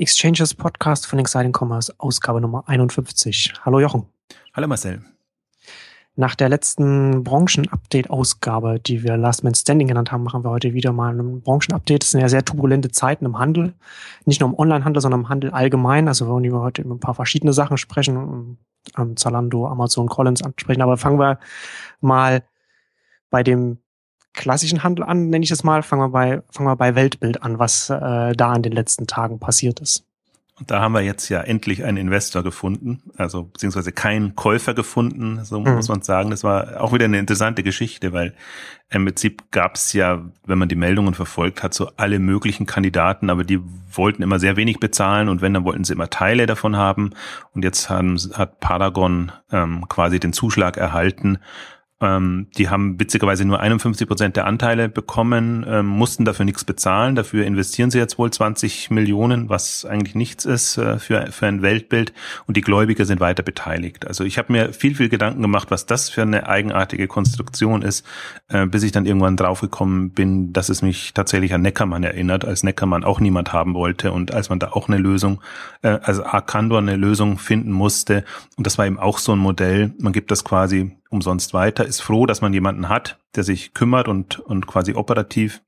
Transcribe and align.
Exchanges 0.00 0.54
Podcast 0.54 1.06
von 1.06 1.18
Exciting 1.18 1.52
Commerce, 1.54 1.92
Ausgabe 1.98 2.40
Nummer 2.40 2.64
51. 2.66 3.52
Hallo 3.66 3.80
Jochen. 3.80 4.06
Hallo 4.54 4.66
Marcel. 4.66 5.02
Nach 6.16 6.34
der 6.34 6.48
letzten 6.48 7.22
Branchen-Update-Ausgabe, 7.22 8.80
die 8.80 9.02
wir 9.02 9.18
Last 9.18 9.44
Man 9.44 9.54
Standing 9.54 9.88
genannt 9.88 10.10
haben, 10.10 10.22
machen 10.22 10.42
wir 10.42 10.48
heute 10.48 10.72
wieder 10.72 10.92
mal 10.92 11.12
ein 11.12 11.42
Branchen-Update. 11.42 12.02
Es 12.02 12.12
sind 12.12 12.22
ja 12.22 12.30
sehr 12.30 12.42
turbulente 12.42 12.90
Zeiten 12.90 13.26
im 13.26 13.38
Handel. 13.38 13.74
Nicht 14.24 14.40
nur 14.40 14.48
im 14.48 14.58
Online-Handel, 14.58 15.02
sondern 15.02 15.20
im 15.20 15.28
Handel 15.28 15.50
allgemein. 15.50 16.08
Also 16.08 16.26
wir 16.26 16.32
wollen 16.32 16.50
heute 16.54 16.80
über 16.80 16.94
ein 16.94 17.00
paar 17.00 17.14
verschiedene 17.14 17.52
Sachen 17.52 17.76
sprechen. 17.76 18.56
Um, 18.96 19.16
Zalando, 19.18 19.66
Amazon, 19.66 20.08
Collins 20.08 20.42
ansprechen. 20.42 20.80
Aber 20.80 20.96
fangen 20.96 21.18
wir 21.18 21.38
mal 22.00 22.42
bei 23.28 23.42
dem 23.42 23.82
klassischen 24.34 24.82
Handel 24.82 25.04
an, 25.04 25.28
nenne 25.30 25.44
ich 25.44 25.50
es 25.50 25.64
mal. 25.64 25.82
Fangen 25.82 26.02
wir 26.02 26.08
bei, 26.10 26.42
fangen 26.50 26.68
wir 26.68 26.76
bei 26.76 26.94
Weltbild 26.94 27.42
an, 27.42 27.58
was 27.58 27.90
äh, 27.90 28.32
da 28.32 28.54
in 28.54 28.62
den 28.62 28.72
letzten 28.72 29.06
Tagen 29.06 29.38
passiert 29.38 29.80
ist. 29.80 30.04
Und 30.60 30.70
da 30.70 30.82
haben 30.82 30.92
wir 30.92 31.00
jetzt 31.00 31.30
ja 31.30 31.40
endlich 31.40 31.84
einen 31.84 31.96
Investor 31.96 32.42
gefunden, 32.42 33.02
also 33.16 33.44
beziehungsweise 33.44 33.92
keinen 33.92 34.36
Käufer 34.36 34.74
gefunden, 34.74 35.42
so 35.42 35.60
mhm. 35.60 35.76
muss 35.76 35.88
man 35.88 36.02
sagen. 36.02 36.28
Das 36.28 36.44
war 36.44 36.82
auch 36.82 36.92
wieder 36.92 37.06
eine 37.06 37.18
interessante 37.18 37.62
Geschichte, 37.62 38.12
weil 38.12 38.34
im 38.90 39.06
Prinzip 39.06 39.50
gab 39.52 39.76
es 39.76 39.94
ja, 39.94 40.22
wenn 40.44 40.58
man 40.58 40.68
die 40.68 40.76
Meldungen 40.76 41.14
verfolgt 41.14 41.62
hat, 41.62 41.72
so 41.72 41.90
alle 41.96 42.18
möglichen 42.18 42.66
Kandidaten, 42.66 43.30
aber 43.30 43.42
die 43.42 43.58
wollten 43.90 44.22
immer 44.22 44.38
sehr 44.38 44.56
wenig 44.56 44.80
bezahlen 44.80 45.30
und 45.30 45.40
wenn, 45.40 45.54
dann 45.54 45.64
wollten 45.64 45.84
sie 45.84 45.94
immer 45.94 46.10
Teile 46.10 46.44
davon 46.44 46.76
haben. 46.76 47.12
Und 47.54 47.64
jetzt 47.64 47.88
haben, 47.88 48.18
hat 48.34 48.60
Paragon 48.60 49.32
ähm, 49.50 49.88
quasi 49.88 50.20
den 50.20 50.34
Zuschlag 50.34 50.76
erhalten 50.76 51.38
ähm, 52.00 52.46
die 52.56 52.70
haben 52.70 52.98
witzigerweise 52.98 53.44
nur 53.44 53.60
51 53.60 54.08
Prozent 54.08 54.36
der 54.36 54.46
Anteile 54.46 54.88
bekommen, 54.88 55.66
ähm, 55.68 55.86
mussten 55.86 56.24
dafür 56.24 56.46
nichts 56.46 56.64
bezahlen. 56.64 57.14
Dafür 57.14 57.44
investieren 57.44 57.90
sie 57.90 57.98
jetzt 57.98 58.18
wohl 58.18 58.30
20 58.30 58.90
Millionen, 58.90 59.50
was 59.50 59.84
eigentlich 59.84 60.14
nichts 60.14 60.46
ist 60.46 60.78
äh, 60.78 60.98
für, 60.98 61.26
für 61.30 61.46
ein 61.46 61.60
Weltbild. 61.60 62.14
Und 62.46 62.56
die 62.56 62.62
Gläubiger 62.62 63.04
sind 63.04 63.20
weiter 63.20 63.42
beteiligt. 63.42 64.06
Also 64.06 64.24
ich 64.24 64.38
habe 64.38 64.50
mir 64.52 64.72
viel, 64.72 64.94
viel 64.94 65.10
Gedanken 65.10 65.42
gemacht, 65.42 65.70
was 65.70 65.84
das 65.84 66.08
für 66.08 66.22
eine 66.22 66.48
eigenartige 66.48 67.06
Konstruktion 67.06 67.82
ist, 67.82 68.06
äh, 68.48 68.66
bis 68.66 68.82
ich 68.82 68.92
dann 68.92 69.04
irgendwann 69.04 69.36
draufgekommen 69.36 70.10
bin, 70.10 70.54
dass 70.54 70.70
es 70.70 70.80
mich 70.80 71.12
tatsächlich 71.12 71.52
an 71.52 71.60
Neckermann 71.60 72.02
erinnert, 72.02 72.46
als 72.46 72.62
Neckermann 72.62 73.04
auch 73.04 73.20
niemand 73.20 73.52
haben 73.52 73.74
wollte 73.74 74.12
und 74.12 74.32
als 74.32 74.48
man 74.48 74.58
da 74.58 74.70
auch 74.70 74.88
eine 74.88 74.96
Lösung, 74.96 75.42
äh, 75.82 75.98
also 76.02 76.24
Arcandor 76.24 76.78
eine 76.78 76.96
Lösung 76.96 77.36
finden 77.36 77.72
musste. 77.72 78.24
Und 78.56 78.66
das 78.66 78.78
war 78.78 78.86
eben 78.86 78.98
auch 78.98 79.18
so 79.18 79.32
ein 79.32 79.38
Modell. 79.38 79.92
Man 79.98 80.14
gibt 80.14 80.30
das 80.30 80.44
quasi 80.44 80.92
umsonst 81.10 81.52
weiter, 81.52 81.84
ist 81.84 82.00
froh, 82.00 82.26
dass 82.26 82.40
man 82.40 82.52
jemanden 82.52 82.88
hat, 82.88 83.18
der 83.34 83.44
sich 83.44 83.74
kümmert 83.74 84.08
und, 84.08 84.38
und 84.38 84.66
quasi 84.66 84.94
operativ 84.94 85.62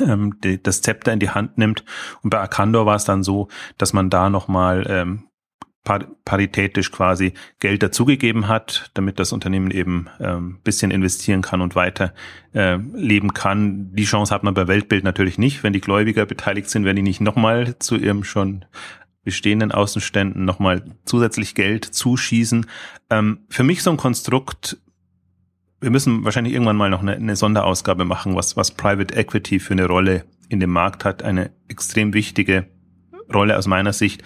ähm, 0.00 0.38
die, 0.44 0.62
das 0.62 0.82
Zepter 0.82 1.12
in 1.12 1.18
die 1.18 1.30
Hand 1.30 1.58
nimmt. 1.58 1.84
Und 2.22 2.30
bei 2.30 2.38
Arcandor 2.38 2.86
war 2.86 2.96
es 2.96 3.04
dann 3.04 3.22
so, 3.22 3.48
dass 3.78 3.92
man 3.92 4.10
da 4.10 4.30
nochmal 4.30 4.86
ähm, 4.88 5.24
par 5.82 6.00
paritätisch 6.26 6.92
quasi 6.92 7.32
Geld 7.58 7.82
dazugegeben 7.82 8.48
hat, 8.48 8.90
damit 8.94 9.18
das 9.18 9.32
Unternehmen 9.32 9.70
eben 9.70 10.08
ähm, 10.20 10.60
bisschen 10.62 10.90
investieren 10.90 11.40
kann 11.40 11.62
und 11.62 11.74
weiter 11.74 12.12
äh, 12.52 12.76
leben 12.76 13.32
kann. 13.32 13.90
Die 13.94 14.04
Chance 14.04 14.34
hat 14.34 14.42
man 14.42 14.54
bei 14.54 14.68
Weltbild 14.68 15.04
natürlich 15.04 15.38
nicht. 15.38 15.64
Wenn 15.64 15.72
die 15.72 15.80
Gläubiger 15.80 16.26
beteiligt 16.26 16.68
sind, 16.68 16.84
werden 16.84 16.96
die 16.96 17.02
nicht 17.02 17.22
nochmal 17.22 17.78
zu 17.78 17.96
ihrem 17.96 18.24
schon 18.24 18.66
bestehenden 19.22 19.72
Außenständen 19.72 20.44
nochmal 20.44 20.82
zusätzlich 21.04 21.54
Geld 21.54 21.84
zuschießen. 21.84 22.66
Ähm, 23.10 23.40
für 23.48 23.64
mich 23.64 23.82
so 23.82 23.90
ein 23.90 23.96
Konstrukt, 23.96 24.78
wir 25.80 25.90
müssen 25.90 26.24
wahrscheinlich 26.24 26.54
irgendwann 26.54 26.76
mal 26.76 26.90
noch 26.90 27.02
eine, 27.02 27.12
eine 27.12 27.36
Sonderausgabe 27.36 28.04
machen, 28.04 28.34
was, 28.34 28.56
was 28.56 28.70
Private 28.70 29.14
Equity 29.14 29.60
für 29.60 29.72
eine 29.72 29.86
Rolle 29.86 30.24
in 30.48 30.60
dem 30.60 30.70
Markt 30.70 31.04
hat. 31.04 31.22
Eine 31.22 31.50
extrem 31.68 32.14
wichtige 32.14 32.66
Rolle 33.32 33.56
aus 33.56 33.66
meiner 33.66 33.92
Sicht. 33.92 34.22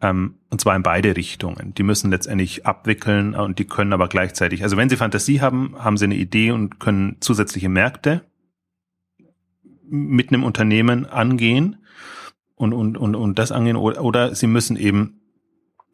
Ähm, 0.00 0.34
und 0.50 0.60
zwar 0.60 0.74
in 0.74 0.82
beide 0.82 1.16
Richtungen. 1.16 1.74
Die 1.74 1.84
müssen 1.84 2.10
letztendlich 2.10 2.66
abwickeln 2.66 3.34
und 3.34 3.58
die 3.58 3.64
können 3.64 3.92
aber 3.92 4.08
gleichzeitig, 4.08 4.64
also 4.64 4.76
wenn 4.76 4.88
sie 4.88 4.96
Fantasie 4.96 5.40
haben, 5.40 5.76
haben 5.78 5.96
sie 5.96 6.06
eine 6.06 6.16
Idee 6.16 6.50
und 6.50 6.80
können 6.80 7.16
zusätzliche 7.20 7.68
Märkte 7.68 8.22
mit 9.88 10.28
einem 10.28 10.42
Unternehmen 10.42 11.06
angehen 11.06 11.76
und, 12.62 12.72
und, 12.72 12.96
und, 12.96 13.14
und 13.16 13.38
das 13.38 13.52
angehen 13.52 13.76
oder, 13.76 14.02
oder 14.02 14.34
sie 14.34 14.46
müssen 14.46 14.76
eben 14.76 15.20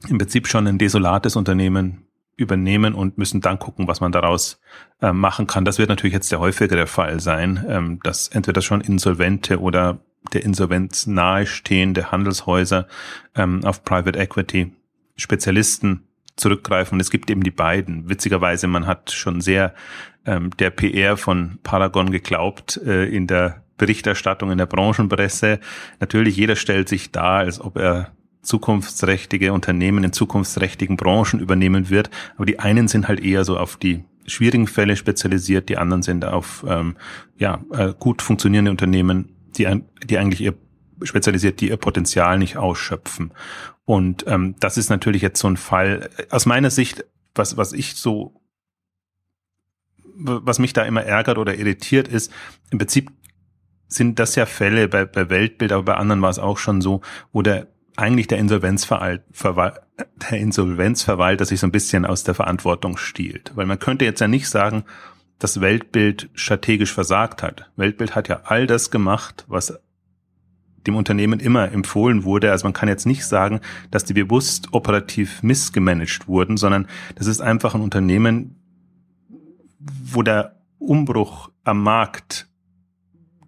im 0.06 0.18
Prinzip 0.18 0.46
schon 0.46 0.66
ein 0.66 0.78
desolates 0.78 1.34
Unternehmen 1.34 2.06
übernehmen 2.36 2.94
und 2.94 3.18
müssen 3.18 3.40
dann 3.40 3.58
gucken, 3.58 3.88
was 3.88 4.00
man 4.00 4.12
daraus 4.12 4.60
äh, 5.02 5.12
machen 5.12 5.46
kann. 5.48 5.64
Das 5.64 5.78
wird 5.78 5.88
natürlich 5.88 6.14
jetzt 6.14 6.30
der 6.30 6.38
häufigere 6.38 6.86
Fall 6.86 7.20
sein, 7.20 7.64
ähm, 7.68 8.00
dass 8.04 8.28
entweder 8.28 8.60
schon 8.60 8.80
insolvente 8.80 9.60
oder 9.60 9.98
der 10.32 10.44
Insolvenz 10.44 11.06
nahestehende 11.06 12.12
Handelshäuser 12.12 12.86
ähm, 13.34 13.64
auf 13.64 13.82
Private 13.82 14.18
Equity 14.18 14.72
Spezialisten 15.16 16.06
zurückgreifen. 16.36 17.00
Es 17.00 17.10
gibt 17.10 17.30
eben 17.30 17.42
die 17.42 17.50
beiden. 17.50 18.08
Witzigerweise, 18.08 18.68
man 18.68 18.86
hat 18.86 19.10
schon 19.10 19.40
sehr 19.40 19.74
ähm, 20.26 20.50
der 20.58 20.70
PR 20.70 21.16
von 21.16 21.58
Paragon 21.62 22.10
geglaubt 22.10 22.76
äh, 22.84 23.06
in 23.06 23.26
der 23.26 23.64
Berichterstattung 23.78 24.50
in 24.50 24.58
der 24.58 24.66
Branchenpresse. 24.66 25.60
Natürlich, 26.00 26.36
jeder 26.36 26.56
stellt 26.56 26.88
sich 26.88 27.10
da, 27.10 27.38
als 27.38 27.60
ob 27.60 27.76
er 27.76 28.12
zukunftsträchtige 28.42 29.52
Unternehmen 29.52 30.04
in 30.04 30.12
zukunftsträchtigen 30.12 30.96
Branchen 30.96 31.40
übernehmen 31.40 31.90
wird. 31.90 32.10
Aber 32.36 32.46
die 32.46 32.58
einen 32.58 32.88
sind 32.88 33.08
halt 33.08 33.20
eher 33.20 33.44
so 33.44 33.58
auf 33.58 33.76
die 33.76 34.04
schwierigen 34.26 34.66
Fälle 34.66 34.96
spezialisiert, 34.96 35.68
die 35.68 35.78
anderen 35.78 36.02
sind 36.02 36.24
auf 36.24 36.64
ähm, 36.68 36.96
ja, 37.38 37.60
äh, 37.72 37.94
gut 37.98 38.20
funktionierende 38.20 38.70
Unternehmen, 38.70 39.30
die, 39.56 39.66
die 40.04 40.18
eigentlich 40.18 40.40
ihr 40.40 40.54
spezialisiert, 41.02 41.60
die 41.60 41.68
ihr 41.68 41.76
Potenzial 41.76 42.38
nicht 42.38 42.56
ausschöpfen. 42.56 43.32
Und 43.84 44.24
ähm, 44.26 44.54
das 44.60 44.76
ist 44.76 44.90
natürlich 44.90 45.22
jetzt 45.22 45.40
so 45.40 45.48
ein 45.48 45.56
Fall, 45.56 46.10
aus 46.30 46.44
meiner 46.44 46.70
Sicht, 46.70 47.04
was, 47.34 47.56
was 47.56 47.72
ich 47.72 47.94
so 47.94 48.34
was 50.20 50.58
mich 50.58 50.72
da 50.72 50.82
immer 50.82 51.04
ärgert 51.04 51.38
oder 51.38 51.56
irritiert 51.56 52.08
ist, 52.08 52.32
im 52.70 52.78
Prinzip 52.78 53.12
sind 53.88 54.18
das 54.18 54.34
ja 54.36 54.46
Fälle 54.46 54.88
bei, 54.88 55.04
bei 55.04 55.28
Weltbild, 55.30 55.72
aber 55.72 55.82
bei 55.82 55.94
anderen 55.94 56.22
war 56.22 56.30
es 56.30 56.38
auch 56.38 56.58
schon 56.58 56.80
so, 56.80 57.00
wo 57.32 57.42
der 57.42 57.66
eigentlich 57.96 58.28
der 58.28 58.38
Insolvenzverwalter, 58.38 59.82
der 60.30 60.38
Insolvenzverwalter 60.38 61.44
sich 61.44 61.58
so 61.58 61.66
ein 61.66 61.72
bisschen 61.72 62.04
aus 62.04 62.22
der 62.22 62.34
Verantwortung 62.34 62.96
stiehlt. 62.96 63.50
Weil 63.56 63.66
man 63.66 63.80
könnte 63.80 64.04
jetzt 64.04 64.20
ja 64.20 64.28
nicht 64.28 64.48
sagen, 64.48 64.84
dass 65.40 65.60
Weltbild 65.60 66.30
strategisch 66.34 66.92
versagt 66.92 67.42
hat. 67.42 67.70
Weltbild 67.76 68.14
hat 68.14 68.28
ja 68.28 68.42
all 68.44 68.66
das 68.66 68.90
gemacht, 68.90 69.44
was 69.48 69.80
dem 70.86 70.96
Unternehmen 70.96 71.40
immer 71.40 71.70
empfohlen 71.72 72.24
wurde. 72.24 72.50
Also 72.50 72.66
man 72.66 72.72
kann 72.72 72.88
jetzt 72.88 73.06
nicht 73.06 73.24
sagen, 73.26 73.60
dass 73.90 74.04
die 74.04 74.14
bewusst 74.14 74.68
operativ 74.72 75.42
missgemanagt 75.42 76.28
wurden, 76.28 76.56
sondern 76.56 76.86
das 77.16 77.26
ist 77.26 77.40
einfach 77.40 77.74
ein 77.74 77.80
Unternehmen, 77.80 78.56
wo 79.78 80.22
der 80.22 80.56
Umbruch 80.78 81.50
am 81.64 81.82
Markt 81.82 82.47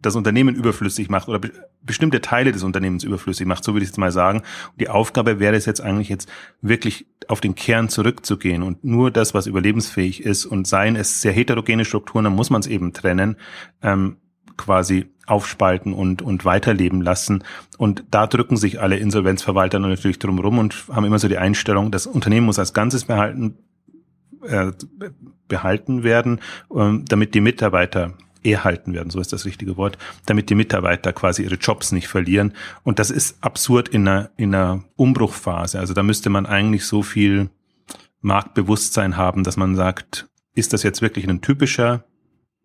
das 0.03 0.17
Unternehmen 0.17 0.55
überflüssig 0.55 1.09
macht 1.09 1.29
oder 1.29 1.39
be 1.39 1.53
bestimmte 1.83 2.21
Teile 2.21 2.53
des 2.53 2.63
Unternehmens 2.63 3.05
überflüssig 3.05 3.47
macht, 3.47 3.65
so 3.65 3.73
würde 3.73 3.85
ich 3.85 3.89
jetzt 3.89 3.99
mal 3.99 4.13
sagen. 4.13 4.41
Und 4.41 4.81
die 4.81 4.91
Aufgabe 4.91 5.41
wäre 5.41 5.57
es 5.57 5.65
jetzt 5.65 5.81
eigentlich 5.81 6.11
jetzt 6.11 6.31
wirklich 6.61 7.07
auf 7.27 7.41
den 7.41 7.55
Kern 7.55 7.89
zurückzugehen 7.89 8.63
und 8.63 8.85
nur 8.85 9.11
das, 9.11 9.33
was 9.33 9.47
überlebensfähig 9.47 10.23
ist 10.23 10.45
und 10.45 10.67
seien 10.67 10.95
es 10.95 11.23
sehr 11.23 11.33
heterogene 11.33 11.85
Strukturen, 11.85 12.25
dann 12.25 12.35
muss 12.35 12.51
man 12.51 12.61
es 12.61 12.67
eben 12.67 12.93
trennen, 12.93 13.37
ähm, 13.83 14.19
quasi 14.59 15.07
aufspalten 15.27 15.95
und, 15.95 16.23
und 16.23 16.45
weiterleben 16.45 17.01
lassen. 17.01 17.45
Und 17.79 18.05
da 18.11 18.27
drücken 18.27 18.57
sich 18.57 18.81
alle 18.81 18.99
Insolvenzverwalter 18.99 19.79
natürlich 19.79 20.19
drumherum 20.19 20.59
und 20.59 20.85
haben 20.93 21.05
immer 21.05 21.19
so 21.19 21.29
die 21.29 21.39
Einstellung, 21.39 21.91
das 21.91 22.07
Unternehmen 22.07 22.47
muss 22.47 22.59
als 22.59 22.75
Ganzes 22.75 23.05
behalten, 23.05 23.57
äh, 24.43 24.73
behalten 25.49 26.03
werden, 26.03 26.41
ähm, 26.75 27.05
damit 27.09 27.35
die 27.35 27.41
Mitarbeiter 27.41 28.15
erhalten 28.43 28.95
werden, 28.95 29.11
so 29.11 29.21
ist 29.21 29.33
das 29.33 29.45
richtige 29.45 29.77
Wort, 29.77 29.99
damit 30.27 30.51
die 30.51 30.55
Mitarbeiter 30.55 31.13
quasi 31.13 31.43
ihre 31.43 31.57
Jobs 31.57 31.93
nicht 31.93 32.09
verlieren. 32.09 32.55
Und 32.83 32.99
das 32.99 33.11
ist 33.11 33.43
absurd 33.43 33.89
in 33.89 34.09
einer, 34.09 34.31
in 34.37 34.55
einer 34.55 34.85
Umbruchphase. 34.97 35.79
Also 35.79 35.95
da 35.95 36.03
müsste 36.03 36.31
man 36.31 36.47
eigentlich 36.47 36.85
so 36.85 37.03
viel 37.03 37.51
Marktbewusstsein 38.21 39.17
haben, 39.17 39.45
dass 39.45 39.57
man 39.57 39.77
sagt, 39.77 40.29
ist 40.55 40.73
das 40.73 40.83
jetzt 40.83 41.03
wirklich 41.03 41.29
ein 41.29 41.41
typischer 41.41 42.05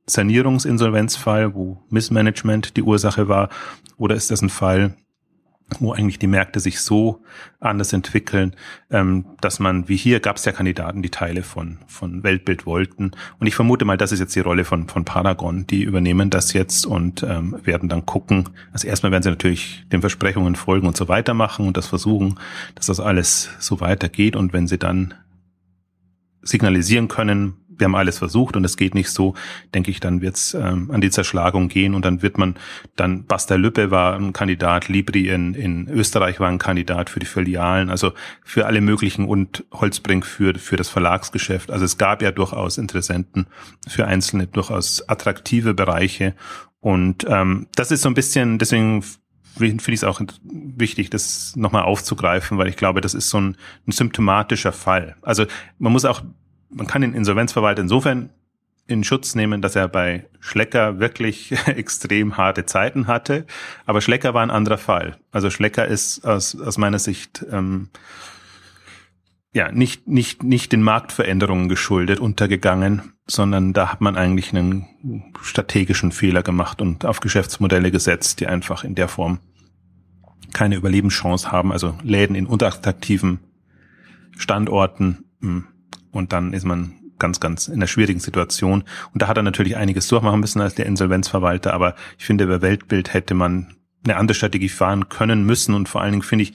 Sanierungsinsolvenzfall, 0.07 1.55
wo 1.55 1.81
Missmanagement 1.89 2.77
die 2.77 2.83
Ursache 2.83 3.27
war, 3.27 3.49
oder 3.97 4.15
ist 4.15 4.31
das 4.31 4.41
ein 4.41 4.49
Fall, 4.49 4.95
wo 5.79 5.93
eigentlich 5.93 6.19
die 6.19 6.27
Märkte 6.27 6.59
sich 6.59 6.79
so 6.79 7.23
anders 7.59 7.91
entwickeln, 7.91 8.55
ähm, 8.91 9.25
dass 9.41 9.59
man, 9.59 9.89
wie 9.89 9.95
hier 9.95 10.19
gab 10.19 10.37
es 10.37 10.45
ja 10.45 10.51
Kandidaten, 10.51 11.01
die 11.01 11.09
Teile 11.09 11.43
von, 11.43 11.79
von 11.87 12.23
Weltbild 12.23 12.65
wollten. 12.65 13.11
Und 13.39 13.47
ich 13.47 13.55
vermute 13.55 13.83
mal, 13.83 13.97
das 13.97 14.11
ist 14.11 14.19
jetzt 14.19 14.35
die 14.35 14.41
Rolle 14.41 14.63
von, 14.63 14.87
von 14.87 15.05
Paragon. 15.05 15.65
Die 15.67 15.83
übernehmen 15.83 16.29
das 16.29 16.53
jetzt 16.53 16.85
und 16.85 17.23
ähm, 17.23 17.55
werden 17.63 17.89
dann 17.89 18.05
gucken. 18.05 18.49
Also 18.71 18.87
erstmal 18.87 19.11
werden 19.11 19.23
sie 19.23 19.29
natürlich 19.29 19.85
den 19.91 20.01
Versprechungen 20.01 20.55
folgen 20.55 20.87
und 20.87 20.95
so 20.95 21.07
weitermachen 21.07 21.67
und 21.67 21.77
das 21.77 21.87
versuchen, 21.87 22.39
dass 22.75 22.85
das 22.85 22.99
alles 22.99 23.49
so 23.59 23.79
weitergeht. 23.79 24.35
Und 24.35 24.53
wenn 24.53 24.67
sie 24.67 24.77
dann 24.77 25.15
signalisieren 26.41 27.07
können, 27.07 27.55
wir 27.77 27.85
haben 27.85 27.95
alles 27.95 28.17
versucht 28.17 28.55
und 28.55 28.63
es 28.63 28.77
geht 28.77 28.95
nicht 28.95 29.09
so, 29.09 29.33
denke 29.73 29.91
ich, 29.91 29.99
dann 29.99 30.21
wird 30.21 30.35
es 30.35 30.53
ähm, 30.53 30.91
an 30.91 31.01
die 31.01 31.09
Zerschlagung 31.09 31.67
gehen 31.67 31.93
und 31.93 32.05
dann 32.05 32.21
wird 32.21 32.37
man, 32.37 32.55
dann 32.95 33.25
Basta 33.25 33.55
Lüppe 33.55 33.91
war 33.91 34.15
ein 34.15 34.33
Kandidat, 34.33 34.87
Libri 34.87 35.29
in, 35.29 35.53
in 35.53 35.87
Österreich 35.89 36.39
war 36.39 36.49
ein 36.49 36.57
Kandidat 36.57 37.09
für 37.09 37.19
die 37.19 37.25
Filialen, 37.25 37.89
also 37.89 38.13
für 38.43 38.65
alle 38.65 38.81
möglichen 38.81 39.25
und 39.25 39.65
Holzbrink 39.71 40.25
für, 40.25 40.55
für 40.55 40.75
das 40.75 40.89
Verlagsgeschäft. 40.89 41.71
Also 41.71 41.85
es 41.85 41.97
gab 41.97 42.21
ja 42.21 42.31
durchaus 42.31 42.77
Interessenten 42.77 43.47
für 43.87 44.05
einzelne 44.05 44.47
durchaus 44.47 45.07
attraktive 45.07 45.73
Bereiche 45.73 46.35
und 46.79 47.25
ähm, 47.27 47.67
das 47.75 47.89
ist 47.89 48.03
so 48.03 48.09
ein 48.09 48.13
bisschen, 48.13 48.59
deswegen 48.59 49.03
finde 49.57 49.77
ich 49.87 49.95
es 49.95 50.03
auch 50.03 50.21
wichtig, 50.43 51.09
das 51.09 51.55
nochmal 51.55 51.83
aufzugreifen, 51.83 52.57
weil 52.57 52.67
ich 52.67 52.75
glaube, 52.75 53.01
das 53.01 53.13
ist 53.13 53.29
so 53.29 53.39
ein, 53.39 53.57
ein 53.87 53.91
symptomatischer 53.91 54.71
Fall. 54.71 55.15
Also 55.21 55.45
man 55.79 55.91
muss 55.91 56.05
auch 56.05 56.21
man 56.75 56.87
kann 56.87 57.01
den 57.01 57.13
Insolvenzverwalter 57.13 57.81
insofern 57.81 58.29
in 58.87 59.03
Schutz 59.03 59.33
nehmen, 59.33 59.61
dass 59.61 59.75
er 59.75 59.87
bei 59.87 60.27
Schlecker 60.39 60.99
wirklich 60.99 61.51
extrem 61.67 62.37
harte 62.37 62.65
Zeiten 62.65 63.07
hatte. 63.07 63.45
Aber 63.85 64.01
Schlecker 64.01 64.33
war 64.33 64.43
ein 64.43 64.51
anderer 64.51 64.77
Fall. 64.77 65.17
Also 65.31 65.49
Schlecker 65.49 65.87
ist 65.87 66.23
aus, 66.25 66.59
aus 66.59 66.77
meiner 66.77 66.99
Sicht 66.99 67.43
ähm, 67.51 67.89
ja 69.53 69.71
nicht, 69.71 70.07
nicht, 70.07 70.43
nicht 70.43 70.71
den 70.71 70.83
Marktveränderungen 70.83 71.69
geschuldet 71.69 72.19
untergegangen, 72.19 73.13
sondern 73.25 73.73
da 73.73 73.91
hat 73.91 74.01
man 74.01 74.17
eigentlich 74.17 74.53
einen 74.53 74.85
strategischen 75.41 76.11
Fehler 76.11 76.43
gemacht 76.43 76.81
und 76.81 77.05
auf 77.05 77.21
Geschäftsmodelle 77.21 77.89
gesetzt, 77.89 78.41
die 78.41 78.47
einfach 78.47 78.83
in 78.83 78.95
der 78.95 79.07
Form 79.07 79.39
keine 80.53 80.75
Überlebenschance 80.75 81.51
haben. 81.51 81.71
Also 81.71 81.97
Läden 82.03 82.35
in 82.35 82.45
unattraktiven 82.45 83.39
Standorten 84.37 85.23
hm, 85.41 85.63
und 86.15 86.33
dann 86.33 86.53
ist 86.53 86.65
man 86.65 86.93
ganz, 87.19 87.39
ganz 87.39 87.67
in 87.67 87.75
einer 87.75 87.87
schwierigen 87.87 88.19
Situation. 88.19 88.83
Und 89.13 89.21
da 89.21 89.27
hat 89.27 89.37
er 89.37 89.43
natürlich 89.43 89.77
einiges 89.77 90.07
durchmachen 90.07 90.39
müssen 90.39 90.61
als 90.61 90.75
der 90.75 90.85
Insolvenzverwalter, 90.85 91.73
aber 91.73 91.95
ich 92.17 92.25
finde, 92.25 92.43
über 92.43 92.61
Weltbild 92.61 93.13
hätte 93.13 93.33
man 93.33 93.75
eine 94.03 94.17
andere 94.17 94.35
Strategie 94.35 94.69
fahren 94.69 95.09
können 95.09 95.45
müssen 95.45 95.73
und 95.73 95.89
vor 95.89 96.01
allen 96.01 96.11
Dingen 96.11 96.23
finde 96.23 96.43
ich, 96.43 96.53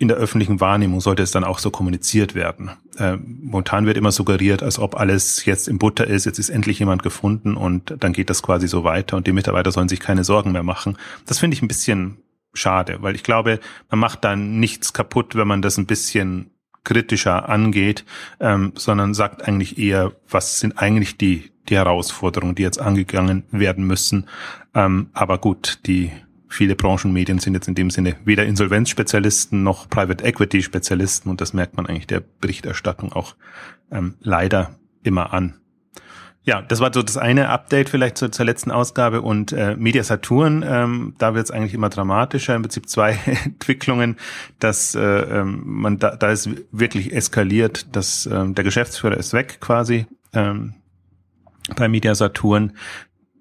in 0.00 0.06
der 0.06 0.16
öffentlichen 0.16 0.60
Wahrnehmung 0.60 1.00
sollte 1.00 1.24
es 1.24 1.32
dann 1.32 1.42
auch 1.42 1.58
so 1.58 1.70
kommuniziert 1.72 2.36
werden. 2.36 2.70
Äh, 2.98 3.16
momentan 3.16 3.84
wird 3.84 3.96
immer 3.96 4.12
suggeriert, 4.12 4.62
als 4.62 4.78
ob 4.78 4.94
alles 4.94 5.44
jetzt 5.44 5.66
im 5.66 5.78
Butter 5.78 6.06
ist, 6.06 6.24
jetzt 6.24 6.38
ist 6.38 6.50
endlich 6.50 6.78
jemand 6.78 7.02
gefunden 7.02 7.56
und 7.56 7.96
dann 7.98 8.12
geht 8.12 8.30
das 8.30 8.42
quasi 8.42 8.68
so 8.68 8.84
weiter 8.84 9.16
und 9.16 9.26
die 9.26 9.32
Mitarbeiter 9.32 9.72
sollen 9.72 9.88
sich 9.88 9.98
keine 9.98 10.22
Sorgen 10.22 10.52
mehr 10.52 10.62
machen. 10.62 10.96
Das 11.26 11.40
finde 11.40 11.56
ich 11.56 11.62
ein 11.62 11.68
bisschen 11.68 12.18
schade, 12.54 12.98
weil 13.00 13.16
ich 13.16 13.24
glaube, 13.24 13.58
man 13.90 13.98
macht 13.98 14.22
dann 14.24 14.60
nichts 14.60 14.92
kaputt, 14.92 15.34
wenn 15.34 15.48
man 15.48 15.62
das 15.62 15.78
ein 15.78 15.86
bisschen 15.86 16.52
kritischer 16.84 17.48
angeht, 17.48 18.04
ähm, 18.40 18.72
sondern 18.76 19.14
sagt 19.14 19.46
eigentlich 19.46 19.78
eher, 19.78 20.12
was 20.28 20.60
sind 20.60 20.78
eigentlich 20.78 21.16
die, 21.16 21.50
die 21.68 21.76
Herausforderungen, 21.76 22.54
die 22.54 22.62
jetzt 22.62 22.80
angegangen 22.80 23.44
werden 23.50 23.86
müssen. 23.86 24.26
Ähm, 24.74 25.10
aber 25.12 25.38
gut, 25.38 25.80
die 25.86 26.10
viele 26.48 26.74
Branchenmedien 26.74 27.38
sind 27.38 27.54
jetzt 27.54 27.68
in 27.68 27.74
dem 27.74 27.90
Sinne 27.90 28.16
weder 28.24 28.46
Insolvenzspezialisten 28.46 29.62
noch 29.62 29.88
Private 29.88 30.24
Equity 30.24 30.62
Spezialisten 30.62 31.30
und 31.30 31.40
das 31.40 31.52
merkt 31.52 31.76
man 31.76 31.86
eigentlich 31.86 32.06
der 32.06 32.22
Berichterstattung 32.40 33.12
auch 33.12 33.36
ähm, 33.90 34.14
leider 34.20 34.76
immer 35.02 35.32
an. 35.32 35.54
Ja, 36.48 36.62
das 36.62 36.80
war 36.80 36.90
so 36.94 37.02
das 37.02 37.18
eine 37.18 37.50
Update 37.50 37.90
vielleicht 37.90 38.16
zur, 38.16 38.32
zur 38.32 38.46
letzten 38.46 38.70
Ausgabe 38.70 39.20
und 39.20 39.52
äh, 39.52 39.76
Media 39.76 40.02
Saturn, 40.02 40.64
ähm, 40.66 41.14
da 41.18 41.34
wird 41.34 41.44
es 41.44 41.50
eigentlich 41.50 41.74
immer 41.74 41.90
dramatischer. 41.90 42.54
Im 42.56 42.62
Prinzip 42.62 42.88
zwei 42.88 43.18
Entwicklungen, 43.44 44.16
dass 44.58 44.94
äh, 44.94 45.00
ähm, 45.00 45.60
man 45.66 45.98
da, 45.98 46.16
da 46.16 46.30
ist 46.30 46.48
wirklich 46.72 47.12
eskaliert, 47.12 47.94
dass 47.94 48.24
ähm, 48.24 48.54
der 48.54 48.64
Geschäftsführer 48.64 49.18
ist 49.18 49.34
weg 49.34 49.58
quasi 49.60 50.06
ähm, 50.32 50.72
bei 51.76 51.86
Media 51.86 52.14
Saturn 52.14 52.72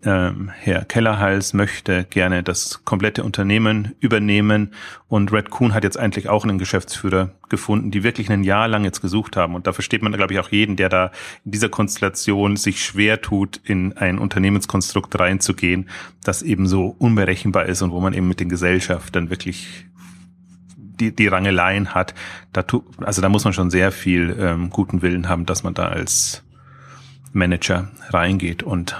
ähm, 0.07 0.49
Herr 0.49 0.85
Kellerhals 0.85 1.53
möchte 1.53 2.05
gerne 2.05 2.41
das 2.41 2.85
komplette 2.85 3.25
Unternehmen 3.25 3.93
übernehmen 3.99 4.73
und 5.09 5.33
Red 5.33 5.49
Coon 5.49 5.73
hat 5.73 5.83
jetzt 5.83 5.99
eigentlich 5.99 6.29
auch 6.29 6.45
einen 6.45 6.57
Geschäftsführer 6.57 7.31
gefunden, 7.49 7.91
die 7.91 8.03
wirklich 8.03 8.31
ein 8.31 8.45
Jahr 8.45 8.69
lang 8.69 8.85
jetzt 8.85 9.01
gesucht 9.01 9.35
haben. 9.35 9.53
Und 9.53 9.67
da 9.67 9.73
versteht 9.73 10.01
man, 10.01 10.13
glaube 10.13 10.33
ich, 10.33 10.39
auch 10.39 10.49
jeden, 10.49 10.77
der 10.77 10.87
da 10.87 11.11
in 11.43 11.51
dieser 11.51 11.67
Konstellation 11.67 12.55
sich 12.55 12.83
schwer 12.83 13.21
tut, 13.21 13.59
in 13.65 13.97
ein 13.97 14.17
Unternehmenskonstrukt 14.17 15.19
reinzugehen, 15.19 15.89
das 16.23 16.41
eben 16.41 16.67
so 16.67 16.95
unberechenbar 16.97 17.65
ist 17.65 17.81
und 17.81 17.91
wo 17.91 17.99
man 17.99 18.13
eben 18.13 18.29
mit 18.29 18.39
den 18.39 18.47
Gesellschaftern 18.47 19.29
wirklich 19.29 19.87
die, 20.77 21.13
die 21.13 21.27
Rangeleien 21.27 21.93
hat. 21.93 22.15
Da 22.53 22.63
tu, 22.63 22.85
also 23.01 23.21
da 23.21 23.27
muss 23.27 23.43
man 23.43 23.51
schon 23.51 23.69
sehr 23.69 23.91
viel 23.91 24.37
ähm, 24.39 24.69
guten 24.69 25.01
Willen 25.01 25.27
haben, 25.27 25.45
dass 25.45 25.63
man 25.63 25.73
da 25.73 25.89
als 25.89 26.43
Manager 27.33 27.91
reingeht 28.09 28.63
und 28.63 28.95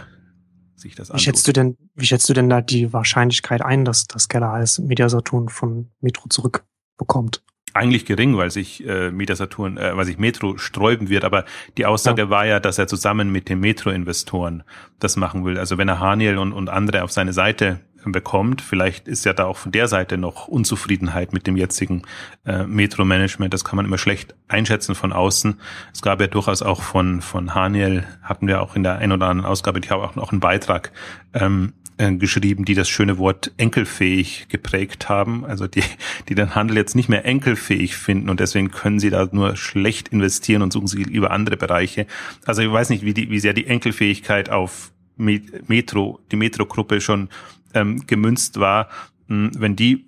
sich 0.78 0.96
das 0.96 1.12
anschaut. 1.12 1.20
Wie 1.20 1.24
schätzt 1.26 1.48
du 1.48 1.54
denn, 1.54 1.78
wie 1.96 2.06
schätzt 2.06 2.30
du 2.30 2.34
denn 2.34 2.50
da 2.50 2.62
die 2.62 2.94
Wahrscheinlichkeit 2.94 3.62
ein, 3.62 3.84
dass 3.84 4.06
das 4.06 4.30
Keller 4.30 4.52
als 4.52 4.80
Mediasaturn 4.80 5.50
von 5.50 5.90
Metro 6.00 6.30
zurückbekommt? 6.30 7.44
Eigentlich 7.74 8.06
gering, 8.06 8.38
weil 8.38 8.50
sich 8.50 8.86
äh, 8.88 9.12
Mediasaturn, 9.12 9.78
äh, 9.78 9.96
weil 9.96 10.06
sich 10.06 10.18
Metro 10.18 10.58
sträuben 10.58 11.10
wird, 11.10 11.24
aber 11.24 11.46
die 11.78 11.86
Aussage 11.86 12.24
ja. 12.24 12.30
war 12.30 12.46
ja, 12.46 12.60
dass 12.60 12.78
er 12.80 12.88
zusammen 12.88 13.32
mit 13.32 13.50
den 13.50 13.60
Metro-Investoren 13.60 14.64
das 15.00 15.16
machen 15.16 15.46
will. 15.46 15.60
Also 15.60 15.78
wenn 15.78 15.88
er 15.88 16.00
Haniel 16.00 16.38
und, 16.38 16.54
und 16.54 16.70
andere 16.70 17.04
auf 17.04 17.12
seine 17.12 17.34
Seite 17.34 17.82
bekommt. 18.12 18.62
Vielleicht 18.62 19.08
ist 19.08 19.26
ja 19.26 19.34
da 19.34 19.46
auch 19.46 19.58
von 19.58 19.72
der 19.72 19.88
Seite 19.88 20.18
noch 20.18 20.48
Unzufriedenheit 20.48 21.34
mit 21.34 21.48
dem 21.48 21.58
jetzigen 21.58 22.04
äh, 22.46 22.64
Metro-Management. 22.64 23.54
Das 23.54 23.64
kann 23.64 23.78
man 23.78 23.86
immer 23.86 23.98
schlecht 23.98 24.36
einschätzen 24.48 24.96
von 24.96 25.14
außen. 25.14 25.60
Es 25.94 26.02
gab 26.02 26.22
ja 26.22 26.28
durchaus 26.28 26.62
auch 26.62 26.82
von, 26.82 27.22
von 27.22 27.56
Haniel, 27.56 28.04
hatten 28.22 28.48
wir 28.48 28.62
auch 28.62 28.76
in 28.76 28.84
der 28.84 28.98
ein 28.98 29.12
oder 29.12 29.28
anderen 29.28 29.50
Ausgabe, 29.50 29.80
ich 29.80 29.92
habe 29.92 30.04
auch 30.04 30.16
noch 30.16 30.32
einen 30.32 30.40
Beitrag 30.40 30.92
ähm, 31.34 31.74
äh, 31.98 32.14
geschrieben, 32.14 32.64
die 32.64 32.76
das 32.76 32.90
schöne 32.90 33.18
Wort 33.18 33.52
enkelfähig 33.58 34.48
geprägt 34.50 35.10
haben, 35.10 35.46
also 35.46 35.66
die, 35.66 35.84
die 36.30 36.36
den 36.36 36.54
Handel 36.54 36.78
jetzt 36.78 36.96
nicht 36.96 37.10
mehr 37.10 37.26
enkelfähig 37.26 37.96
finden 37.96 38.30
und 38.30 38.40
deswegen 38.40 38.70
können 38.70 39.00
sie 39.00 39.10
da 39.10 39.28
nur 39.32 39.56
schlecht 39.56 40.10
investieren 40.10 40.62
und 40.62 40.72
suchen 40.72 40.88
sich 40.88 41.08
über 41.08 41.32
andere 41.32 41.58
Bereiche. 41.58 42.06
Also 42.46 42.62
ich 42.62 42.72
weiß 42.72 42.90
nicht, 42.90 43.04
wie, 43.04 43.16
die, 43.16 43.30
wie 43.32 43.40
sehr 43.40 43.54
die 43.54 43.66
Enkelfähigkeit 43.66 44.50
auf 44.50 44.92
Metro, 45.18 46.20
die 46.32 46.36
Metro-Gruppe 46.36 47.02
schon 47.02 47.30
ähm, 47.78 48.08
gemünzt 48.08 48.60
war, 48.60 48.90
mh, 49.28 49.52
wenn 49.58 49.76
die 49.76 50.06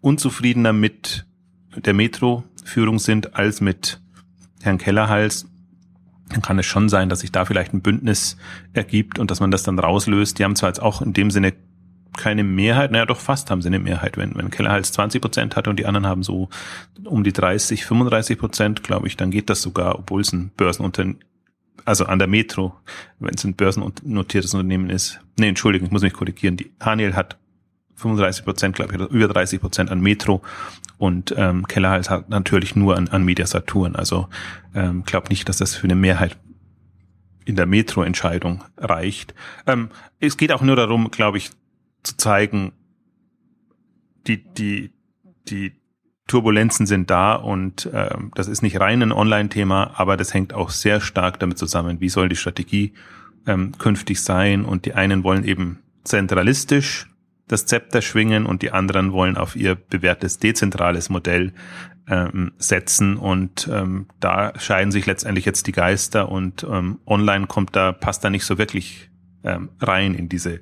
unzufriedener 0.00 0.72
mit 0.72 1.26
der 1.76 1.94
Metro-Führung 1.94 2.98
sind 2.98 3.34
als 3.34 3.60
mit 3.60 4.00
Herrn 4.60 4.78
Kellerhals, 4.78 5.46
dann 6.28 6.42
kann 6.42 6.58
es 6.58 6.66
schon 6.66 6.88
sein, 6.88 7.08
dass 7.08 7.20
sich 7.20 7.32
da 7.32 7.44
vielleicht 7.44 7.74
ein 7.74 7.82
Bündnis 7.82 8.36
ergibt 8.72 9.18
und 9.18 9.30
dass 9.30 9.40
man 9.40 9.50
das 9.50 9.62
dann 9.62 9.78
rauslöst. 9.78 10.38
Die 10.38 10.44
haben 10.44 10.56
zwar 10.56 10.70
jetzt 10.70 10.82
auch 10.82 11.02
in 11.02 11.12
dem 11.12 11.30
Sinne 11.30 11.52
keine 12.16 12.44
Mehrheit, 12.44 12.90
naja 12.90 13.06
doch 13.06 13.20
fast 13.20 13.50
haben 13.50 13.62
sie 13.62 13.68
eine 13.68 13.78
Mehrheit. 13.78 14.16
Wenn, 14.16 14.34
wenn 14.34 14.50
Kellerhals 14.50 14.92
20 14.92 15.22
Prozent 15.22 15.56
hat 15.56 15.66
und 15.66 15.78
die 15.78 15.86
anderen 15.86 16.06
haben 16.06 16.22
so 16.22 16.48
um 17.04 17.24
die 17.24 17.32
30, 17.32 17.86
35 17.86 18.38
Prozent, 18.38 18.82
glaube 18.82 19.06
ich, 19.06 19.16
dann 19.16 19.30
geht 19.30 19.48
das 19.48 19.62
sogar, 19.62 19.98
obwohl 19.98 20.20
es 20.20 20.32
ein 20.32 20.50
Börsenunternehmen 20.56 21.20
also 21.84 22.06
an 22.06 22.18
der 22.18 22.28
Metro, 22.28 22.74
wenn 23.18 23.34
es 23.34 23.44
ein 23.44 23.54
börsennotiertes 23.54 24.54
Unternehmen 24.54 24.90
ist. 24.90 25.20
Nee, 25.38 25.48
Entschuldigung, 25.48 25.86
ich 25.86 25.92
muss 25.92 26.02
mich 26.02 26.12
korrigieren. 26.12 26.56
Die 26.56 26.70
Haniel 26.80 27.14
hat 27.14 27.38
35 27.96 28.44
Prozent, 28.44 28.76
glaube 28.76 28.92
ich, 28.92 29.00
oder 29.00 29.10
über 29.10 29.28
30 29.28 29.60
Prozent 29.60 29.90
an 29.90 30.00
Metro 30.00 30.42
und 30.98 31.34
ähm, 31.36 31.66
Kellerhals 31.66 32.10
hat 32.10 32.28
natürlich 32.28 32.76
nur 32.76 32.96
an, 32.96 33.08
an 33.08 33.24
Media 33.24 33.46
Saturn. 33.46 33.96
Also 33.96 34.28
ähm, 34.74 35.04
glaube 35.04 35.28
nicht, 35.28 35.48
dass 35.48 35.58
das 35.58 35.74
für 35.74 35.84
eine 35.84 35.94
Mehrheit 35.94 36.36
in 37.44 37.56
der 37.56 37.66
Metro-Entscheidung 37.66 38.62
reicht. 38.76 39.34
Ähm, 39.66 39.90
es 40.20 40.36
geht 40.36 40.52
auch 40.52 40.62
nur 40.62 40.76
darum, 40.76 41.10
glaube 41.10 41.38
ich, 41.38 41.50
zu 42.02 42.16
zeigen, 42.16 42.72
die, 44.26 44.44
die, 44.44 44.92
die 45.48 45.72
Turbulenzen 46.26 46.86
sind 46.86 47.10
da 47.10 47.34
und 47.34 47.86
äh, 47.86 48.14
das 48.34 48.48
ist 48.48 48.62
nicht 48.62 48.80
rein 48.80 49.02
ein 49.02 49.12
Online-Thema, 49.12 49.92
aber 49.96 50.16
das 50.16 50.32
hängt 50.32 50.54
auch 50.54 50.70
sehr 50.70 51.00
stark 51.00 51.40
damit 51.40 51.58
zusammen, 51.58 52.00
wie 52.00 52.08
soll 52.08 52.28
die 52.28 52.36
Strategie 52.36 52.92
ähm, 53.46 53.72
künftig 53.78 54.22
sein? 54.22 54.64
Und 54.64 54.86
die 54.86 54.94
einen 54.94 55.24
wollen 55.24 55.44
eben 55.44 55.80
zentralistisch 56.04 57.08
das 57.48 57.66
Zepter 57.66 58.00
schwingen 58.00 58.46
und 58.46 58.62
die 58.62 58.70
anderen 58.70 59.12
wollen 59.12 59.36
auf 59.36 59.56
ihr 59.56 59.74
bewährtes 59.74 60.38
dezentrales 60.38 61.10
Modell 61.10 61.52
ähm, 62.08 62.52
setzen. 62.56 63.16
Und 63.16 63.68
ähm, 63.70 64.06
da 64.20 64.52
scheiden 64.58 64.90
sich 64.92 65.06
letztendlich 65.06 65.44
jetzt 65.44 65.66
die 65.66 65.72
Geister 65.72 66.30
und 66.30 66.66
ähm, 66.70 67.00
online 67.06 67.46
kommt 67.46 67.76
da 67.76 67.92
passt 67.92 68.24
da 68.24 68.30
nicht 68.30 68.44
so 68.44 68.58
wirklich 68.58 69.10
ähm, 69.44 69.70
rein 69.80 70.14
in 70.14 70.28
diese 70.28 70.60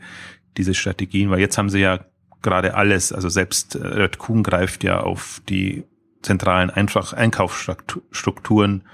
diese 0.56 0.74
Strategien, 0.74 1.30
weil 1.30 1.38
jetzt 1.38 1.58
haben 1.58 1.70
sie 1.70 1.78
ja 1.78 2.00
gerade 2.42 2.74
alles, 2.74 3.12
also 3.12 3.28
selbst 3.28 3.74
äh, 3.74 3.86
Red 3.86 4.18
Kuhn 4.18 4.42
greift 4.42 4.84
ja 4.84 5.00
auf 5.00 5.40
die 5.48 5.84
zentralen 6.22 6.70
Einfach 6.70 7.12
Einkaufsstrukturen 7.12 8.84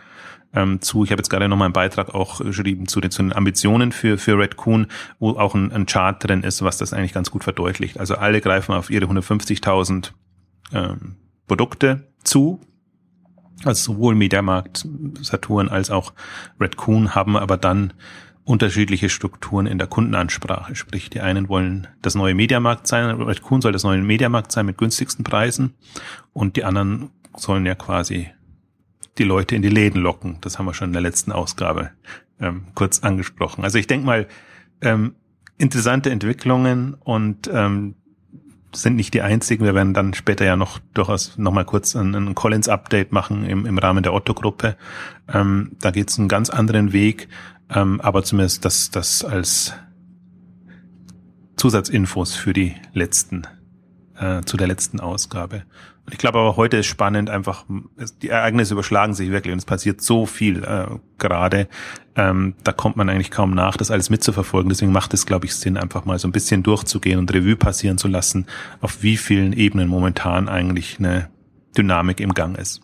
ähm, 0.55 0.81
zu. 0.81 1.05
Ich 1.05 1.11
habe 1.11 1.21
jetzt 1.21 1.29
gerade 1.29 1.49
noch 1.49 1.57
mal 1.57 1.67
einen 1.67 1.75
Beitrag 1.75 2.15
auch 2.15 2.39
geschrieben 2.39 2.87
zu 2.87 3.01
den, 3.01 3.11
zu 3.11 3.23
den 3.23 3.33
Ambitionen 3.33 3.93
für, 3.93 4.19
für 4.19 4.39
Red 4.39 4.57
Kuhn, 4.57 4.87
wo 5.19 5.31
auch 5.31 5.55
ein, 5.55 5.73
ein 5.73 5.87
Chart 5.87 6.23
drin 6.23 6.43
ist, 6.43 6.63
was 6.63 6.79
das 6.79 6.93
eigentlich 6.93 7.13
ganz 7.13 7.31
gut 7.31 7.45
verdeutlicht. 7.45 7.99
Also 7.99 8.17
alle 8.17 8.41
greifen 8.41 8.75
auf 8.75 8.91
ihre 8.91 9.07
150.000 9.07 10.13
ähm, 10.73 11.17
Produkte 11.47 12.09
zu 12.25 12.61
Also 13.65 13.93
sowohl 13.93 14.15
Mediamarkt, 14.15 14.89
Saturn 15.21 15.69
als 15.69 15.91
auch 15.91 16.13
Redcoon 16.61 17.15
haben 17.15 17.37
aber 17.37 17.57
dann 17.57 17.93
unterschiedliche 18.47 19.09
Strukturen 19.09 19.67
in 19.67 19.77
der 19.77 19.89
Kundenansprache. 19.89 20.77
Sprich, 20.77 21.11
die 21.11 21.21
einen 21.21 21.49
wollen 21.49 21.89
das 22.01 22.15
neue 22.15 22.35
Mediamarkt 22.35 22.87
sein, 22.87 23.21
Redcoon 23.21 23.61
soll 23.61 23.73
das 23.73 23.83
neue 23.83 24.01
Mediamarkt 24.01 24.53
sein 24.53 24.67
mit 24.67 24.79
günstigsten 24.79 25.25
Preisen 25.25 25.75
und 26.33 26.57
die 26.57 26.65
anderen 26.65 27.11
sollen 27.37 27.67
ja 27.67 27.75
quasi 27.75 28.31
die 29.19 29.25
Leute 29.25 29.57
in 29.57 29.63
die 29.63 29.69
Läden 29.69 30.01
locken. 30.01 30.39
Das 30.43 30.59
haben 30.59 30.67
wir 30.67 30.75
schon 30.75 30.91
in 30.91 30.93
der 30.93 31.03
letzten 31.03 31.33
Ausgabe 31.33 31.91
ähm, 32.41 32.67
kurz 32.75 33.01
angesprochen. 33.01 33.65
Also 33.65 33.79
ich 33.79 33.89
denke 33.89 34.07
mal, 34.07 34.29
ähm, 34.81 35.17
interessante 35.59 36.11
Entwicklungen 36.11 36.95
und 36.95 37.51
ähm, 37.53 37.97
sind 38.73 38.95
nicht 38.95 39.15
die 39.15 39.23
einzigen. 39.23 39.65
Wir 39.65 39.75
werden 39.75 39.95
dann 39.95 40.15
später 40.15 40.45
ja 40.45 40.55
noch 40.55 40.79
durchaus 40.95 41.37
noch 41.39 41.53
mal 41.53 41.65
kurz 41.65 41.97
ein, 41.97 42.15
ein 42.15 42.35
Collins-Update 42.35 43.11
machen 43.11 43.45
im, 43.45 43.67
im 43.67 43.79
Rahmen 43.79 44.03
der 44.03 44.13
Otto-Gruppe. 44.13 44.77
Ähm, 45.33 45.73
da 45.81 45.91
geht 45.91 46.11
es 46.11 46.19
einen 46.19 46.29
ganz 46.29 46.51
anderen 46.51 46.93
Weg, 46.93 47.29
ähm, 47.75 48.01
aber 48.01 48.23
zumindest 48.23 48.65
das, 48.65 48.91
das 48.91 49.25
als 49.25 49.75
Zusatzinfos 51.57 52.35
für 52.35 52.53
die 52.53 52.75
letzten, 52.93 53.47
äh, 54.19 54.43
zu 54.43 54.57
der 54.57 54.69
letzten 54.69 55.01
Ausgabe. 55.01 55.65
Und 56.05 56.13
ich 56.13 56.19
glaube 56.19 56.39
aber 56.39 56.57
heute 56.57 56.77
ist 56.77 56.87
spannend, 56.87 57.31
einfach, 57.31 57.65
die 58.23 58.29
Ereignisse 58.29 58.75
überschlagen 58.75 59.15
sich 59.15 59.31
wirklich 59.33 59.53
und 59.53 59.59
es 59.59 59.65
passiert 59.65 60.01
so 60.01 60.25
viel 60.25 60.63
äh, 60.63 60.87
gerade. 61.19 61.67
Ähm, 62.15 62.55
da 62.63 62.71
kommt 62.71 62.97
man 62.97 63.09
eigentlich 63.09 63.33
kaum 63.33 63.55
nach, 63.55 63.77
das 63.77 63.91
alles 63.91 64.09
mitzuverfolgen. 64.09 64.69
Deswegen 64.69 64.93
macht 64.93 65.13
es, 65.15 65.27
glaube 65.27 65.47
ich, 65.47 65.57
Sinn, 65.57 65.77
einfach 65.77 66.05
mal 66.05 66.19
so 66.21 66.29
ein 66.29 66.33
bisschen 66.33 66.63
durchzugehen 66.63 67.19
und 67.19 67.35
Revue 67.35 67.57
passieren 67.57 67.99
zu 67.99 68.07
lassen, 68.07 68.47
auf 68.81 69.03
wie 69.03 69.17
vielen 69.17 69.53
Ebenen 69.53 69.89
momentan 69.89 70.49
eigentlich 70.49 70.99
eine 71.01 71.29
Dynamik 71.77 72.21
im 72.21 72.35
Gang 72.35 72.57
ist. 72.57 72.83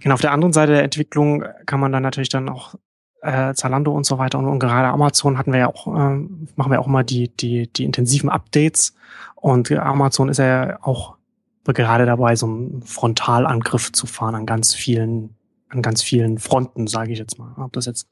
Genau, 0.00 0.14
auf 0.14 0.20
der 0.20 0.32
anderen 0.32 0.52
Seite 0.52 0.72
der 0.72 0.84
Entwicklung 0.84 1.42
kann 1.64 1.80
man 1.80 1.90
dann 1.90 2.02
natürlich 2.02 2.28
dann 2.28 2.50
auch 2.50 2.74
äh, 3.22 3.54
Zalando 3.54 3.92
und 3.92 4.04
so 4.04 4.18
weiter 4.18 4.38
und, 4.38 4.46
und 4.46 4.58
gerade 4.58 4.88
Amazon 4.88 5.38
hatten 5.38 5.52
wir 5.52 5.60
ja 5.60 5.68
auch, 5.68 5.86
äh, 5.86 6.16
machen 6.56 6.70
wir 6.70 6.80
auch 6.80 6.86
immer 6.86 7.04
die, 7.04 7.28
die, 7.28 7.66
die 7.72 7.84
intensiven 7.84 8.30
Updates 8.30 8.94
und 9.34 9.70
Amazon 9.72 10.28
ist 10.28 10.38
ja 10.38 10.78
auch 10.82 11.16
gerade 11.64 12.06
dabei, 12.06 12.36
so 12.36 12.46
einen 12.46 12.82
Frontalangriff 12.82 13.92
zu 13.92 14.06
fahren 14.06 14.34
an 14.34 14.46
ganz 14.46 14.74
vielen, 14.74 15.34
an 15.68 15.82
ganz 15.82 16.02
vielen 16.02 16.38
Fronten, 16.38 16.86
sage 16.86 17.12
ich 17.12 17.18
jetzt 17.18 17.38
mal. 17.38 17.52
Ob 17.56 17.72
das 17.72 17.86
jetzt 17.86 18.08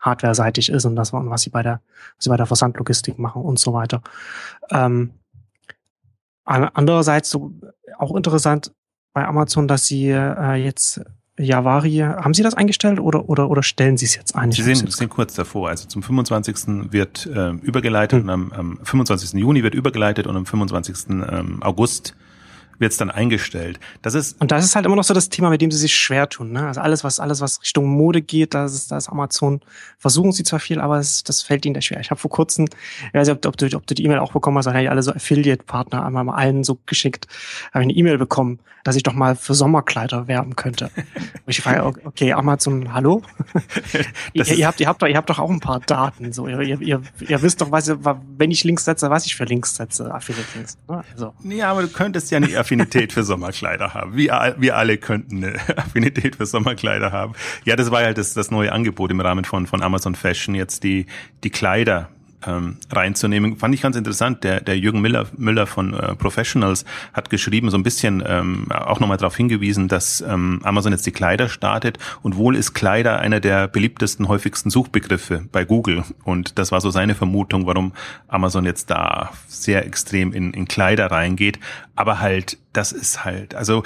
hardware-seitig 0.00 0.70
ist 0.70 0.84
und 0.84 0.96
das, 0.96 1.12
was 1.12 1.42
sie 1.42 1.50
bei 1.50 1.62
der, 1.62 1.80
was 2.16 2.24
sie 2.24 2.30
bei 2.30 2.36
der 2.36 2.46
Versandlogistik 2.46 3.18
machen 3.18 3.42
und 3.42 3.58
so 3.58 3.72
weiter. 3.72 4.02
Ähm, 4.70 5.12
andererseits 6.44 7.30
so 7.30 7.52
auch 7.98 8.14
interessant 8.14 8.72
bei 9.12 9.26
Amazon, 9.26 9.68
dass 9.68 9.86
sie 9.86 10.10
äh, 10.10 10.54
jetzt 10.54 11.00
Javari, 11.38 11.96
haben 11.96 12.32
Sie 12.32 12.44
das 12.44 12.54
eingestellt 12.54 13.00
oder, 13.00 13.28
oder, 13.28 13.50
oder 13.50 13.62
stellen 13.62 13.96
Sie 13.96 14.06
es 14.06 14.14
jetzt 14.14 14.36
ein? 14.36 14.52
Sie 14.52 14.62
sind, 14.62 14.92
sind 14.92 15.08
kurz 15.08 15.34
davor. 15.34 15.68
Also 15.68 15.88
zum 15.88 16.02
25. 16.02 16.92
wird 16.92 17.26
äh, 17.26 17.50
übergeleitet 17.50 18.20
hm. 18.20 18.28
und 18.28 18.30
am, 18.30 18.52
am 18.52 18.78
25. 18.82 19.32
Juni 19.32 19.62
wird 19.62 19.74
übergeleitet 19.74 20.26
und 20.26 20.36
am 20.36 20.46
25. 20.46 20.96
Ähm, 21.08 21.62
August 21.62 22.14
wird 22.78 22.92
es 22.92 22.98
dann 22.98 23.10
eingestellt. 23.10 23.78
Das 24.02 24.14
ist 24.14 24.40
und 24.40 24.50
das 24.50 24.64
ist 24.64 24.76
halt 24.76 24.86
immer 24.86 24.96
noch 24.96 25.04
so 25.04 25.14
das 25.14 25.28
Thema, 25.28 25.50
mit 25.50 25.60
dem 25.60 25.70
sie 25.70 25.78
sich 25.78 25.96
schwer 25.96 26.28
tun. 26.28 26.52
Ne? 26.52 26.66
Also 26.66 26.80
alles, 26.80 27.04
was 27.04 27.20
alles, 27.20 27.40
was 27.40 27.60
Richtung 27.62 27.86
Mode 27.86 28.22
geht, 28.22 28.54
da 28.54 28.64
ist, 28.64 28.90
da 28.90 28.96
ist 28.96 29.08
Amazon. 29.08 29.60
Versuchen 29.98 30.32
sie 30.32 30.44
zwar 30.44 30.60
viel, 30.60 30.80
aber 30.80 30.98
es, 30.98 31.24
das 31.24 31.42
fällt 31.42 31.64
ihnen 31.66 31.74
da 31.74 31.80
schwer. 31.80 32.00
Ich 32.00 32.10
habe 32.10 32.20
vor 32.20 32.30
kurzem, 32.30 32.66
ich 32.66 33.14
weiß 33.14 33.28
nicht, 33.28 33.46
ob, 33.46 33.56
du, 33.56 33.76
ob 33.76 33.86
du 33.86 33.94
die 33.94 34.04
E-Mail 34.04 34.18
auch 34.18 34.32
bekommen 34.32 34.58
hast, 34.58 34.66
hey, 34.66 34.88
alle 34.88 35.02
so 35.02 35.12
Affiliate-Partner 35.12 36.04
einmal 36.04 36.24
mal 36.24 36.34
allen 36.34 36.64
so 36.64 36.78
geschickt, 36.86 37.26
habe 37.72 37.84
ich 37.84 37.90
eine 37.90 37.92
E-Mail 37.94 38.18
bekommen, 38.18 38.58
dass 38.84 38.96
ich 38.96 39.02
doch 39.02 39.14
mal 39.14 39.34
für 39.34 39.54
Sommerkleider 39.54 40.28
werben 40.28 40.56
könnte. 40.56 40.90
Und 40.94 41.48
ich 41.48 41.62
frage, 41.62 41.84
okay, 42.04 42.34
Amazon, 42.34 42.92
hallo? 42.92 43.22
ihr, 44.34 44.46
ihr, 44.46 44.66
habt, 44.66 44.78
ihr 44.78 44.86
habt 44.86 45.00
doch, 45.00 45.08
ihr 45.08 45.16
habt 45.16 45.30
doch 45.30 45.38
auch 45.38 45.50
ein 45.50 45.60
paar 45.60 45.80
Daten. 45.80 46.32
So, 46.32 46.46
ihr, 46.46 46.60
ihr, 46.60 46.80
ihr, 46.80 47.02
ihr 47.20 47.42
wisst 47.42 47.62
doch, 47.62 47.70
was, 47.70 47.90
wenn 48.36 48.50
ich 48.50 48.62
Links 48.62 48.84
setze, 48.84 49.08
was 49.08 49.24
ich 49.24 49.36
für 49.36 49.44
Links 49.44 49.74
setze, 49.74 50.12
Affiliate-Links. 50.12 50.78
Ne? 50.88 51.02
Also. 51.12 51.34
Ja, 51.44 51.70
aber 51.70 51.82
du 51.82 51.88
könntest 51.88 52.30
ja 52.30 52.40
nicht 52.40 52.56
Affinität 52.64 53.12
für 53.12 53.22
Sommerkleider 53.22 53.92
haben. 53.92 54.16
Wir, 54.16 54.54
wir 54.58 54.76
alle 54.76 54.96
könnten 54.96 55.44
eine 55.44 55.58
Affinität 55.76 56.36
für 56.36 56.46
Sommerkleider 56.46 57.12
haben. 57.12 57.34
Ja, 57.64 57.76
das 57.76 57.90
war 57.90 58.02
halt 58.02 58.16
das, 58.16 58.32
das 58.32 58.50
neue 58.50 58.72
Angebot 58.72 59.10
im 59.10 59.20
Rahmen 59.20 59.44
von, 59.44 59.66
von 59.66 59.82
Amazon 59.82 60.14
Fashion, 60.14 60.54
jetzt 60.54 60.82
die, 60.82 61.06
die 61.44 61.50
Kleider 61.50 62.08
ähm, 62.46 62.78
reinzunehmen. 62.90 63.56
Fand 63.56 63.74
ich 63.74 63.82
ganz 63.82 63.96
interessant. 63.96 64.44
Der, 64.44 64.60
der 64.60 64.78
Jürgen 64.78 65.00
Müller, 65.00 65.26
Müller 65.36 65.66
von 65.66 65.94
äh, 65.94 66.14
Professionals 66.14 66.84
hat 67.12 67.30
geschrieben, 67.30 67.70
so 67.70 67.76
ein 67.76 67.82
bisschen 67.82 68.22
ähm, 68.26 68.70
auch 68.70 69.00
nochmal 69.00 69.16
darauf 69.16 69.36
hingewiesen, 69.36 69.88
dass 69.88 70.20
ähm, 70.20 70.60
Amazon 70.62 70.92
jetzt 70.92 71.06
die 71.06 71.12
Kleider 71.12 71.48
startet 71.48 71.98
und 72.22 72.36
wohl 72.36 72.56
ist 72.56 72.74
Kleider 72.74 73.18
einer 73.18 73.40
der 73.40 73.68
beliebtesten, 73.68 74.28
häufigsten 74.28 74.70
Suchbegriffe 74.70 75.44
bei 75.52 75.64
Google. 75.64 76.04
Und 76.24 76.58
das 76.58 76.72
war 76.72 76.80
so 76.80 76.90
seine 76.90 77.14
Vermutung, 77.14 77.66
warum 77.66 77.92
Amazon 78.28 78.64
jetzt 78.64 78.90
da 78.90 79.30
sehr 79.48 79.86
extrem 79.86 80.32
in, 80.32 80.52
in 80.52 80.66
Kleider 80.66 81.10
reingeht. 81.10 81.58
Aber 81.96 82.20
halt, 82.20 82.58
das 82.72 82.92
ist 82.92 83.24
halt, 83.24 83.54
also 83.54 83.82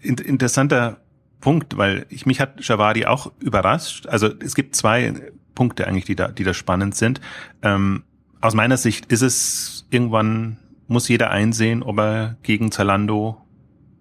in, 0.00 0.16
interessanter 0.16 0.98
Punkt, 1.40 1.76
weil 1.76 2.06
ich 2.08 2.26
mich 2.26 2.40
hat 2.40 2.66
Javadi 2.66 3.06
auch 3.06 3.30
überrascht. 3.38 4.06
Also 4.06 4.30
es 4.40 4.54
gibt 4.54 4.74
zwei 4.74 5.14
Punkte 5.56 5.88
eigentlich, 5.88 6.04
die 6.04 6.14
da, 6.14 6.28
die 6.28 6.44
da 6.44 6.54
spannend 6.54 6.94
sind. 6.94 7.20
Ähm, 7.62 8.04
aus 8.40 8.54
meiner 8.54 8.76
Sicht 8.76 9.06
ist 9.06 9.22
es 9.22 9.86
irgendwann, 9.90 10.58
muss 10.86 11.08
jeder 11.08 11.32
einsehen, 11.32 11.82
ob 11.82 11.98
er 11.98 12.36
gegen 12.44 12.70
Zalando 12.70 13.42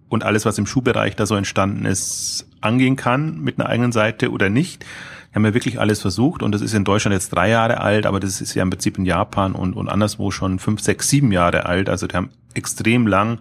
und 0.08 0.24
alles, 0.24 0.46
was 0.46 0.60
im 0.60 0.68
Schuhbereich 0.68 1.16
da 1.16 1.26
so 1.26 1.36
entstanden 1.36 1.86
ist, 1.86 2.48
angehen 2.62 2.96
kann 2.96 3.40
mit 3.40 3.60
einer 3.60 3.68
eigenen 3.68 3.92
Seite 3.92 4.30
oder 4.30 4.52
nicht. 4.52 4.86
Wir 5.32 5.40
haben 5.40 5.46
ja 5.46 5.54
wirklich 5.56 5.80
alles 5.80 6.02
versucht 6.02 6.44
und 6.44 6.52
das 6.52 6.62
ist 6.62 6.74
in 6.74 6.84
Deutschland 6.84 7.14
jetzt 7.14 7.30
drei 7.30 7.50
Jahre 7.50 7.82
alt, 7.82 8.06
aber 8.06 8.20
das 8.20 8.40
ist 8.40 8.54
ja 8.54 8.62
im 8.62 8.70
Prinzip 8.70 8.98
in 8.98 9.06
Japan 9.06 9.54
und, 9.54 9.74
und 9.74 9.90
anderswo 9.90 10.30
schon 10.30 10.60
fünf, 10.60 10.82
sechs, 10.82 11.10
sieben 11.10 11.32
Jahre 11.32 11.66
alt. 11.66 11.90
Also 11.90 12.06
die 12.06 12.16
haben 12.16 12.30
extrem 12.54 13.08
lang 13.08 13.40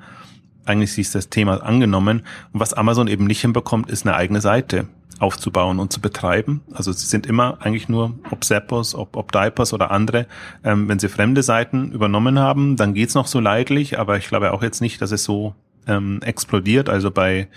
eigentlich 0.65 0.93
sich 0.93 1.11
das 1.11 1.29
Thema 1.29 1.63
angenommen. 1.63 2.23
Und 2.53 2.61
was 2.61 2.73
Amazon 2.73 3.09
eben 3.09 3.27
nicht 3.27 3.41
hinbekommt, 3.41 3.91
ist 3.91 4.07
eine 4.07 4.17
eigene 4.17 4.41
Seite 4.41 4.87
aufzubauen 5.19 5.79
und 5.79 5.93
zu 5.93 6.01
betreiben. 6.01 6.63
Also 6.73 6.93
sie 6.93 7.07
sind 7.07 7.27
immer 7.27 7.59
eigentlich 7.61 7.89
nur, 7.89 8.15
ob 8.31 8.45
Zappos, 8.45 8.95
ob, 8.95 9.17
ob 9.17 9.33
Diapers 9.33 9.73
oder 9.73 9.91
andere, 9.91 10.27
ähm, 10.65 10.89
wenn 10.89 10.99
sie 10.99 11.09
fremde 11.09 11.43
Seiten 11.43 11.93
übernommen 11.93 12.39
haben, 12.39 12.77
dann 12.77 12.95
geht's 12.95 13.15
noch 13.15 13.27
so 13.27 13.41
leidlich, 13.41 13.99
aber 13.99 14.17
ich 14.17 14.29
glaube 14.29 14.53
auch 14.53 14.63
jetzt 14.63 14.81
nicht, 14.81 15.01
dass 15.01 15.13
es 15.13 15.25
so 15.25 15.55
ähm, 15.87 16.21
explodiert. 16.23 16.89
Also 16.89 17.11
bei 17.11 17.49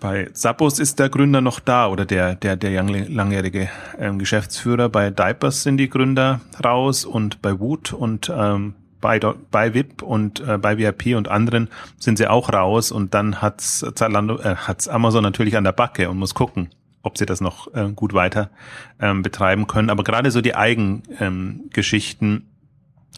bei 0.00 0.30
Zappos 0.32 0.78
ist 0.78 0.98
der 0.98 1.10
Gründer 1.10 1.42
noch 1.42 1.60
da 1.60 1.86
oder 1.88 2.06
der 2.06 2.34
der 2.34 2.56
der 2.56 2.82
langjährige 2.82 3.68
ähm, 3.98 4.18
Geschäftsführer. 4.18 4.88
Bei 4.88 5.10
Diapers 5.10 5.62
sind 5.62 5.76
die 5.76 5.90
Gründer 5.90 6.40
raus 6.64 7.04
und 7.04 7.42
bei 7.42 7.58
Woot 7.60 7.92
und 7.92 8.32
ähm, 8.34 8.74
bei, 9.00 9.18
bei 9.18 9.74
VIP 9.74 10.02
und 10.02 10.40
äh, 10.40 10.58
bei 10.58 10.78
VIP 10.78 11.16
und 11.16 11.28
anderen 11.28 11.68
sind 11.98 12.18
sie 12.18 12.26
auch 12.28 12.52
raus 12.52 12.92
und 12.92 13.14
dann 13.14 13.40
hat's 13.40 13.84
Zalando, 13.94 14.38
äh, 14.38 14.56
hat's 14.56 14.88
Amazon 14.88 15.22
natürlich 15.22 15.56
an 15.56 15.64
der 15.64 15.72
Backe 15.72 16.10
und 16.10 16.18
muss 16.18 16.34
gucken, 16.34 16.68
ob 17.02 17.18
sie 17.18 17.26
das 17.26 17.40
noch 17.40 17.72
äh, 17.74 17.90
gut 17.92 18.12
weiter 18.14 18.50
ähm, 19.00 19.22
betreiben 19.22 19.66
können. 19.66 19.90
Aber 19.90 20.04
gerade 20.04 20.30
so 20.30 20.40
die 20.40 20.54
Eigengeschichten, 20.54 22.28
ähm, 22.30 22.42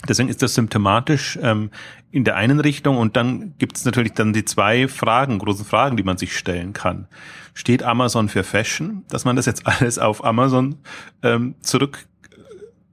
deswegen 0.09 0.29
ist 0.29 0.43
das 0.43 0.55
symptomatisch 0.55 1.39
ähm, 1.43 1.71
in 2.11 2.25
der 2.25 2.37
einen 2.37 2.61
Richtung 2.61 2.99
und 2.99 3.17
dann 3.17 3.55
gibt 3.59 3.77
es 3.77 3.85
natürlich 3.85 4.13
dann 4.13 4.33
die 4.33 4.45
zwei 4.45 4.87
Fragen, 4.87 5.39
große 5.39 5.65
Fragen, 5.65 5.97
die 5.97 6.03
man 6.03 6.19
sich 6.19 6.37
stellen 6.37 6.73
kann. 6.73 7.09
Steht 7.55 7.83
Amazon 7.83 8.29
für 8.29 8.45
Fashion, 8.45 9.05
dass 9.09 9.25
man 9.25 9.37
das 9.37 9.47
jetzt 9.47 9.67
alles 9.67 9.99
auf 9.99 10.25
Amazon 10.25 10.77
ähm, 11.23 11.55
zurück 11.61 12.07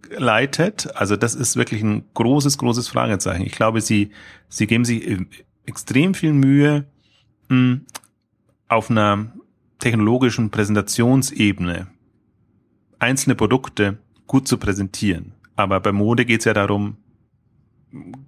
leitet. 0.09 0.95
Also 0.95 1.15
das 1.15 1.35
ist 1.35 1.55
wirklich 1.55 1.81
ein 1.81 2.05
großes, 2.13 2.57
großes 2.57 2.87
Fragezeichen. 2.87 3.45
Ich 3.45 3.53
glaube, 3.53 3.81
sie, 3.81 4.11
sie 4.47 4.67
geben 4.67 4.85
sich 4.85 5.07
extrem 5.65 6.13
viel 6.13 6.33
Mühe, 6.33 6.85
mh, 7.49 7.81
auf 8.67 8.89
einer 8.89 9.33
technologischen 9.79 10.51
Präsentationsebene 10.51 11.87
einzelne 12.99 13.35
Produkte 13.35 13.97
gut 14.27 14.47
zu 14.47 14.57
präsentieren. 14.57 15.33
Aber 15.55 15.79
bei 15.79 15.91
Mode 15.91 16.25
geht 16.25 16.39
es 16.41 16.45
ja 16.45 16.53
darum, 16.53 16.97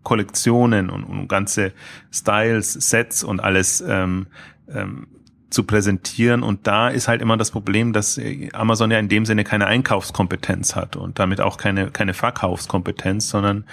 Kollektionen 0.04 0.90
und, 0.90 1.04
und 1.04 1.28
ganze 1.28 1.74
Styles, 2.12 2.74
Sets 2.74 3.24
und 3.24 3.40
alles 3.42 3.84
ähm, 3.88 4.28
ähm, 4.68 5.08
zu 5.52 5.64
präsentieren. 5.64 6.44
Und 6.44 6.66
da 6.66 6.88
ist 6.88 7.08
halt 7.08 7.22
immer 7.22 7.38
das 7.38 7.52
Problem, 7.52 7.94
dass 7.94 8.20
Amazon 8.54 8.90
ja 8.90 8.98
in 8.98 9.10
dem 9.10 9.26
Sinne 9.26 9.44
keine 9.44 9.68
Einkaufskompetenz 9.68 10.76
hat 10.76 10.96
und 10.96 11.20
damit 11.20 11.42
auch 11.42 11.58
keine, 11.58 11.92
keine 11.92 12.14
Verkaufskompetenz, 12.14 13.30
sondern 13.30 13.66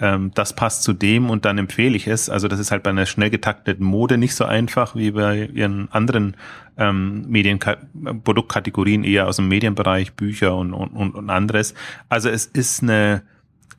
ähm, 0.00 0.30
das 0.34 0.56
passt 0.56 0.84
zu 0.84 0.92
dem 0.92 1.30
und 1.30 1.44
dann 1.44 1.58
empfehle 1.58 1.96
ich 1.96 2.06
es. 2.06 2.30
Also 2.30 2.48
das 2.48 2.60
ist 2.60 2.70
halt 2.70 2.82
bei 2.82 2.90
einer 2.90 3.06
schnell 3.06 3.30
getakteten 3.30 3.84
Mode 3.84 4.16
nicht 4.16 4.34
so 4.34 4.44
einfach 4.44 4.96
wie 4.96 5.10
bei 5.10 5.46
ihren 5.52 5.90
anderen 5.92 6.36
ähm, 6.76 7.28
Medien 7.28 7.58
Produktkategorien 7.58 9.04
eher 9.04 9.28
aus 9.28 9.36
dem 9.36 9.48
Medienbereich, 9.48 10.14
Bücher 10.14 10.56
und, 10.56 10.72
und, 10.72 11.14
und 11.14 11.30
anderes. 11.30 11.74
Also 12.08 12.28
es 12.28 12.46
ist 12.46 12.82
eine 12.82 13.22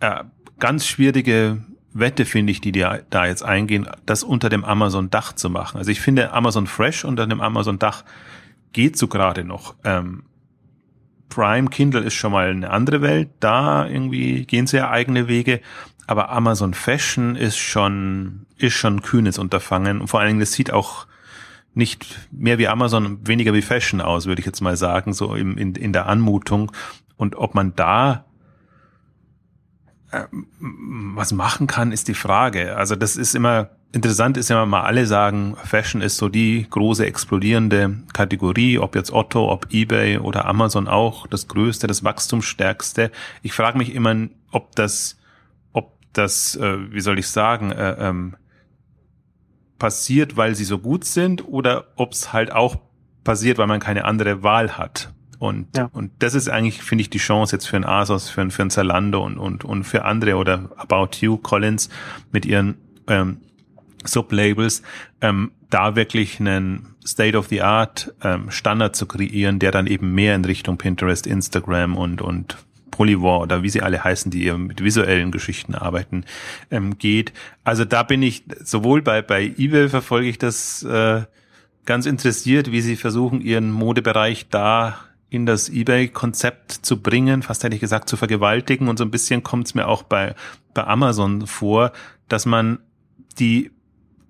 äh, 0.02 0.24
ganz 0.60 0.86
schwierige 0.86 1.64
Wette, 1.98 2.25
finde 2.25 2.52
ich, 2.52 2.60
die 2.60 2.74
die 2.74 2.86
da 3.10 3.25
jetzt 3.25 3.42
eingehen, 3.42 3.88
das 4.06 4.24
unter 4.24 4.50
dem 4.50 4.66
Amazon-Dach 4.66 5.34
zu 5.34 5.50
machen. 5.50 5.78
Also 5.78 5.92
ich 5.92 6.02
finde 6.02 6.34
Amazon 6.34 6.68
Fresh 6.68 7.06
unter 7.06 7.25
dem 7.25 7.40
Amazon-Dach 7.40 8.04
geht 8.74 8.98
so 8.98 9.08
gerade 9.08 9.46
noch. 9.46 9.75
Ähm, 9.86 10.24
Prime 11.30 11.70
Kindle 11.70 12.02
ist 12.02 12.14
schon 12.14 12.34
mal 12.34 12.50
eine 12.50 12.70
andere 12.70 13.02
Welt, 13.02 13.30
da 13.40 13.88
irgendwie 13.88 14.46
gehen 14.46 14.68
sie 14.68 14.78
ja 14.78 14.90
eigene 14.92 15.30
Wege, 15.30 15.62
aber 16.06 16.30
Amazon 16.30 16.74
Fashion 16.74 17.38
ist 17.38 17.58
schon, 17.58 18.46
ist 18.58 18.74
schon 18.74 19.02
kühnes 19.02 19.38
Unterfangen 19.38 20.02
und 20.02 20.08
vor 20.08 20.20
allen 20.20 20.28
Dingen, 20.28 20.40
das 20.42 20.52
sieht 20.52 20.72
auch 20.72 21.08
nicht 21.74 22.28
mehr 22.32 22.58
wie 22.58 22.68
Amazon, 22.68 23.25
weniger 23.25 23.54
wie 23.54 23.62
Fashion 23.62 24.02
aus, 24.02 24.25
würde 24.25 24.42
ich 24.42 24.46
jetzt 24.46 24.62
mal 24.62 24.75
sagen, 24.75 25.14
so 25.14 25.34
im, 25.34 25.58
in, 25.58 25.75
in 25.75 25.94
der 25.94 26.08
Anmutung. 26.08 26.72
Und 27.18 27.36
ob 27.36 27.56
man 27.56 27.75
da 27.75 28.25
was 30.60 31.31
machen 31.34 31.67
kann, 31.67 31.91
ist 31.91 32.07
die 32.07 32.13
Frage. 32.13 32.75
Also 32.75 32.95
das 32.95 33.15
ist 33.15 33.36
immer 33.36 33.69
interessant, 33.91 34.36
ist 34.36 34.50
ja 34.50 34.65
mal 34.65 34.81
alle 34.81 35.05
sagen, 35.05 35.55
Fashion 35.63 36.01
ist 36.01 36.17
so 36.17 36.27
die 36.27 36.67
große 36.69 37.05
explodierende 37.05 38.03
Kategorie, 38.13 38.77
ob 38.77 38.95
jetzt 38.95 39.12
Otto, 39.12 39.50
ob 39.50 39.67
eBay 39.72 40.17
oder 40.17 40.45
Amazon 40.45 40.88
auch 40.88 41.27
das 41.27 41.48
größte, 41.48 41.88
das 41.88 42.03
wachstumsstärkste. 42.03 43.12
Ich 43.41 43.53
frage 43.53 43.77
mich 43.77 43.95
immer, 43.95 44.27
ob 44.51 44.75
das, 44.75 45.17
ob 45.72 45.98
das, 46.12 46.57
äh, 46.57 46.91
wie 46.91 47.00
soll 47.00 47.19
ich 47.19 47.29
sagen, 47.29 47.72
äh, 47.72 47.95
ähm, 48.00 48.36
passiert, 49.79 50.36
weil 50.36 50.55
sie 50.55 50.65
so 50.65 50.77
gut 50.79 51.05
sind 51.05 51.48
oder 51.48 51.86
ob 51.95 52.12
es 52.12 52.34
halt 52.34 52.51
auch 52.51 52.77
passiert, 53.24 53.57
weil 53.57 53.67
man 53.67 53.79
keine 53.79 54.05
andere 54.05 54.43
Wahl 54.43 54.77
hat. 54.77 55.14
Und, 55.39 55.75
ja. 55.75 55.89
und 55.94 56.12
das 56.20 56.34
ist 56.34 56.50
eigentlich, 56.50 56.82
finde 56.82 57.04
ich, 57.04 57.10
die 57.10 57.18
Chance 57.18 57.56
jetzt 57.56 57.68
für 57.68 57.77
ein 57.77 57.86
Asos, 57.86 58.30
für 58.30 58.42
ein, 58.42 58.51
für 58.51 58.63
ein 58.63 58.70
Zalando 58.70 59.24
und, 59.24 59.38
und, 59.38 59.63
und 59.63 59.84
für 59.84 60.06
andere 60.06 60.36
oder 60.36 60.70
About 60.77 61.18
You, 61.20 61.38
Collins 61.38 61.89
mit 62.32 62.46
ihren 62.46 62.75
ähm, 63.08 63.38
Sublabels, 64.04 64.82
ähm, 65.22 65.51
da 65.70 65.96
wirklich 65.96 66.39
einen 66.39 66.96
State-of-the-Art 67.06 68.13
ähm, 68.24 68.50
Standard 68.50 68.96
zu 68.96 69.06
kreieren, 69.06 69.60
der 69.60 69.72
dann 69.72 69.88
eben 69.88 70.13
mehr 70.13 70.36
in 70.36 70.46
Richtung 70.46 70.77
Pinterest, 70.77 71.27
Instagram 71.27 71.98
und, 71.98 72.22
und 72.22 72.58
Polyvore 72.92 73.42
oder 73.42 73.63
wie 73.63 73.70
sie 73.70 73.82
alle 73.82 74.04
heißen, 74.04 74.32
die 74.32 74.51
mit 74.54 74.84
visuellen 74.84 75.32
Geschichten 75.32 75.75
arbeiten, 75.75 76.24
ähm, 76.72 76.98
geht. 76.98 77.34
Also 77.63 77.84
da 77.84 78.04
bin 78.04 78.22
ich 78.22 78.44
sowohl 78.63 79.01
bei, 79.01 79.22
bei 79.22 79.54
eBay 79.58 79.89
verfolge 79.89 80.30
ich 80.30 80.38
das 80.38 80.84
äh, 80.84 81.24
ganz 81.86 82.06
interessiert, 82.06 82.72
wie 82.72 82.82
sie 82.82 82.96
versuchen, 82.96 83.42
ihren 83.42 83.72
Modebereich 83.72 84.48
da 84.50 85.00
in 85.36 85.46
das 85.46 85.70
eBay-Konzept 85.70 86.72
zu 86.72 87.01
bringen, 87.01 87.44
fast 87.44 87.63
hätte 87.63 87.75
ich 87.75 87.82
gesagt, 87.82 88.10
zu 88.10 88.18
vergewaltigen. 88.18 88.88
Und 88.88 88.98
so 88.98 89.04
ein 89.04 89.12
bisschen 89.12 89.44
kommt 89.44 89.68
es 89.68 89.75
mir 89.75 89.88
auch 89.88 90.04
bei, 90.04 90.36
bei 90.74 90.86
Amazon 90.86 91.46
vor, 91.48 91.92
dass 92.27 92.46
man 92.46 92.80
die, 93.39 93.72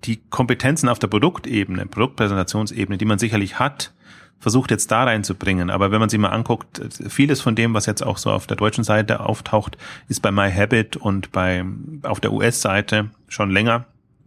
die 0.04 0.20
Kompetenzen 0.30 0.88
auf 0.88 0.98
der 0.98 1.08
Produktebene, 1.08 1.86
Produktpräsentationsebene, 1.86 2.98
die 2.98 3.04
man 3.04 3.18
sicherlich 3.18 3.58
hat, 3.58 3.94
versucht 4.38 4.70
jetzt 4.70 4.90
da 4.90 5.04
reinzubringen. 5.04 5.70
Aber 5.70 5.90
wenn 5.90 6.00
man 6.00 6.08
sich 6.08 6.18
mal 6.18 6.28
anguckt, 6.28 6.82
vieles 7.08 7.40
von 7.40 7.54
dem, 7.54 7.72
was 7.74 7.86
jetzt 7.86 8.04
auch 8.04 8.18
so 8.18 8.30
auf 8.30 8.46
der 8.46 8.56
deutschen 8.56 8.84
Seite 8.84 9.20
auftaucht, 9.20 9.78
ist 10.08 10.20
bei 10.20 10.30
MyHabit 10.30 10.96
und 10.96 11.32
bei, 11.32 11.64
auf 12.02 12.20
der 12.20 12.32
US-Seite 12.32 13.10
schon 13.28 13.50
länger 13.50 13.86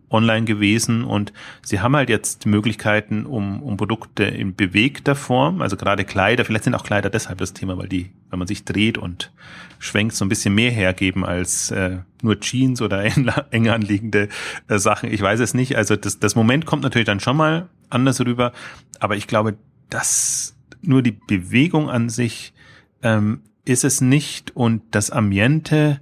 online 0.10 0.46
gewesen 0.46 1.04
und 1.04 1.34
sie 1.64 1.80
haben 1.80 1.96
halt 1.96 2.10
jetzt 2.10 2.46
Möglichkeiten, 2.46 3.26
um, 3.26 3.62
um 3.62 3.78
Produkte 3.78 4.24
in 4.24 4.56
bewegter 4.56 5.16
Form, 5.16 5.62
also 5.62 5.78
gerade 5.78 6.06
Kleider, 6.06 6.46
vielleicht 6.46 6.64
sind 6.64 6.76
auch 6.76 6.84
Kleider 6.84 7.10
deshalb 7.10 7.38
das 7.38 7.54
Thema, 7.54 7.78
weil 7.78 7.88
die, 7.88 8.10
wenn 8.30 8.40
man 8.40 8.48
sich 8.48 8.66
dreht 8.66 8.98
und 8.98 9.32
schwenkt, 9.80 10.16
so 10.16 10.26
ein 10.26 10.30
bisschen 10.30 10.54
mehr 10.54 10.72
hergeben 10.72 11.26
als 11.26 11.72
äh, 11.72 12.00
nur 12.22 12.40
Jeans 12.40 12.82
oder 12.82 13.04
eng 13.52 13.70
anliegende 13.70 14.30
äh, 14.68 14.78
Sachen. 14.78 15.12
Ich 15.12 15.22
weiß 15.22 15.40
es 15.40 15.54
nicht. 15.54 15.78
Also 15.78 15.96
das, 15.96 16.20
das 16.20 16.36
Moment 16.36 16.66
kommt 16.66 16.84
natürlich 16.84 17.06
dann 17.06 17.20
schon 17.20 17.38
mal 17.38 17.70
anders 17.90 18.20
rüber, 18.22 18.52
aber 19.00 19.16
ich 19.16 19.28
glaube, 19.28 19.58
das 19.90 20.56
nur 20.82 21.02
die 21.02 21.12
Bewegung 21.12 21.90
an 21.90 22.10
sich 22.10 22.54
ähm, 23.02 23.42
ist 23.66 23.84
es 23.84 24.02
nicht 24.02 24.56
und 24.56 24.82
das 24.92 25.12
Ambiente, 25.12 26.02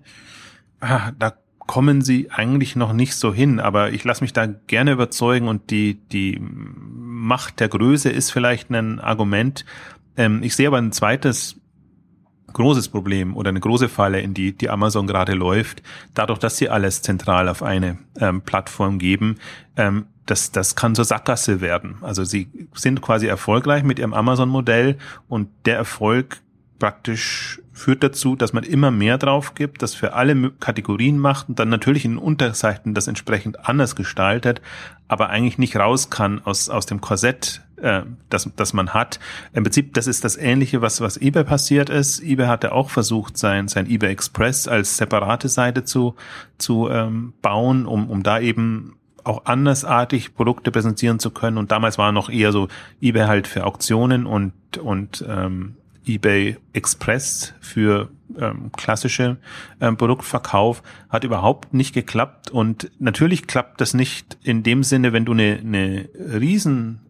ah, 0.80 1.12
da 1.18 1.34
kommen 1.68 2.02
sie 2.02 2.32
eigentlich 2.32 2.76
noch 2.76 2.94
nicht 2.94 3.16
so 3.16 3.34
hin, 3.34 3.60
aber 3.60 3.92
ich 3.92 4.04
lasse 4.04 4.24
mich 4.24 4.34
da 4.34 4.46
gerne 4.46 4.94
überzeugen 4.94 5.48
und 5.48 5.70
die, 5.70 5.96
die 6.12 6.42
Macht 6.42 7.60
der 7.60 7.68
Größe 7.68 8.10
ist 8.10 8.32
vielleicht 8.32 8.70
ein 8.72 9.00
Argument. 9.00 9.66
Ähm, 10.16 10.42
ich 10.44 10.56
sehe 10.56 10.68
aber 10.68 10.78
ein 10.78 10.92
zweites 10.92 11.60
großes 12.54 12.90
Problem 12.90 13.36
oder 13.36 13.50
eine 13.50 13.60
große 13.60 13.90
Falle, 13.90 14.22
in 14.22 14.34
die 14.34 14.54
die 14.54 14.70
Amazon 14.70 15.06
gerade 15.06 15.34
läuft, 15.34 15.84
dadurch, 16.14 16.40
dass 16.40 16.58
sie 16.58 16.70
alles 16.70 17.02
zentral 17.02 17.50
auf 17.50 17.62
eine 17.62 17.98
ähm, 18.20 18.42
Plattform 18.42 18.98
geben, 18.98 19.36
ähm, 19.76 20.06
das, 20.26 20.52
das 20.52 20.76
kann 20.76 20.96
zur 20.96 21.06
Sackgasse 21.06 21.62
werden. 21.62 21.98
Also 22.02 22.24
sie 22.24 22.50
sind 22.74 23.02
quasi 23.02 23.28
erfolgreich 23.28 23.84
mit 23.84 24.00
ihrem 24.00 24.14
Amazon-Modell 24.14 24.98
und 25.28 25.50
der 25.66 25.78
Erfolg 25.78 26.38
praktisch 26.80 27.62
führt 27.78 28.04
dazu, 28.04 28.36
dass 28.36 28.54
man 28.54 28.64
immer 28.64 28.92
mehr 28.92 29.18
drauf 29.18 29.54
gibt, 29.54 29.82
das 29.82 29.94
für 29.94 30.14
alle 30.14 30.52
Kategorien 30.60 31.20
macht 31.20 31.50
und 31.50 31.60
dann 31.60 31.70
natürlich 31.70 32.06
in 32.06 32.18
Unterseiten 32.18 32.94
das 32.94 33.08
entsprechend 33.08 33.68
anders 33.70 33.96
gestaltet, 33.96 34.62
aber 35.08 35.30
eigentlich 35.30 35.58
nicht 35.58 35.76
raus 35.76 36.10
kann 36.10 36.42
aus, 36.44 36.70
aus 36.70 36.86
dem 36.88 37.02
Korsett, 37.02 37.62
äh, 37.78 38.02
das, 38.30 38.50
das 38.56 38.74
man 38.74 38.94
hat. 38.94 39.20
Im 39.54 39.64
Prinzip, 39.64 39.94
das 39.94 40.08
ist 40.08 40.24
das 40.26 40.38
Ähnliche, 40.38 40.82
was, 40.82 41.02
was 41.02 41.18
eBay 41.18 41.44
passiert 41.44 41.90
ist. 41.90 42.22
eBay 42.22 42.48
hatte 42.48 42.72
auch 42.72 42.90
versucht, 42.90 43.38
sein, 43.38 43.68
sein 43.68 43.90
eBay 43.90 44.12
Express 44.12 44.68
als 44.68 44.98
separate 44.98 45.48
Seite 45.48 45.84
zu, 45.84 46.16
zu 46.58 46.90
ähm, 46.90 47.34
bauen, 47.42 47.86
um, 47.86 48.10
um 48.10 48.24
da 48.24 48.40
eben 48.40 48.96
auch 49.24 49.46
andersartig 49.46 50.34
Produkte 50.36 50.72
präsentieren 50.72 51.20
zu 51.20 51.32
können. 51.32 51.58
Und 51.58 51.72
damals 51.72 51.98
war 51.98 52.12
noch 52.12 52.30
eher 52.30 52.52
so 52.52 52.70
eBay 53.02 53.28
halt 53.28 53.48
für 53.48 53.66
Auktionen 53.66 54.26
und, 54.26 54.78
und 54.78 55.24
ähm, 55.28 55.76
eBay 56.08 56.58
Express 56.74 57.54
für 57.60 58.10
ähm, 58.40 58.72
klassische 58.76 59.38
ähm, 59.80 59.98
Produktverkauf 59.98 60.84
hat 61.10 61.24
überhaupt 61.24 61.74
nicht 61.74 61.94
geklappt 61.94 62.52
und 62.52 62.92
natürlich 63.00 63.48
klappt 63.48 63.82
das 63.82 63.94
nicht 63.94 64.38
in 64.44 64.64
dem 64.64 64.84
Sinne, 64.84 65.14
wenn 65.14 65.26
du 65.26 65.34
eine, 65.34 65.60
eine 65.60 66.10
riesen 66.40 67.02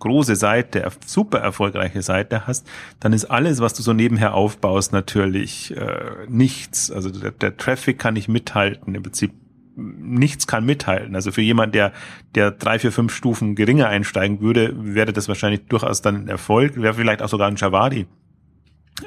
große 0.00 0.36
Seite, 0.36 0.86
super 1.06 1.38
erfolgreiche 1.38 2.02
Seite 2.02 2.46
hast, 2.46 2.66
dann 3.00 3.12
ist 3.12 3.24
alles, 3.26 3.60
was 3.60 3.72
du 3.72 3.82
so 3.82 3.94
nebenher 3.94 4.34
aufbaust, 4.34 4.92
natürlich 4.92 5.74
äh, 5.76 6.26
nichts. 6.28 6.90
Also 6.90 7.10
der, 7.10 7.30
der 7.30 7.56
Traffic 7.56 7.98
kann 7.98 8.14
nicht 8.14 8.28
mithalten. 8.28 8.94
Im 8.94 9.02
Prinzip 9.02 9.32
nichts 9.76 10.46
kann 10.46 10.66
mithalten. 10.66 11.14
Also 11.14 11.32
für 11.32 11.40
jemand, 11.40 11.74
der, 11.74 11.92
der 12.34 12.50
drei, 12.50 12.78
vier, 12.78 12.92
fünf 12.92 13.14
Stufen 13.14 13.54
geringer 13.54 13.88
einsteigen 13.88 14.40
würde, 14.40 14.74
wäre 14.76 15.14
das 15.14 15.26
wahrscheinlich 15.28 15.66
durchaus 15.68 16.02
dann 16.02 16.16
ein 16.16 16.28
Erfolg, 16.28 16.80
wäre 16.80 16.94
vielleicht 16.94 17.22
auch 17.22 17.28
sogar 17.28 17.48
ein 17.48 17.56
Javadi 17.56 18.06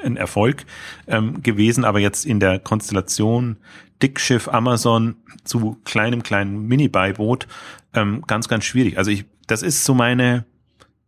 ein 0.04 0.16
Erfolg 0.16 0.64
ähm, 1.06 1.42
gewesen, 1.42 1.84
aber 1.84 1.98
jetzt 1.98 2.26
in 2.26 2.40
der 2.40 2.58
Konstellation 2.58 3.56
Dickschiff 4.02 4.48
Amazon 4.48 5.16
zu 5.44 5.78
kleinem, 5.84 6.22
kleinen 6.22 6.66
Mini-Beiboot 6.66 7.46
ähm, 7.94 8.22
ganz, 8.26 8.48
ganz 8.48 8.64
schwierig. 8.64 8.98
Also 8.98 9.10
ich, 9.10 9.24
das 9.46 9.62
ist 9.62 9.84
so 9.84 9.94
meine, 9.94 10.44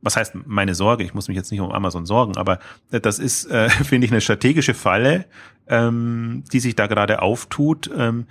was 0.00 0.16
heißt 0.16 0.34
meine 0.46 0.74
Sorge? 0.74 1.04
Ich 1.04 1.14
muss 1.14 1.28
mich 1.28 1.36
jetzt 1.36 1.50
nicht 1.50 1.60
um 1.60 1.72
Amazon 1.72 2.06
sorgen, 2.06 2.36
aber 2.36 2.58
das 2.90 3.18
ist, 3.18 3.46
äh, 3.46 3.68
finde 3.84 4.06
ich, 4.06 4.12
eine 4.12 4.20
strategische 4.20 4.74
Falle, 4.74 5.26
ähm, 5.68 6.42
die 6.52 6.60
sich 6.60 6.74
da 6.74 6.86
gerade 6.86 7.22
auftut, 7.22 7.90
ähm, 7.96 8.26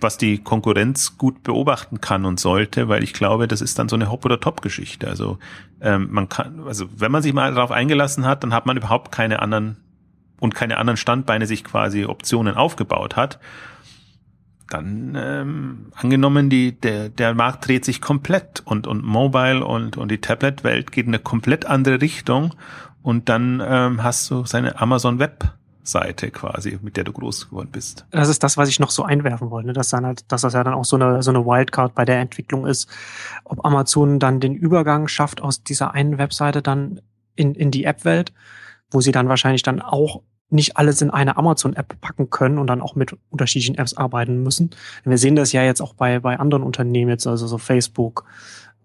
was 0.00 0.18
die 0.18 0.38
Konkurrenz 0.38 1.16
gut 1.16 1.42
beobachten 1.42 2.00
kann 2.00 2.26
und 2.26 2.38
sollte, 2.38 2.88
weil 2.88 3.02
ich 3.02 3.14
glaube, 3.14 3.48
das 3.48 3.62
ist 3.62 3.78
dann 3.78 3.88
so 3.88 3.96
eine 3.96 4.10
Hop- 4.10 4.24
oder 4.24 4.38
Top-Geschichte. 4.38 5.08
Also 5.08 5.38
ähm, 5.80 6.08
man 6.10 6.28
kann, 6.28 6.60
also 6.66 6.86
wenn 6.96 7.10
man 7.10 7.22
sich 7.22 7.32
mal 7.32 7.54
darauf 7.54 7.70
eingelassen 7.70 8.26
hat, 8.26 8.42
dann 8.44 8.52
hat 8.52 8.66
man 8.66 8.76
überhaupt 8.76 9.12
keine 9.12 9.40
anderen 9.40 9.76
und 10.40 10.54
keine 10.54 10.78
anderen 10.78 10.96
Standbeine 10.96 11.46
sich 11.46 11.64
quasi 11.64 12.04
Optionen 12.04 12.54
aufgebaut 12.54 13.16
hat, 13.16 13.38
dann 14.70 15.16
ähm, 15.16 15.92
angenommen, 15.94 16.50
die, 16.50 16.72
der, 16.72 17.08
der 17.08 17.34
Markt 17.34 17.68
dreht 17.68 17.84
sich 17.84 18.00
komplett 18.00 18.62
und, 18.64 18.86
und 18.86 19.04
Mobile 19.04 19.64
und, 19.64 19.96
und 19.96 20.10
die 20.10 20.20
Tablet-Welt 20.20 20.90
geht 20.90 21.06
in 21.06 21.10
eine 21.10 21.22
komplett 21.22 21.66
andere 21.66 22.00
Richtung 22.00 22.54
und 23.02 23.28
dann 23.28 23.62
ähm, 23.64 24.02
hast 24.02 24.30
du 24.30 24.44
seine 24.46 24.80
Amazon 24.80 25.18
Web 25.18 25.52
Seite 25.84 26.30
quasi, 26.30 26.78
mit 26.82 26.96
der 26.96 27.04
du 27.04 27.12
groß 27.12 27.50
geworden 27.50 27.68
bist. 27.70 28.06
Das 28.10 28.28
ist 28.28 28.42
das, 28.42 28.56
was 28.56 28.68
ich 28.68 28.80
noch 28.80 28.90
so 28.90 29.04
einwerfen 29.04 29.50
wollte, 29.50 29.68
ne? 29.68 29.72
dass 29.74 29.90
dann 29.90 30.06
halt, 30.06 30.32
dass 30.32 30.40
das 30.40 30.54
ja 30.54 30.64
dann 30.64 30.74
auch 30.74 30.84
so 30.84 30.96
eine, 30.96 31.22
so 31.22 31.30
eine 31.30 31.44
Wildcard 31.44 31.94
bei 31.94 32.04
der 32.04 32.20
Entwicklung 32.20 32.66
ist, 32.66 32.88
ob 33.44 33.64
Amazon 33.64 34.18
dann 34.18 34.40
den 34.40 34.54
Übergang 34.54 35.08
schafft 35.08 35.42
aus 35.42 35.62
dieser 35.62 35.92
einen 35.92 36.18
Webseite 36.18 36.62
dann 36.62 37.00
in, 37.36 37.54
in 37.54 37.70
die 37.70 37.84
App-Welt, 37.84 38.32
wo 38.90 39.00
sie 39.00 39.12
dann 39.12 39.28
wahrscheinlich 39.28 39.62
dann 39.62 39.80
auch 39.80 40.22
nicht 40.50 40.76
alles 40.76 41.02
in 41.02 41.10
eine 41.10 41.36
Amazon-App 41.36 42.00
packen 42.00 42.30
können 42.30 42.58
und 42.58 42.66
dann 42.66 42.80
auch 42.80 42.94
mit 42.94 43.16
unterschiedlichen 43.30 43.76
Apps 43.76 43.94
arbeiten 43.94 44.42
müssen. 44.42 44.70
Wir 45.04 45.18
sehen 45.18 45.36
das 45.36 45.52
ja 45.52 45.62
jetzt 45.62 45.80
auch 45.80 45.94
bei, 45.94 46.20
bei 46.20 46.38
anderen 46.38 46.62
Unternehmen, 46.62 47.10
jetzt 47.10 47.26
also 47.26 47.46
so 47.46 47.58
Facebook, 47.58 48.24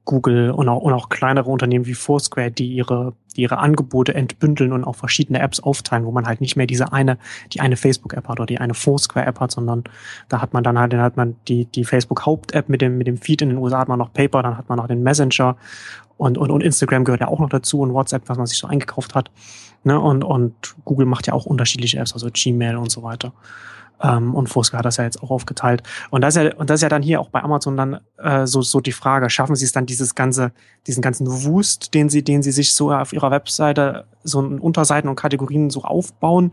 Google 0.09 0.49
und 0.49 0.67
auch, 0.69 0.81
und 0.81 0.91
auch 0.91 1.09
kleinere 1.09 1.51
Unternehmen 1.51 1.85
wie 1.85 1.93
Foursquare, 1.93 2.49
die 2.49 2.73
ihre, 2.73 3.13
die 3.35 3.43
ihre 3.43 3.59
Angebote 3.59 4.15
entbündeln 4.15 4.73
und 4.73 4.83
auf 4.83 4.97
verschiedene 4.97 5.39
Apps 5.39 5.59
aufteilen, 5.59 6.03
wo 6.03 6.11
man 6.11 6.25
halt 6.25 6.41
nicht 6.41 6.55
mehr 6.55 6.65
diese 6.65 6.91
eine, 6.91 7.19
die 7.53 7.59
eine 7.59 7.77
Facebook-App 7.77 8.27
hat 8.27 8.39
oder 8.39 8.47
die 8.47 8.57
eine 8.57 8.73
Foursquare-App 8.73 9.39
hat, 9.39 9.51
sondern 9.51 9.83
da 10.27 10.41
hat 10.41 10.51
man 10.51 10.63
dann 10.63 10.79
halt, 10.79 10.93
dann 10.93 11.01
hat 11.01 11.15
man 11.15 11.35
die, 11.47 11.65
die 11.65 11.85
Facebook-Haupt-App 11.85 12.69
mit 12.69 12.81
dem, 12.81 12.97
mit 12.97 13.05
dem 13.05 13.17
Feed 13.17 13.43
in 13.43 13.49
den 13.49 13.59
USA 13.59 13.81
hat 13.81 13.87
man 13.87 13.99
noch 13.99 14.11
Paper, 14.11 14.41
dann 14.41 14.57
hat 14.57 14.67
man 14.67 14.79
noch 14.79 14.87
den 14.87 15.03
Messenger 15.03 15.57
und, 16.17 16.39
und, 16.39 16.49
und 16.49 16.63
Instagram 16.63 17.03
gehört 17.03 17.21
ja 17.21 17.27
auch 17.27 17.39
noch 17.39 17.49
dazu 17.49 17.81
und 17.81 17.93
WhatsApp, 17.93 18.23
was 18.25 18.37
man 18.39 18.47
sich 18.47 18.57
so 18.57 18.67
eingekauft 18.67 19.13
hat. 19.13 19.29
Ne? 19.83 19.99
Und, 19.99 20.23
und 20.23 20.53
Google 20.85 21.05
macht 21.05 21.27
ja 21.27 21.33
auch 21.33 21.45
unterschiedliche 21.45 21.99
Apps, 21.99 22.13
also 22.13 22.29
Gmail 22.33 22.77
und 22.77 22.89
so 22.89 23.03
weiter. 23.03 23.31
Ähm, 24.01 24.33
und 24.33 24.47
Foursquare 24.47 24.79
hat 24.79 24.85
das 24.85 24.97
ja 24.97 25.03
jetzt 25.03 25.21
auch 25.21 25.31
aufgeteilt. 25.31 25.83
Und 26.09 26.21
das 26.21 26.35
ist 26.35 26.43
ja, 26.43 26.55
und 26.55 26.69
das 26.69 26.75
ist 26.79 26.83
ja 26.83 26.89
dann 26.89 27.01
hier 27.01 27.19
auch 27.19 27.29
bei 27.29 27.41
Amazon 27.41 27.77
dann 27.77 27.99
äh, 28.17 28.47
so, 28.47 28.61
so 28.61 28.79
die 28.79 28.91
Frage, 28.91 29.29
schaffen 29.29 29.55
sie 29.55 29.65
es 29.65 29.71
dann 29.71 29.85
dieses 29.85 30.15
ganze, 30.15 30.51
diesen 30.87 31.01
ganzen 31.01 31.27
Wust, 31.27 31.93
den 31.93 32.09
sie, 32.09 32.23
den 32.23 32.43
sie 32.43 32.51
sich 32.51 32.73
so 32.73 32.91
auf 32.91 33.13
ihrer 33.13 33.31
Webseite 33.31 34.05
so 34.23 34.41
in 34.41 34.59
Unterseiten 34.59 35.09
und 35.09 35.15
Kategorien 35.15 35.69
so 35.69 35.83
aufbauen, 35.83 36.51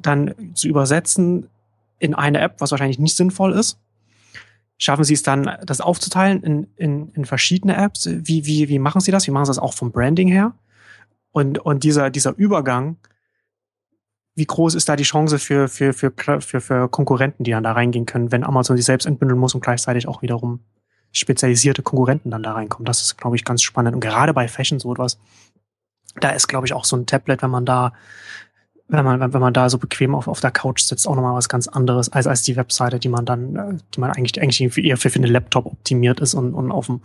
dann 0.00 0.34
zu 0.54 0.68
übersetzen 0.68 1.48
in 1.98 2.14
eine 2.14 2.40
App, 2.40 2.56
was 2.58 2.70
wahrscheinlich 2.70 2.98
nicht 2.98 3.16
sinnvoll 3.16 3.52
ist? 3.52 3.78
Schaffen 4.78 5.04
Sie 5.04 5.14
es 5.14 5.22
dann, 5.22 5.50
das 5.64 5.80
aufzuteilen 5.80 6.42
in, 6.42 6.66
in, 6.76 7.08
in 7.14 7.24
verschiedene 7.24 7.76
Apps? 7.76 8.06
Wie, 8.10 8.44
wie, 8.44 8.68
wie 8.68 8.78
machen 8.78 9.00
Sie 9.00 9.10
das? 9.10 9.26
Wie 9.26 9.30
machen 9.30 9.46
Sie 9.46 9.50
das 9.50 9.58
auch 9.58 9.72
vom 9.72 9.90
Branding 9.90 10.28
her? 10.28 10.52
Und, 11.32 11.58
und 11.58 11.82
dieser, 11.82 12.10
dieser 12.10 12.36
Übergang, 12.36 12.96
wie 14.36 14.46
groß 14.46 14.74
ist 14.74 14.88
da 14.88 14.96
die 14.96 15.02
Chance 15.02 15.38
für, 15.38 15.66
für, 15.66 15.94
für, 15.94 16.12
für, 16.12 16.60
für 16.60 16.88
Konkurrenten, 16.88 17.42
die 17.42 17.52
dann 17.52 17.64
da 17.64 17.72
reingehen 17.72 18.04
können, 18.04 18.30
wenn 18.30 18.44
Amazon 18.44 18.76
sich 18.76 18.84
selbst 18.84 19.06
entbündeln 19.06 19.40
muss 19.40 19.54
und 19.54 19.62
gleichzeitig 19.62 20.06
auch 20.06 20.20
wiederum 20.20 20.60
spezialisierte 21.10 21.82
Konkurrenten 21.82 22.30
dann 22.30 22.42
da 22.42 22.52
reinkommen? 22.52 22.84
Das 22.84 23.00
ist, 23.00 23.16
glaube 23.16 23.36
ich, 23.36 23.44
ganz 23.44 23.62
spannend. 23.62 23.94
Und 23.94 24.00
gerade 24.00 24.34
bei 24.34 24.46
Fashion 24.46 24.78
so 24.78 24.92
etwas, 24.92 25.18
da 26.20 26.30
ist, 26.30 26.48
glaube 26.48 26.66
ich, 26.66 26.74
auch 26.74 26.84
so 26.84 26.96
ein 26.96 27.06
Tablet, 27.06 27.40
wenn 27.40 27.50
man 27.50 27.64
da, 27.64 27.94
wenn 28.88 29.06
man, 29.06 29.32
wenn 29.32 29.40
man 29.40 29.54
da 29.54 29.70
so 29.70 29.78
bequem 29.78 30.14
auf, 30.14 30.28
auf 30.28 30.40
der 30.40 30.50
Couch 30.50 30.82
sitzt, 30.82 31.08
auch 31.08 31.16
nochmal 31.16 31.34
was 31.34 31.48
ganz 31.48 31.66
anderes 31.66 32.12
als, 32.12 32.26
als 32.26 32.42
die 32.42 32.56
Webseite, 32.56 32.98
die 32.98 33.08
man 33.08 33.24
dann, 33.24 33.80
die 33.94 34.00
man 34.00 34.10
eigentlich, 34.10 34.40
eigentlich 34.40 34.84
eher 34.84 34.98
für, 34.98 35.08
für 35.08 35.18
einen 35.18 35.32
Laptop 35.32 35.64
optimiert 35.64 36.20
ist 36.20 36.34
und, 36.34 36.52
und 36.52 36.70
auf 36.70 36.86
dem, 36.86 37.00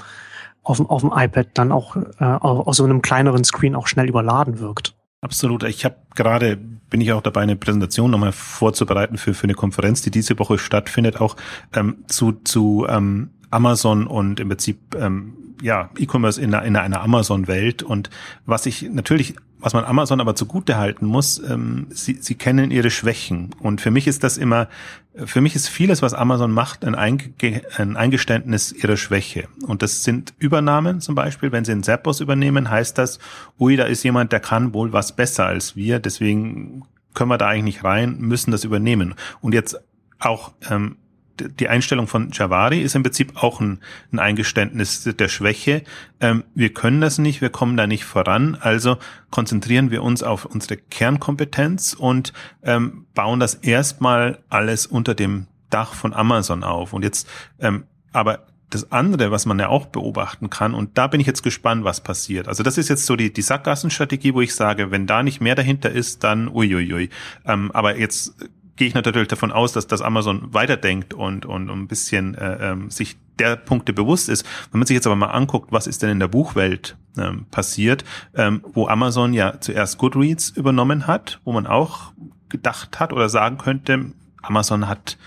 auf 0.63 0.77
dem, 0.77 0.87
auf 0.87 0.99
dem 0.99 1.13
iPad 1.15 1.47
dann 1.53 1.71
auch 1.71 1.95
äh, 1.95 2.23
auf 2.25 2.75
so 2.75 2.83
einem 2.83 3.01
kleineren 3.01 3.45
Screen 3.45 3.75
auch 3.75 3.87
schnell 3.87 4.09
überladen 4.09 4.59
wirkt. 4.59 4.95
Absolut. 5.21 5.63
Ich 5.63 5.85
habe 5.85 5.97
gerade, 6.15 6.57
bin 6.57 6.99
ich 6.99 7.13
auch 7.13 7.21
dabei, 7.21 7.41
eine 7.41 7.55
Präsentation 7.55 8.09
nochmal 8.09 8.31
vorzubereiten 8.31 9.17
für, 9.17 9.35
für 9.35 9.43
eine 9.43 9.53
Konferenz, 9.53 10.01
die 10.01 10.09
diese 10.09 10.37
Woche 10.39 10.57
stattfindet, 10.57 11.21
auch 11.21 11.35
ähm, 11.73 12.03
zu, 12.07 12.31
zu 12.43 12.87
ähm, 12.89 13.29
Amazon 13.51 14.07
und 14.07 14.39
im 14.39 14.49
Prinzip 14.49 14.95
ähm, 14.95 15.55
ja 15.61 15.91
E-Commerce 15.95 16.41
in, 16.41 16.53
in 16.53 16.75
einer 16.75 17.01
Amazon-Welt. 17.01 17.83
Und 17.83 18.09
was 18.47 18.65
ich 18.65 18.89
natürlich 18.89 19.35
was 19.61 19.73
man 19.73 19.85
Amazon 19.85 20.19
aber 20.19 20.35
zugute 20.35 20.77
halten 20.77 21.05
muss, 21.05 21.39
ähm, 21.39 21.87
sie, 21.89 22.15
sie 22.15 22.35
kennen 22.35 22.71
ihre 22.71 22.89
Schwächen. 22.89 23.55
Und 23.59 23.79
für 23.79 23.91
mich 23.91 24.07
ist 24.07 24.23
das 24.23 24.37
immer, 24.37 24.67
für 25.13 25.41
mich 25.41 25.55
ist 25.55 25.69
vieles, 25.69 26.01
was 26.01 26.13
Amazon 26.13 26.51
macht, 26.51 26.83
ein, 26.83 26.95
Einge 26.95 27.31
ein 27.77 27.95
Eingeständnis 27.95 28.71
ihrer 28.71 28.97
Schwäche. 28.97 29.47
Und 29.65 29.81
das 29.81 30.03
sind 30.03 30.33
Übernahmen 30.39 30.99
zum 30.99 31.15
Beispiel. 31.15 31.51
Wenn 31.51 31.63
sie 31.63 31.71
einen 31.71 31.83
Zappos 31.83 32.19
übernehmen, 32.19 32.69
heißt 32.69 32.97
das, 32.97 33.19
ui, 33.59 33.75
da 33.75 33.83
ist 33.83 34.03
jemand, 34.03 34.31
der 34.31 34.39
kann 34.39 34.73
wohl 34.73 34.91
was 34.93 35.15
besser 35.15 35.45
als 35.45 35.75
wir, 35.75 35.99
deswegen 35.99 36.83
können 37.13 37.29
wir 37.29 37.37
da 37.37 37.47
eigentlich 37.47 37.75
nicht 37.75 37.83
rein, 37.83 38.17
müssen 38.19 38.51
das 38.51 38.63
übernehmen. 38.63 39.15
Und 39.41 39.53
jetzt 39.53 39.79
auch 40.19 40.53
ähm, 40.69 40.97
die 41.39 41.67
Einstellung 41.67 42.07
von 42.07 42.31
Javari 42.31 42.81
ist 42.81 42.95
im 42.95 43.03
Prinzip 43.03 43.41
auch 43.41 43.59
ein, 43.59 43.79
ein 44.11 44.19
Eingeständnis 44.19 45.03
der 45.03 45.27
Schwäche. 45.27 45.83
Ähm, 46.19 46.43
wir 46.55 46.73
können 46.73 47.01
das 47.01 47.17
nicht, 47.17 47.41
wir 47.41 47.49
kommen 47.49 47.77
da 47.77 47.87
nicht 47.87 48.05
voran, 48.05 48.57
also 48.59 48.97
konzentrieren 49.29 49.91
wir 49.91 50.03
uns 50.03 50.23
auf 50.23 50.45
unsere 50.45 50.77
Kernkompetenz 50.77 51.93
und 51.93 52.33
ähm, 52.63 53.05
bauen 53.13 53.39
das 53.39 53.55
erstmal 53.55 54.39
alles 54.49 54.85
unter 54.85 55.15
dem 55.15 55.47
Dach 55.69 55.93
von 55.93 56.13
Amazon 56.13 56.63
auf. 56.63 56.93
Und 56.93 57.03
jetzt, 57.03 57.27
ähm, 57.59 57.85
aber 58.11 58.45
das 58.69 58.91
andere, 58.91 59.31
was 59.31 59.45
man 59.45 59.59
ja 59.59 59.67
auch 59.67 59.87
beobachten 59.87 60.49
kann, 60.49 60.73
und 60.73 60.97
da 60.97 61.07
bin 61.07 61.19
ich 61.19 61.27
jetzt 61.27 61.43
gespannt, 61.43 61.83
was 61.83 62.01
passiert. 62.01 62.47
Also 62.47 62.63
das 62.63 62.77
ist 62.77 62.89
jetzt 62.89 63.05
so 63.05 63.15
die, 63.15 63.31
die 63.31 63.41
Sackgassenstrategie, 63.41 64.33
wo 64.33 64.41
ich 64.41 64.55
sage, 64.55 64.91
wenn 64.91 65.07
da 65.07 65.23
nicht 65.23 65.41
mehr 65.41 65.55
dahinter 65.55 65.91
ist, 65.91 66.23
dann 66.23 66.47
uiuiui. 66.47 67.09
Ähm, 67.45 67.71
aber 67.73 67.97
jetzt 67.97 68.35
gehe 68.81 68.87
ich 68.87 68.95
natürlich 68.95 69.27
davon 69.27 69.51
aus, 69.51 69.73
dass 69.73 69.85
das 69.85 70.01
Amazon 70.01 70.55
weiterdenkt 70.55 71.13
und, 71.13 71.45
und 71.45 71.69
ein 71.69 71.87
bisschen 71.87 72.33
äh, 72.33 72.71
ähm, 72.71 72.89
sich 72.89 73.15
der 73.37 73.55
Punkte 73.55 73.93
bewusst 73.93 74.27
ist. 74.27 74.43
Wenn 74.71 74.79
man 74.79 74.87
sich 74.87 74.95
jetzt 74.95 75.05
aber 75.05 75.15
mal 75.15 75.27
anguckt, 75.27 75.71
was 75.71 75.85
ist 75.85 76.01
denn 76.01 76.09
in 76.09 76.19
der 76.19 76.27
Buchwelt 76.27 76.97
ähm, 77.15 77.45
passiert, 77.51 78.03
ähm, 78.33 78.63
wo 78.73 78.87
Amazon 78.87 79.35
ja 79.35 79.61
zuerst 79.61 79.99
Goodreads 79.99 80.49
übernommen 80.49 81.05
hat, 81.05 81.39
wo 81.43 81.51
man 81.51 81.67
auch 81.67 82.11
gedacht 82.49 82.99
hat 82.99 83.13
oder 83.13 83.29
sagen 83.29 83.59
könnte, 83.59 84.13
Amazon 84.41 84.87
hat 84.87 85.19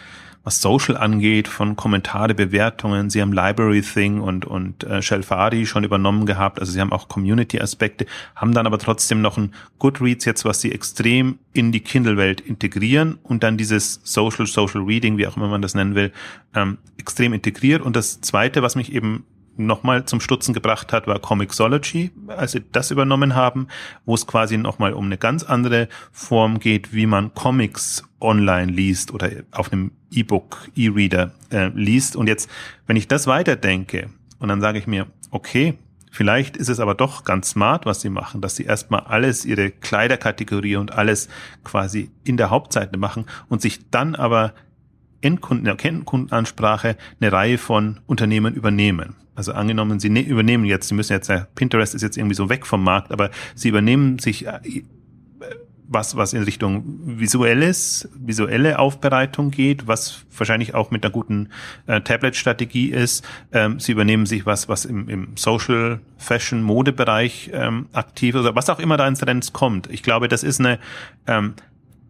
was 0.45 0.61
Social 0.61 0.97
angeht, 0.97 1.49
von 1.49 1.75
Kommentare, 1.75 2.35
Bewertungen. 2.35 3.09
Sie 3.11 3.21
haben 3.23 3.33
Library 3.33 3.81
Thing 3.81 4.21
und, 4.21 4.45
und 4.45 4.85
äh, 4.85 5.01
Shelfari 5.01 5.65
schon 5.67 5.85
übernommen 5.85 6.27
gehabt. 6.27 6.61
Also 6.61 6.73
sie 6.73 6.81
haben 6.81 6.93
auch 6.93 7.09
Community-Aspekte, 7.09 8.07
haben 8.37 8.53
dann 8.53 8.67
aber 8.67 8.79
trotzdem 8.79 9.23
noch 9.23 9.39
ein 9.39 9.55
Goodreads 9.79 10.27
jetzt, 10.27 10.45
was 10.45 10.61
sie 10.61 10.71
extrem 10.71 11.39
in 11.55 11.73
die 11.73 11.81
Kindle-Welt 11.81 12.43
integrieren 12.43 13.19
und 13.23 13.43
dann 13.43 13.57
dieses 13.57 14.01
Social, 14.05 14.47
Social 14.47 14.83
Reading, 14.83 15.17
wie 15.17 15.27
auch 15.27 15.37
immer 15.37 15.49
man 15.49 15.63
das 15.63 15.75
nennen 15.75 15.95
will, 15.95 16.13
ähm, 16.55 16.79
extrem 16.99 17.33
integriert. 17.33 17.81
Und 17.81 17.97
das 17.97 18.21
Zweite, 18.21 18.63
was 18.63 18.77
mich 18.77 18.93
eben 18.93 19.25
nochmal 19.57 20.05
zum 20.05 20.21
Stutzen 20.21 20.53
gebracht 20.53 20.93
hat, 20.93 21.07
war 21.07 21.19
Comixology, 21.19 22.11
als 22.29 22.53
sie 22.53 22.65
das 22.73 22.91
übernommen 22.91 23.35
haben, 23.35 23.69
wo 24.05 24.15
es 24.15 24.27
quasi 24.27 24.59
nochmal 24.59 24.93
um 24.93 25.07
eine 25.07 25.19
ganz 25.19 25.43
andere 25.45 25.89
Form 26.13 26.59
geht, 26.59 26.93
wie 26.93 27.07
man 27.07 27.35
Comics 27.35 28.03
online 28.21 28.73
liest 28.73 29.13
oder 29.13 29.31
auf 29.53 29.73
einem 29.73 29.93
E-Book, 30.15 30.71
E-Reader 30.77 31.33
äh, 31.51 31.69
liest. 31.75 32.17
Und 32.17 32.27
jetzt, 32.27 32.51
wenn 32.87 32.97
ich 32.97 33.09
das 33.09 33.27
weiterdenke 33.27 34.11
und 34.39 34.49
dann 34.49 34.61
sage 34.61 34.79
ich 34.79 34.87
mir, 34.87 35.07
okay, 35.31 35.75
vielleicht 36.11 36.57
ist 36.57 36.69
es 36.69 36.81
aber 36.81 36.95
doch 36.95 37.25
ganz 37.25 37.51
smart, 37.51 37.87
was 37.87 38.01
sie 38.01 38.11
machen, 38.11 38.41
dass 38.41 38.57
sie 38.57 38.65
erstmal 38.65 39.01
alles, 39.01 39.45
ihre 39.45 39.71
Kleiderkategorie 39.71 40.77
und 40.77 40.93
alles 40.93 41.29
quasi 41.65 42.11
in 42.25 42.37
der 42.37 42.51
Hauptseite 42.51 42.99
machen 42.99 43.27
und 43.49 43.61
sich 43.61 43.91
dann 43.91 44.15
aber 44.15 44.55
Endkunden, 45.21 45.67
Endkundenansprache 45.67 46.97
eine 47.21 47.33
Reihe 47.33 47.59
von 47.59 48.01
Unternehmen 48.07 48.55
übernehmen. 48.55 49.17
Also 49.35 49.53
angenommen, 49.53 49.99
Sie 49.99 50.11
ne 50.11 50.21
übernehmen 50.21 50.65
jetzt, 50.65 50.89
Sie 50.89 50.95
müssen 50.95 51.13
jetzt, 51.13 51.33
Pinterest 51.55 51.95
ist 51.95 52.03
jetzt 52.03 52.17
irgendwie 52.17 52.37
so 52.37 52.49
weg 52.49 52.67
vom 52.67 52.85
Markt, 52.85 53.11
aber 53.11 53.31
Sie 53.55 53.69
übernehmen 53.69 54.19
sich 54.19 54.47
äh, 54.47 54.61
was, 55.95 56.17
was 56.17 56.35
in 56.35 56.43
Richtung 56.43 56.83
visuelles, 57.05 58.09
visuelle 58.15 58.79
Aufbereitung 58.79 59.51
geht, 59.51 59.87
was 59.87 60.27
wahrscheinlich 60.37 60.75
auch 60.75 60.91
mit 60.91 61.05
einer 61.05 61.13
guten 61.13 61.49
äh, 61.87 62.01
Tablet-Strategie 62.03 62.91
ist. 62.91 63.25
Ähm, 63.53 63.81
sie 63.81 63.93
übernehmen 63.93 64.27
sich 64.27 64.45
was, 64.45 64.69
was 64.69 64.85
im, 64.85 65.09
im 65.09 65.37
Social, 65.37 66.01
Fashion, 66.19 66.63
Modebereich 66.63 67.51
ähm, 67.55 67.87
aktiv 67.93 68.35
ist, 68.35 68.43
oder 68.43 68.55
was 68.55 68.69
auch 68.69 68.79
immer 68.79 68.99
da 68.99 69.09
ins 69.09 69.21
Trends 69.21 69.53
kommt. 69.53 69.89
Ich 69.91 70.03
glaube, 70.03 70.29
das 70.29 70.43
ist 70.43 70.61
eine, 70.61 70.79
ähm, 71.27 71.55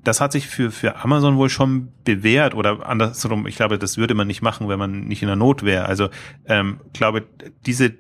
das 0.03 0.21
hat 0.21 0.33
sich 0.33 0.49
für, 0.49 0.71
für 0.71 0.97
Amazon 1.05 1.37
wohl 1.37 1.49
schon 1.49 1.89
bewährt 2.05 2.55
oder 2.55 2.87
andersrum, 2.87 3.47
ich 3.47 3.57
glaube, 3.57 3.79
das 3.79 3.97
würde 3.97 4.15
man 4.15 4.27
nicht 4.27 4.43
machen, 4.43 4.69
wenn 4.69 4.79
man 4.79 5.05
nicht 5.05 5.23
in 5.23 5.29
der 5.29 5.37
Not 5.37 5.63
wäre. 5.63 5.87
Also 5.87 6.09
ähm, 6.47 6.81
glaube, 6.93 7.25
diese, 7.67 7.95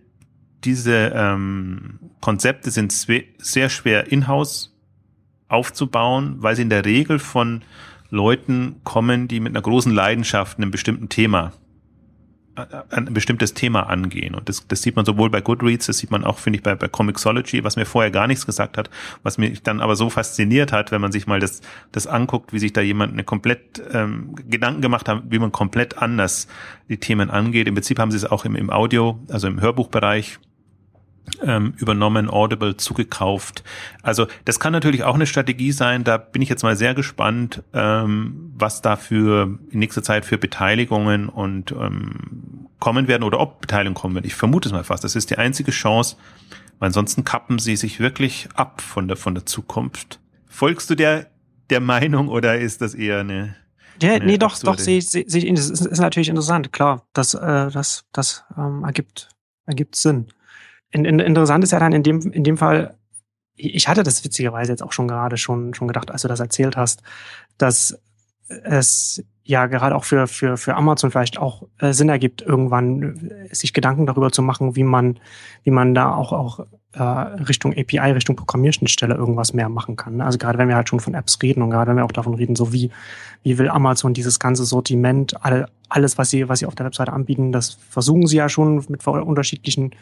diese 0.64 1.12
ähm, 1.14 1.98
Konzepte 2.20 2.70
sind 2.70 2.92
sehr 2.92 3.68
schwer 3.68 4.10
in-house 4.10 4.73
aufzubauen, 5.48 6.36
weil 6.38 6.56
sie 6.56 6.62
in 6.62 6.70
der 6.70 6.84
Regel 6.84 7.18
von 7.18 7.62
Leuten 8.10 8.76
kommen, 8.84 9.28
die 9.28 9.40
mit 9.40 9.52
einer 9.52 9.62
großen 9.62 9.92
Leidenschaft 9.92 10.58
einem 10.58 10.70
bestimmten 10.70 11.08
Thema 11.08 11.52
ein 12.90 13.12
bestimmtes 13.12 13.54
Thema 13.54 13.88
angehen. 13.88 14.34
Und 14.34 14.48
das, 14.48 14.66
das 14.68 14.82
sieht 14.82 14.96
man 14.96 15.04
sowohl 15.04 15.30
bei 15.30 15.40
Goodreads, 15.40 15.86
das 15.86 15.98
sieht 15.98 16.10
man 16.10 16.24
auch, 16.24 16.38
finde 16.38 16.58
ich, 16.58 16.62
bei, 16.62 16.74
bei 16.74 16.88
Comixology, 16.88 17.64
was 17.64 17.76
mir 17.76 17.84
vorher 17.84 18.10
gar 18.10 18.26
nichts 18.26 18.46
gesagt 18.46 18.78
hat, 18.78 18.90
was 19.22 19.38
mich 19.38 19.62
dann 19.62 19.80
aber 19.80 19.96
so 19.96 20.08
fasziniert 20.08 20.72
hat, 20.72 20.92
wenn 20.92 21.00
man 21.00 21.10
sich 21.10 21.26
mal 21.26 21.40
das, 21.40 21.62
das 21.90 22.06
anguckt, 22.06 22.52
wie 22.52 22.58
sich 22.58 22.72
da 22.72 22.80
jemand 22.80 23.12
eine 23.12 23.24
komplett 23.24 23.82
ähm, 23.92 24.36
Gedanken 24.48 24.82
gemacht 24.82 25.08
hat, 25.08 25.24
wie 25.28 25.38
man 25.38 25.52
komplett 25.52 25.98
anders 25.98 26.46
die 26.88 26.98
Themen 26.98 27.30
angeht. 27.30 27.66
Im 27.66 27.74
Prinzip 27.74 27.98
haben 27.98 28.10
sie 28.10 28.18
es 28.18 28.24
auch 28.24 28.44
im, 28.44 28.54
im 28.54 28.70
Audio, 28.70 29.18
also 29.28 29.48
im 29.48 29.60
Hörbuchbereich 29.60 30.38
ähm, 31.42 31.74
übernommen, 31.78 32.28
Audible 32.28 32.76
zugekauft. 32.76 33.64
Also 34.02 34.26
das 34.44 34.60
kann 34.60 34.72
natürlich 34.72 35.04
auch 35.04 35.14
eine 35.14 35.26
Strategie 35.26 35.72
sein. 35.72 36.04
Da 36.04 36.18
bin 36.18 36.42
ich 36.42 36.48
jetzt 36.48 36.62
mal 36.62 36.76
sehr 36.76 36.94
gespannt, 36.94 37.62
ähm, 37.72 38.52
was 38.56 38.82
da 38.82 38.96
für 38.96 39.58
in 39.70 39.78
nächster 39.78 40.02
Zeit 40.02 40.24
für 40.24 40.38
Beteiligungen 40.38 41.28
und 41.28 41.72
ähm, 41.72 42.68
kommen 42.78 43.08
werden 43.08 43.22
oder 43.22 43.40
ob 43.40 43.60
Beteiligungen 43.60 43.94
kommen 43.94 44.14
werden. 44.14 44.26
Ich 44.26 44.34
vermute 44.34 44.68
es 44.68 44.72
mal 44.72 44.84
fast. 44.84 45.04
Das 45.04 45.16
ist 45.16 45.30
die 45.30 45.38
einzige 45.38 45.70
Chance, 45.70 46.16
weil 46.78 46.88
ansonsten 46.88 47.24
kappen 47.24 47.58
sie 47.58 47.76
sich 47.76 48.00
wirklich 48.00 48.48
ab 48.54 48.80
von 48.80 49.08
der 49.08 49.16
von 49.16 49.34
der 49.34 49.46
Zukunft. 49.46 50.20
Folgst 50.46 50.90
du 50.90 50.94
der 50.94 51.26
der 51.70 51.80
Meinung 51.80 52.28
oder 52.28 52.58
ist 52.58 52.82
das 52.82 52.94
eher 52.94 53.20
eine 53.20 53.56
ja, 54.02 54.18
nee, 54.18 54.38
doch, 54.38 54.58
doch, 54.58 54.76
sehe 54.76 54.98
ich, 54.98 55.08
sehe 55.08 55.22
ich, 55.22 55.54
das 55.54 55.70
ist, 55.70 55.86
ist 55.86 56.00
natürlich 56.00 56.28
interessant, 56.28 56.72
klar. 56.72 57.06
Das, 57.12 57.32
äh, 57.34 57.70
das, 57.70 58.04
das 58.12 58.42
ähm, 58.58 58.82
ergibt, 58.82 59.28
ergibt 59.66 59.94
Sinn 59.94 60.26
in, 60.94 61.04
in, 61.04 61.18
interessant 61.18 61.64
ist 61.64 61.72
ja 61.72 61.80
dann 61.80 61.92
in 61.92 62.04
dem, 62.04 62.20
in 62.32 62.44
dem 62.44 62.56
Fall, 62.56 62.96
ich 63.56 63.88
hatte 63.88 64.04
das 64.04 64.24
witzigerweise 64.24 64.72
jetzt 64.72 64.82
auch 64.82 64.92
schon 64.92 65.08
gerade 65.08 65.36
schon, 65.36 65.74
schon 65.74 65.88
gedacht, 65.88 66.10
als 66.10 66.22
du 66.22 66.28
das 66.28 66.40
erzählt 66.40 66.76
hast, 66.76 67.02
dass 67.58 67.98
es 68.48 69.24
ja 69.42 69.66
gerade 69.66 69.96
auch 69.96 70.04
für, 70.04 70.28
für, 70.28 70.56
für 70.56 70.74
Amazon 70.76 71.10
vielleicht 71.10 71.38
auch 71.38 71.66
äh, 71.78 71.92
Sinn 71.92 72.08
ergibt, 72.08 72.42
irgendwann 72.42 73.30
äh, 73.50 73.54
sich 73.54 73.72
Gedanken 73.72 74.06
darüber 74.06 74.30
zu 74.30 74.42
machen, 74.42 74.76
wie 74.76 74.84
man, 74.84 75.18
wie 75.64 75.70
man 75.70 75.94
da 75.94 76.14
auch, 76.14 76.32
auch 76.32 76.66
äh, 76.96 77.02
Richtung 77.02 77.72
API, 77.72 78.12
Richtung 78.12 78.36
Programmierschnittstelle 78.36 79.14
irgendwas 79.14 79.52
mehr 79.52 79.68
machen 79.68 79.96
kann. 79.96 80.20
Also 80.20 80.38
gerade 80.38 80.58
wenn 80.58 80.68
wir 80.68 80.76
halt 80.76 80.88
schon 80.88 81.00
von 81.00 81.14
Apps 81.14 81.38
reden 81.42 81.62
und 81.62 81.70
gerade 81.70 81.90
wenn 81.90 81.96
wir 81.96 82.04
auch 82.04 82.12
davon 82.12 82.34
reden, 82.34 82.56
so 82.56 82.72
wie, 82.72 82.90
wie 83.42 83.58
will 83.58 83.68
Amazon 83.68 84.14
dieses 84.14 84.38
ganze 84.38 84.64
Sortiment, 84.64 85.44
alle, 85.44 85.68
alles, 85.88 86.18
was 86.18 86.30
sie, 86.30 86.48
was 86.48 86.60
sie 86.60 86.66
auf 86.66 86.74
der 86.74 86.86
Webseite 86.86 87.12
anbieten, 87.12 87.52
das 87.52 87.78
versuchen 87.88 88.26
sie 88.26 88.36
ja 88.36 88.48
schon 88.48 88.84
mit 88.88 89.06
unterschiedlichen 89.06 89.92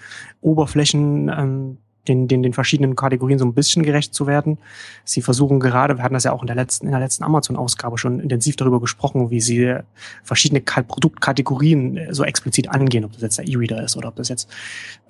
Oberflächen 0.40 1.28
ähm, 1.28 1.78
den, 2.08 2.26
den, 2.28 2.42
den 2.42 2.52
verschiedenen 2.52 2.96
Kategorien 2.96 3.38
so 3.38 3.44
ein 3.44 3.54
bisschen 3.54 3.82
gerecht 3.82 4.14
zu 4.14 4.26
werden. 4.26 4.58
Sie 5.04 5.22
versuchen 5.22 5.60
gerade, 5.60 5.96
wir 5.96 6.04
hatten 6.04 6.14
das 6.14 6.24
ja 6.24 6.32
auch 6.32 6.42
in 6.42 6.46
der 6.46 6.56
letzten, 6.56 6.86
in 6.86 6.92
der 6.92 7.00
letzten 7.00 7.24
Amazon-Ausgabe 7.24 7.98
schon 7.98 8.20
intensiv 8.20 8.56
darüber 8.56 8.80
gesprochen, 8.80 9.30
wie 9.30 9.40
sie 9.40 9.76
verschiedene 10.24 10.60
Produktkategorien 10.60 11.96
äh, 11.96 12.14
so 12.14 12.24
explizit 12.24 12.68
angehen, 12.68 13.04
ob 13.04 13.12
das 13.12 13.22
jetzt 13.22 13.38
der 13.38 13.46
E-Reader 13.46 13.82
ist 13.82 13.96
oder 13.96 14.08
ob 14.08 14.16
das 14.16 14.28
jetzt 14.28 14.50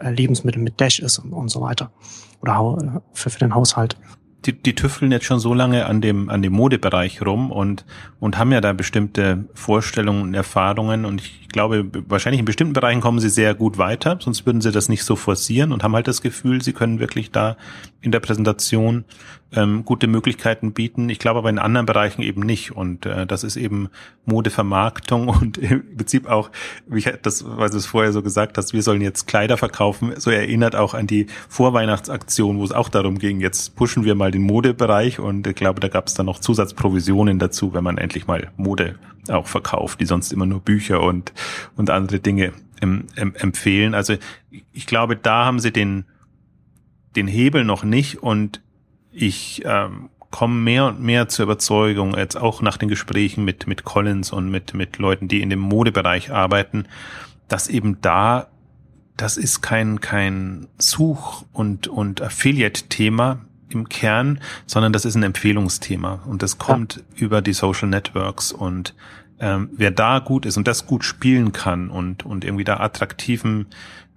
äh, 0.00 0.10
Lebensmittel 0.10 0.60
mit 0.60 0.80
Dash 0.80 0.98
ist 0.98 1.18
und, 1.18 1.32
und 1.32 1.48
so 1.48 1.60
weiter. 1.60 1.90
Oder 2.40 2.76
äh, 2.80 3.00
für, 3.12 3.30
für 3.30 3.38
den 3.38 3.54
Haushalt 3.54 3.96
die, 4.44 4.52
die 4.52 4.74
tüfteln 4.74 5.12
jetzt 5.12 5.24
schon 5.24 5.38
so 5.38 5.54
lange 5.54 5.86
an 5.86 6.00
dem, 6.00 6.28
an 6.28 6.42
dem 6.42 6.52
Modebereich 6.52 7.22
rum 7.22 7.50
und, 7.50 7.84
und 8.20 8.38
haben 8.38 8.52
ja 8.52 8.60
da 8.60 8.72
bestimmte 8.72 9.44
Vorstellungen 9.54 10.22
und 10.22 10.34
Erfahrungen 10.34 11.04
und 11.04 11.20
ich 11.20 11.48
glaube, 11.48 11.86
wahrscheinlich 12.08 12.40
in 12.40 12.44
bestimmten 12.44 12.72
Bereichen 12.72 13.00
kommen 13.00 13.20
sie 13.20 13.28
sehr 13.28 13.54
gut 13.54 13.78
weiter, 13.78 14.18
sonst 14.20 14.46
würden 14.46 14.60
sie 14.60 14.72
das 14.72 14.88
nicht 14.88 15.04
so 15.04 15.16
forcieren 15.16 15.72
und 15.72 15.82
haben 15.82 15.94
halt 15.94 16.08
das 16.08 16.22
Gefühl, 16.22 16.62
sie 16.62 16.72
können 16.72 16.98
wirklich 16.98 17.30
da 17.30 17.56
in 18.00 18.10
der 18.10 18.20
Präsentation 18.20 19.04
ähm, 19.54 19.84
gute 19.84 20.06
Möglichkeiten 20.06 20.72
bieten. 20.72 21.08
Ich 21.08 21.18
glaube 21.18 21.38
aber 21.38 21.50
in 21.50 21.58
anderen 21.58 21.86
Bereichen 21.86 22.22
eben 22.22 22.40
nicht. 22.42 22.72
Und 22.72 23.06
äh, 23.06 23.26
das 23.26 23.44
ist 23.44 23.56
eben 23.56 23.88
Modevermarktung 24.24 25.28
und 25.28 25.58
im 25.58 25.96
Prinzip 25.96 26.28
auch, 26.28 26.50
wie 26.86 26.98
ich 26.98 27.12
das, 27.22 27.44
was 27.46 27.70
du 27.70 27.76
es 27.76 27.86
vorher 27.86 28.12
so 28.12 28.22
gesagt 28.22 28.58
hast, 28.58 28.72
wir 28.72 28.82
sollen 28.82 29.00
jetzt 29.00 29.26
Kleider 29.26 29.56
verkaufen, 29.56 30.12
so 30.16 30.30
erinnert 30.30 30.74
auch 30.74 30.94
an 30.94 31.06
die 31.06 31.26
Vorweihnachtsaktion, 31.48 32.58
wo 32.58 32.64
es 32.64 32.72
auch 32.72 32.88
darum 32.88 33.18
ging, 33.18 33.40
jetzt 33.40 33.76
pushen 33.76 34.04
wir 34.04 34.14
mal 34.14 34.30
den 34.32 34.42
Modebereich 34.42 35.18
und 35.18 35.46
ich 35.46 35.54
glaube, 35.54 35.80
da 35.80 35.88
gab 35.88 36.06
es 36.06 36.14
dann 36.14 36.26
noch 36.26 36.40
Zusatzprovisionen 36.40 37.38
dazu, 37.38 37.72
wenn 37.74 37.84
man 37.84 37.98
endlich 37.98 38.26
mal 38.26 38.50
Mode 38.56 38.96
auch 39.28 39.46
verkauft, 39.46 40.00
die 40.00 40.06
sonst 40.06 40.32
immer 40.32 40.46
nur 40.46 40.60
Bücher 40.60 41.00
und, 41.02 41.32
und 41.76 41.90
andere 41.90 42.18
Dinge 42.18 42.52
em, 42.80 43.06
em, 43.16 43.34
empfehlen. 43.36 43.94
Also 43.94 44.16
ich 44.72 44.86
glaube, 44.86 45.16
da 45.16 45.44
haben 45.44 45.60
sie 45.60 45.72
den, 45.72 46.04
den 47.14 47.28
Hebel 47.28 47.64
noch 47.64 47.84
nicht 47.84 48.22
und 48.22 48.60
ich 49.12 49.62
ähm, 49.64 50.08
komme 50.30 50.54
mehr 50.54 50.86
und 50.86 51.00
mehr 51.00 51.28
zur 51.28 51.44
Überzeugung, 51.44 52.16
jetzt 52.16 52.36
auch 52.36 52.62
nach 52.62 52.78
den 52.78 52.88
Gesprächen 52.88 53.44
mit, 53.44 53.66
mit 53.66 53.84
Collins 53.84 54.32
und 54.32 54.50
mit, 54.50 54.74
mit 54.74 54.98
Leuten, 54.98 55.28
die 55.28 55.42
in 55.42 55.50
dem 55.50 55.60
Modebereich 55.60 56.32
arbeiten, 56.32 56.86
dass 57.48 57.68
eben 57.68 58.00
da, 58.00 58.48
das 59.16 59.36
ist 59.36 59.60
kein, 59.60 60.00
kein 60.00 60.66
Such- 60.78 61.44
und, 61.52 61.86
und 61.86 62.22
Affiliate-Thema 62.22 63.44
im 63.74 63.88
Kern, 63.88 64.40
sondern 64.66 64.92
das 64.92 65.04
ist 65.04 65.14
ein 65.14 65.22
Empfehlungsthema 65.22 66.20
und 66.26 66.42
das 66.42 66.58
kommt 66.58 66.96
ja. 66.96 67.02
über 67.16 67.42
die 67.42 67.52
Social 67.52 67.88
Networks 67.88 68.52
und 68.52 68.94
ähm, 69.40 69.70
wer 69.72 69.90
da 69.90 70.20
gut 70.20 70.46
ist 70.46 70.56
und 70.56 70.68
das 70.68 70.86
gut 70.86 71.04
spielen 71.04 71.52
kann 71.52 71.90
und, 71.90 72.24
und 72.24 72.44
irgendwie 72.44 72.64
da 72.64 72.78
attraktiven, 72.78 73.66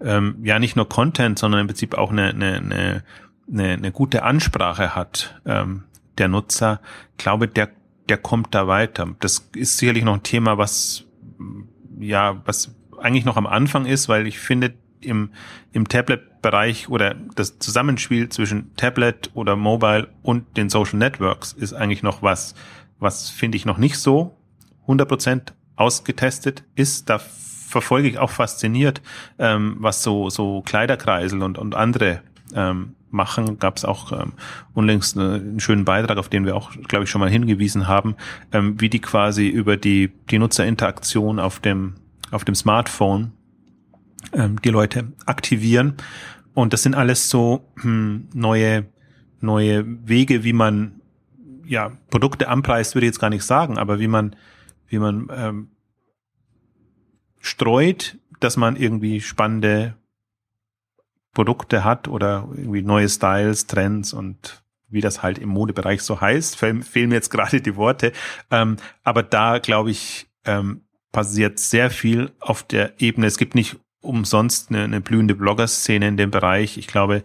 ähm, 0.02 0.36
ja 0.44 0.60
nicht 0.60 0.76
nur 0.76 0.88
Content, 0.88 1.40
sondern 1.40 1.62
im 1.62 1.68
Prinzip 1.68 1.98
auch 1.98 2.12
eine, 2.12 2.30
eine, 2.30 2.56
eine 2.58 3.04
eine, 3.52 3.74
eine 3.74 3.92
gute 3.92 4.24
Ansprache 4.24 4.96
hat, 4.96 5.40
ähm, 5.46 5.84
der 6.18 6.28
Nutzer, 6.28 6.82
glaube, 7.18 7.48
der, 7.48 7.70
der 8.10 8.18
kommt 8.18 8.56
da 8.56 8.68
weiter. 8.68 9.08
Das 9.20 9.50
ist 9.56 9.78
sicherlich 9.78 10.04
noch 10.04 10.14
ein 10.14 10.24
Thema, 10.24 10.58
was, 10.58 11.06
ja, 12.00 12.42
was 12.46 12.74
eigentlich 13.00 13.26
noch 13.26 13.38
am 13.38 13.48
Anfang 13.48 13.86
ist, 13.86 14.10
weil 14.10 14.28
ich 14.28 14.40
finde, 14.40 14.74
im, 15.02 15.30
im 15.72 15.88
Tablet-Bereich 15.88 16.90
oder 16.90 17.16
das 17.36 17.60
Zusammenspiel 17.60 18.30
zwischen 18.30 18.76
Tablet 18.76 19.32
oder 19.34 19.56
Mobile 19.56 20.10
und 20.22 20.58
den 20.58 20.70
Social 20.70 20.98
Networks 20.98 21.54
ist 21.54 21.74
eigentlich 21.74 22.04
noch 22.04 22.22
was, 22.22 22.56
was 23.00 23.30
finde 23.30 23.58
ich 23.58 23.66
noch 23.66 23.78
nicht 23.78 23.98
so 23.98 24.36
100% 24.88 25.54
ausgetestet 25.76 26.64
ist. 26.76 27.10
Da 27.10 27.20
verfolge 27.20 28.08
ich 28.08 28.20
auch 28.20 28.30
fasziniert, 28.30 29.02
ähm, 29.38 29.78
was 29.80 30.04
so, 30.04 30.30
so 30.30 30.62
Kleiderkreisel 30.62 31.42
und, 31.44 31.58
und 31.58 31.76
andere 31.76 32.22
ähm, 32.54 32.96
machen. 33.12 33.60
Gab 33.60 33.78
es 33.78 33.86
auch 33.86 34.12
ähm, 34.12 34.34
unlängst 34.74 35.18
eine, 35.18 35.36
einen 35.36 35.60
schönen 35.60 35.86
Beitrag, 35.86 36.18
auf 36.18 36.30
den 36.30 36.46
wir 36.46 36.56
auch, 36.56 36.72
glaube 36.88 37.06
ich, 37.06 37.10
schon 37.10 37.22
mal 37.22 37.30
hingewiesen 37.30 37.88
haben, 37.88 38.16
ähm, 38.52 38.80
wie 38.80 38.90
die 38.90 39.00
quasi 39.00 39.48
über 39.48 39.78
die, 39.78 40.12
die 40.30 40.38
Nutzerinteraktion 40.38 41.40
auf 41.40 41.60
dem, 41.60 41.96
auf 42.32 42.46
dem 42.46 42.56
Smartphone 42.56 43.32
ähm, 44.34 44.62
die 44.62 44.70
Leute 44.70 45.14
aktivieren. 45.26 45.96
Und 46.54 46.74
das 46.74 46.84
sind 46.84 46.96
alles 46.96 47.30
so 47.30 47.72
hm, 47.82 48.30
neue, 48.34 48.86
neue 49.42 49.86
Wege, 50.08 50.44
wie 50.44 50.54
man 50.54 51.02
ja 51.66 51.92
Produkte 52.10 52.48
anpreist, 52.48 52.96
würde 52.96 53.06
ich 53.06 53.10
jetzt 53.10 53.20
gar 53.20 53.30
nicht 53.30 53.44
sagen, 53.44 53.78
aber 53.78 54.00
wie 54.00 54.08
man, 54.08 54.36
wie 54.88 55.00
man 55.00 55.30
ähm, 55.36 55.70
streut, 57.40 58.18
dass 58.40 58.58
man 58.58 58.76
irgendwie 58.76 59.22
spannende 59.22 59.96
Produkte 61.34 61.84
hat 61.84 62.08
oder 62.08 62.48
irgendwie 62.56 62.82
neue 62.82 63.10
Styles, 63.10 63.68
Trends 63.68 64.14
und 64.14 64.64
wie 64.88 65.02
das 65.02 65.24
halt 65.24 65.38
im 65.40 65.50
Modebereich 65.50 66.02
so 66.02 66.22
heißt, 66.22 66.56
fehlen, 66.56 66.86
mir 66.94 67.16
jetzt 67.16 67.30
gerade 67.30 67.62
die 67.62 67.76
Worte. 67.76 68.14
Ähm, 68.52 68.78
aber 69.04 69.24
da 69.24 69.60
glaube 69.60 69.92
ich, 69.92 70.28
ähm, 70.46 70.82
passiert 71.12 71.60
sehr 71.60 71.90
viel 71.90 72.32
auf 72.40 72.64
der 72.64 73.02
Ebene. 73.02 73.28
Es 73.28 73.38
gibt 73.38 73.56
nicht 73.56 73.78
umsonst 74.06 74.70
eine, 74.70 74.84
eine 74.84 75.02
blühende 75.02 75.36
Blogger-Szene 75.36 76.08
in 76.08 76.18
dem 76.18 76.32
Bereich. 76.32 76.78
Ich 76.78 76.88
glaube, 76.88 77.24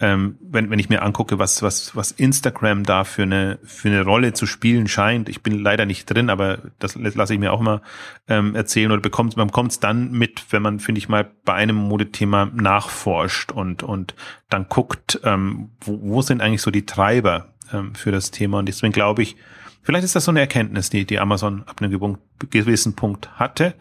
ähm, 0.00 0.38
wenn, 0.40 0.70
wenn 0.70 0.78
ich 0.78 0.88
mir 0.88 1.02
angucke, 1.02 1.40
was, 1.40 1.62
was, 1.62 1.96
was 1.96 2.12
Instagram 2.12 2.84
da 2.84 3.02
für 3.02 3.24
eine, 3.24 3.58
für 3.64 3.88
eine 3.88 4.02
Rolle 4.02 4.32
zu 4.32 4.46
spielen 4.46 4.86
scheint, 4.86 5.28
ich 5.28 5.42
bin 5.42 5.60
leider 5.60 5.86
nicht 5.86 6.06
drin, 6.06 6.30
aber 6.30 6.58
das 6.78 6.94
lasse 6.94 7.34
ich 7.34 7.40
mir 7.40 7.52
auch 7.52 7.60
mal 7.60 7.82
ähm, 8.28 8.54
erzählen 8.54 8.92
oder 8.92 9.00
bekommt, 9.00 9.36
man 9.36 9.48
bekommt 9.48 9.72
es 9.72 9.80
dann 9.80 10.12
mit, 10.12 10.44
wenn 10.50 10.62
man, 10.62 10.78
finde 10.78 11.00
ich 11.00 11.08
mal, 11.08 11.28
bei 11.44 11.54
einem 11.54 11.76
Modethema 11.76 12.48
nachforscht 12.54 13.50
und, 13.50 13.82
und 13.82 14.14
dann 14.48 14.68
guckt, 14.68 15.20
ähm, 15.24 15.70
wo, 15.80 15.98
wo 16.00 16.22
sind 16.22 16.42
eigentlich 16.42 16.62
so 16.62 16.70
die 16.70 16.86
Treiber 16.86 17.48
ähm, 17.72 17.94
für 17.96 18.12
das 18.12 18.30
Thema. 18.30 18.60
Und 18.60 18.66
deswegen 18.66 18.92
glaube 18.92 19.22
ich, 19.22 19.34
vielleicht 19.82 20.04
ist 20.04 20.14
das 20.14 20.24
so 20.24 20.30
eine 20.30 20.40
Erkenntnis, 20.40 20.90
die, 20.90 21.06
die 21.06 21.18
Amazon 21.18 21.64
ab 21.66 21.82
einem 21.82 22.18
gewissen 22.50 22.94
Punkt 22.94 23.36
hatte. 23.36 23.74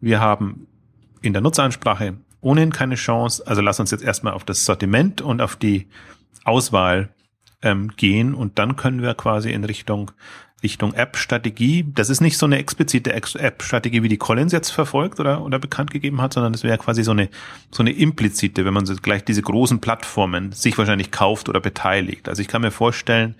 Wir 0.00 0.20
haben 0.20 0.68
in 1.24 1.32
der 1.32 1.42
Nutzeransprache 1.42 2.14
ohnehin 2.40 2.72
keine 2.72 2.94
Chance. 2.94 3.42
Also 3.46 3.62
lass 3.62 3.80
uns 3.80 3.90
jetzt 3.90 4.04
erstmal 4.04 4.34
auf 4.34 4.44
das 4.44 4.64
Sortiment 4.64 5.20
und 5.20 5.40
auf 5.40 5.56
die 5.56 5.88
Auswahl 6.44 7.08
ähm, 7.62 7.92
gehen 7.96 8.34
und 8.34 8.58
dann 8.58 8.76
können 8.76 9.00
wir 9.00 9.14
quasi 9.14 9.50
in 9.50 9.64
Richtung 9.64 10.10
Richtung 10.62 10.94
App-Strategie. 10.94 11.84
Das 11.94 12.08
ist 12.08 12.22
nicht 12.22 12.38
so 12.38 12.46
eine 12.46 12.56
explizite 12.56 13.12
App-Strategie, 13.12 14.02
wie 14.02 14.08
die 14.08 14.16
Collins 14.16 14.50
jetzt 14.50 14.70
verfolgt 14.70 15.20
oder, 15.20 15.42
oder 15.42 15.58
bekannt 15.58 15.90
gegeben 15.90 16.22
hat, 16.22 16.32
sondern 16.32 16.54
das 16.54 16.64
wäre 16.64 16.78
quasi 16.78 17.04
so 17.04 17.10
eine, 17.10 17.28
so 17.70 17.82
eine 17.82 17.92
implizite, 17.92 18.64
wenn 18.64 18.72
man 18.72 18.86
so 18.86 18.94
gleich 18.94 19.24
diese 19.24 19.42
großen 19.42 19.80
Plattformen 19.80 20.52
sich 20.52 20.78
wahrscheinlich 20.78 21.10
kauft 21.10 21.50
oder 21.50 21.60
beteiligt. 21.60 22.30
Also 22.30 22.40
ich 22.40 22.48
kann 22.48 22.62
mir 22.62 22.70
vorstellen, 22.70 23.34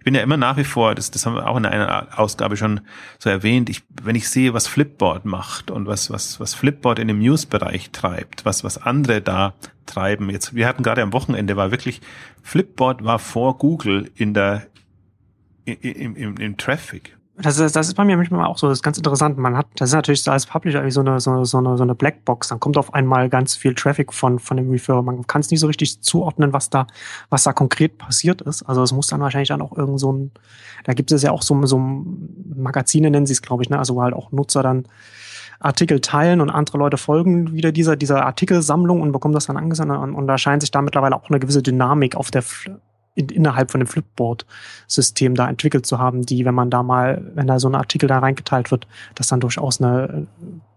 ich 0.00 0.04
bin 0.04 0.14
ja 0.14 0.22
immer 0.22 0.38
nach 0.38 0.56
wie 0.56 0.64
vor, 0.64 0.94
das, 0.94 1.10
das 1.10 1.26
haben 1.26 1.34
wir 1.34 1.46
auch 1.46 1.58
in 1.58 1.66
einer 1.66 2.18
Ausgabe 2.18 2.56
schon 2.56 2.80
so 3.18 3.28
erwähnt, 3.28 3.68
ich, 3.68 3.82
wenn 4.02 4.16
ich 4.16 4.30
sehe, 4.30 4.54
was 4.54 4.66
Flipboard 4.66 5.26
macht 5.26 5.70
und 5.70 5.86
was, 5.86 6.10
was, 6.10 6.40
was 6.40 6.54
Flipboard 6.54 6.98
in 6.98 7.06
dem 7.06 7.18
News-Bereich 7.18 7.90
treibt, 7.90 8.46
was, 8.46 8.64
was 8.64 8.78
andere 8.78 9.20
da 9.20 9.52
treiben. 9.84 10.30
Jetzt, 10.30 10.54
wir 10.54 10.66
hatten 10.66 10.82
gerade 10.82 11.02
am 11.02 11.12
Wochenende 11.12 11.54
war 11.58 11.70
wirklich, 11.70 12.00
Flipboard 12.42 13.04
war 13.04 13.18
vor 13.18 13.58
Google 13.58 14.10
in 14.14 14.32
der, 14.32 14.68
im, 15.66 16.16
im, 16.16 16.36
im 16.38 16.56
Traffic. 16.56 17.18
Das 17.42 17.58
ist, 17.58 17.74
das 17.74 17.88
ist 17.88 17.94
bei 17.94 18.04
mir 18.04 18.16
manchmal 18.16 18.44
auch 18.46 18.58
so, 18.58 18.68
das 18.68 18.78
ist 18.78 18.82
ganz 18.82 18.98
interessant. 18.98 19.38
Man 19.38 19.56
hat, 19.56 19.66
das 19.76 19.90
ist 19.90 19.94
natürlich 19.94 20.28
als 20.28 20.46
Publisher 20.46 20.88
so 20.90 21.00
eine, 21.00 21.20
so, 21.20 21.44
so, 21.44 21.58
eine, 21.58 21.76
so 21.76 21.82
eine 21.82 21.94
Blackbox. 21.94 22.48
Dann 22.48 22.60
kommt 22.60 22.76
auf 22.76 22.92
einmal 22.92 23.28
ganz 23.28 23.54
viel 23.54 23.74
Traffic 23.74 24.12
von, 24.12 24.38
von 24.38 24.56
dem 24.56 24.70
Referrer. 24.70 25.02
Man 25.02 25.26
kann 25.26 25.40
es 25.40 25.50
nicht 25.50 25.60
so 25.60 25.66
richtig 25.66 26.02
zuordnen, 26.02 26.52
was 26.52 26.70
da, 26.70 26.86
was 27.30 27.44
da 27.44 27.52
konkret 27.52 27.98
passiert 27.98 28.42
ist. 28.42 28.62
Also 28.64 28.82
es 28.82 28.92
muss 28.92 29.06
dann 29.06 29.20
wahrscheinlich 29.20 29.48
dann 29.48 29.62
auch 29.62 29.76
irgend 29.76 30.00
so 30.00 30.12
ein, 30.12 30.32
da 30.84 30.92
gibt 30.92 31.12
es 31.12 31.22
ja 31.22 31.30
auch 31.30 31.42
so, 31.42 31.64
so 31.66 31.78
Magazine 31.78 33.10
nennen 33.10 33.26
sie 33.26 33.32
es, 33.32 33.42
glaube 33.42 33.62
ich, 33.62 33.70
ne? 33.70 33.78
Also 33.78 33.94
wo 33.94 34.02
halt 34.02 34.14
auch 34.14 34.32
Nutzer 34.32 34.62
dann 34.62 34.86
Artikel 35.60 36.00
teilen 36.00 36.40
und 36.40 36.50
andere 36.50 36.78
Leute 36.78 36.96
folgen 36.96 37.52
wieder 37.52 37.70
dieser, 37.70 37.96
dieser 37.96 38.24
Artikelsammlung 38.24 39.00
und 39.00 39.12
bekommen 39.12 39.34
das 39.34 39.46
dann 39.46 39.56
angesandt. 39.56 39.92
Und, 39.92 40.14
und 40.14 40.26
da 40.26 40.38
scheint 40.38 40.62
sich 40.62 40.70
da 40.70 40.82
mittlerweile 40.82 41.14
auch 41.14 41.28
eine 41.28 41.38
gewisse 41.38 41.62
Dynamik 41.62 42.16
auf 42.16 42.30
der 42.30 42.42
in, 43.14 43.28
innerhalb 43.28 43.70
von 43.70 43.80
dem 43.80 43.86
Flipboard-System 43.86 45.34
da 45.34 45.48
entwickelt 45.48 45.86
zu 45.86 45.98
haben, 45.98 46.22
die, 46.22 46.44
wenn 46.44 46.54
man 46.54 46.70
da 46.70 46.82
mal, 46.82 47.22
wenn 47.34 47.46
da 47.46 47.58
so 47.58 47.68
ein 47.68 47.74
Artikel 47.74 48.08
da 48.08 48.18
reingeteilt 48.18 48.70
wird, 48.70 48.86
das 49.14 49.28
dann 49.28 49.40
durchaus 49.40 49.80
eine, 49.80 50.26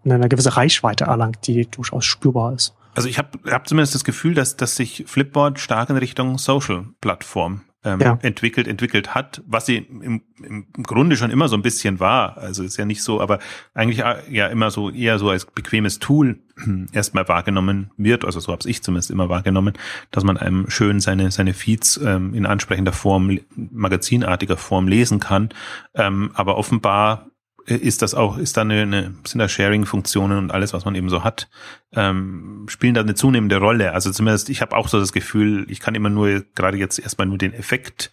eine 0.06 0.30
gewisse 0.30 0.56
Reichweite 0.56 1.06
erlangt, 1.06 1.48
die 1.48 1.66
durchaus 1.70 2.06
spürbar 2.06 2.54
ist. 2.54 2.74
Also 2.96 3.10
ich 3.10 3.18
habe 3.18 3.40
hab 3.52 3.68
zumindest 3.68 3.96
das 3.96 4.04
Gefühl, 4.04 4.34
dass, 4.36 4.56
dass 4.56 4.76
sich 4.76 5.06
Flipboard 5.08 5.60
stark 5.60 5.90
in 5.90 5.98
Richtung 5.98 6.38
Social-Plattform 6.38 7.62
ähm, 7.84 8.00
ja. 8.00 8.18
entwickelt, 8.22 8.68
entwickelt 8.68 9.14
hat, 9.14 9.42
was 9.46 9.66
sie 9.66 9.78
im, 9.78 10.22
im 10.42 10.66
Grunde 10.84 11.18
schon 11.18 11.32
immer 11.32 11.48
so 11.48 11.56
ein 11.56 11.62
bisschen 11.62 12.00
war. 12.00 12.38
Also 12.38 12.64
ist 12.64 12.78
ja 12.78 12.86
nicht 12.86 13.04
so, 13.04 13.22
aber 13.22 13.40
eigentlich 13.74 14.00
äh, 14.00 14.22
ja 14.30 14.48
immer 14.48 14.72
so 14.72 14.90
eher 14.90 15.20
so 15.20 15.30
als 15.30 15.46
bequemes 15.46 16.00
Tool 16.00 16.40
erstmal 16.94 17.28
wahrgenommen 17.28 17.92
wird. 17.98 18.26
Also 18.26 18.40
so 18.40 18.52
habe 18.52 18.70
ich 18.70 18.84
zumindest 18.84 19.12
immer 19.12 19.30
wahrgenommen, 19.30 19.74
dass 20.12 20.24
man 20.24 20.38
einem 20.38 20.70
schön 20.70 21.00
seine 21.00 21.32
seine 21.32 21.54
Feeds 21.54 21.98
ähm, 21.98 22.34
in 22.34 22.46
ansprechender 22.46 22.94
Form, 22.94 23.40
magazinartiger 23.56 24.58
Form 24.58 24.88
lesen 24.88 25.20
kann. 25.20 25.50
Ähm, 25.96 26.32
aber 26.34 26.58
offenbar 26.58 27.28
ist 27.66 28.02
das 28.02 28.14
auch, 28.14 28.38
ist 28.38 28.58
da 28.58 28.62
eine, 28.62 28.82
eine 28.82 29.16
sind 29.26 29.40
da 29.40 29.48
Sharing-Funktionen 29.48 30.38
und 30.38 30.52
alles, 30.52 30.74
was 30.74 30.86
man 30.86 30.96
eben 30.96 31.10
so 31.10 31.24
hat, 31.24 31.50
ähm, 31.94 32.66
spielen 32.68 32.94
da 32.94 33.02
eine 33.02 33.16
zunehmende 33.16 33.58
Rolle. 33.58 33.94
Also 33.94 34.12
zumindest, 34.12 34.50
ich 34.50 34.62
habe 34.62 34.76
auch 34.76 34.88
so 34.88 35.00
das 35.00 35.14
Gefühl, 35.14 35.66
ich 35.70 35.80
kann 35.80 35.96
immer 35.96 36.10
nur 36.10 36.44
gerade 36.56 36.78
jetzt 36.78 37.00
erstmal 37.00 37.28
nur 37.28 37.38
den 37.38 37.54
Effekt 37.54 38.12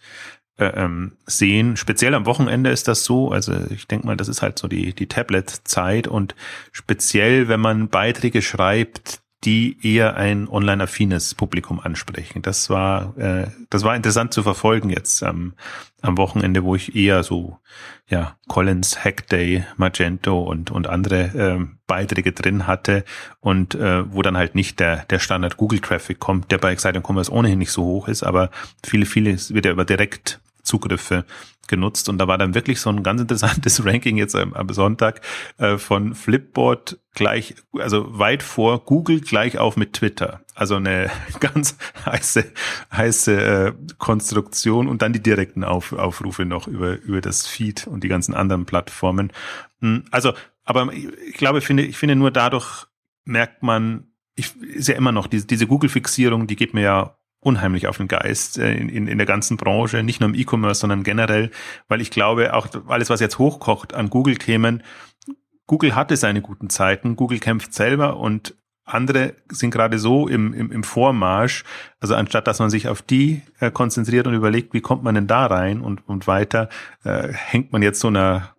äh, 0.57 0.65
ähm, 0.65 1.13
sehen. 1.25 1.75
Speziell 1.75 2.13
am 2.13 2.25
Wochenende 2.25 2.69
ist 2.69 2.87
das 2.87 3.03
so. 3.03 3.31
Also 3.31 3.53
ich 3.69 3.87
denke 3.87 4.05
mal, 4.05 4.17
das 4.17 4.27
ist 4.27 4.41
halt 4.41 4.59
so 4.59 4.67
die, 4.67 4.93
die 4.93 5.07
Tablet-Zeit 5.07 6.07
und 6.07 6.35
speziell, 6.71 7.47
wenn 7.47 7.59
man 7.59 7.89
Beiträge 7.89 8.41
schreibt, 8.41 9.20
die 9.43 9.77
eher 9.81 10.17
ein 10.17 10.47
online-affines 10.47 11.33
Publikum 11.33 11.79
ansprechen. 11.79 12.41
Das 12.43 12.69
war, 12.69 13.17
äh, 13.17 13.47
das 13.69 13.83
war 13.83 13.95
interessant 13.95 14.33
zu 14.33 14.43
verfolgen 14.43 14.89
jetzt 14.91 15.23
am, 15.23 15.53
am 16.01 16.17
Wochenende, 16.17 16.63
wo 16.63 16.75
ich 16.75 16.95
eher 16.95 17.23
so, 17.23 17.57
ja, 18.07 18.37
Collins, 18.47 19.03
Hackday, 19.03 19.65
Magento 19.77 20.41
und, 20.41 20.69
und 20.69 20.87
andere 20.87 21.21
äh, 21.21 21.65
Beiträge 21.87 22.33
drin 22.33 22.67
hatte 22.67 23.03
und 23.39 23.73
äh, 23.73 24.13
wo 24.13 24.21
dann 24.21 24.37
halt 24.37 24.53
nicht 24.53 24.79
der, 24.79 25.05
der 25.05 25.19
Standard 25.19 25.57
Google-Traffic 25.57 26.19
kommt, 26.19 26.51
der 26.51 26.59
bei 26.59 26.71
Exciting 26.71 27.03
Commerce 27.03 27.31
ohnehin 27.31 27.59
nicht 27.59 27.71
so 27.71 27.83
hoch 27.83 28.07
ist, 28.07 28.21
aber 28.21 28.51
viele, 28.85 29.07
viele 29.07 29.37
wird 29.49 29.65
ja 29.65 29.71
über 29.71 29.85
direkt 29.85 30.39
Zugriffe 30.63 31.25
genutzt 31.67 32.09
und 32.09 32.17
da 32.17 32.27
war 32.27 32.37
dann 32.37 32.53
wirklich 32.53 32.79
so 32.79 32.89
ein 32.89 33.03
ganz 33.03 33.21
interessantes 33.21 33.85
Ranking 33.85 34.17
jetzt 34.17 34.35
am, 34.35 34.53
am 34.53 34.69
Sonntag 34.69 35.21
äh, 35.57 35.77
von 35.77 36.15
Flipboard 36.15 36.99
gleich, 37.13 37.55
also 37.77 38.17
weit 38.17 38.43
vor 38.43 38.83
Google 38.85 39.21
gleich 39.21 39.57
auf 39.57 39.77
mit 39.77 39.93
Twitter. 39.93 40.41
Also 40.55 40.75
eine 40.75 41.09
ganz 41.39 41.77
heiße, 42.05 42.51
heiße 42.91 43.41
äh, 43.41 43.73
Konstruktion 43.97 44.87
und 44.87 45.01
dann 45.01 45.13
die 45.13 45.23
direkten 45.23 45.63
auf, 45.63 45.93
Aufrufe 45.93 46.45
noch 46.45 46.67
über, 46.67 46.99
über 47.01 47.21
das 47.21 47.47
Feed 47.47 47.87
und 47.87 48.03
die 48.03 48.09
ganzen 48.09 48.33
anderen 48.33 48.65
Plattformen. 48.65 49.31
Hm, 49.79 50.05
also, 50.11 50.33
aber 50.63 50.91
ich 50.93 51.35
glaube, 51.35 51.61
finde, 51.61 51.83
ich 51.83 51.97
finde 51.97 52.15
nur 52.15 52.31
dadurch 52.31 52.85
merkt 53.23 53.63
man, 53.63 54.07
ich, 54.35 54.55
ist 54.61 54.87
ja 54.87 54.95
immer 54.95 55.11
noch 55.11 55.27
diese, 55.27 55.45
diese 55.45 55.67
Google-Fixierung, 55.67 56.47
die 56.47 56.55
geht 56.55 56.73
mir 56.73 56.81
ja 56.81 57.17
unheimlich 57.41 57.87
auf 57.87 57.97
den 57.97 58.07
Geist 58.07 58.57
äh, 58.57 58.73
in, 58.73 58.87
in, 58.87 59.07
in 59.07 59.17
der 59.17 59.27
ganzen 59.27 59.57
Branche, 59.57 60.03
nicht 60.03 60.21
nur 60.21 60.29
im 60.29 60.35
E-Commerce, 60.35 60.79
sondern 60.79 61.03
generell, 61.03 61.51
weil 61.87 61.99
ich 61.99 62.11
glaube, 62.11 62.53
auch 62.53 62.67
alles, 62.87 63.09
was 63.09 63.19
jetzt 63.19 63.39
hochkocht 63.39 63.93
an 63.93 64.09
Google-Themen, 64.09 64.83
Google 65.67 65.95
hatte 65.95 66.17
seine 66.17 66.41
guten 66.41 66.69
Zeiten, 66.69 67.15
Google 67.15 67.39
kämpft 67.39 67.73
selber 67.73 68.17
und 68.17 68.55
andere 68.83 69.35
sind 69.49 69.71
gerade 69.71 69.99
so 69.99 70.27
im, 70.27 70.53
im, 70.53 70.71
im 70.71 70.83
Vormarsch, 70.83 71.63
also 71.99 72.15
anstatt 72.15 72.47
dass 72.47 72.59
man 72.59 72.69
sich 72.69 72.87
auf 72.87 73.01
die 73.01 73.41
äh, 73.59 73.71
konzentriert 73.71 74.27
und 74.27 74.33
überlegt, 74.33 74.73
wie 74.73 74.81
kommt 74.81 75.03
man 75.03 75.15
denn 75.15 75.27
da 75.27 75.45
rein 75.45 75.81
und, 75.81 76.07
und 76.07 76.27
weiter, 76.27 76.69
äh, 77.03 77.29
hängt 77.31 77.71
man 77.71 77.81
jetzt 77.81 77.99
so 77.99 78.07
einer 78.07 78.55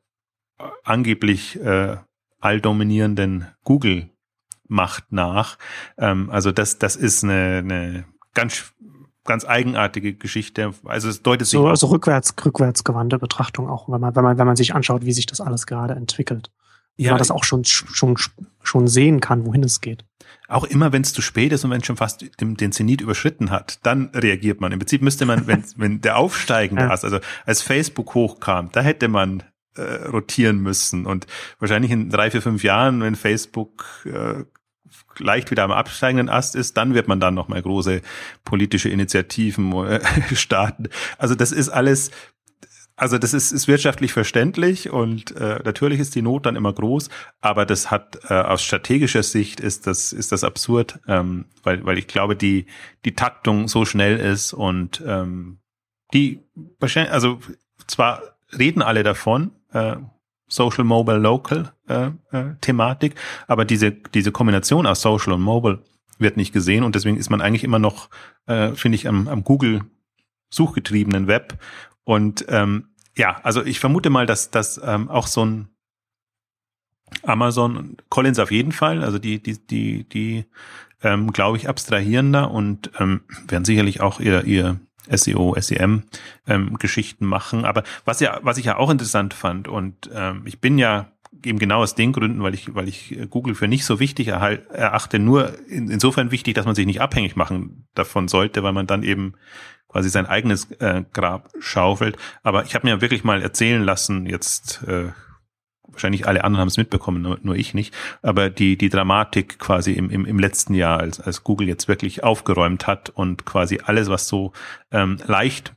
angeblich 0.84 1.60
äh, 1.60 1.96
alldominierenden 2.40 3.48
Google 3.62 4.08
Macht 4.68 5.12
nach. 5.12 5.58
Ähm, 5.98 6.30
also 6.30 6.50
das, 6.50 6.78
das 6.78 6.96
ist 6.96 7.24
eine, 7.24 7.58
eine 7.58 8.04
ganz 8.34 8.72
ganz 9.24 9.44
eigenartige 9.44 10.14
Geschichte. 10.14 10.72
Also 10.84 11.08
es 11.08 11.22
deutet 11.22 11.46
sich 11.46 11.58
so, 11.58 11.66
also 11.66 11.86
rückwärts 11.86 12.34
rückwärts 12.44 12.84
gewandte 12.84 13.18
Betrachtung 13.18 13.68
auch, 13.68 13.88
wenn 13.88 14.00
man 14.00 14.14
wenn 14.16 14.24
man 14.24 14.38
wenn 14.38 14.46
man 14.46 14.56
sich 14.56 14.74
anschaut, 14.74 15.04
wie 15.04 15.12
sich 15.12 15.26
das 15.26 15.40
alles 15.40 15.66
gerade 15.66 15.94
entwickelt. 15.94 16.50
Ja, 16.96 17.12
man 17.12 17.18
das 17.18 17.30
auch 17.30 17.44
schon 17.44 17.64
schon 17.64 18.16
schon 18.62 18.88
sehen 18.88 19.20
kann, 19.20 19.46
wohin 19.46 19.62
es 19.62 19.80
geht. 19.80 20.04
Auch 20.48 20.64
immer, 20.64 20.92
wenn 20.92 21.02
es 21.02 21.14
zu 21.14 21.22
spät 21.22 21.52
ist 21.52 21.64
und 21.64 21.70
wenn 21.70 21.80
es 21.80 21.86
schon 21.86 21.96
fast 21.96 22.24
den, 22.40 22.56
den 22.56 22.72
Zenit 22.72 23.00
überschritten 23.00 23.50
hat, 23.50 23.78
dann 23.84 24.10
reagiert 24.14 24.60
man. 24.60 24.72
Im 24.72 24.78
Prinzip 24.78 25.00
müsste 25.00 25.24
man, 25.24 25.46
wenn, 25.46 25.64
wenn 25.76 26.00
der 26.02 26.18
aufsteigende 26.18 26.82
ja. 26.82 26.90
Ast, 26.90 27.04
also 27.04 27.18
als 27.46 27.62
Facebook 27.62 28.14
hochkam, 28.14 28.68
da 28.72 28.82
hätte 28.82 29.08
man 29.08 29.44
äh, 29.76 29.82
rotieren 30.08 30.58
müssen. 30.58 31.06
Und 31.06 31.26
wahrscheinlich 31.58 31.90
in 31.90 32.10
drei, 32.10 32.30
vier, 32.30 32.42
fünf 32.42 32.62
Jahren, 32.62 33.00
wenn 33.00 33.16
Facebook 33.16 33.86
äh, 34.04 34.44
leicht 35.18 35.50
wieder 35.50 35.64
am 35.64 35.72
absteigenden 35.72 36.28
Ast 36.28 36.56
ist, 36.56 36.76
dann 36.76 36.94
wird 36.94 37.08
man 37.08 37.20
dann 37.20 37.34
nochmal 37.34 37.62
große 37.62 38.02
politische 38.44 38.88
Initiativen 38.88 39.72
äh, 39.86 40.00
starten. 40.34 40.88
Also 41.18 41.34
das 41.34 41.52
ist 41.52 41.68
alles, 41.68 42.10
also 42.96 43.18
das 43.18 43.34
ist, 43.34 43.52
ist 43.52 43.68
wirtschaftlich 43.68 44.12
verständlich 44.12 44.90
und 44.90 45.34
äh, 45.36 45.60
natürlich 45.64 46.00
ist 46.00 46.14
die 46.14 46.22
Not 46.22 46.46
dann 46.46 46.56
immer 46.56 46.72
groß, 46.72 47.08
aber 47.40 47.66
das 47.66 47.90
hat 47.90 48.20
äh, 48.28 48.34
aus 48.34 48.62
strategischer 48.62 49.22
Sicht 49.22 49.60
ist 49.60 49.86
das 49.86 50.12
ist 50.12 50.32
das 50.32 50.44
absurd, 50.44 51.00
ähm, 51.08 51.46
weil 51.62 51.84
weil 51.84 51.98
ich 51.98 52.06
glaube 52.06 52.36
die 52.36 52.66
die 53.04 53.14
Taktung 53.14 53.68
so 53.68 53.84
schnell 53.84 54.18
ist 54.18 54.52
und 54.52 55.02
ähm, 55.06 55.58
die 56.12 56.40
wahrscheinlich 56.78 57.12
also 57.12 57.40
zwar 57.86 58.22
reden 58.56 58.82
alle 58.82 59.02
davon, 59.02 59.52
äh, 59.72 59.96
Social, 60.52 60.84
Mobile, 60.84 61.18
Local 61.18 61.72
äh, 61.88 62.10
äh, 62.30 62.54
Thematik, 62.60 63.14
aber 63.46 63.64
diese, 63.64 63.90
diese 63.90 64.32
Kombination 64.32 64.86
aus 64.86 65.00
Social 65.00 65.32
und 65.32 65.40
Mobile 65.40 65.82
wird 66.18 66.36
nicht 66.36 66.52
gesehen. 66.52 66.84
Und 66.84 66.94
deswegen 66.94 67.16
ist 67.16 67.30
man 67.30 67.40
eigentlich 67.40 67.64
immer 67.64 67.78
noch, 67.78 68.10
äh, 68.46 68.72
finde 68.72 68.96
ich, 68.96 69.08
am, 69.08 69.28
am 69.28 69.44
Google 69.44 69.80
suchgetriebenen 70.50 71.26
Web. 71.26 71.58
Und 72.04 72.44
ähm, 72.48 72.88
ja, 73.16 73.40
also 73.42 73.64
ich 73.64 73.80
vermute 73.80 74.10
mal, 74.10 74.26
dass 74.26 74.50
dass 74.50 74.80
ähm, 74.84 75.08
auch 75.08 75.26
so 75.26 75.44
ein 75.44 75.68
Amazon, 77.22 77.96
Collins 78.08 78.38
auf 78.38 78.50
jeden 78.50 78.72
Fall, 78.72 79.02
also 79.02 79.18
die 79.18 79.42
die 79.42 79.58
die 79.66 80.04
die 80.04 80.44
ähm, 81.02 81.32
glaube 81.32 81.56
ich 81.56 81.68
abstrahierender 81.68 82.50
und 82.50 82.90
ähm, 82.98 83.22
werden 83.48 83.64
sicherlich 83.64 84.00
auch 84.00 84.20
ihr 84.20 84.44
ihr 84.44 84.80
SEO, 85.10 85.54
SEM 85.58 86.04
ähm, 86.46 86.78
Geschichten 86.78 87.26
machen. 87.26 87.64
Aber 87.64 87.82
was 88.04 88.20
ja, 88.20 88.40
was 88.42 88.58
ich 88.58 88.66
ja 88.66 88.76
auch 88.76 88.90
interessant 88.90 89.34
fand 89.34 89.68
und 89.68 90.10
ähm, 90.14 90.42
ich 90.44 90.60
bin 90.60 90.78
ja 90.78 91.12
eben 91.44 91.58
genau 91.58 91.82
aus 91.82 91.94
den 91.94 92.12
Gründen, 92.12 92.42
weil 92.42 92.54
ich, 92.54 92.74
weil 92.74 92.88
ich 92.88 93.18
Google 93.30 93.54
für 93.54 93.68
nicht 93.68 93.84
so 93.84 93.98
wichtig 94.00 94.28
erachte, 94.28 95.18
nur 95.18 95.58
in, 95.68 95.88
insofern 95.88 96.30
wichtig, 96.30 96.54
dass 96.54 96.66
man 96.66 96.74
sich 96.74 96.86
nicht 96.86 97.00
abhängig 97.00 97.36
machen 97.36 97.86
davon 97.94 98.28
sollte, 98.28 98.62
weil 98.62 98.72
man 98.72 98.86
dann 98.86 99.02
eben 99.02 99.34
quasi 99.88 100.08
sein 100.08 100.26
eigenes 100.26 100.70
äh, 100.72 101.04
Grab 101.12 101.50
schaufelt. 101.58 102.16
Aber 102.42 102.64
ich 102.64 102.74
habe 102.74 102.86
mir 102.86 103.00
wirklich 103.00 103.24
mal 103.24 103.42
erzählen 103.42 103.82
lassen, 103.82 104.26
jetzt 104.26 104.82
äh, 104.86 105.10
wahrscheinlich 105.92 106.26
alle 106.26 106.44
anderen 106.44 106.60
haben 106.60 106.68
es 106.68 106.76
mitbekommen, 106.76 107.22
nur, 107.22 107.38
nur, 107.42 107.56
ich 107.56 107.74
nicht, 107.74 107.94
aber 108.22 108.50
die, 108.50 108.76
die 108.76 108.88
Dramatik 108.88 109.58
quasi 109.58 109.92
im, 109.92 110.10
im, 110.10 110.24
im 110.24 110.38
letzten 110.38 110.74
Jahr, 110.74 111.00
als, 111.00 111.20
als 111.20 111.44
Google 111.44 111.68
jetzt 111.68 111.88
wirklich 111.88 112.24
aufgeräumt 112.24 112.86
hat 112.86 113.10
und 113.10 113.44
quasi 113.44 113.80
alles, 113.84 114.08
was 114.08 114.28
so 114.28 114.52
ähm, 114.90 115.18
leicht, 115.26 115.74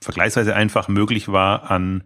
vergleichsweise 0.00 0.54
einfach 0.54 0.88
möglich 0.88 1.28
war 1.28 1.70
an, 1.70 2.04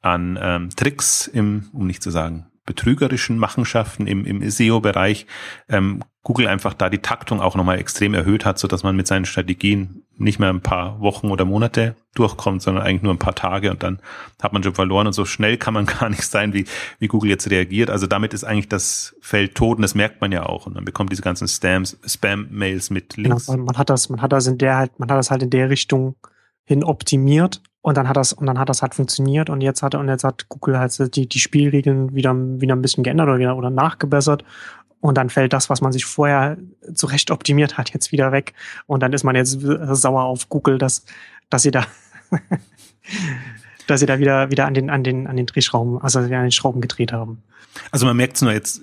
an 0.00 0.38
ähm, 0.40 0.70
Tricks 0.70 1.26
im, 1.26 1.68
um 1.72 1.86
nicht 1.86 2.02
zu 2.02 2.10
sagen, 2.10 2.46
betrügerischen 2.68 3.38
Machenschaften 3.38 4.06
im, 4.06 4.26
im 4.26 4.48
SEO-Bereich 4.48 5.26
ähm, 5.70 6.04
Google 6.22 6.48
einfach 6.48 6.74
da 6.74 6.90
die 6.90 6.98
Taktung 6.98 7.40
auch 7.40 7.56
nochmal 7.56 7.78
extrem 7.78 8.12
erhöht 8.12 8.44
hat, 8.44 8.58
so 8.58 8.68
dass 8.68 8.82
man 8.82 8.94
mit 8.94 9.06
seinen 9.06 9.24
Strategien 9.24 10.02
nicht 10.18 10.38
mehr 10.38 10.50
ein 10.50 10.60
paar 10.60 11.00
Wochen 11.00 11.30
oder 11.30 11.46
Monate 11.46 11.96
durchkommt, 12.14 12.60
sondern 12.60 12.84
eigentlich 12.84 13.02
nur 13.02 13.14
ein 13.14 13.18
paar 13.18 13.34
Tage 13.34 13.70
und 13.70 13.82
dann 13.82 14.00
hat 14.42 14.52
man 14.52 14.62
schon 14.62 14.74
verloren 14.74 15.06
und 15.06 15.14
so 15.14 15.24
schnell 15.24 15.56
kann 15.56 15.72
man 15.72 15.86
gar 16.00 16.10
nicht 16.10 16.24
sein, 16.24 16.52
wie, 16.52 16.66
wie 16.98 17.08
Google 17.08 17.30
jetzt 17.30 17.48
reagiert. 17.48 17.88
Also 17.88 18.06
damit 18.06 18.34
ist 18.34 18.44
eigentlich 18.44 18.68
das 18.68 19.16
Feld 19.22 19.54
tot 19.54 19.78
und 19.78 19.82
das 19.82 19.94
merkt 19.94 20.20
man 20.20 20.30
ja 20.30 20.44
auch 20.44 20.66
und 20.66 20.74
man 20.74 20.84
bekommt 20.84 21.10
diese 21.10 21.22
ganzen 21.22 21.48
Spams, 21.48 21.98
Spam-Mails 22.04 22.90
mit 22.90 23.16
Links. 23.16 23.46
Genau, 23.46 23.64
man 23.64 23.78
hat 23.78 23.88
das, 23.88 24.10
man 24.10 24.20
hat 24.20 24.32
das 24.32 24.46
in 24.46 24.58
der 24.58 24.76
halt, 24.76 24.98
man 24.98 25.10
hat 25.10 25.16
das 25.16 25.30
halt 25.30 25.42
in 25.42 25.50
der 25.50 25.70
Richtung 25.70 26.16
hin 26.64 26.84
optimiert 26.84 27.62
und 27.80 27.96
dann 27.96 28.08
hat 28.08 28.16
das, 28.16 28.32
und 28.32 28.46
dann 28.46 28.58
hat 28.58 28.68
das 28.68 28.82
halt 28.82 28.94
funktioniert 28.94 29.50
und 29.50 29.60
jetzt 29.60 29.82
hat, 29.82 29.94
und 29.94 30.08
jetzt 30.08 30.24
hat 30.24 30.48
Google 30.48 30.78
halt 30.78 31.14
die, 31.14 31.28
die 31.28 31.38
Spielregeln 31.38 32.14
wieder, 32.14 32.34
wieder 32.34 32.74
ein 32.74 32.82
bisschen 32.82 33.04
geändert 33.04 33.28
oder, 33.28 33.56
oder 33.56 33.70
nachgebessert. 33.70 34.44
Und 35.00 35.16
dann 35.16 35.30
fällt 35.30 35.52
das, 35.52 35.70
was 35.70 35.80
man 35.80 35.92
sich 35.92 36.04
vorher 36.04 36.56
zurecht 36.92 37.30
optimiert 37.30 37.78
hat, 37.78 37.94
jetzt 37.94 38.10
wieder 38.10 38.32
weg. 38.32 38.52
Und 38.86 39.00
dann 39.02 39.12
ist 39.12 39.22
man 39.22 39.36
jetzt 39.36 39.60
sauer 39.60 40.24
auf 40.24 40.48
Google, 40.48 40.78
dass, 40.78 41.04
dass 41.50 41.62
sie 41.62 41.70
da, 41.70 41.86
dass 43.86 44.00
sie 44.00 44.06
da 44.06 44.18
wieder, 44.18 44.50
wieder 44.50 44.66
an 44.66 44.74
den, 44.74 44.90
an 44.90 45.04
den, 45.04 45.28
an 45.28 45.36
den 45.36 45.46
Drehschrauben, 45.46 46.02
also 46.02 46.18
an 46.18 46.30
den 46.30 46.50
Schrauben 46.50 46.80
gedreht 46.80 47.12
haben. 47.12 47.44
Also 47.92 48.06
man 48.06 48.16
merkt 48.16 48.36
es 48.36 48.42
nur 48.42 48.52
jetzt, 48.52 48.82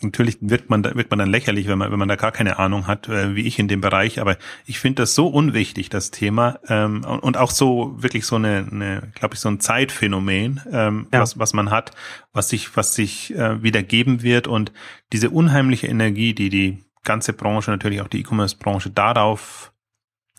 natürlich 0.00 0.38
wirkt 0.40 0.68
man, 0.68 0.84
wirkt 0.84 1.10
man 1.10 1.18
dann 1.18 1.30
lächerlich, 1.30 1.68
wenn 1.68 1.78
man, 1.78 1.90
wenn 1.90 1.98
man 1.98 2.08
da 2.08 2.16
gar 2.16 2.32
keine 2.32 2.58
Ahnung 2.58 2.86
hat, 2.86 3.08
äh, 3.08 3.34
wie 3.34 3.46
ich 3.46 3.58
in 3.58 3.68
dem 3.68 3.80
Bereich. 3.80 4.20
Aber 4.20 4.36
ich 4.66 4.78
finde 4.78 5.02
das 5.02 5.14
so 5.14 5.28
unwichtig, 5.28 5.88
das 5.88 6.10
Thema, 6.10 6.58
ähm, 6.68 7.04
und, 7.04 7.20
und 7.20 7.36
auch 7.36 7.50
so 7.50 7.94
wirklich 7.96 8.26
so 8.26 8.36
eine, 8.36 8.66
eine 8.70 9.12
glaube 9.14 9.34
ich, 9.34 9.40
so 9.40 9.48
ein 9.48 9.60
Zeitphänomen, 9.60 10.60
ähm, 10.70 11.06
ja. 11.12 11.20
was, 11.20 11.38
was 11.38 11.52
man 11.52 11.70
hat, 11.70 11.92
was 12.32 12.48
sich, 12.48 12.76
was 12.76 12.94
sich 12.94 13.34
äh, 13.34 13.62
wieder 13.62 13.82
geben 13.82 14.22
wird 14.22 14.48
und 14.48 14.72
diese 15.12 15.30
unheimliche 15.30 15.86
Energie, 15.86 16.34
die 16.34 16.50
die 16.50 16.84
ganze 17.04 17.32
Branche, 17.32 17.70
natürlich 17.70 18.00
auch 18.00 18.08
die 18.08 18.20
E-Commerce-Branche 18.20 18.90
darauf 18.90 19.72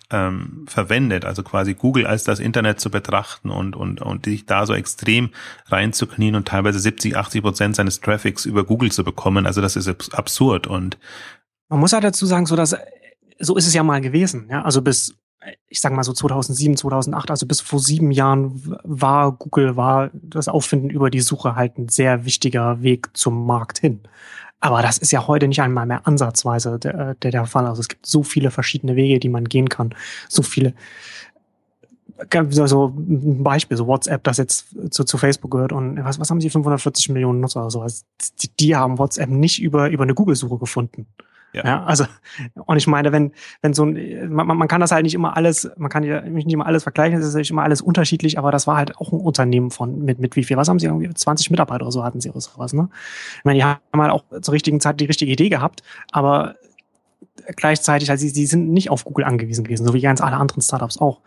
ähm, 0.09 0.65
verwendet, 0.67 1.25
also 1.25 1.43
quasi 1.43 1.73
Google 1.73 2.07
als 2.07 2.23
das 2.23 2.39
Internet 2.39 2.79
zu 2.79 2.89
betrachten 2.89 3.49
und, 3.49 3.75
und, 3.75 4.01
und 4.01 4.25
sich 4.25 4.45
da 4.45 4.65
so 4.65 4.73
extrem 4.73 5.31
reinzuknien 5.67 6.35
und 6.35 6.47
teilweise 6.47 6.79
70, 6.79 7.17
80 7.17 7.41
Prozent 7.41 7.75
seines 7.75 7.99
Traffics 7.99 8.45
über 8.45 8.63
Google 8.63 8.91
zu 8.91 9.03
bekommen. 9.03 9.45
Also 9.45 9.61
das 9.61 9.75
ist 9.75 10.13
absurd 10.13 10.67
und 10.67 10.97
man 11.69 11.79
muss 11.81 11.91
halt 11.91 12.05
dazu 12.05 12.25
sagen, 12.25 12.45
so 12.45 12.55
dass 12.55 12.75
so 13.39 13.55
ist 13.57 13.67
es 13.67 13.73
ja 13.73 13.83
mal 13.83 14.01
gewesen. 14.01 14.47
Ja, 14.49 14.63
also 14.63 14.81
bis 14.81 15.15
ich 15.69 15.81
sag 15.81 15.93
mal 15.93 16.03
so 16.03 16.13
2007, 16.13 16.77
2008, 16.77 17.31
also 17.31 17.45
bis 17.45 17.61
vor 17.61 17.79
sieben 17.79 18.11
Jahren 18.11 18.61
war 18.83 19.31
Google, 19.31 19.77
war 19.77 20.09
das 20.13 20.47
Auffinden 20.47 20.89
über 20.89 21.09
die 21.09 21.21
Suche 21.21 21.55
halt 21.55 21.77
ein 21.77 21.89
sehr 21.89 22.25
wichtiger 22.25 22.81
Weg 22.81 23.15
zum 23.15 23.45
Markt 23.45 23.79
hin. 23.79 24.01
Aber 24.59 24.81
das 24.81 24.97
ist 24.97 25.11
ja 25.11 25.27
heute 25.27 25.47
nicht 25.47 25.61
einmal 25.61 25.85
mehr 25.85 26.07
ansatzweise 26.07 26.79
der, 26.79 27.15
der, 27.15 27.31
der 27.31 27.45
Fall. 27.45 27.67
Also 27.67 27.81
es 27.81 27.87
gibt 27.87 28.05
so 28.05 28.23
viele 28.23 28.49
verschiedene 28.49 28.95
Wege, 28.95 29.19
die 29.19 29.29
man 29.29 29.45
gehen 29.45 29.69
kann. 29.69 29.93
So 30.29 30.41
viele, 30.41 30.73
so 32.49 32.87
ein 32.97 33.43
Beispiel, 33.43 33.77
so 33.77 33.85
WhatsApp, 33.85 34.23
das 34.23 34.37
jetzt 34.37 34.75
zu, 34.89 35.03
zu 35.03 35.17
Facebook 35.17 35.51
gehört 35.51 35.73
und 35.73 36.03
was, 36.03 36.19
was 36.19 36.31
haben 36.31 36.41
sie, 36.41 36.49
540 36.49 37.09
Millionen 37.09 37.39
Nutzer 37.39 37.61
oder 37.61 37.69
so. 37.69 37.81
Also 37.81 38.03
die, 38.41 38.49
die 38.59 38.75
haben 38.75 38.97
WhatsApp 38.97 39.29
nicht 39.29 39.61
über, 39.61 39.89
über 39.89 40.03
eine 40.03 40.15
Google-Suche 40.15 40.57
gefunden. 40.57 41.05
Ja. 41.53 41.65
ja. 41.65 41.83
also 41.83 42.05
und 42.53 42.77
ich 42.77 42.87
meine, 42.87 43.11
wenn 43.11 43.31
wenn 43.61 43.73
so 43.73 43.85
ein 43.85 44.29
man, 44.31 44.45
man 44.45 44.67
kann 44.67 44.81
das 44.81 44.91
halt 44.91 45.03
nicht 45.03 45.15
immer 45.15 45.35
alles, 45.35 45.69
man 45.77 45.89
kann 45.89 46.03
ja 46.03 46.21
nicht 46.21 46.51
immer 46.51 46.65
alles 46.65 46.83
vergleichen, 46.83 47.19
es 47.19 47.25
ist 47.25 47.35
nicht 47.35 47.51
immer 47.51 47.63
alles 47.63 47.81
unterschiedlich, 47.81 48.37
aber 48.37 48.51
das 48.51 48.67
war 48.67 48.77
halt 48.77 48.97
auch 48.97 49.11
ein 49.11 49.19
Unternehmen 49.19 49.71
von 49.71 50.03
mit 50.03 50.19
mit 50.19 50.35
wie 50.35 50.43
viel, 50.43 50.57
was 50.57 50.67
haben 50.67 50.79
sie 50.79 50.87
irgendwie 50.87 51.09
20 51.13 51.49
Mitarbeiter 51.49 51.83
oder 51.83 51.91
so 51.91 52.03
hatten 52.03 52.21
sie 52.21 52.29
oder 52.29 52.41
sowas, 52.41 52.73
ne? 52.73 52.89
Ich 53.39 53.45
meine, 53.45 53.59
die 53.59 53.63
haben 53.63 53.79
halt 53.93 54.11
auch 54.11 54.23
zur 54.41 54.53
richtigen 54.53 54.79
Zeit 54.79 54.99
die 54.99 55.05
richtige 55.05 55.31
Idee 55.31 55.49
gehabt, 55.49 55.83
aber 56.11 56.55
gleichzeitig, 57.55 58.09
also 58.09 58.21
sie, 58.21 58.29
sie 58.29 58.45
sind 58.45 58.69
nicht 58.69 58.89
auf 58.89 59.05
Google 59.05 59.25
angewiesen 59.25 59.63
gewesen, 59.63 59.85
so 59.85 59.93
wie 59.93 60.01
ganz 60.01 60.21
alle 60.21 60.37
anderen 60.37 60.61
Startups 60.61 60.99
auch. 60.99 61.21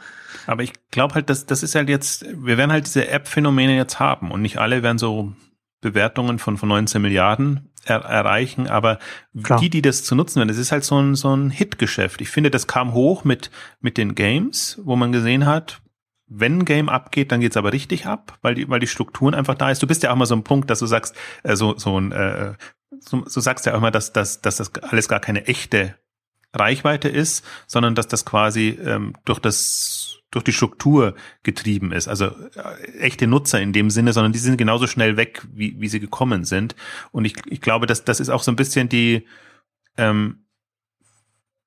Aber 0.47 0.63
ich 0.63 0.73
glaube 0.91 1.15
halt, 1.15 1.31
dass 1.31 1.47
das 1.47 1.63
ist 1.63 1.75
halt 1.75 1.89
jetzt, 1.89 2.27
wir 2.35 2.59
werden 2.59 2.73
halt 2.73 2.87
diese 2.87 3.09
App-Phänomene 3.09 3.77
jetzt 3.77 4.01
haben 4.01 4.31
und 4.31 4.43
nicht 4.43 4.59
alle 4.59 4.83
werden 4.83 4.99
so 4.99 5.33
Bewertungen 5.81 6.39
von, 6.39 6.57
von 6.57 6.69
19 6.69 7.01
Milliarden 7.01 7.71
er, 7.85 8.01
erreichen, 8.01 8.69
aber 8.69 8.99
Klar. 9.43 9.61
die, 9.61 9.71
die 9.71 9.83
das 9.83 10.05
zu 10.05 10.15
nutzen 10.15 10.37
werden, 10.37 10.49
das 10.49 10.59
ist 10.59 10.73
halt 10.73 10.85
so 10.85 11.01
ein, 11.01 11.15
so 11.15 11.35
ein 11.35 11.51
Hit-Geschäft. 11.51 12.21
Ich 12.21 12.29
finde, 12.29 12.51
das 12.51 12.67
kam 12.67 12.93
hoch 12.93 13.25
mit, 13.25 13.51
mit 13.81 13.97
den 13.97 14.15
Games, 14.15 14.81
wo 14.85 14.97
man 14.97 15.13
gesehen 15.13 15.47
hat, 15.47 15.81
wenn 16.31 16.59
ein 16.59 16.65
Game 16.65 16.89
abgeht, 16.89 17.33
dann 17.33 17.41
geht's 17.41 17.57
aber 17.57 17.73
richtig 17.73 18.07
ab, 18.07 18.39
weil 18.41 18.55
die, 18.55 18.69
weil 18.69 18.79
die 18.79 18.87
Strukturen 18.87 19.35
einfach 19.35 19.57
da 19.57 19.71
ist. 19.71 19.83
Du 19.83 19.87
bist 19.87 20.03
ja 20.03 20.13
auch 20.13 20.17
mal 20.17 20.27
so 20.27 20.37
ein 20.37 20.45
Punkt, 20.45 20.71
dass 20.71 20.79
du 20.79 20.87
sagst, 20.87 21.17
äh, 21.43 21.57
so, 21.57 21.77
so 21.77 22.01
ein, 22.01 22.13
äh, 22.13 22.55
so, 23.01 23.25
so 23.27 23.41
sagst 23.41 23.67
ja 23.67 23.73
auch 23.73 23.79
immer, 23.79 23.91
dass, 23.91 24.13
dass, 24.13 24.41
dass 24.41 24.57
das 24.57 24.73
alles 24.83 25.09
gar 25.09 25.21
keine 25.21 25.47
echte 25.47 25.97
Reichweite 26.53 27.09
ist, 27.09 27.45
sondern 27.67 27.95
dass 27.95 28.09
das 28.09 28.25
quasi 28.25 28.79
ähm, 28.83 29.15
durch 29.25 29.39
das 29.39 30.21
durch 30.31 30.45
die 30.45 30.53
Struktur 30.53 31.15
getrieben 31.43 31.93
ist. 31.93 32.07
Also 32.07 32.27
äh, 32.27 32.99
echte 32.99 33.27
Nutzer 33.27 33.61
in 33.61 33.73
dem 33.73 33.91
Sinne, 33.91 34.13
sondern 34.13 34.33
die 34.33 34.39
sind 34.39 34.57
genauso 34.57 34.87
schnell 34.87 35.17
weg, 35.17 35.47
wie, 35.53 35.81
wie 35.81 35.89
sie 35.89 36.01
gekommen 36.01 36.45
sind. 36.45 36.77
Und 37.11 37.25
ich, 37.25 37.35
ich 37.47 37.61
glaube, 37.61 37.87
dass 37.87 38.05
das 38.05 38.21
ist 38.21 38.31
auch 38.31 38.43
so 38.43 38.53
ein 38.53 38.57
bisschen 38.57 38.89
die, 38.89 39.27
ähm, 39.97 40.45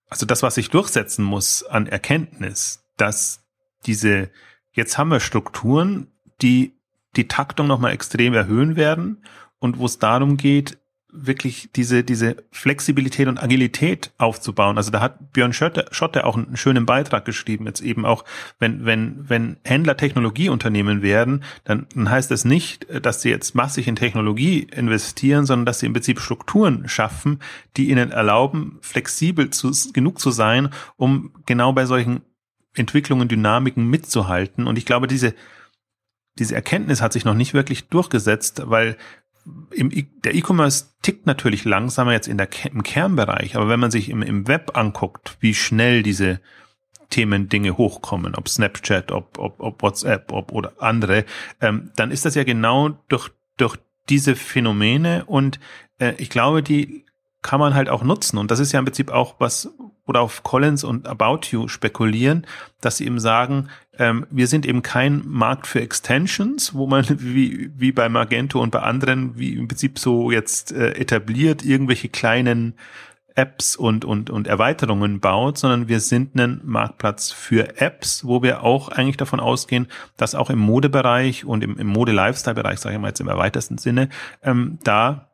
also 0.09 0.25
das, 0.25 0.43
was 0.43 0.55
sich 0.55 0.69
durchsetzen 0.69 1.25
muss 1.25 1.63
an 1.63 1.87
Erkenntnis, 1.87 2.85
dass 2.95 3.43
diese, 3.85 4.29
jetzt 4.71 4.97
haben 4.97 5.09
wir 5.09 5.19
Strukturen, 5.19 6.07
die 6.41 6.73
die 7.15 7.27
Taktung 7.27 7.67
nochmal 7.67 7.91
extrem 7.91 8.33
erhöhen 8.33 8.75
werden 8.75 9.25
und 9.59 9.77
wo 9.77 9.85
es 9.85 9.99
darum 9.99 10.37
geht, 10.37 10.77
wirklich 11.13 11.69
diese, 11.75 12.03
diese 12.03 12.37
Flexibilität 12.51 13.27
und 13.27 13.41
Agilität 13.41 14.11
aufzubauen. 14.17 14.77
Also 14.77 14.91
da 14.91 14.99
hat 14.99 15.31
Björn 15.31 15.53
Schotte, 15.53 15.85
Schotte 15.91 16.25
auch 16.25 16.35
einen 16.35 16.57
schönen 16.57 16.85
Beitrag 16.85 17.23
geschrieben, 17.25 17.67
jetzt 17.67 17.81
eben 17.81 18.05
auch, 18.05 18.25
wenn, 18.59 18.85
wenn, 18.85 19.29
wenn 19.29 19.57
Händler 19.63 19.95
Technologieunternehmen 19.95 21.01
werden, 21.01 21.43
dann, 21.63 21.87
dann 21.93 22.09
heißt 22.09 22.31
das 22.31 22.45
nicht, 22.45 22.87
dass 23.05 23.21
sie 23.21 23.29
jetzt 23.29 23.55
massig 23.55 23.87
in 23.87 23.95
Technologie 23.95 24.67
investieren, 24.71 25.45
sondern 25.45 25.65
dass 25.65 25.79
sie 25.79 25.85
im 25.85 25.93
Prinzip 25.93 26.19
Strukturen 26.19 26.87
schaffen, 26.87 27.39
die 27.77 27.89
ihnen 27.89 28.11
erlauben, 28.11 28.79
flexibel 28.81 29.49
zu, 29.51 29.71
genug 29.93 30.19
zu 30.19 30.31
sein, 30.31 30.69
um 30.97 31.31
genau 31.45 31.73
bei 31.73 31.85
solchen 31.85 32.21
Entwicklungen, 32.75 33.27
Dynamiken 33.27 33.87
mitzuhalten. 33.87 34.67
Und 34.67 34.77
ich 34.77 34.85
glaube, 34.85 35.07
diese, 35.07 35.35
diese 36.39 36.55
Erkenntnis 36.55 37.01
hat 37.01 37.13
sich 37.13 37.25
noch 37.25 37.35
nicht 37.35 37.53
wirklich 37.53 37.89
durchgesetzt, 37.89 38.63
weil 38.65 38.97
im, 39.71 39.91
der 40.23 40.35
E-Commerce 40.35 40.85
tickt 41.01 41.25
natürlich 41.25 41.65
langsamer 41.65 42.13
jetzt 42.13 42.27
in 42.27 42.37
der, 42.37 42.49
im 42.71 42.83
Kernbereich, 42.83 43.55
aber 43.55 43.69
wenn 43.69 43.79
man 43.79 43.91
sich 43.91 44.09
im, 44.09 44.21
im 44.21 44.47
Web 44.47 44.77
anguckt, 44.77 45.37
wie 45.39 45.53
schnell 45.53 46.03
diese 46.03 46.39
Themen, 47.09 47.49
Dinge 47.49 47.77
hochkommen, 47.77 48.35
ob 48.35 48.49
Snapchat, 48.49 49.11
ob, 49.11 49.37
ob, 49.37 49.59
ob 49.59 49.81
WhatsApp, 49.83 50.31
ob 50.31 50.51
oder 50.51 50.73
andere, 50.79 51.25
ähm, 51.61 51.91
dann 51.95 52.11
ist 52.11 52.25
das 52.25 52.35
ja 52.35 52.43
genau 52.43 52.97
durch, 53.07 53.29
durch 53.57 53.77
diese 54.09 54.35
Phänomene 54.35 55.25
und 55.25 55.59
äh, 55.99 56.13
ich 56.17 56.29
glaube, 56.29 56.63
die 56.63 57.05
kann 57.43 57.59
man 57.59 57.75
halt 57.75 57.89
auch 57.89 58.03
nutzen. 58.03 58.37
Und 58.37 58.49
das 58.49 58.59
ist 58.59 58.71
ja 58.71 58.79
im 58.79 58.85
Prinzip 58.85 59.11
auch 59.11 59.35
was, 59.37 59.69
oder 60.07 60.21
auf 60.21 60.43
Collins 60.43 60.83
und 60.83 61.07
About 61.07 61.41
You 61.51 61.67
spekulieren, 61.67 62.47
dass 62.81 62.97
sie 62.97 63.05
eben 63.05 63.19
sagen, 63.19 63.69
ähm, 63.97 64.25
wir 64.29 64.47
sind 64.47 64.65
eben 64.65 64.81
kein 64.81 65.21
Markt 65.25 65.67
für 65.67 65.81
Extensions, 65.81 66.73
wo 66.73 66.87
man 66.87 67.05
wie, 67.19 67.71
wie 67.75 67.91
bei 67.91 68.09
Magento 68.09 68.61
und 68.61 68.71
bei 68.71 68.79
anderen 68.79 69.37
wie 69.37 69.53
im 69.53 69.67
Prinzip 69.67 69.99
so 69.99 70.31
jetzt 70.31 70.71
äh, 70.71 70.93
etabliert 70.93 71.63
irgendwelche 71.63 72.09
kleinen 72.09 72.75
Apps 73.35 73.75
und, 73.75 74.05
und, 74.05 74.29
und 74.29 74.47
Erweiterungen 74.47 75.19
baut, 75.19 75.57
sondern 75.57 75.87
wir 75.87 75.99
sind 75.99 76.35
ein 76.35 76.61
Marktplatz 76.63 77.31
für 77.31 77.81
Apps, 77.81 78.25
wo 78.25 78.43
wir 78.43 78.63
auch 78.63 78.89
eigentlich 78.89 79.17
davon 79.17 79.39
ausgehen, 79.39 79.87
dass 80.17 80.35
auch 80.35 80.49
im 80.49 80.59
Modebereich 80.59 81.45
und 81.45 81.63
im, 81.63 81.77
im 81.77 81.87
Mode-Lifestyle-Bereich, 81.87 82.79
sage 82.79 82.95
ich 82.95 83.01
mal 83.01 83.07
jetzt 83.07 83.21
im 83.21 83.27
erweiterten 83.27 83.79
Sinne, 83.79 84.09
ähm, 84.43 84.77
da 84.83 85.29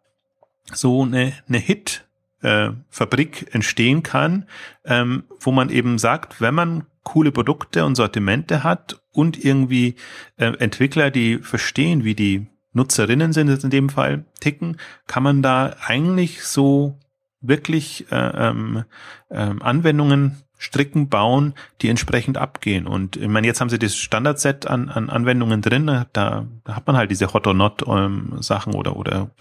so 0.71 1.03
eine, 1.03 1.33
eine 1.47 1.57
Hit 1.57 2.07
äh, 2.41 2.69
Fabrik 2.89 3.53
entstehen 3.53 4.01
kann, 4.01 4.45
ähm, 4.85 5.23
wo 5.39 5.51
man 5.51 5.69
eben 5.69 5.97
sagt, 5.97 6.39
wenn 6.39 6.55
man 6.55 6.85
coole 7.09 7.31
Produkte 7.31 7.85
und 7.85 7.95
Sortimente 7.95 8.63
hat 8.63 9.01
und 9.11 9.43
irgendwie 9.43 9.95
äh, 10.37 10.53
Entwickler, 10.59 11.09
die 11.09 11.39
verstehen, 11.39 12.03
wie 12.03 12.13
die 12.13 12.45
Nutzerinnen 12.71 13.33
sind, 13.33 13.49
jetzt 13.49 13.63
in 13.63 13.71
dem 13.71 13.89
Fall 13.89 14.25
ticken, 14.39 14.77
kann 15.07 15.23
man 15.23 15.41
da 15.41 15.75
eigentlich 15.83 16.43
so 16.43 16.99
wirklich 17.41 18.11
äh, 18.11 18.49
ähm, 18.49 18.83
ähm, 19.31 19.59
Anwendungen 19.63 20.37
stricken, 20.59 21.09
bauen, 21.09 21.55
die 21.81 21.89
entsprechend 21.89 22.37
abgehen. 22.37 22.85
Und 22.85 23.15
ich 23.15 23.27
meine, 23.27 23.47
jetzt 23.47 23.59
haben 23.59 23.69
sie 23.69 23.79
das 23.79 23.95
Standardset 23.95 24.67
an, 24.67 24.89
an 24.89 25.09
Anwendungen 25.09 25.61
drin, 25.61 25.87
da, 25.87 26.05
da 26.13 26.45
hat 26.67 26.85
man 26.85 26.95
halt 26.95 27.09
diese 27.09 27.33
Hot 27.33 27.47
or 27.47 27.55
Not 27.55 27.85
ähm, 27.87 28.33
Sachen 28.41 28.75
oder, 28.75 28.97
oder 28.97 29.31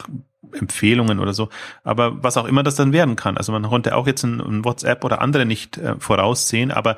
Empfehlungen 0.52 1.18
oder 1.18 1.34
so. 1.34 1.50
Aber 1.84 2.22
was 2.22 2.38
auch 2.38 2.46
immer 2.46 2.62
das 2.62 2.76
dann 2.76 2.92
werden 2.92 3.16
kann. 3.16 3.36
Also 3.36 3.52
man 3.52 3.64
konnte 3.64 3.94
auch 3.94 4.06
jetzt 4.06 4.22
ein, 4.22 4.40
ein 4.40 4.64
WhatsApp 4.64 5.04
oder 5.04 5.20
andere 5.20 5.44
nicht 5.44 5.76
äh, 5.76 5.96
voraussehen, 5.98 6.70
aber 6.70 6.96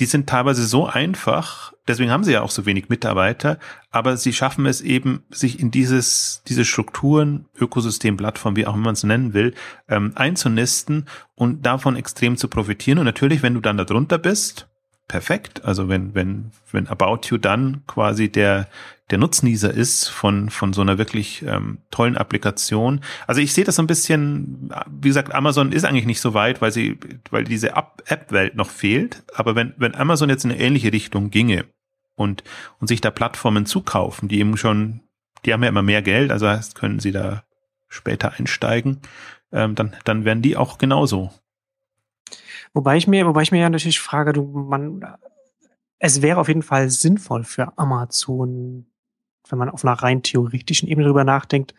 die 0.00 0.06
sind 0.06 0.28
teilweise 0.28 0.64
so 0.66 0.86
einfach, 0.86 1.72
deswegen 1.86 2.10
haben 2.10 2.24
sie 2.24 2.32
ja 2.32 2.42
auch 2.42 2.50
so 2.50 2.66
wenig 2.66 2.88
Mitarbeiter, 2.88 3.58
aber 3.90 4.16
sie 4.16 4.32
schaffen 4.32 4.66
es 4.66 4.80
eben, 4.80 5.24
sich 5.30 5.60
in 5.60 5.70
dieses, 5.70 6.42
diese 6.46 6.64
Strukturen, 6.64 7.46
Ökosystem, 7.58 8.16
Plattform, 8.16 8.56
wie 8.56 8.66
auch 8.66 8.74
immer 8.74 8.86
man 8.86 8.94
es 8.94 9.04
nennen 9.04 9.34
will, 9.34 9.54
ähm, 9.88 10.12
einzunisten 10.14 11.06
und 11.34 11.66
davon 11.66 11.96
extrem 11.96 12.36
zu 12.36 12.48
profitieren. 12.48 12.98
Und 12.98 13.04
natürlich, 13.04 13.42
wenn 13.42 13.54
du 13.54 13.60
dann 13.60 13.76
darunter 13.76 14.18
bist, 14.18 14.68
perfekt. 15.08 15.64
Also 15.64 15.88
wenn, 15.88 16.14
wenn, 16.14 16.52
wenn 16.70 16.86
About 16.88 17.28
You 17.28 17.38
dann 17.38 17.82
quasi 17.86 18.30
der, 18.30 18.68
der 19.10 19.18
Nutznießer 19.18 19.72
ist 19.72 20.08
von, 20.08 20.48
von 20.48 20.72
so 20.72 20.80
einer 20.80 20.98
wirklich 20.98 21.42
ähm, 21.42 21.78
tollen 21.90 22.16
Applikation. 22.16 23.00
Also 23.26 23.40
ich 23.40 23.52
sehe 23.52 23.64
das 23.64 23.76
so 23.76 23.82
ein 23.82 23.86
bisschen, 23.86 24.72
wie 24.90 25.08
gesagt, 25.08 25.34
Amazon 25.34 25.72
ist 25.72 25.84
eigentlich 25.84 26.06
nicht 26.06 26.20
so 26.20 26.34
weit, 26.34 26.62
weil 26.62 26.72
sie, 26.72 26.98
weil 27.30 27.44
diese 27.44 27.74
App-Welt 27.74 28.56
noch 28.56 28.70
fehlt. 28.70 29.22
Aber 29.34 29.54
wenn, 29.54 29.74
wenn 29.76 29.94
Amazon 29.94 30.30
jetzt 30.30 30.44
in 30.44 30.52
eine 30.52 30.60
ähnliche 30.60 30.92
Richtung 30.92 31.30
ginge 31.30 31.66
und, 32.14 32.42
und 32.80 32.86
sich 32.86 33.00
da 33.00 33.10
Plattformen 33.10 33.66
zukaufen, 33.66 34.28
die 34.28 34.40
eben 34.40 34.56
schon, 34.56 35.00
die 35.44 35.52
haben 35.52 35.62
ja 35.62 35.68
immer 35.68 35.82
mehr 35.82 36.02
Geld, 36.02 36.30
also 36.30 36.48
heißt, 36.48 36.74
können 36.74 37.00
sie 37.00 37.12
da 37.12 37.44
später 37.88 38.32
einsteigen, 38.38 39.00
ähm, 39.52 39.74
dann, 39.74 39.94
dann 40.04 40.24
werden 40.24 40.42
die 40.42 40.56
auch 40.56 40.78
genauso 40.78 41.30
Wobei 42.74 42.96
ich 42.96 43.06
mir, 43.06 43.26
wobei 43.26 43.42
ich 43.42 43.52
mir 43.52 43.60
ja 43.60 43.70
natürlich 43.70 44.00
frage, 44.00 44.32
du, 44.32 44.42
man, 44.42 45.04
es 45.98 46.22
wäre 46.22 46.40
auf 46.40 46.48
jeden 46.48 46.62
Fall 46.62 46.90
sinnvoll 46.90 47.44
für 47.44 47.76
Amazon, 47.76 48.86
wenn 49.48 49.58
man 49.58 49.68
auf 49.68 49.84
einer 49.84 49.94
rein 49.94 50.22
theoretischen 50.22 50.88
Ebene 50.88 51.04
darüber 51.04 51.24
nachdenkt, 51.24 51.74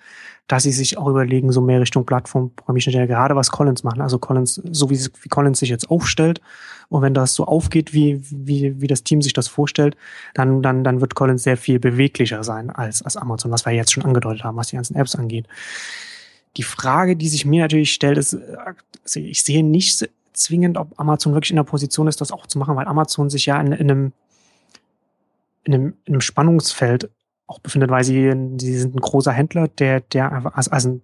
dass 0.48 0.64
sie 0.64 0.72
sich 0.72 0.98
auch 0.98 1.08
überlegen, 1.08 1.52
so 1.52 1.62
mehr 1.62 1.82
Richtung 1.82 2.06
Plattform-Programmierschnittstelle, 2.06 3.08
gerade 3.08 3.36
was 3.36 3.50
Collins 3.50 3.84
machen. 3.84 4.02
Also 4.02 4.20
Collins, 4.20 4.62
so 4.72 4.90
wie, 4.90 5.00
wie 5.00 5.30
Collins 5.30 5.60
sich 5.60 5.70
jetzt 5.70 5.90
aufstellt, 5.90 6.42
und 6.90 7.02
wenn 7.02 7.14
das 7.14 7.34
so 7.34 7.46
aufgeht, 7.46 7.94
wie, 7.94 8.22
wie, 8.30 8.80
wie 8.80 8.88
das 8.88 9.04
Team 9.04 9.22
sich 9.22 9.34
das 9.34 9.48
vorstellt, 9.48 9.96
dann, 10.36 10.62
dann, 10.62 10.84
dann 10.84 11.02
wird 11.02 11.16
Collins 11.16 11.42
sehr 11.42 11.58
viel 11.58 11.80
beweglicher 11.80 12.44
sein 12.44 12.70
als, 12.70 13.02
als 13.02 13.18
Amazon, 13.18 13.52
was 13.52 13.66
wir 13.66 13.74
jetzt 13.74 13.94
schon 13.94 14.06
angedeutet 14.06 14.44
haben, 14.44 14.58
was 14.58 14.68
die 14.68 14.76
ganzen 14.76 14.96
Apps 14.96 15.16
angeht 15.16 15.48
die 16.58 16.64
Frage, 16.64 17.16
die 17.16 17.30
sich 17.30 17.46
mir 17.46 17.64
natürlich 17.64 17.94
stellt, 17.94 18.18
ist, 18.18 18.38
also 19.04 19.20
ich 19.20 19.44
sehe 19.44 19.64
nicht 19.64 20.08
zwingend, 20.34 20.78
ob 20.78 21.00
Amazon 21.00 21.34
wirklich 21.34 21.52
in 21.52 21.58
der 21.58 21.64
Position 21.64 22.08
ist, 22.08 22.22
das 22.22 22.32
auch 22.32 22.48
zu 22.48 22.60
machen, 22.60 22.76
weil 22.76 22.88
Amazon 22.88 23.30
sich 23.30 23.46
ja 23.46 23.60
in, 23.60 23.72
in 23.72 23.92
einem, 23.92 24.14
in 25.64 25.74
einem, 25.74 25.94
in 26.06 26.14
einem 26.14 26.22
Spannungsfeld 26.22 27.10
auch 27.48 27.60
befindet, 27.60 27.90
weil 27.92 28.04
sie, 28.04 28.34
sie 28.60 28.78
sind 28.78 28.96
ein 28.96 29.02
großer 29.02 29.32
Händler, 29.32 29.68
der, 29.68 30.02
der 30.02 30.56
als, 30.56 30.68
als 30.68 30.86
ein 30.86 31.02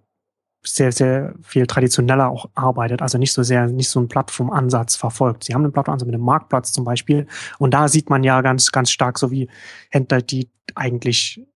sehr, 0.62 0.92
sehr 0.92 1.34
viel 1.42 1.66
traditioneller 1.66 2.28
auch 2.28 2.50
arbeitet, 2.54 3.00
also 3.00 3.16
nicht 3.16 3.32
so 3.32 3.42
sehr, 3.42 3.66
nicht 3.66 3.88
so 3.88 3.98
einen 3.98 4.08
Plattformansatz 4.08 4.96
verfolgt. 4.96 5.44
Sie 5.44 5.54
haben 5.54 5.62
einen 5.62 5.72
Plattformansatz 5.72 6.06
mit 6.06 6.14
einem 6.14 6.24
Marktplatz 6.24 6.72
zum 6.72 6.84
Beispiel 6.84 7.26
und 7.58 7.72
da 7.72 7.88
sieht 7.88 8.10
man 8.10 8.24
ja 8.24 8.42
ganz, 8.42 8.70
ganz 8.70 8.90
stark 8.90 9.18
so 9.18 9.30
wie 9.30 9.48
Händler, 9.90 10.20
die 10.20 10.50
eigentlich 10.74 11.46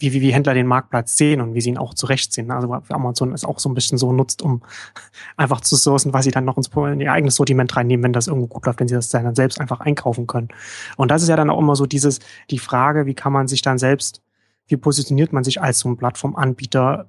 wie, 0.00 0.12
wie, 0.12 0.20
wie 0.20 0.32
Händler 0.32 0.54
den 0.54 0.66
Marktplatz 0.66 1.16
sehen 1.16 1.40
und 1.40 1.54
wie 1.54 1.60
sie 1.60 1.68
ihn 1.68 1.78
auch 1.78 1.94
zurechtsehen. 1.94 2.50
Also 2.50 2.72
Amazon 2.88 3.32
ist 3.32 3.44
auch 3.44 3.58
so 3.58 3.68
ein 3.68 3.74
bisschen 3.74 3.98
so 3.98 4.12
nutzt, 4.12 4.42
um 4.42 4.62
einfach 5.36 5.60
zu 5.60 5.76
sourcen, 5.76 6.12
was 6.12 6.24
sie 6.24 6.30
dann 6.30 6.44
noch 6.44 6.56
ins, 6.56 6.68
in 6.68 7.00
ihr 7.00 7.12
eigenes 7.12 7.36
Sortiment 7.36 7.76
reinnehmen, 7.76 8.02
wenn 8.02 8.12
das 8.12 8.26
irgendwo 8.26 8.48
gut 8.48 8.66
läuft, 8.66 8.80
wenn 8.80 8.88
sie 8.88 8.94
das 8.94 9.10
dann 9.10 9.34
selbst 9.34 9.60
einfach 9.60 9.80
einkaufen 9.80 10.26
können. 10.26 10.48
Und 10.96 11.10
das 11.10 11.22
ist 11.22 11.28
ja 11.28 11.36
dann 11.36 11.50
auch 11.50 11.58
immer 11.58 11.76
so 11.76 11.86
dieses, 11.86 12.18
die 12.50 12.58
Frage, 12.58 13.06
wie 13.06 13.14
kann 13.14 13.32
man 13.32 13.46
sich 13.46 13.62
dann 13.62 13.78
selbst, 13.78 14.22
wie 14.66 14.76
positioniert 14.76 15.32
man 15.32 15.44
sich 15.44 15.60
als 15.60 15.80
so 15.80 15.88
ein 15.88 15.96
Plattformanbieter 15.96 17.08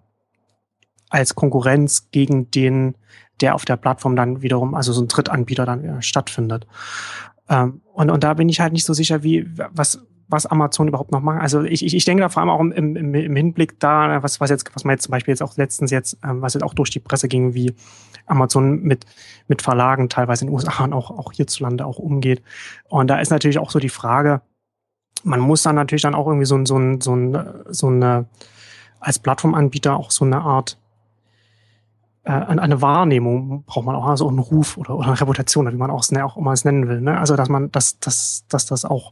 als 1.10 1.36
Konkurrenz 1.36 2.10
gegen 2.12 2.50
den, 2.52 2.96
der 3.42 3.56
auf 3.56 3.66
der 3.66 3.76
Plattform 3.76 4.16
dann 4.16 4.42
wiederum, 4.42 4.76
also 4.76 4.94
so 4.94 5.02
ein 5.02 5.08
Drittanbieter 5.08 5.66
dann 5.66 5.84
äh, 5.84 6.02
stattfindet. 6.02 6.68
Ähm, 7.50 7.82
und, 7.94 8.10
und 8.10 8.24
da 8.24 8.34
bin 8.34 8.50
ich 8.50 8.62
halt 8.62 8.74
nicht 8.74 8.86
so 8.86 8.94
sicher, 8.94 9.22
wie, 9.24 9.46
was, 9.72 10.02
was 10.32 10.45
Amazon 10.45 10.88
überhaupt 10.88 11.11
noch 11.11 11.21
macht. 11.21 11.41
Also 11.41 11.63
ich, 11.63 11.86
ich, 11.86 11.95
ich 11.95 12.05
denke 12.05 12.21
da 12.21 12.29
vor 12.29 12.41
allem 12.41 12.49
auch 12.49 12.59
im, 12.59 12.71
im, 12.71 13.13
im 13.13 13.36
Hinblick 13.36 13.79
da, 13.79 14.23
was, 14.23 14.39
was 14.39 14.49
jetzt, 14.49 14.69
was 14.73 14.84
man 14.84 14.93
jetzt 14.93 15.03
zum 15.03 15.11
Beispiel 15.11 15.32
jetzt 15.32 15.41
auch 15.41 15.57
letztens 15.57 15.91
jetzt, 15.91 16.17
ähm, 16.23 16.41
was 16.41 16.53
jetzt 16.53 16.63
auch 16.63 16.73
durch 16.73 16.89
die 16.89 16.99
Presse 16.99 17.27
ging, 17.27 17.53
wie 17.53 17.75
Amazon 18.25 18.82
mit, 18.82 19.05
mit 19.47 19.61
Verlagen 19.61 20.09
teilweise 20.09 20.45
in 20.45 20.47
den 20.47 20.55
USA 20.55 20.84
und 20.84 20.93
auch, 20.93 21.11
auch 21.11 21.34
hierzulande 21.34 21.86
auch 21.86 21.99
umgeht. 21.99 22.41
Und 22.88 23.07
da 23.09 23.19
ist 23.19 23.29
natürlich 23.29 23.59
auch 23.59 23.71
so 23.71 23.79
die 23.79 23.89
Frage, 23.89 24.41
man 25.23 25.39
muss 25.39 25.63
dann 25.63 25.75
natürlich 25.75 26.01
dann 26.01 26.15
auch 26.15 26.27
irgendwie 26.27 26.45
so 26.45 26.55
ein, 26.55 26.65
so 26.65 26.77
ein, 26.77 27.01
so 27.01 27.15
ein, 27.15 27.38
so 27.69 27.88
eine, 27.88 28.25
als 28.99 29.19
Plattformanbieter 29.19 29.95
auch 29.95 30.11
so 30.11 30.25
eine 30.25 30.41
Art 30.41 30.77
äh, 32.23 32.32
eine 32.32 32.82
Wahrnehmung 32.82 33.63
braucht 33.65 33.86
man 33.86 33.95
auch, 33.95 34.05
also 34.05 34.27
einen 34.27 34.39
Ruf 34.39 34.77
oder, 34.77 34.95
oder 34.95 35.07
eine 35.07 35.21
Reputation, 35.21 35.71
wie 35.71 35.77
man 35.77 35.91
auch, 35.91 36.05
auch 36.21 36.38
immer 36.38 36.51
es 36.51 36.65
nennen 36.65 36.88
will. 36.88 37.01
Ne? 37.01 37.17
Also 37.17 37.36
dass 37.36 37.49
man, 37.49 37.71
dass, 37.71 37.99
dass, 37.99 38.45
dass 38.47 38.65
das 38.67 38.86
auch 38.86 39.11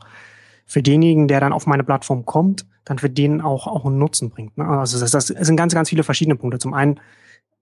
für 0.70 0.84
denjenigen, 0.84 1.28
der 1.28 1.39
dann 1.39 1.51
auf 1.51 1.65
meine 1.65 1.84
Plattform 1.84 2.26
kommt, 2.26 2.65
dann 2.86 2.99
für 2.99 3.09
den 3.09 3.41
auch, 3.41 3.65
auch 3.65 3.86
einen 3.86 3.97
Nutzen 3.97 4.30
bringt. 4.30 4.55
Ne? 4.57 4.65
Also 4.65 4.99
das, 4.99 5.11
das 5.11 5.28
sind 5.28 5.55
ganz, 5.57 5.74
ganz 5.74 5.89
viele 5.89 6.03
verschiedene 6.03 6.36
Punkte. 6.36 6.59
Zum 6.59 6.76
einen, 6.76 6.99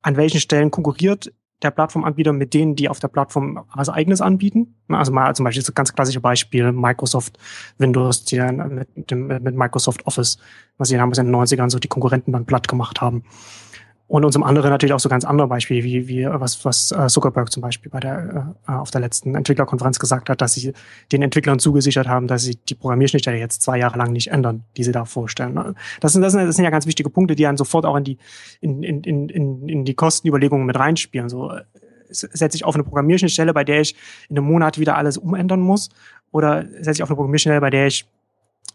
an 0.01 0.17
welchen 0.17 0.41
Stellen 0.41 0.71
konkurriert 0.71 1.31
der 1.63 1.71
Plattformanbieter 1.71 2.33
mit 2.33 2.53
denen, 2.53 2.75
die 2.75 2.89
auf 2.89 2.99
der 2.99 3.07
Plattform 3.07 3.65
was 3.73 3.87
eigenes 3.87 4.19
anbieten. 4.19 4.75
Ne? 4.89 4.97
Also 4.97 5.13
mal 5.13 5.33
zum 5.35 5.45
Beispiel 5.45 5.63
das 5.63 5.73
ganz 5.73 5.93
klassische 5.93 6.19
Beispiel 6.19 6.73
Microsoft 6.73 7.39
Windows, 7.77 8.25
die 8.25 8.35
dann 8.35 8.75
mit, 8.75 9.09
dem, 9.09 9.27
mit 9.27 9.55
Microsoft 9.55 10.05
Office, 10.05 10.37
was 10.77 10.89
sie 10.89 10.97
damals 10.97 11.17
in 11.17 11.27
den 11.27 11.35
90ern 11.35 11.69
so 11.69 11.79
die 11.79 11.87
Konkurrenten 11.87 12.33
dann 12.33 12.45
platt 12.45 12.67
gemacht 12.67 12.99
haben. 12.99 13.23
Und 14.07 14.23
unserem 14.23 14.43
anderen 14.43 14.69
natürlich 14.69 14.93
auch 14.93 15.01
so 15.01 15.09
ganz 15.09 15.25
andere 15.25 15.49
Beispiele, 15.49 15.83
wie, 15.83 16.07
wie 16.07 16.25
was, 16.25 16.63
was 16.63 16.93
äh, 16.93 17.07
Zuckerberg 17.07 17.51
zum 17.51 17.61
Beispiel 17.61 17.91
bei 17.91 17.99
der, 17.99 18.55
äh, 18.65 18.71
auf 18.71 18.89
der 18.89 19.01
letzten 19.01 19.35
Entwicklerkonferenz 19.35 19.99
gesagt 19.99 20.29
hat, 20.29 20.39
dass 20.39 20.53
sie 20.53 20.71
den 21.11 21.21
Entwicklern 21.21 21.59
zugesichert 21.59 22.07
haben, 22.07 22.27
dass 22.27 22.43
sie 22.43 22.55
die 22.55 22.75
Programmierschnittstelle 22.75 23.37
jetzt 23.37 23.61
zwei 23.61 23.77
Jahre 23.77 23.97
lang 23.97 24.13
nicht 24.13 24.29
ändern, 24.29 24.63
die 24.77 24.85
sie 24.85 24.93
da 24.93 25.03
vorstellen. 25.03 25.75
Das 25.99 26.13
sind, 26.13 26.21
das 26.21 26.31
sind, 26.31 26.45
das 26.45 26.55
sind 26.55 26.63
ja 26.63 26.71
ganz 26.71 26.85
wichtige 26.85 27.09
Punkte, 27.09 27.35
die 27.35 27.43
dann 27.43 27.57
sofort 27.57 27.85
auch 27.85 27.97
in 27.97 28.05
die, 28.05 28.17
in, 28.61 28.81
in, 28.81 29.03
in, 29.03 29.67
in 29.67 29.83
die 29.83 29.93
Kostenüberlegungen 29.93 30.65
mit 30.65 30.79
reinspielen. 30.79 31.27
So, 31.27 31.51
äh, 31.51 31.63
setze 32.09 32.55
ich 32.55 32.63
auf 32.63 32.75
eine 32.75 32.85
Programmierschnittstelle, 32.85 33.53
bei 33.53 33.65
der 33.65 33.81
ich 33.81 33.93
in 34.29 34.37
einem 34.37 34.47
Monat 34.47 34.79
wieder 34.79 34.95
alles 34.95 35.17
umändern 35.17 35.59
muss? 35.59 35.89
Oder 36.31 36.65
setze 36.79 36.93
ich 36.93 37.03
auf 37.03 37.09
eine 37.09 37.15
Programmierschnittstelle, 37.17 37.59
bei 37.59 37.69
der 37.69 37.87
ich 37.87 38.05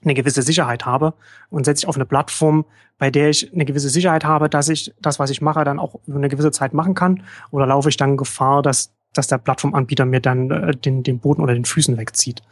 eine 0.02 0.14
gewisse 0.14 0.42
Sicherheit 0.42 0.84
habe 0.86 1.14
und 1.50 1.64
setze 1.64 1.84
ich 1.84 1.88
auf 1.88 1.96
eine 1.96 2.06
Plattform, 2.06 2.64
bei 2.98 3.10
der 3.10 3.30
ich 3.30 3.52
eine 3.52 3.64
gewisse 3.64 3.88
Sicherheit 3.88 4.24
habe, 4.24 4.48
dass 4.48 4.68
ich 4.68 4.94
das, 5.00 5.18
was 5.18 5.30
ich 5.30 5.40
mache, 5.40 5.64
dann 5.64 5.78
auch 5.78 6.00
über 6.06 6.18
eine 6.18 6.28
gewisse 6.28 6.50
Zeit 6.50 6.74
machen 6.74 6.94
kann? 6.94 7.22
Oder 7.50 7.66
laufe 7.66 7.88
ich 7.88 7.96
dann 7.96 8.16
Gefahr, 8.16 8.62
dass, 8.62 8.92
dass 9.12 9.26
der 9.26 9.38
Plattformanbieter 9.38 10.04
mir 10.04 10.20
dann 10.20 10.50
äh, 10.50 10.76
den, 10.76 11.02
den 11.02 11.18
Boden 11.18 11.42
oder 11.42 11.54
den 11.54 11.64
Füßen 11.64 11.96
wegzieht? 11.96 12.42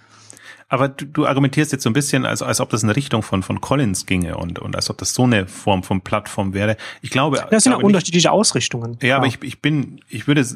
Aber 0.73 0.89
du, 0.89 1.05
du 1.05 1.27
argumentierst 1.27 1.73
jetzt 1.73 1.83
so 1.83 1.91
ein 1.91 1.95
bisschen, 1.95 2.25
als, 2.25 2.43
als 2.43 2.61
ob 2.61 2.71
das 2.71 2.85
in 2.85 2.91
Richtung 2.91 3.25
von, 3.25 3.43
von 3.43 3.61
Collins 3.61 4.07
ginge 4.07 4.37
und, 4.37 4.61
und 4.61 4.77
als 4.77 4.89
ob 4.89 4.99
das 4.99 5.13
so 5.13 5.25
eine 5.25 5.49
Form 5.49 5.83
von 5.83 6.01
Plattform 6.01 6.55
wäre. 6.55 6.77
Ich 7.03 7.11
glaube. 7.11 7.45
Das 7.51 7.65
sind 7.65 7.73
ja 7.73 7.79
unterschiedliche 7.79 8.29
nicht, 8.29 8.33
Ausrichtungen. 8.33 8.97
Ja, 9.03 9.09
ja, 9.09 9.17
aber 9.17 9.27
ich, 9.27 9.43
ich 9.43 9.61
bin, 9.61 10.01
ich 10.09 10.29
würde, 10.29 10.47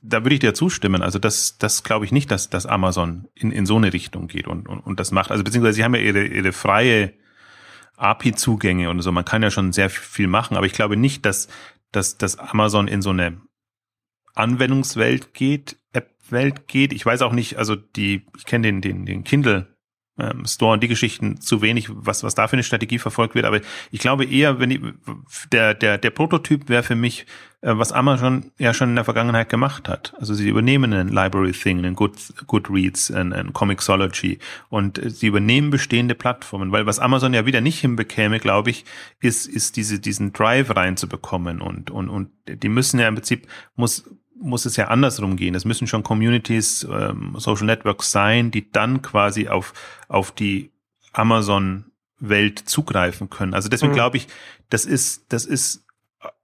da 0.00 0.22
würde 0.24 0.34
ich 0.34 0.40
dir 0.40 0.54
zustimmen. 0.54 1.02
Also 1.02 1.18
das, 1.18 1.58
das 1.58 1.82
glaube 1.82 2.04
ich 2.04 2.12
nicht, 2.12 2.30
dass, 2.30 2.48
dass 2.48 2.66
Amazon 2.66 3.26
in, 3.34 3.50
in 3.50 3.66
so 3.66 3.76
eine 3.76 3.92
Richtung 3.92 4.28
geht 4.28 4.46
und, 4.46 4.68
und, 4.68 4.78
und 4.78 5.00
das 5.00 5.10
macht. 5.10 5.32
Also 5.32 5.42
beziehungsweise 5.42 5.74
sie 5.74 5.82
haben 5.82 5.96
ja 5.96 6.02
ihre, 6.02 6.24
ihre 6.24 6.52
freie 6.52 7.12
API-Zugänge 7.96 8.88
und 8.90 9.02
so. 9.02 9.10
Man 9.10 9.24
kann 9.24 9.42
ja 9.42 9.50
schon 9.50 9.72
sehr 9.72 9.90
viel 9.90 10.28
machen, 10.28 10.56
aber 10.56 10.66
ich 10.66 10.72
glaube 10.72 10.96
nicht, 10.96 11.26
dass, 11.26 11.48
dass, 11.90 12.16
dass 12.16 12.38
Amazon 12.38 12.86
in 12.86 13.02
so 13.02 13.10
eine 13.10 13.40
Anwendungswelt 14.36 15.34
geht, 15.34 15.78
Welt 16.30 16.68
geht. 16.68 16.92
Ich 16.92 17.04
weiß 17.04 17.22
auch 17.22 17.32
nicht, 17.32 17.56
also 17.56 17.76
die, 17.76 18.26
ich 18.36 18.44
kenne 18.44 18.68
den, 18.68 18.80
den, 18.80 19.06
den 19.06 19.24
Kindle 19.24 19.74
ähm, 20.18 20.46
Store 20.46 20.74
und 20.74 20.82
die 20.82 20.88
Geschichten 20.88 21.40
zu 21.40 21.60
wenig, 21.60 21.88
was, 21.90 22.22
was 22.22 22.34
da 22.34 22.46
für 22.46 22.54
eine 22.54 22.62
Strategie 22.62 22.98
verfolgt 22.98 23.34
wird. 23.34 23.46
Aber 23.46 23.60
ich 23.90 24.00
glaube 24.00 24.24
eher, 24.24 24.60
wenn 24.60 24.70
die, 24.70 24.80
der, 25.50 25.74
der, 25.74 25.98
der 25.98 26.10
Prototyp 26.10 26.68
wäre 26.68 26.84
für 26.84 26.94
mich, 26.94 27.26
äh, 27.62 27.76
was 27.76 27.90
Amazon 27.90 28.52
ja 28.58 28.72
schon 28.74 28.90
in 28.90 28.94
der 28.94 29.04
Vergangenheit 29.04 29.48
gemacht 29.48 29.88
hat. 29.88 30.14
Also 30.18 30.34
sie 30.34 30.48
übernehmen 30.48 30.92
einen 30.92 31.08
Library 31.08 31.52
Thing, 31.52 31.78
einen 31.78 31.96
Good, 31.96 32.16
Goodreads, 32.46 33.10
einen, 33.10 33.32
einen 33.32 33.52
Comixology 33.52 34.38
und 34.68 35.00
sie 35.04 35.26
übernehmen 35.26 35.70
bestehende 35.70 36.14
Plattformen, 36.14 36.70
weil 36.70 36.86
was 36.86 37.00
Amazon 37.00 37.34
ja 37.34 37.46
wieder 37.46 37.60
nicht 37.60 37.80
hinbekäme, 37.80 38.38
glaube 38.38 38.70
ich, 38.70 38.84
ist, 39.20 39.46
ist 39.46 39.76
diese, 39.76 39.98
diesen 39.98 40.32
Drive 40.32 40.74
reinzubekommen 40.76 41.60
und, 41.60 41.90
und, 41.90 42.08
und 42.08 42.30
die 42.46 42.68
müssen 42.68 43.00
ja 43.00 43.08
im 43.08 43.14
Prinzip, 43.14 43.48
muss, 43.74 44.04
muss 44.40 44.66
es 44.66 44.76
ja 44.76 44.88
andersrum 44.88 45.36
gehen. 45.36 45.54
Es 45.54 45.64
müssen 45.64 45.86
schon 45.86 46.02
Communities, 46.02 46.86
ähm, 46.90 47.34
Social 47.38 47.66
Networks 47.66 48.10
sein, 48.10 48.50
die 48.50 48.70
dann 48.70 49.02
quasi 49.02 49.48
auf, 49.48 49.72
auf 50.08 50.32
die 50.32 50.70
Amazon-Welt 51.12 52.58
zugreifen 52.58 53.30
können. 53.30 53.54
Also 53.54 53.68
deswegen 53.68 53.92
mhm. 53.92 53.96
glaube 53.96 54.16
ich, 54.16 54.28
das 54.70 54.84
ist, 54.84 55.32
das 55.32 55.46
ist, 55.46 55.86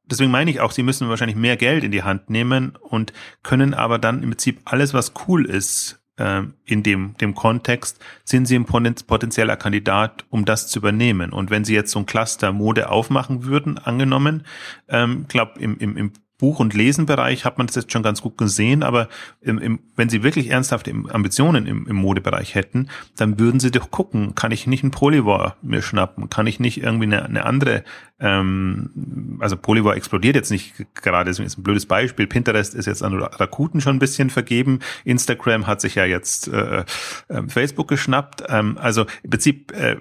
deswegen 0.05 0.31
meine 0.31 0.51
ich 0.51 0.61
auch, 0.61 0.73
sie 0.73 0.83
müssen 0.83 1.09
wahrscheinlich 1.09 1.37
mehr 1.37 1.57
Geld 1.57 1.85
in 1.85 1.91
die 1.91 2.03
Hand 2.03 2.31
nehmen 2.31 2.77
und 2.81 3.13
können 3.43 3.75
aber 3.75 3.99
dann 3.99 4.23
im 4.23 4.31
Prinzip 4.31 4.61
alles, 4.65 4.95
was 4.95 5.13
cool 5.27 5.45
ist, 5.45 6.01
äh, 6.17 6.43
in 6.65 6.83
dem, 6.83 7.17
dem 7.21 7.35
Kontext, 7.35 7.99
sind 8.25 8.47
sie 8.47 8.57
ein 8.57 8.67
potenzieller 8.67 9.57
Kandidat, 9.57 10.25
um 10.31 10.45
das 10.45 10.69
zu 10.69 10.79
übernehmen. 10.79 11.33
Und 11.33 11.51
wenn 11.51 11.65
sie 11.65 11.75
jetzt 11.75 11.91
so 11.91 11.99
ein 11.99 12.07
Cluster 12.07 12.53
Mode 12.53 12.91
aufmachen 12.91 13.45
würden, 13.45 13.79
angenommen, 13.79 14.45
ähm, 14.89 15.27
glaube 15.29 15.59
im, 15.59 15.79
im, 15.79 15.97
im 15.97 16.13
Buch- 16.41 16.59
und 16.59 16.75
Lesenbereich 16.75 17.45
hat 17.45 17.59
man 17.59 17.67
das 17.67 17.77
jetzt 17.77 17.93
schon 17.93 18.03
ganz 18.03 18.23
gut 18.23 18.37
gesehen, 18.37 18.83
aber 18.83 19.09
im, 19.41 19.59
im, 19.59 19.79
wenn 19.95 20.09
Sie 20.09 20.23
wirklich 20.23 20.51
ernsthafte 20.51 20.93
Ambitionen 21.11 21.67
im, 21.67 21.87
im 21.87 21.97
Modebereich 21.97 22.55
hätten, 22.55 22.89
dann 23.17 23.39
würden 23.39 23.61
Sie 23.61 23.71
doch 23.71 23.91
gucken, 23.91 24.35
kann 24.35 24.51
ich 24.51 24.67
nicht 24.67 24.83
ein 24.83 24.91
Polyvore 24.91 25.55
mir 25.63 25.83
schnappen? 25.83 26.31
Kann 26.31 26.47
ich 26.47 26.59
nicht 26.59 26.83
irgendwie 26.83 27.05
eine, 27.05 27.25
eine 27.25 27.45
andere, 27.45 27.85
ähm, 28.19 29.39
also 29.41 29.57
Polyvore 29.57 29.95
explodiert 29.95 30.35
jetzt 30.35 30.51
nicht 30.51 30.75
gerade, 30.95 31.31
ist 31.31 31.39
ein 31.39 31.63
blödes 31.63 31.87
Beispiel. 31.87 32.27
Pinterest 32.27 32.75
ist 32.75 32.87
jetzt 32.87 33.03
an 33.03 33.15
Rakuten 33.15 33.81
schon 33.81 33.97
ein 33.97 34.01
bisschen 34.01 34.31
vergeben. 34.31 34.81
Instagram 35.05 35.67
hat 35.67 35.81
sich 35.81 35.95
ja 35.95 36.05
jetzt 36.05 36.49
äh, 36.49 36.85
äh, 37.29 37.43
Facebook 37.49 37.89
geschnappt. 37.89 38.45
Ähm, 38.49 38.79
also 38.79 39.07
im 39.23 39.31
Prinzip, 39.31 39.73
äh, 39.73 39.97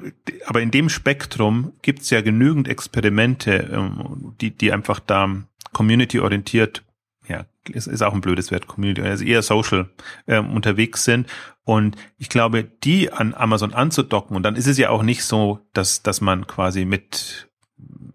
aber 0.46 0.62
in 0.62 0.72
dem 0.72 0.90
Spektrum 0.90 1.74
gibt 1.82 2.02
es 2.02 2.10
ja 2.10 2.22
genügend 2.22 2.68
Experimente, 2.68 3.70
ähm, 3.72 4.34
die, 4.40 4.52
die 4.52 4.72
einfach 4.72 5.00
da 5.00 5.44
community-orientiert, 5.74 6.84
ja, 7.28 7.46
ist, 7.70 7.88
ist 7.88 8.02
auch 8.02 8.14
ein 8.14 8.22
blödes 8.22 8.52
Wert, 8.52 8.68
Community, 8.68 9.02
also 9.02 9.24
eher 9.24 9.42
social 9.42 9.90
ähm, 10.28 10.52
unterwegs 10.52 11.04
sind. 11.04 11.28
Und 11.64 11.96
ich 12.18 12.30
glaube, 12.30 12.64
die 12.64 13.14
an 13.14 13.34
Amazon 13.36 13.74
anzudocken, 13.74 14.36
und 14.36 14.44
dann 14.44 14.56
ist 14.56 14.68
es 14.68 14.78
ja 14.78 14.90
auch 14.90 15.04
nicht 15.04 15.24
so, 15.24 15.60
dass, 15.74 16.02
dass 16.02 16.22
man 16.22 16.48
quasi 16.48 16.86
mit 16.86 17.50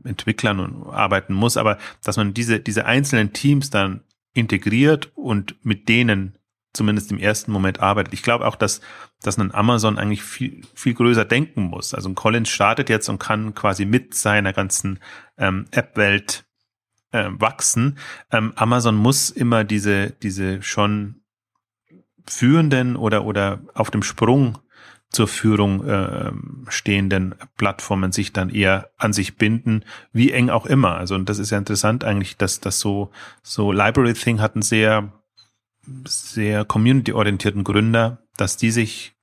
Entwicklern 0.05 0.85
arbeiten 0.91 1.35
muss, 1.35 1.57
aber 1.57 1.79
dass 2.03 2.17
man 2.17 2.35
diese, 2.35 2.61
diese 2.61 2.87
einzelnen 2.87 3.33
Teams 3.33 3.71
dann 3.71 4.03
integriert 4.35 5.13
und 5.15 5.55
mit 5.65 5.89
denen 5.89 6.37
zumindest 6.73 7.13
im 7.13 7.19
ersten 7.19 7.53
Moment 7.53 7.81
arbeitet. 7.81 8.13
Ich 8.13 8.23
glaube 8.23 8.47
auch, 8.47 8.57
dass, 8.57 8.81
dass 9.23 9.39
ein 9.39 9.55
Amazon 9.55 9.97
eigentlich 9.97 10.23
viel, 10.23 10.63
viel 10.75 10.95
größer 10.95 11.25
denken 11.25 11.63
muss. 11.63 11.95
Also 11.95 12.09
ein 12.09 12.17
Collins 12.17 12.49
startet 12.49 12.91
jetzt 12.91 13.09
und 13.09 13.19
kann 13.19 13.55
quasi 13.55 13.85
mit 13.85 14.15
seiner 14.15 14.53
ganzen 14.53 14.99
ähm, 15.39 15.67
App-Welt 15.71 16.45
äh, 17.15 17.31
wachsen. 17.41 17.99
Ähm, 18.33 18.53
Amazon 18.57 18.97
muss 18.97 19.31
immer 19.31 19.65
diese, 19.65 20.11
diese 20.11 20.63
schon 20.63 21.23
führenden 22.27 22.97
oder, 22.97 23.25
oder 23.25 23.61
auf 23.75 23.91
dem 23.91 24.03
Sprung 24.03 24.59
zur 25.11 25.29
Führung 25.29 25.87
äh, 25.87 26.33
stehenden 26.69 27.37
Plattformen 27.57 28.11
sich 28.11 28.33
dann 28.33 28.51
eher 28.51 28.91
an 28.99 29.13
sich 29.13 29.37
binden, 29.37 29.85
wie 30.13 30.33
eng 30.33 30.51
auch 30.51 30.67
immer. 30.67 30.97
Also 30.97 31.15
und 31.15 31.29
das 31.29 31.39
ist 31.39 31.51
ja 31.51 31.59
interessant 31.59 32.03
eigentlich, 32.03 32.37
dass 32.37 32.59
das 32.59 32.81
so 32.81 33.13
so 33.43 33.71
Library 33.71 34.15
Thing 34.15 34.41
hat 34.41 34.57
einen 34.57 34.63
sehr 34.63 35.13
sehr 36.05 36.65
community-orientierten 36.65 37.63
Gründer, 37.63 38.25
dass 38.37 38.57
die 38.57 38.73
sich 38.73 39.15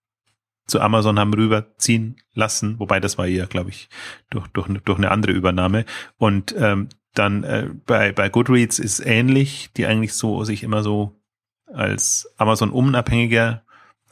zu 0.68 0.80
Amazon 0.80 1.20
haben 1.20 1.34
rüberziehen 1.34 2.16
lassen, 2.34 2.80
wobei 2.80 3.02
das 3.02 3.18
war 3.18 3.28
eher, 3.28 3.48
glaube 3.48 3.72
ich, 3.72 3.90
durch, 4.30 4.48
durch, 4.48 4.70
durch 4.86 4.98
eine 4.98 5.12
andere 5.12 5.34
Übernahme. 5.34 5.86
Und 6.18 6.56
ähm, 6.58 6.88
dann 7.14 7.44
äh, 7.44 7.70
bei, 7.86 8.12
bei 8.12 8.30
Goodreads 8.30 8.80
ist 8.80 9.00
ähnlich, 9.00 9.72
die 9.76 9.86
eigentlich 9.86 10.14
so 10.14 10.44
sich 10.44 10.64
immer 10.64 10.84
so 10.84 11.20
als 11.68 12.34
Amazon 12.38 12.72
unabhängiger 12.72 13.64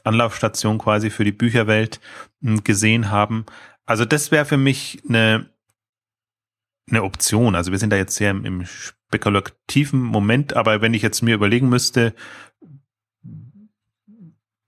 Anlaufstation 0.04 0.78
quasi 0.78 1.10
für 1.10 1.24
die 1.24 1.32
Bücherwelt 1.32 2.00
hm, 2.42 2.64
gesehen 2.64 3.10
haben. 3.10 3.46
Also 3.86 4.04
das 4.04 4.30
wäre 4.30 4.44
für 4.44 4.56
mich 4.56 5.02
eine, 5.08 5.50
eine 6.88 7.02
Option. 7.02 7.54
Also 7.54 7.72
wir 7.72 7.78
sind 7.78 7.90
da 7.90 7.96
jetzt 7.96 8.16
sehr 8.16 8.30
im, 8.30 8.44
im 8.44 8.66
spekulativen 8.66 10.00
Moment, 10.00 10.54
aber 10.54 10.80
wenn 10.80 10.94
ich 10.94 11.02
jetzt 11.02 11.22
mir 11.22 11.34
überlegen 11.34 11.68
müsste, 11.68 12.14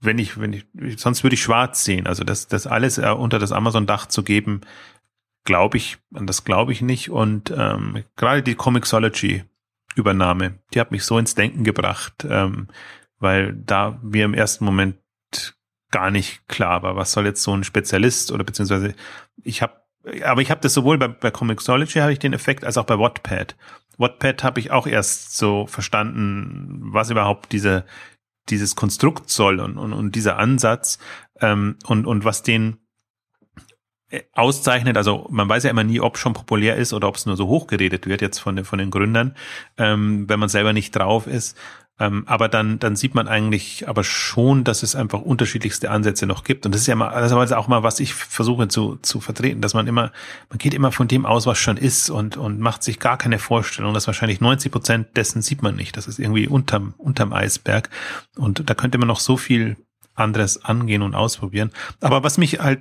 wenn 0.00 0.18
ich, 0.18 0.38
wenn 0.38 0.52
ich, 0.52 0.66
sonst 0.96 1.22
würde 1.22 1.34
ich 1.34 1.42
schwarz 1.42 1.84
sehen. 1.84 2.08
Also 2.08 2.24
das, 2.24 2.48
das 2.48 2.66
alles 2.66 2.98
äh, 2.98 3.08
unter 3.08 3.38
das 3.38 3.52
Amazon-Dach 3.52 4.06
zu 4.06 4.24
geben, 4.24 4.62
glaube 5.44 5.76
ich, 5.76 5.98
an 6.14 6.26
das 6.26 6.44
glaube 6.44 6.72
ich 6.72 6.82
nicht. 6.82 7.10
Und 7.10 7.52
ähm, 7.56 8.04
gerade 8.16 8.42
die 8.42 8.54
Comixology-Übernahme, 8.54 10.58
die 10.72 10.80
hat 10.80 10.90
mich 10.90 11.04
so 11.04 11.18
ins 11.18 11.34
Denken 11.34 11.64
gebracht, 11.64 12.26
ähm, 12.28 12.68
weil 13.18 13.54
da 13.54 13.98
mir 14.02 14.24
im 14.24 14.34
ersten 14.34 14.64
Moment 14.64 14.96
gar 15.90 16.10
nicht 16.10 16.48
klar 16.48 16.82
war, 16.82 16.96
was 16.96 17.12
soll 17.12 17.26
jetzt 17.26 17.42
so 17.42 17.54
ein 17.54 17.64
Spezialist 17.64 18.32
oder 18.32 18.44
beziehungsweise 18.44 18.94
ich 19.42 19.62
habe, 19.62 19.74
aber 20.24 20.40
ich 20.40 20.50
habe 20.50 20.60
das 20.60 20.74
sowohl 20.74 20.98
bei, 20.98 21.08
bei 21.08 21.30
Comixology 21.30 22.00
habe 22.00 22.12
ich 22.12 22.18
den 22.18 22.32
Effekt 22.32 22.64
als 22.64 22.78
auch 22.78 22.86
bei 22.86 22.98
Wattpad. 22.98 23.56
Wattpad 23.98 24.42
habe 24.42 24.58
ich 24.58 24.70
auch 24.70 24.86
erst 24.86 25.36
so 25.36 25.66
verstanden, 25.66 26.80
was 26.92 27.10
überhaupt 27.10 27.52
diese 27.52 27.84
dieses 28.48 28.74
Konstrukt 28.74 29.30
soll 29.30 29.60
und, 29.60 29.78
und, 29.78 29.92
und 29.92 30.14
dieser 30.14 30.38
Ansatz 30.38 30.98
ähm, 31.40 31.76
und, 31.86 32.06
und 32.06 32.24
was 32.24 32.42
den 32.42 32.78
auszeichnet, 34.34 34.96
also 34.96 35.26
man 35.30 35.48
weiß 35.48 35.64
ja 35.64 35.70
immer 35.70 35.84
nie, 35.84 36.00
ob 36.00 36.18
schon 36.18 36.32
populär 36.32 36.76
ist 36.76 36.92
oder 36.92 37.08
ob 37.08 37.16
es 37.16 37.26
nur 37.26 37.36
so 37.36 37.48
hochgeredet 37.48 38.06
wird 38.06 38.20
jetzt 38.20 38.38
von 38.38 38.56
den, 38.56 38.64
von 38.64 38.78
den 38.78 38.90
Gründern, 38.90 39.34
ähm, 39.78 40.28
wenn 40.28 40.40
man 40.40 40.48
selber 40.48 40.72
nicht 40.72 40.94
drauf 40.94 41.26
ist. 41.26 41.56
Ähm, 42.00 42.24
aber 42.26 42.48
dann, 42.48 42.78
dann 42.78 42.96
sieht 42.96 43.14
man 43.14 43.28
eigentlich 43.28 43.86
aber 43.88 44.02
schon, 44.02 44.64
dass 44.64 44.82
es 44.82 44.96
einfach 44.96 45.20
unterschiedlichste 45.20 45.90
Ansätze 45.90 46.26
noch 46.26 46.42
gibt. 46.42 46.66
Und 46.66 46.74
das 46.74 46.80
ist 46.80 46.86
ja 46.86 46.94
mal, 46.94 47.10
das 47.10 47.30
ist 47.30 47.52
auch 47.52 47.68
mal, 47.68 47.82
was 47.82 48.00
ich 48.00 48.14
versuche 48.14 48.66
zu, 48.68 48.96
zu 48.96 49.20
vertreten, 49.20 49.60
dass 49.60 49.74
man 49.74 49.86
immer, 49.86 50.10
man 50.48 50.58
geht 50.58 50.74
immer 50.74 50.90
von 50.90 51.06
dem 51.06 51.26
aus, 51.26 51.46
was 51.46 51.58
schon 51.58 51.76
ist 51.76 52.10
und, 52.10 52.36
und 52.36 52.60
macht 52.60 52.82
sich 52.82 52.98
gar 52.98 53.18
keine 53.18 53.38
Vorstellung, 53.38 53.94
dass 53.94 54.06
wahrscheinlich 54.06 54.40
90 54.40 54.72
Prozent 54.72 55.16
dessen 55.16 55.42
sieht 55.42 55.62
man 55.62 55.76
nicht. 55.76 55.96
Das 55.96 56.08
ist 56.08 56.18
irgendwie 56.18 56.48
unterm, 56.48 56.94
unterm 56.98 57.32
Eisberg. 57.32 57.90
Und 58.36 58.68
da 58.68 58.74
könnte 58.74 58.98
man 58.98 59.08
noch 59.08 59.20
so 59.20 59.36
viel 59.36 59.76
anderes 60.14 60.64
angehen 60.64 61.02
und 61.02 61.14
ausprobieren. 61.14 61.70
Aber 62.00 62.24
was 62.24 62.36
mich 62.36 62.58
halt 62.60 62.80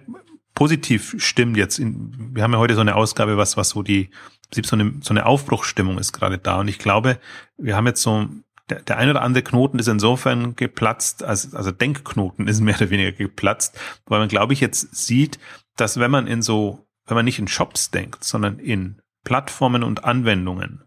positiv 0.54 1.16
stimmt 1.18 1.58
jetzt, 1.58 1.80
in, 1.80 2.36
wir 2.36 2.44
haben 2.44 2.54
ja 2.54 2.60
heute 2.60 2.76
so 2.76 2.82
eine 2.82 2.96
Ausgabe, 2.96 3.38
was, 3.38 3.58
was 3.58 3.70
so 3.70 3.84
die, 3.84 4.10
so 4.54 4.76
eine, 4.76 4.94
so 5.02 5.12
eine 5.12 5.26
Aufbruchsstimmung 5.26 5.98
ist 5.98 6.14
gerade 6.14 6.38
da. 6.38 6.60
Und 6.60 6.68
ich 6.68 6.80
glaube, 6.80 7.20
wir 7.58 7.76
haben 7.76 7.88
jetzt 7.88 8.02
so 8.02 8.28
der, 8.70 8.82
der 8.82 8.98
ein 8.98 9.10
oder 9.10 9.22
andere 9.22 9.44
Knoten 9.44 9.80
ist 9.80 9.88
insofern 9.88 10.56
geplatzt, 10.56 11.24
also, 11.24 11.56
also 11.56 11.72
Denkknoten 11.72 12.48
ist 12.48 12.62
mehr 12.62 12.76
oder 12.76 12.90
weniger 12.90 13.12
geplatzt, 13.12 13.80
weil 14.06 14.20
man, 14.20 14.30
glaube 14.30 14.54
ich, 14.54 14.60
jetzt 14.60 14.96
sieht, 14.96 15.40
dass 15.76 16.00
wenn 16.00 16.12
man 16.12 16.28
in 16.28 16.42
so, 16.42 16.88
wenn 17.06 17.16
man 17.16 17.26
nicht 17.26 17.40
in 17.40 17.48
Shops 17.48 17.92
denkt, 17.92 18.24
sondern 18.24 18.60
in 18.60 19.02
Plattformen 19.24 19.84
und 19.84 20.04
Anwendungen, 20.04 20.84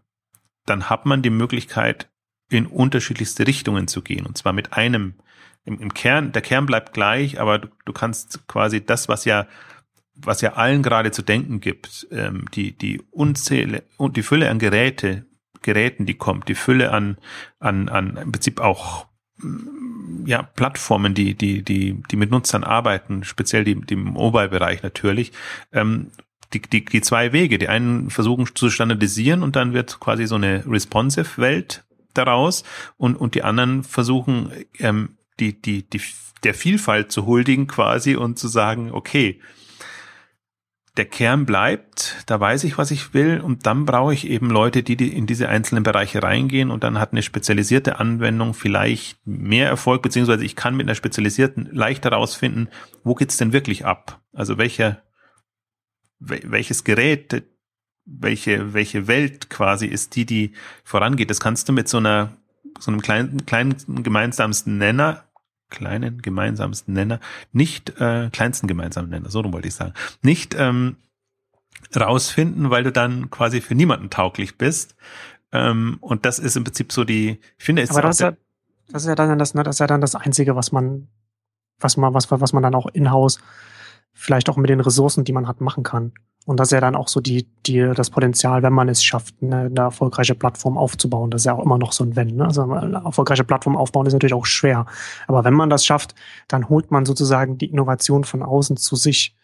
dann 0.65 0.89
hat 0.89 1.05
man 1.05 1.21
die 1.21 1.29
Möglichkeit, 1.29 2.09
in 2.49 2.67
unterschiedlichste 2.67 3.47
Richtungen 3.47 3.87
zu 3.87 4.01
gehen. 4.01 4.25
Und 4.25 4.37
zwar 4.37 4.53
mit 4.53 4.73
einem, 4.73 5.15
im, 5.65 5.79
im 5.79 5.93
Kern, 5.93 6.31
der 6.31 6.41
Kern 6.41 6.65
bleibt 6.65 6.93
gleich, 6.93 7.39
aber 7.39 7.59
du, 7.59 7.67
du 7.85 7.93
kannst 7.93 8.47
quasi 8.47 8.85
das, 8.85 9.09
was 9.09 9.25
ja 9.25 9.47
was 10.15 10.41
ja 10.41 10.53
allen 10.53 10.81
gerade 10.81 11.11
zu 11.11 11.21
denken 11.21 11.59
gibt, 11.59 12.07
ähm, 12.11 12.45
die, 12.53 12.71
die 12.77 13.01
Unzähle 13.11 13.83
und 13.97 14.17
die 14.17 14.23
Fülle 14.23 14.49
an 14.49 14.59
Geräte, 14.59 15.25
Geräten, 15.61 16.05
die 16.05 16.13
kommt, 16.13 16.47
die 16.47 16.55
Fülle 16.55 16.91
an, 16.91 17.17
an, 17.59 17.89
an 17.89 18.17
im 18.17 18.31
Prinzip 18.31 18.61
auch 18.61 19.07
mm, 19.37 20.25
ja, 20.25 20.41
Plattformen, 20.41 21.13
die, 21.13 21.35
die, 21.35 21.63
die, 21.63 22.01
die 22.09 22.15
mit 22.15 22.31
Nutzern 22.31 22.63
arbeiten, 22.63 23.23
speziell 23.23 23.63
die, 23.63 23.75
die 23.75 23.95
im 23.95 24.05
Mobile-Bereich 24.05 24.83
natürlich, 24.83 25.33
ähm, 25.73 26.11
die, 26.53 26.61
die, 26.61 26.85
die 26.85 27.01
zwei 27.01 27.33
Wege. 27.33 27.57
Die 27.57 27.67
einen 27.67 28.09
versuchen 28.09 28.47
zu 28.55 28.69
standardisieren 28.69 29.43
und 29.43 29.55
dann 29.55 29.73
wird 29.73 29.99
quasi 29.99 30.25
so 30.27 30.35
eine 30.35 30.63
responsive 30.65 31.41
Welt 31.41 31.83
daraus 32.13 32.63
und, 32.97 33.15
und 33.15 33.35
die 33.35 33.43
anderen 33.43 33.83
versuchen, 33.83 34.51
ähm, 34.79 35.17
die, 35.39 35.61
die, 35.61 35.89
die, 35.89 36.01
der 36.43 36.53
Vielfalt 36.53 37.11
zu 37.11 37.25
huldigen 37.25 37.67
quasi 37.67 38.15
und 38.15 38.39
zu 38.39 38.47
sagen, 38.47 38.91
okay, 38.91 39.41
der 40.97 41.05
Kern 41.05 41.45
bleibt, 41.45 42.23
da 42.25 42.39
weiß 42.39 42.63
ich, 42.63 42.77
was 42.77 42.89
ich 42.89 43.13
will 43.13 43.41
und 43.41 43.65
dann 43.65 43.85
brauche 43.85 44.13
ich 44.13 44.27
eben 44.27 44.49
Leute, 44.49 44.81
die, 44.81 44.95
die 44.95 45.13
in 45.13 45.27
diese 45.27 45.49
einzelnen 45.49 45.83
Bereiche 45.83 46.23
reingehen 46.23 46.71
und 46.71 46.85
dann 46.85 46.99
hat 46.99 47.11
eine 47.11 47.21
spezialisierte 47.21 47.99
Anwendung 47.99 48.53
vielleicht 48.53 49.19
mehr 49.27 49.67
Erfolg, 49.67 50.01
beziehungsweise 50.01 50.45
ich 50.45 50.55
kann 50.55 50.77
mit 50.77 50.87
einer 50.87 50.95
spezialisierten 50.95 51.69
leicht 51.71 52.05
herausfinden, 52.05 52.69
wo 53.03 53.13
geht's 53.13 53.35
denn 53.35 53.51
wirklich 53.51 53.85
ab? 53.85 54.21
Also 54.31 54.57
welcher, 54.57 55.01
welches 56.19 56.85
Gerät, 56.85 57.43
welche, 58.05 58.73
welche 58.73 59.07
Welt 59.07 59.49
quasi 59.49 59.87
ist 59.87 60.15
die, 60.15 60.25
die 60.25 60.53
vorangeht. 60.83 61.29
Das 61.29 61.41
kannst 61.41 61.67
du 61.67 61.73
mit 61.73 61.89
so 61.89 61.97
einer, 61.97 62.37
so 62.79 62.91
einem 62.91 63.01
kleinen, 63.01 63.45
kleinen 63.45 63.75
gemeinsamsten 64.03 64.77
Nenner 64.77 65.24
kleinen 65.69 66.21
gemeinsamsten 66.21 66.93
Nenner, 66.93 67.19
nicht 67.51 67.99
äh, 67.99 68.29
kleinsten 68.31 68.67
gemeinsamen 68.67 69.09
Nenner, 69.09 69.29
so 69.29 69.43
wollte 69.51 69.67
ich 69.67 69.75
sagen, 69.75 69.93
nicht 70.21 70.55
ähm, 70.57 70.97
rausfinden, 71.95 72.69
weil 72.69 72.83
du 72.83 72.91
dann 72.91 73.29
quasi 73.29 73.61
für 73.61 73.75
niemanden 73.75 74.09
tauglich 74.09 74.57
bist. 74.57 74.95
Ähm, 75.51 75.97
und 76.01 76.25
das 76.25 76.39
ist 76.39 76.55
im 76.55 76.63
Prinzip 76.63 76.91
so 76.91 77.03
die, 77.03 77.39
ich 77.57 77.63
finde, 77.63 77.81
ist 77.81 77.91
Aber 77.91 78.01
das, 78.01 78.17
ist 78.17 78.21
ja, 78.21 78.33
das 78.89 79.03
ist 79.03 79.07
ja 79.07 79.15
dann 79.15 79.39
das, 79.39 79.53
ne, 79.53 79.63
das 79.63 79.75
ist 79.75 79.79
ja 79.79 79.87
dann 79.87 80.01
das 80.01 80.15
Einzige, 80.15 80.55
was 80.55 80.71
man, 80.71 81.07
was 81.79 81.97
man, 81.97 82.13
was, 82.13 82.29
was 82.31 82.53
man 82.53 82.63
dann 82.63 82.75
auch 82.75 82.87
in-house 82.87 83.39
vielleicht 84.13 84.49
auch 84.49 84.57
mit 84.57 84.69
den 84.69 84.79
Ressourcen, 84.79 85.25
die 85.25 85.33
man 85.33 85.47
hat, 85.47 85.61
machen 85.61 85.83
kann. 85.83 86.13
Und 86.45 86.59
das 86.59 86.67
ist 86.67 86.73
ja 86.73 86.79
dann 86.79 86.95
auch 86.95 87.07
so 87.07 87.21
die, 87.21 87.47
die, 87.65 87.91
das 87.95 88.11
Potenzial, 88.11 88.61
wenn 88.61 88.73
man 88.73 88.87
es 88.87 89.03
schafft, 89.03 89.35
eine, 89.41 89.61
eine 89.61 89.79
erfolgreiche 89.79 90.35
Plattform 90.35 90.77
aufzubauen. 90.77 91.31
Das 91.31 91.41
ist 91.41 91.45
ja 91.45 91.53
auch 91.53 91.65
immer 91.65 91.79
noch 91.79 91.91
so 91.91 92.03
ein 92.03 92.15
Wenn. 92.15 92.35
Ne? 92.35 92.45
Also 92.45 92.61
eine 92.61 93.01
erfolgreiche 93.03 93.43
Plattform 93.43 93.75
aufbauen 93.75 94.05
ist 94.05 94.13
natürlich 94.13 94.35
auch 94.35 94.45
schwer. 94.45 94.85
Aber 95.27 95.43
wenn 95.43 95.55
man 95.55 95.71
das 95.71 95.85
schafft, 95.85 96.13
dann 96.47 96.69
holt 96.69 96.91
man 96.91 97.05
sozusagen 97.05 97.57
die 97.57 97.65
Innovation 97.65 98.23
von 98.23 98.43
außen 98.43 98.77
zu 98.77 98.95
sich. 98.95 99.35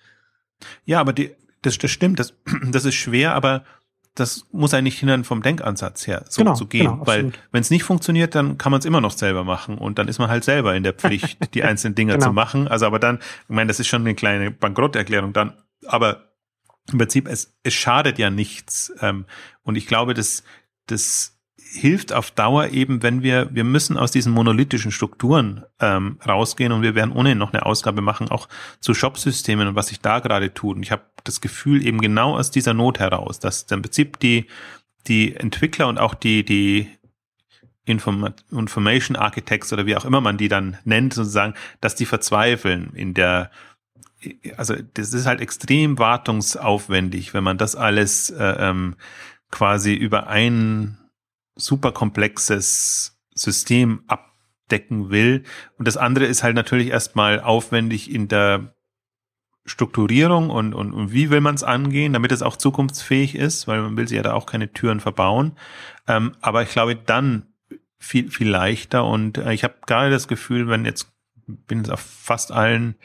Ja, 0.85 0.99
aber 0.99 1.11
die, 1.11 1.31
das, 1.63 1.79
das 1.79 1.89
stimmt, 1.89 2.19
das, 2.19 2.35
das 2.71 2.85
ist 2.85 2.95
schwer, 2.95 3.33
aber 3.33 3.63
das 4.13 4.45
muss 4.51 4.73
eigentlich 4.73 4.99
hindern 4.99 5.23
vom 5.23 5.41
Denkansatz 5.41 6.05
her, 6.05 6.25
so 6.29 6.41
genau, 6.41 6.53
zu 6.53 6.67
gehen. 6.67 6.91
Genau, 6.91 7.07
Weil 7.07 7.31
wenn 7.51 7.61
es 7.61 7.71
nicht 7.71 7.83
funktioniert, 7.83 8.35
dann 8.35 8.57
kann 8.57 8.71
man 8.71 8.79
es 8.79 8.85
immer 8.85 8.99
noch 8.99 9.11
selber 9.11 9.43
machen 9.43 9.77
und 9.77 9.97
dann 9.97 10.07
ist 10.07 10.19
man 10.19 10.29
halt 10.29 10.43
selber 10.43 10.75
in 10.75 10.83
der 10.83 10.93
Pflicht, 10.93 11.39
die 11.55 11.63
einzelnen 11.63 11.95
Dinge 11.95 12.13
genau. 12.13 12.27
zu 12.27 12.33
machen. 12.33 12.67
Also 12.67 12.85
aber 12.85 12.99
dann, 12.99 13.17
ich 13.17 13.55
meine, 13.55 13.69
das 13.69 13.79
ist 13.79 13.87
schon 13.87 14.01
eine 14.01 14.13
kleine 14.13 14.51
Bankrotterklärung 14.51 15.31
dann, 15.33 15.53
aber 15.87 16.30
im 16.91 16.97
Prinzip, 16.97 17.27
es, 17.27 17.55
es 17.63 17.73
schadet 17.73 18.19
ja 18.19 18.29
nichts. 18.29 18.93
Ähm, 19.01 19.25
und 19.63 19.75
ich 19.75 19.87
glaube, 19.87 20.13
das, 20.13 20.43
das 20.87 21.37
hilft 21.73 22.11
auf 22.11 22.31
Dauer 22.31 22.67
eben, 22.67 23.01
wenn 23.01 23.23
wir, 23.23 23.49
wir 23.53 23.63
müssen 23.63 23.97
aus 23.97 24.11
diesen 24.11 24.33
monolithischen 24.33 24.91
Strukturen 24.91 25.63
ähm, 25.79 26.19
rausgehen 26.27 26.71
und 26.71 26.81
wir 26.81 26.95
werden 26.95 27.13
ohnehin 27.13 27.37
noch 27.37 27.53
eine 27.53 27.65
Ausgabe 27.65 28.01
machen, 28.01 28.29
auch 28.29 28.49
zu 28.79 28.93
Shop-Systemen 28.93 29.69
und 29.69 29.75
was 29.75 29.87
sich 29.87 30.01
da 30.01 30.19
gerade 30.19 30.53
tut. 30.53 30.75
Und 30.75 30.83
ich 30.83 30.91
habe 30.91 31.03
das 31.23 31.39
Gefühl 31.39 31.85
eben 31.85 32.01
genau 32.01 32.37
aus 32.37 32.51
dieser 32.51 32.73
Not 32.73 32.99
heraus, 32.99 33.39
dass 33.39 33.63
im 33.63 33.81
Prinzip 33.81 34.19
die, 34.19 34.47
die 35.07 35.35
Entwickler 35.35 35.87
und 35.87 35.97
auch 35.97 36.13
die, 36.13 36.43
die 36.43 36.89
Inform 37.85 38.33
Information 38.51 39.15
Architects 39.15 39.73
oder 39.73 39.85
wie 39.85 39.95
auch 39.95 40.05
immer 40.05 40.21
man 40.21 40.37
die 40.37 40.49
dann 40.49 40.77
nennt, 40.83 41.13
sozusagen, 41.13 41.55
dass 41.79 41.95
die 41.95 42.05
verzweifeln 42.05 42.91
in 42.93 43.13
der 43.13 43.49
also 44.57 44.75
das 44.93 45.13
ist 45.13 45.25
halt 45.25 45.41
extrem 45.41 45.97
wartungsaufwendig, 45.97 47.33
wenn 47.33 47.43
man 47.43 47.57
das 47.57 47.75
alles 47.75 48.29
äh, 48.29 48.43
ähm, 48.43 48.95
quasi 49.49 49.93
über 49.93 50.27
ein 50.27 50.97
super 51.55 51.91
komplexes 51.91 53.19
System 53.33 54.03
abdecken 54.07 55.09
will. 55.09 55.43
Und 55.77 55.87
das 55.87 55.97
andere 55.97 56.25
ist 56.25 56.43
halt 56.43 56.55
natürlich 56.55 56.89
erstmal 56.89 57.39
aufwendig 57.39 58.13
in 58.13 58.27
der 58.27 58.73
Strukturierung 59.65 60.49
und, 60.49 60.73
und, 60.73 60.93
und 60.93 61.13
wie 61.13 61.29
will 61.29 61.41
man 61.41 61.55
es 61.55 61.63
angehen, 61.63 62.13
damit 62.13 62.31
es 62.31 62.41
auch 62.41 62.57
zukunftsfähig 62.57 63.35
ist, 63.35 63.67
weil 63.67 63.81
man 63.81 63.95
will 63.95 64.07
sie 64.07 64.15
ja 64.15 64.23
da 64.23 64.33
auch 64.33 64.45
keine 64.45 64.71
Türen 64.71 64.99
verbauen. 64.99 65.57
Ähm, 66.07 66.31
aber 66.41 66.63
ich 66.63 66.69
glaube, 66.69 66.95
dann 66.95 67.47
viel, 67.99 68.31
viel 68.31 68.49
leichter 68.49 69.05
und 69.05 69.37
äh, 69.37 69.53
ich 69.53 69.63
habe 69.63 69.75
gerade 69.85 70.09
das 70.09 70.27
Gefühl, 70.27 70.67
wenn 70.67 70.85
jetzt 70.85 71.11
bin 71.45 71.79
jetzt 71.79 71.91
auf 71.91 71.99
fast 71.99 72.51
allen 72.51 72.95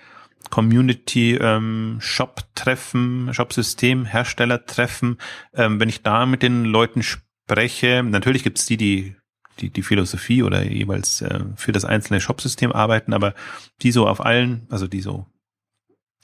Community 0.51 1.35
ähm, 1.35 1.99
Shop-Treffen, 2.01 3.33
Shop-System, 3.33 4.05
Hersteller-Treffen, 4.05 5.19
ähm, 5.55 5.81
wenn 5.81 5.89
ich 5.89 6.03
da 6.03 6.27
mit 6.27 6.43
den 6.43 6.65
Leuten 6.65 7.03
spreche, 7.03 8.03
natürlich 8.03 8.43
gibt's 8.43 8.67
die, 8.67 8.77
die 8.77 9.17
die, 9.61 9.71
die 9.71 9.83
Philosophie 9.83 10.43
oder 10.43 10.65
jeweils 10.65 11.23
äh, 11.23 11.41
für 11.57 11.73
das 11.73 11.85
einzelne 11.85 12.21
Shop-System 12.21 12.73
arbeiten, 12.73 13.13
aber 13.13 13.35
die 13.83 13.93
so 13.93 14.07
auf 14.07 14.25
allen, 14.25 14.67
also 14.71 14.87
die 14.87 15.01
so 15.01 15.27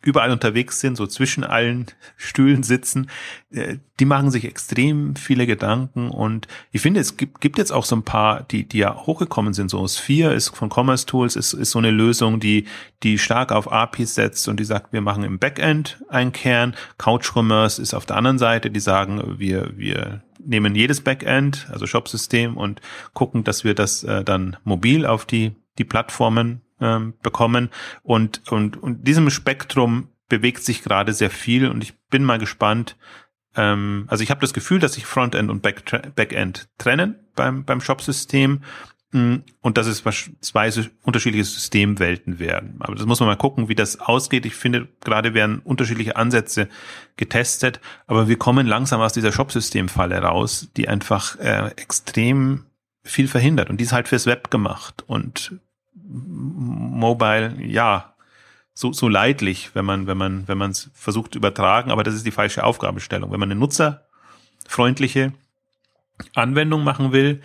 überall 0.03 0.31
unterwegs 0.31 0.81
sind, 0.81 0.97
so 0.97 1.07
zwischen 1.07 1.45
allen 1.45 1.87
Stühlen 2.17 2.63
sitzen, 2.63 3.09
äh, 3.51 3.79
die 4.01 4.05
machen 4.05 4.31
sich 4.31 4.45
extrem 4.45 5.15
viele 5.17 5.47
Gedanken 5.47 6.11
und 6.11 6.49
ich 6.73 6.81
finde, 6.81 7.01
es 7.01 7.17
gibt, 7.17 7.41
gibt 7.41 7.59
jetzt 7.59 7.73
auch 7.73 7.85
so 7.85 7.97
ein 7.97 8.03
paar, 8.03 8.43
die, 8.43 8.67
die 8.67 8.79
ja 8.79 8.97
hochgekommen 8.97 9.53
sind, 9.53 9.71
so 9.71 9.87
Sphere 9.87 10.35
ist 10.35 10.57
von 10.57 10.71
Commerce 10.71 11.07
Tools, 11.07 11.37
ist, 11.37 11.53
ist 11.53 11.71
so 11.71 11.79
eine 11.79 11.91
Lösung, 11.91 12.41
die, 12.41 12.67
die 13.03 13.19
stark 13.19 13.53
auf 13.53 13.71
APIs 13.71 14.15
setzt 14.15 14.49
und 14.49 14.59
die 14.59 14.65
sagt, 14.65 14.93
wir 14.93 15.03
machen 15.03 15.25
im 15.25 15.39
Backend 15.39 16.03
einen 16.09 16.33
Kern, 16.33 16.75
Couch 16.99 17.33
Commerce 17.35 17.81
ist 17.81 17.95
auf 17.95 18.07
der 18.07 18.17
anderen 18.17 18.39
Seite, 18.39 18.71
die 18.71 18.81
sagen, 18.81 19.39
wir, 19.39 19.73
wir 19.77 20.23
nehmen 20.45 20.75
jedes 20.75 21.01
Backend, 21.01 21.69
also 21.71 21.87
Shop-System 21.87 22.57
und 22.57 22.81
gucken, 23.13 23.45
dass 23.45 23.65
wir 23.65 23.75
das 23.75 24.03
äh, 24.05 24.25
dann 24.25 24.57
mobil 24.65 25.07
auf 25.07 25.25
die, 25.25 25.53
die 25.79 25.85
Plattformen 25.85 26.63
ähm, 26.83 27.15
bekommen. 27.23 27.71
Und, 28.03 28.43
und, 28.51 28.77
und 28.83 29.07
diesem 29.07 29.31
Spektrum 29.31 30.09
bewegt 30.29 30.65
sich 30.65 30.83
gerade 30.83 31.13
sehr 31.13 31.31
viel 31.31 31.69
und 31.69 31.83
ich 31.83 31.95
bin 32.09 32.25
mal 32.25 32.39
gespannt. 32.39 32.97
Ähm, 33.55 34.05
also 34.09 34.25
ich 34.25 34.31
habe 34.31 34.41
das 34.41 34.55
Gefühl, 34.55 34.79
dass 34.79 34.95
sich 34.95 35.07
Frontend 35.07 35.51
und 35.51 35.63
Back 35.63 36.15
Backend 36.15 36.69
trennen 36.79 37.17
beim, 37.35 37.65
beim 37.65 37.81
Shop-System 37.81 38.63
mm, 39.13 39.35
und 39.61 39.77
dass 39.77 39.87
es 39.87 40.01
beispielsweise 40.01 40.91
unterschiedliche 41.03 41.45
Systemwelten 41.45 42.39
werden. 42.39 42.77
Aber 42.81 42.95
das 42.95 43.05
muss 43.05 43.21
man 43.21 43.29
mal 43.29 43.37
gucken, 43.37 43.69
wie 43.69 43.75
das 43.75 44.01
ausgeht. 44.01 44.47
Ich 44.47 44.55
finde, 44.55 44.89
gerade 45.05 45.35
werden 45.35 45.59
unterschiedliche 45.59 46.17
Ansätze 46.17 46.69
getestet, 47.17 47.81
aber 48.07 48.27
wir 48.27 48.39
kommen 48.39 48.67
langsam 48.67 49.03
aus 49.03 49.13
dieser 49.13 49.33
Shop-System-Falle 49.33 50.19
raus, 50.19 50.71
die 50.79 50.89
einfach 50.89 51.39
äh, 51.41 51.73
extrem 51.77 52.65
viel 53.05 53.29
verhindert. 53.29 53.69
Und 53.69 53.79
die 53.79 53.85
ist 53.85 53.93
halt 53.93 54.09
fürs 54.09 54.27
Web 54.27 54.51
gemacht. 54.51 55.05
Und 55.07 55.61
Mobile, 56.13 57.57
ja, 57.61 58.13
so, 58.75 58.93
so 58.93 59.09
leidlich, 59.09 59.75
wenn 59.75 59.85
man, 59.85 60.07
wenn 60.07 60.17
man, 60.17 60.49
wenn 60.49 60.59
man 60.59 60.71
es 60.71 60.91
versucht 60.95 61.35
übertragen, 61.35 61.91
aber 61.91 62.03
das 62.03 62.15
ist 62.15 62.27
die 62.27 62.31
falsche 62.31 62.65
Aufgabenstellung. 62.65 63.31
Wenn 63.31 63.41
man 63.41 63.51
eine 63.51 63.61
nutzerfreundliche 63.61 65.33
Anwendung 66.35 66.85
machen 66.85 67.13
will, 67.13 67.43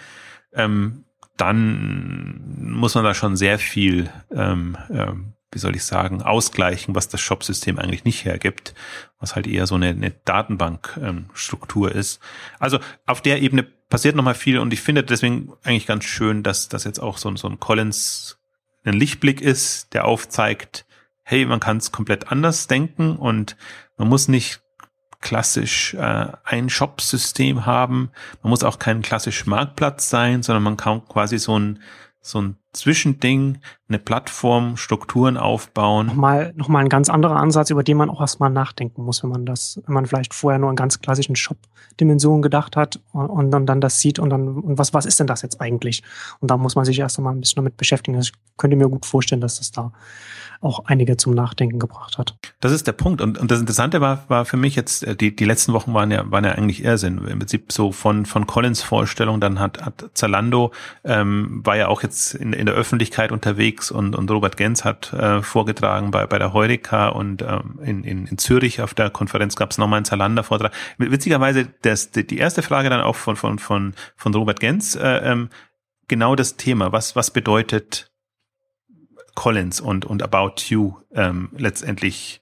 ähm, 0.53 1.03
dann 1.36 2.57
muss 2.57 2.95
man 2.95 3.03
da 3.03 3.13
schon 3.13 3.36
sehr 3.36 3.59
viel, 3.59 4.09
ähm, 4.32 4.78
ähm, 4.89 5.34
wie 5.51 5.59
soll 5.59 5.76
ich 5.76 5.84
sagen, 5.84 6.22
ausgleichen, 6.22 6.95
was 6.95 7.09
das 7.09 7.22
Shop-System 7.22 7.78
eigentlich 7.78 8.05
nicht 8.05 8.26
hergibt, 8.26 8.74
was 9.20 9.36
halt 9.36 9.47
eher 9.47 9.68
so 9.68 9.76
eine, 9.76 9.89
eine 9.89 10.11
Datenbankstruktur 10.11 11.91
ähm, 11.91 11.99
ist. 11.99 12.20
Also 12.59 12.80
auf 13.05 13.22
der 13.22 13.41
Ebene 13.41 13.63
passiert 13.63 14.15
nochmal 14.15 14.36
viel 14.36 14.59
und 14.59 14.74
ich 14.74 14.82
finde 14.82 15.03
deswegen 15.03 15.53
eigentlich 15.63 15.88
ganz 15.88 16.05
schön, 16.05 16.43
dass 16.43 16.70
das 16.70 16.84
jetzt 16.84 16.99
auch 16.99 17.18
so, 17.18 17.34
so 17.36 17.47
ein 17.47 17.59
Collins 17.59 18.39
ein 18.88 18.99
Lichtblick 18.99 19.41
ist, 19.41 19.93
der 19.93 20.05
aufzeigt, 20.05 20.85
hey, 21.23 21.45
man 21.45 21.59
kann 21.59 21.77
es 21.77 21.91
komplett 21.91 22.31
anders 22.31 22.67
denken 22.67 23.15
und 23.15 23.57
man 23.97 24.07
muss 24.07 24.27
nicht 24.27 24.61
klassisch 25.19 25.93
äh, 25.95 26.27
ein 26.43 26.69
Shop-System 26.69 27.65
haben. 27.65 28.11
Man 28.43 28.51
muss 28.51 28.63
auch 28.63 28.79
kein 28.79 29.01
klassisch 29.01 29.45
Marktplatz 29.45 30.09
sein, 30.09 30.43
sondern 30.43 30.63
man 30.63 30.77
kann 30.77 31.05
quasi 31.07 31.38
so 31.38 31.57
ein 31.57 31.79
so 32.27 32.41
ein 32.41 32.57
Zwischending, 32.73 33.59
eine 33.89 33.99
Plattform, 33.99 34.75
Strukturen 34.75 35.38
aufbauen. 35.38 36.07
Nochmal, 36.07 36.53
nochmal 36.55 36.83
ein 36.83 36.89
ganz 36.89 37.09
anderer 37.09 37.38
Ansatz, 37.38 37.69
über 37.69 37.83
den 37.83 37.95
man 37.95 38.09
auch 38.09 38.19
erstmal 38.19 38.49
nachdenken 38.49 39.03
muss, 39.03 39.23
wenn 39.23 39.29
man 39.29 39.45
das, 39.45 39.81
wenn 39.85 39.93
man 39.93 40.05
vielleicht 40.05 40.33
vorher 40.33 40.59
nur 40.59 40.69
in 40.69 40.75
ganz 40.75 40.99
klassischen 40.99 41.38
Shop-Dimensionen 41.38 42.41
gedacht 42.41 42.75
hat 42.75 42.99
und, 43.13 43.27
und, 43.27 43.51
dann, 43.51 43.65
dann 43.65 43.79
das 43.79 44.01
sieht 44.01 44.19
und 44.19 44.29
dann, 44.29 44.57
und 44.57 44.77
was, 44.77 44.93
was 44.93 45.05
ist 45.05 45.19
denn 45.19 45.27
das 45.27 45.41
jetzt 45.41 45.61
eigentlich? 45.61 46.03
Und 46.39 46.51
da 46.51 46.57
muss 46.57 46.75
man 46.75 46.83
sich 46.83 46.99
erst 46.99 47.17
einmal 47.17 47.33
ein 47.33 47.39
bisschen 47.39 47.57
damit 47.57 47.77
beschäftigen. 47.77 48.17
Also 48.17 48.31
ich 48.33 48.57
könnte 48.57 48.75
mir 48.75 48.89
gut 48.89 49.05
vorstellen, 49.05 49.41
dass 49.41 49.57
das 49.57 49.71
da 49.71 49.93
auch 50.61 50.85
einige 50.85 51.17
zum 51.17 51.33
Nachdenken 51.33 51.79
gebracht 51.79 52.17
hat. 52.17 52.35
Das 52.59 52.71
ist 52.71 52.88
der 52.88 52.93
Punkt. 52.93 53.21
Und, 53.21 53.38
und 53.38 53.51
das 53.51 53.59
Interessante 53.59 54.01
war, 54.01 54.25
war 54.27 54.45
für 54.45 54.57
mich 54.57 54.75
jetzt, 54.75 55.03
äh, 55.03 55.15
die, 55.15 55.35
die 55.35 55.45
letzten 55.45 55.73
Wochen 55.73 55.93
waren 55.93 56.11
ja, 56.11 56.29
waren 56.31 56.43
ja 56.43 56.51
eigentlich 56.51 56.83
Irrsinn. 56.83 57.19
Im 57.27 57.39
Prinzip 57.39 57.71
so 57.71 57.91
von, 57.91 58.25
von 58.25 58.47
Collins 58.47 58.81
Vorstellung, 58.81 59.39
dann 59.39 59.59
hat, 59.59 59.81
hat 59.83 60.09
Zalando, 60.13 60.71
ähm, 61.03 61.61
war 61.63 61.77
ja 61.77 61.88
auch 61.88 62.03
jetzt 62.03 62.33
in, 62.33 62.53
in 62.53 62.65
der 62.65 62.75
Öffentlichkeit 62.75 63.31
unterwegs 63.31 63.76
und, 63.91 64.15
und 64.15 64.30
Robert 64.32 64.57
Gens 64.57 64.84
hat 64.84 65.13
äh, 65.13 65.41
vorgetragen 65.41 66.11
bei, 66.11 66.25
bei 66.25 66.39
der 66.39 66.53
Heureka 66.53 67.09
und 67.09 67.41
ähm, 67.41 67.80
in, 67.84 68.03
in, 68.03 68.28
in 68.28 68.38
Zürich 68.38 68.82
auf 68.82 68.93
der 68.93 69.09
Konferenz 69.09 69.55
gab 69.55 69.71
es 69.71 69.78
nochmal 69.78 69.97
einen 69.97 70.05
Zalando-Vortrag. 70.05 70.71
Witzigerweise, 70.97 71.67
das, 71.82 72.11
die 72.11 72.38
erste 72.38 72.61
Frage 72.61 72.89
dann 72.89 73.01
auch 73.01 73.15
von, 73.15 73.36
von, 73.36 73.59
von, 73.59 73.93
von 74.15 74.34
Robert 74.34 74.59
Gens, 74.59 74.95
äh, 74.95 75.32
ähm, 75.32 75.49
genau 76.07 76.36
das 76.36 76.57
Thema. 76.57 76.91
Was, 76.91 77.15
was 77.15 77.32
bedeutet 77.32 78.11
Collins 79.36 79.80
und, 79.80 80.05
und 80.05 80.23
About 80.23 80.63
You 80.67 80.95
ähm, 81.13 81.49
letztendlich 81.55 82.41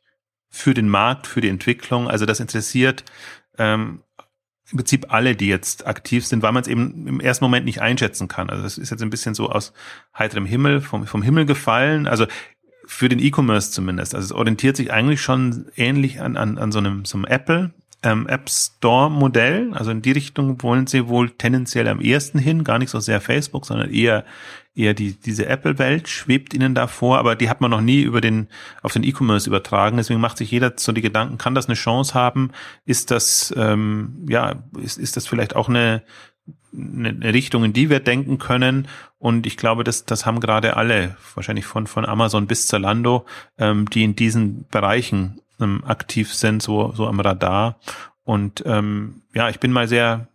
für 0.49 0.73
den 0.73 0.87
Markt, 0.87 1.27
für 1.27 1.41
die 1.41 1.49
Entwicklung. 1.49 2.07
Also 2.09 2.25
das 2.25 2.39
interessiert 2.39 3.03
ähm, 3.57 4.01
im 4.71 4.77
Prinzip 4.79 5.13
alle, 5.13 5.35
die 5.35 5.47
jetzt 5.47 5.85
aktiv 5.85 6.25
sind, 6.25 6.41
weil 6.41 6.51
man 6.51 6.61
es 6.61 6.67
eben 6.67 7.07
im 7.07 7.19
ersten 7.19 7.45
Moment 7.45 7.65
nicht 7.65 7.81
einschätzen 7.81 8.27
kann. 8.27 8.49
Also 8.49 8.63
das 8.63 8.77
ist 8.77 8.89
jetzt 8.89 9.03
ein 9.03 9.09
bisschen 9.09 9.35
so 9.35 9.49
aus 9.49 9.73
heiterem 10.17 10.45
Himmel, 10.45 10.81
vom, 10.81 11.05
vom 11.05 11.21
Himmel 11.21 11.45
gefallen. 11.45 12.07
Also 12.07 12.25
für 12.87 13.09
den 13.09 13.19
E-Commerce 13.19 13.71
zumindest. 13.71 14.15
Also 14.15 14.25
es 14.25 14.31
orientiert 14.31 14.75
sich 14.75 14.91
eigentlich 14.91 15.21
schon 15.21 15.67
ähnlich 15.75 16.21
an, 16.21 16.37
an, 16.37 16.57
an 16.57 16.71
so 16.71 16.79
einem, 16.79 17.05
so 17.05 17.17
einem 17.17 17.25
Apple 17.25 17.73
ähm, 18.03 18.27
App 18.27 18.49
Store 18.49 19.09
Modell. 19.09 19.73
Also 19.73 19.91
in 19.91 20.01
die 20.01 20.11
Richtung 20.11 20.61
wollen 20.61 20.87
sie 20.87 21.07
wohl 21.07 21.31
tendenziell 21.31 21.87
am 21.87 21.99
ersten 22.01 22.39
hin, 22.39 22.63
gar 22.63 22.79
nicht 22.79 22.89
so 22.89 22.99
sehr 22.99 23.21
Facebook, 23.21 23.65
sondern 23.65 23.91
eher 23.91 24.25
eher 24.75 24.93
die 24.93 25.13
diese 25.13 25.47
Apple 25.47 25.79
Welt 25.79 26.07
schwebt 26.09 26.53
ihnen 26.53 26.75
da 26.75 26.87
vor, 26.87 27.17
aber 27.17 27.35
die 27.35 27.49
hat 27.49 27.61
man 27.61 27.71
noch 27.71 27.81
nie 27.81 28.01
über 28.01 28.21
den 28.21 28.47
auf 28.81 28.93
den 28.93 29.03
E-Commerce 29.03 29.47
übertragen. 29.47 29.97
Deswegen 29.97 30.19
macht 30.19 30.37
sich 30.37 30.51
jeder 30.51 30.73
so 30.75 30.91
die 30.91 31.01
Gedanken, 31.01 31.37
kann 31.37 31.55
das 31.55 31.67
eine 31.67 31.75
Chance 31.75 32.13
haben? 32.13 32.51
Ist 32.85 33.11
das 33.11 33.53
ähm, 33.55 34.25
ja 34.27 34.55
ist 34.79 34.97
ist 34.97 35.17
das 35.17 35.27
vielleicht 35.27 35.55
auch 35.55 35.69
eine 35.69 36.03
eine 36.77 37.33
Richtung, 37.33 37.63
in 37.63 37.73
die 37.73 37.89
wir 37.89 37.99
denken 37.99 38.37
können. 38.37 38.87
Und 39.17 39.47
ich 39.47 39.57
glaube, 39.57 39.83
das, 39.83 40.05
das 40.05 40.25
haben 40.25 40.39
gerade 40.39 40.75
alle, 40.75 41.15
wahrscheinlich 41.33 41.65
von, 41.65 41.87
von 41.87 42.05
Amazon 42.05 42.47
bis 42.47 42.67
Zalando, 42.67 43.25
ähm, 43.57 43.89
die 43.89 44.03
in 44.03 44.15
diesen 44.15 44.67
Bereichen 44.67 45.41
ähm, 45.59 45.83
aktiv 45.85 46.33
sind, 46.33 46.61
so, 46.61 46.91
so 46.91 47.07
am 47.07 47.19
Radar. 47.19 47.79
Und 48.23 48.63
ähm, 48.65 49.21
ja, 49.33 49.49
ich 49.49 49.59
bin 49.59 49.71
mal 49.71 49.87
sehr, 49.87 50.27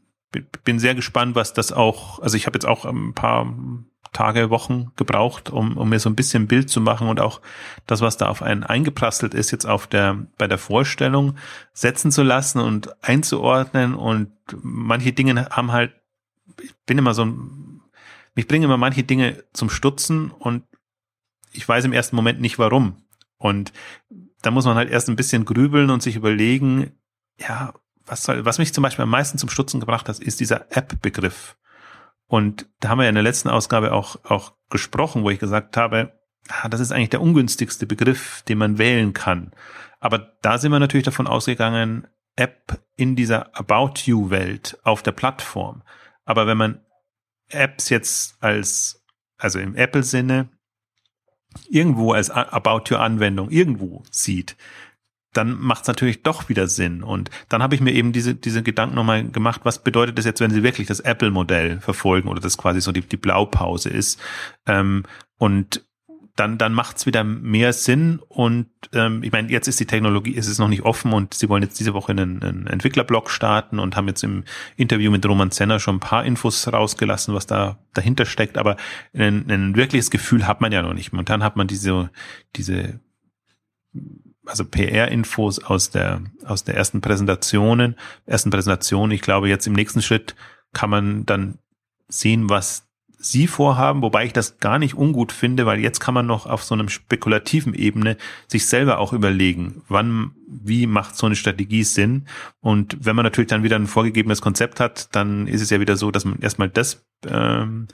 bin 0.64 0.78
sehr 0.78 0.94
gespannt, 0.94 1.34
was 1.34 1.52
das 1.52 1.72
auch, 1.72 2.20
also 2.20 2.36
ich 2.36 2.46
habe 2.46 2.56
jetzt 2.56 2.66
auch 2.66 2.84
ein 2.84 3.14
paar 3.14 3.54
Tage, 4.12 4.50
Wochen 4.50 4.90
gebraucht, 4.96 5.50
um, 5.50 5.76
um 5.76 5.88
mir 5.88 6.00
so 6.00 6.10
ein 6.10 6.16
bisschen 6.16 6.48
Bild 6.48 6.68
zu 6.68 6.80
machen 6.80 7.08
und 7.08 7.20
auch 7.20 7.40
das, 7.86 8.00
was 8.00 8.16
da 8.16 8.28
auf 8.28 8.42
einen 8.42 8.64
eingeprasselt 8.64 9.34
ist, 9.34 9.50
jetzt 9.50 9.66
auf 9.66 9.86
der, 9.86 10.26
bei 10.36 10.48
der 10.48 10.58
Vorstellung 10.58 11.36
setzen 11.72 12.10
zu 12.10 12.22
lassen 12.22 12.60
und 12.60 13.02
einzuordnen. 13.04 13.94
Und 13.94 14.32
manche 14.62 15.12
Dinge 15.12 15.48
haben 15.50 15.72
halt, 15.72 15.92
ich 16.60 16.74
bin 16.86 16.98
immer 16.98 17.14
so 17.14 17.24
ein, 17.24 17.82
mich 18.34 18.48
bringen 18.48 18.64
immer 18.64 18.76
manche 18.76 19.04
Dinge 19.04 19.44
zum 19.52 19.70
Stutzen 19.70 20.30
und 20.30 20.64
ich 21.52 21.68
weiß 21.68 21.84
im 21.84 21.92
ersten 21.92 22.16
Moment 22.16 22.40
nicht 22.40 22.58
warum. 22.58 22.96
Und 23.38 23.72
da 24.42 24.50
muss 24.50 24.64
man 24.64 24.76
halt 24.76 24.90
erst 24.90 25.08
ein 25.08 25.16
bisschen 25.16 25.44
grübeln 25.44 25.90
und 25.90 26.02
sich 26.02 26.16
überlegen, 26.16 26.92
ja, 27.38 27.72
was 28.06 28.24
soll, 28.24 28.44
was 28.44 28.58
mich 28.58 28.74
zum 28.74 28.82
Beispiel 28.82 29.04
am 29.04 29.10
meisten 29.10 29.38
zum 29.38 29.48
Stutzen 29.48 29.80
gebracht 29.80 30.08
hat, 30.08 30.18
ist 30.18 30.40
dieser 30.40 30.66
App-Begriff. 30.76 31.56
Und 32.30 32.68
da 32.78 32.90
haben 32.90 32.98
wir 32.98 33.04
ja 33.04 33.08
in 33.08 33.16
der 33.16 33.24
letzten 33.24 33.48
Ausgabe 33.48 33.92
auch, 33.92 34.24
auch 34.24 34.52
gesprochen, 34.70 35.24
wo 35.24 35.30
ich 35.30 35.40
gesagt 35.40 35.76
habe, 35.76 36.12
ah, 36.48 36.68
das 36.68 36.78
ist 36.78 36.92
eigentlich 36.92 37.10
der 37.10 37.20
ungünstigste 37.20 37.86
Begriff, 37.86 38.42
den 38.42 38.58
man 38.58 38.78
wählen 38.78 39.12
kann. 39.12 39.50
Aber 39.98 40.36
da 40.40 40.56
sind 40.56 40.70
wir 40.70 40.78
natürlich 40.78 41.04
davon 41.04 41.26
ausgegangen, 41.26 42.06
App 42.36 42.80
in 42.94 43.16
dieser 43.16 43.58
About 43.58 44.02
You 44.04 44.30
Welt 44.30 44.78
auf 44.84 45.02
der 45.02 45.10
Plattform. 45.10 45.82
Aber 46.24 46.46
wenn 46.46 46.56
man 46.56 46.84
Apps 47.48 47.88
jetzt 47.88 48.40
als, 48.40 49.04
also 49.36 49.58
im 49.58 49.74
Apple-Sinne 49.74 50.50
irgendwo 51.68 52.12
als 52.12 52.30
About 52.30 52.94
Your 52.94 53.00
Anwendung 53.00 53.50
irgendwo 53.50 54.04
sieht, 54.12 54.56
dann 55.32 55.60
macht 55.60 55.82
es 55.82 55.88
natürlich 55.88 56.22
doch 56.22 56.48
wieder 56.48 56.66
Sinn. 56.66 57.02
Und 57.02 57.30
dann 57.48 57.62
habe 57.62 57.74
ich 57.74 57.80
mir 57.80 57.92
eben 57.92 58.12
diese, 58.12 58.34
diese 58.34 58.62
Gedanken 58.62 58.96
nochmal 58.96 59.28
gemacht, 59.28 59.60
was 59.64 59.82
bedeutet 59.82 60.18
das 60.18 60.24
jetzt, 60.24 60.40
wenn 60.40 60.50
Sie 60.50 60.62
wirklich 60.62 60.88
das 60.88 61.00
Apple-Modell 61.00 61.80
verfolgen 61.80 62.28
oder 62.28 62.40
das 62.40 62.58
quasi 62.58 62.80
so 62.80 62.92
die, 62.92 63.02
die 63.02 63.16
Blaupause 63.16 63.90
ist. 63.90 64.20
Ähm, 64.66 65.04
und 65.38 65.84
dann, 66.36 66.58
dann 66.58 66.72
macht 66.72 66.96
es 66.96 67.06
wieder 67.06 67.22
mehr 67.22 67.72
Sinn. 67.72 68.20
Und 68.28 68.68
ähm, 68.94 69.22
ich 69.22 69.30
meine, 69.30 69.50
jetzt 69.50 69.68
ist 69.68 69.78
die 69.78 69.86
Technologie, 69.86 70.32
ist 70.32 70.48
es 70.48 70.58
noch 70.58 70.68
nicht 70.68 70.82
offen 70.82 71.12
und 71.12 71.34
sie 71.34 71.48
wollen 71.48 71.62
jetzt 71.62 71.78
diese 71.78 71.92
Woche 71.94 72.12
einen, 72.12 72.42
einen 72.42 72.66
Entwicklerblog 72.66 73.30
starten 73.30 73.78
und 73.78 73.94
haben 73.94 74.08
jetzt 74.08 74.24
im 74.24 74.44
Interview 74.76 75.10
mit 75.10 75.24
Roman 75.26 75.50
Zenner 75.50 75.78
schon 75.78 75.96
ein 75.96 76.00
paar 76.00 76.24
Infos 76.24 76.66
rausgelassen, 76.66 77.34
was 77.34 77.46
da 77.46 77.78
dahinter 77.92 78.24
steckt. 78.24 78.58
Aber 78.58 78.76
ein, 79.12 79.50
ein 79.50 79.76
wirkliches 79.76 80.10
Gefühl 80.10 80.46
hat 80.46 80.60
man 80.60 80.72
ja 80.72 80.82
noch 80.82 80.94
nicht. 80.94 81.12
Momentan 81.12 81.42
hat 81.42 81.56
man 81.56 81.66
diese, 81.66 82.10
diese 82.56 83.00
also 84.50 84.64
PR-Infos 84.64 85.60
aus 85.60 85.90
der, 85.90 86.22
aus 86.44 86.64
der 86.64 86.76
ersten 86.76 87.00
Präsentationen, 87.00 87.96
ersten 88.26 88.50
Präsentation. 88.50 89.10
Ich 89.12 89.22
glaube, 89.22 89.48
jetzt 89.48 89.66
im 89.66 89.72
nächsten 89.72 90.02
Schritt 90.02 90.34
kann 90.72 90.90
man 90.90 91.24
dann 91.24 91.58
sehen, 92.08 92.50
was 92.50 92.90
sie 93.22 93.46
vorhaben, 93.46 94.00
wobei 94.02 94.24
ich 94.24 94.32
das 94.32 94.58
gar 94.58 94.78
nicht 94.78 94.96
ungut 94.96 95.30
finde, 95.30 95.66
weil 95.66 95.78
jetzt 95.78 96.00
kann 96.00 96.14
man 96.14 96.26
noch 96.26 96.46
auf 96.46 96.64
so 96.64 96.74
einem 96.74 96.88
spekulativen 96.88 97.74
Ebene 97.74 98.16
sich 98.48 98.66
selber 98.66 98.98
auch 98.98 99.12
überlegen, 99.12 99.82
wann, 99.88 100.32
wie 100.48 100.86
macht 100.86 101.16
so 101.16 101.26
eine 101.26 101.36
Strategie 101.36 101.84
Sinn. 101.84 102.26
Und 102.60 102.96
wenn 103.04 103.14
man 103.14 103.24
natürlich 103.24 103.50
dann 103.50 103.62
wieder 103.62 103.76
ein 103.76 103.86
vorgegebenes 103.86 104.40
Konzept 104.40 104.80
hat, 104.80 105.14
dann 105.14 105.46
ist 105.46 105.60
es 105.60 105.68
ja 105.70 105.80
wieder 105.80 105.96
so, 105.96 106.10
dass 106.10 106.24
man 106.24 106.40
erstmal 106.40 106.70
das 106.70 107.04
ähm, 107.28 107.88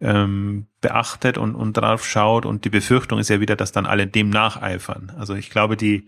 ähm, 0.00 0.66
beachtet 0.80 1.38
und, 1.38 1.54
und 1.54 1.76
drauf 1.76 2.06
schaut. 2.06 2.46
Und 2.46 2.64
die 2.64 2.70
Befürchtung 2.70 3.18
ist 3.18 3.28
ja 3.28 3.40
wieder, 3.40 3.56
dass 3.56 3.72
dann 3.72 3.86
alle 3.86 4.06
dem 4.06 4.30
nacheifern. 4.30 5.12
Also 5.16 5.34
ich 5.34 5.50
glaube, 5.50 5.76
die, 5.76 6.06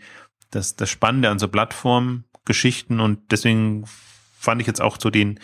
das, 0.50 0.76
das 0.76 0.90
Spannende 0.90 1.30
an 1.30 1.38
so 1.38 1.48
Plattformgeschichten 1.48 3.00
und 3.00 3.32
deswegen 3.32 3.84
fand 4.38 4.60
ich 4.60 4.66
jetzt 4.66 4.80
auch 4.80 4.96
so 5.00 5.10
den 5.10 5.38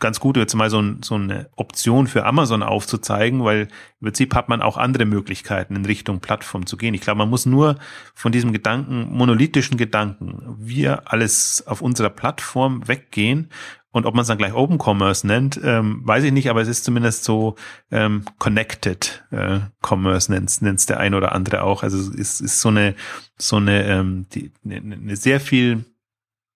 ganz 0.00 0.20
gut, 0.20 0.36
jetzt 0.36 0.54
mal 0.54 0.70
so, 0.70 0.82
so 1.02 1.14
eine 1.14 1.48
Option 1.56 2.06
für 2.06 2.24
Amazon 2.24 2.62
aufzuzeigen, 2.62 3.44
weil 3.44 3.68
im 4.00 4.06
Prinzip 4.06 4.34
hat 4.34 4.48
man 4.48 4.62
auch 4.62 4.76
andere 4.76 5.04
Möglichkeiten 5.04 5.76
in 5.76 5.84
Richtung 5.84 6.20
Plattform 6.20 6.66
zu 6.66 6.76
gehen. 6.76 6.94
Ich 6.94 7.02
glaube, 7.02 7.18
man 7.18 7.30
muss 7.30 7.46
nur 7.46 7.76
von 8.14 8.32
diesem 8.32 8.52
Gedanken, 8.52 9.08
monolithischen 9.10 9.76
Gedanken, 9.76 10.56
wir 10.58 11.12
alles 11.12 11.64
auf 11.66 11.82
unserer 11.82 12.10
Plattform 12.10 12.88
weggehen 12.88 13.50
und 13.92 14.06
ob 14.06 14.14
man 14.14 14.22
es 14.22 14.28
dann 14.28 14.38
gleich 14.38 14.54
Open 14.54 14.78
Commerce 14.78 15.26
nennt, 15.26 15.60
ähm, 15.62 16.00
weiß 16.04 16.24
ich 16.24 16.32
nicht, 16.32 16.48
aber 16.48 16.62
es 16.62 16.68
ist 16.68 16.84
zumindest 16.84 17.24
so 17.24 17.56
ähm, 17.90 18.24
Connected 18.38 19.24
äh, 19.30 19.60
Commerce 19.82 20.32
nennt 20.32 20.48
es 20.48 20.86
der 20.86 20.98
ein 20.98 21.14
oder 21.14 21.32
andere 21.32 21.62
auch. 21.62 21.82
Also 21.82 21.98
es 21.98 22.08
ist, 22.08 22.40
ist 22.40 22.60
so 22.60 22.70
eine 22.70 22.94
so 23.36 23.56
eine 23.56 23.84
ähm, 23.84 24.26
die, 24.32 24.50
eine, 24.64 24.94
eine 24.94 25.16
sehr 25.16 25.40
viel 25.40 25.84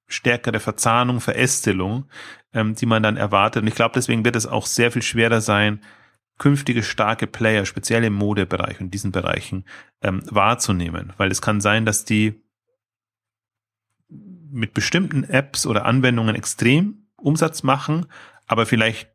stärkere 0.08 0.60
Verzahnung, 0.60 1.20
Verästelung, 1.20 2.06
ähm, 2.54 2.74
die 2.74 2.86
man 2.86 3.02
dann 3.02 3.18
erwartet. 3.18 3.62
Und 3.62 3.68
ich 3.68 3.74
glaube, 3.74 3.94
deswegen 3.94 4.24
wird 4.24 4.36
es 4.36 4.46
auch 4.46 4.64
sehr 4.64 4.90
viel 4.90 5.02
schwerer 5.02 5.42
sein, 5.42 5.82
künftige 6.38 6.82
starke 6.82 7.26
Player, 7.26 7.66
speziell 7.66 8.04
im 8.04 8.14
Modebereich 8.14 8.80
und 8.80 8.92
diesen 8.92 9.12
Bereichen, 9.12 9.64
ähm, 10.02 10.22
wahrzunehmen. 10.30 11.12
Weil 11.16 11.30
es 11.30 11.42
kann 11.42 11.60
sein, 11.60 11.84
dass 11.84 12.04
die 12.04 12.40
mit 14.08 14.72
bestimmten 14.72 15.24
Apps 15.24 15.66
oder 15.66 15.84
Anwendungen 15.84 16.34
extrem 16.34 17.05
Umsatz 17.26 17.62
machen, 17.62 18.06
aber 18.46 18.66
vielleicht 18.66 19.08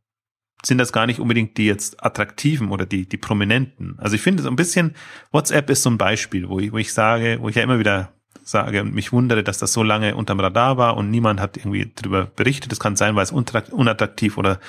sind 0.63 0.77
das 0.77 0.93
gar 0.93 1.07
nicht 1.07 1.19
unbedingt 1.19 1.57
die 1.57 1.65
jetzt 1.65 2.03
attraktiven 2.03 2.69
oder 2.69 2.85
die, 2.85 3.07
die 3.07 3.17
prominenten. 3.17 3.95
Also 3.97 4.15
ich 4.15 4.21
finde 4.21 4.43
so 4.43 4.49
ein 4.49 4.55
bisschen, 4.55 4.95
WhatsApp 5.31 5.69
ist 5.69 5.83
so 5.83 5.89
ein 5.89 5.97
Beispiel, 5.97 6.49
wo 6.49 6.59
ich, 6.59 6.71
wo 6.71 6.77
ich 6.77 6.93
sage, 6.93 7.39
wo 7.41 7.49
ich 7.49 7.55
ja 7.55 7.63
immer 7.63 7.79
wieder 7.79 8.11
sage 8.43 8.81
und 8.81 8.93
mich 8.93 9.11
wundere, 9.11 9.43
dass 9.43 9.57
das 9.57 9.73
so 9.73 9.83
lange 9.83 10.15
unterm 10.15 10.39
Radar 10.39 10.77
war 10.77 10.97
und 10.97 11.09
niemand 11.09 11.39
hat 11.39 11.57
irgendwie 11.57 11.91
darüber 11.95 12.25
berichtet. 12.25 12.71
Das 12.71 12.79
kann 12.79 12.95
sein, 12.95 13.15
weil 13.15 13.23
es 13.23 13.31
unattraktiv 13.31 14.37
oder 14.37 14.59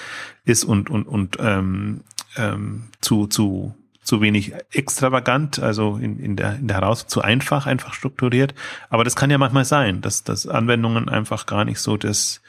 ist 0.44 0.64
und 0.64 0.90
und 0.90 1.06
und 1.06 1.36
ähm, 1.40 2.02
ähm, 2.36 2.84
zu 3.00 3.26
zu 3.26 3.74
zu 4.04 4.20
wenig 4.20 4.52
extravagant, 4.72 5.60
also 5.60 5.96
in, 5.96 6.18
in 6.18 6.36
der 6.36 6.56
in 6.56 6.68
der 6.68 6.78
heraus 6.78 7.06
zu 7.06 7.22
einfach 7.22 7.66
einfach 7.66 7.94
strukturiert. 7.94 8.54
Aber 8.90 9.04
das 9.04 9.16
kann 9.16 9.30
ja 9.30 9.38
manchmal 9.38 9.64
sein, 9.64 10.00
dass 10.00 10.24
dass 10.24 10.46
Anwendungen 10.46 11.08
einfach 11.08 11.46
gar 11.46 11.64
nicht 11.64 11.78
so 11.78 11.96
das 11.96 12.41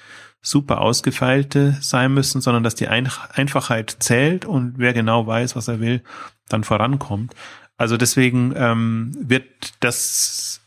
super 0.44 0.82
ausgefeilte 0.82 1.78
sein 1.80 2.14
müssen, 2.14 2.42
sondern 2.42 2.64
dass 2.64 2.76
die 2.76 2.90
Einfachheit 2.90 3.96
zählt 4.00 4.46
und 4.46 4.78
wer 4.78 4.94
genau 4.94 5.26
weiß, 5.26 5.56
was 5.56 5.70
er 5.70 5.80
will, 5.80 6.04
dann 6.50 6.64
vorankommt. 6.64 7.34
Also 7.78 7.98
deswegen 7.98 8.54
ähm, 8.56 9.12
wird 9.18 9.74
das 9.80 10.62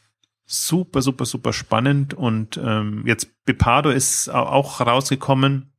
super, 0.46 1.02
super, 1.02 1.26
super 1.26 1.52
spannend. 1.52 2.14
Und 2.14 2.56
ähm, 2.56 3.02
jetzt 3.06 3.44
Bepado 3.44 3.90
ist 3.90 4.28
auch 4.28 4.80
rausgekommen, 4.80 5.72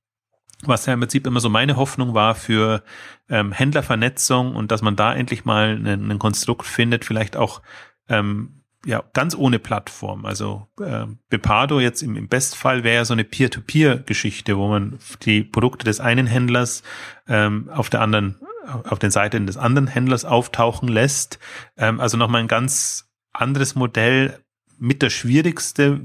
was 0.63 0.85
ja 0.85 0.93
im 0.93 0.99
Prinzip 0.99 1.25
immer 1.25 1.39
so 1.39 1.49
meine 1.49 1.75
Hoffnung 1.75 2.13
war 2.13 2.35
für 2.35 2.83
ähm, 3.29 3.51
Händlervernetzung 3.51 4.55
und 4.55 4.71
dass 4.71 4.81
man 4.81 4.95
da 4.95 5.13
endlich 5.13 5.43
mal 5.43 5.69
einen 5.69 6.19
Konstrukt 6.19 6.65
findet, 6.65 7.03
vielleicht 7.03 7.35
auch 7.35 7.61
ähm, 8.09 8.56
ja 8.87 9.03
ganz 9.13 9.35
ohne 9.35 9.59
Plattform. 9.59 10.25
Also 10.25 10.67
äh, 10.81 11.05
Bepado 11.29 11.79
jetzt 11.79 12.01
im, 12.01 12.15
im 12.15 12.27
Bestfall 12.27 12.83
wäre 12.83 12.95
ja 12.95 13.05
so 13.05 13.13
eine 13.13 13.23
Peer-to-Peer-Geschichte, 13.23 14.57
wo 14.57 14.67
man 14.67 14.97
die 15.23 15.43
Produkte 15.43 15.85
des 15.85 15.99
einen 15.99 16.25
Händlers 16.25 16.83
ähm, 17.27 17.69
auf 17.73 17.89
der 17.89 18.01
anderen 18.01 18.39
auf 18.89 18.99
den 18.99 19.11
Seiten 19.11 19.47
des 19.47 19.55
anderen 19.55 19.87
Händlers 19.87 20.25
auftauchen 20.25 20.89
lässt. 20.89 21.39
Ähm, 21.77 22.01
also 22.01 22.17
nochmal 22.17 22.41
ein 22.41 22.49
ganz 22.49 23.09
anderes 23.31 23.75
Modell, 23.75 24.39
mit 24.79 25.01
der 25.01 25.09
schwierigste. 25.09 25.99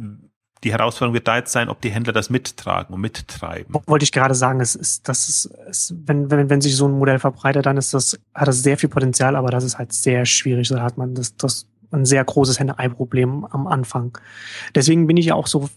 Die 0.64 0.72
Herausforderung 0.72 1.14
wird 1.14 1.26
da 1.26 1.38
jetzt 1.38 1.52
sein, 1.52 1.68
ob 1.68 1.80
die 1.80 1.90
Händler 1.90 2.12
das 2.12 2.30
mittragen 2.30 2.94
und 2.94 3.00
mittreiben. 3.00 3.74
Wollte 3.86 4.04
ich 4.04 4.12
gerade 4.12 4.34
sagen, 4.34 4.60
es 4.60 4.76
ist, 4.76 5.08
das 5.08 5.28
ist, 5.28 5.46
es, 5.68 5.94
wenn, 6.06 6.30
wenn, 6.30 6.48
wenn 6.48 6.60
sich 6.60 6.76
so 6.76 6.86
ein 6.86 6.92
Modell 6.92 7.18
verbreitet, 7.18 7.66
dann 7.66 7.76
ist 7.76 7.92
das, 7.94 8.18
hat 8.32 8.46
das 8.46 8.62
sehr 8.62 8.78
viel 8.78 8.88
Potenzial, 8.88 9.34
aber 9.34 9.50
das 9.50 9.64
ist 9.64 9.78
halt 9.78 9.92
sehr 9.92 10.24
schwierig. 10.24 10.68
Da 10.68 10.82
hat 10.82 10.96
man 10.98 11.14
das, 11.14 11.36
das 11.36 11.66
ein 11.92 12.04
sehr 12.04 12.24
großes 12.24 12.58
Henne-Ei-Problem 12.58 13.44
am 13.44 13.66
Anfang. 13.66 14.18
Deswegen 14.74 15.06
bin 15.06 15.16
ich 15.16 15.26
ja 15.26 15.34
auch 15.34 15.46
so, 15.46 15.68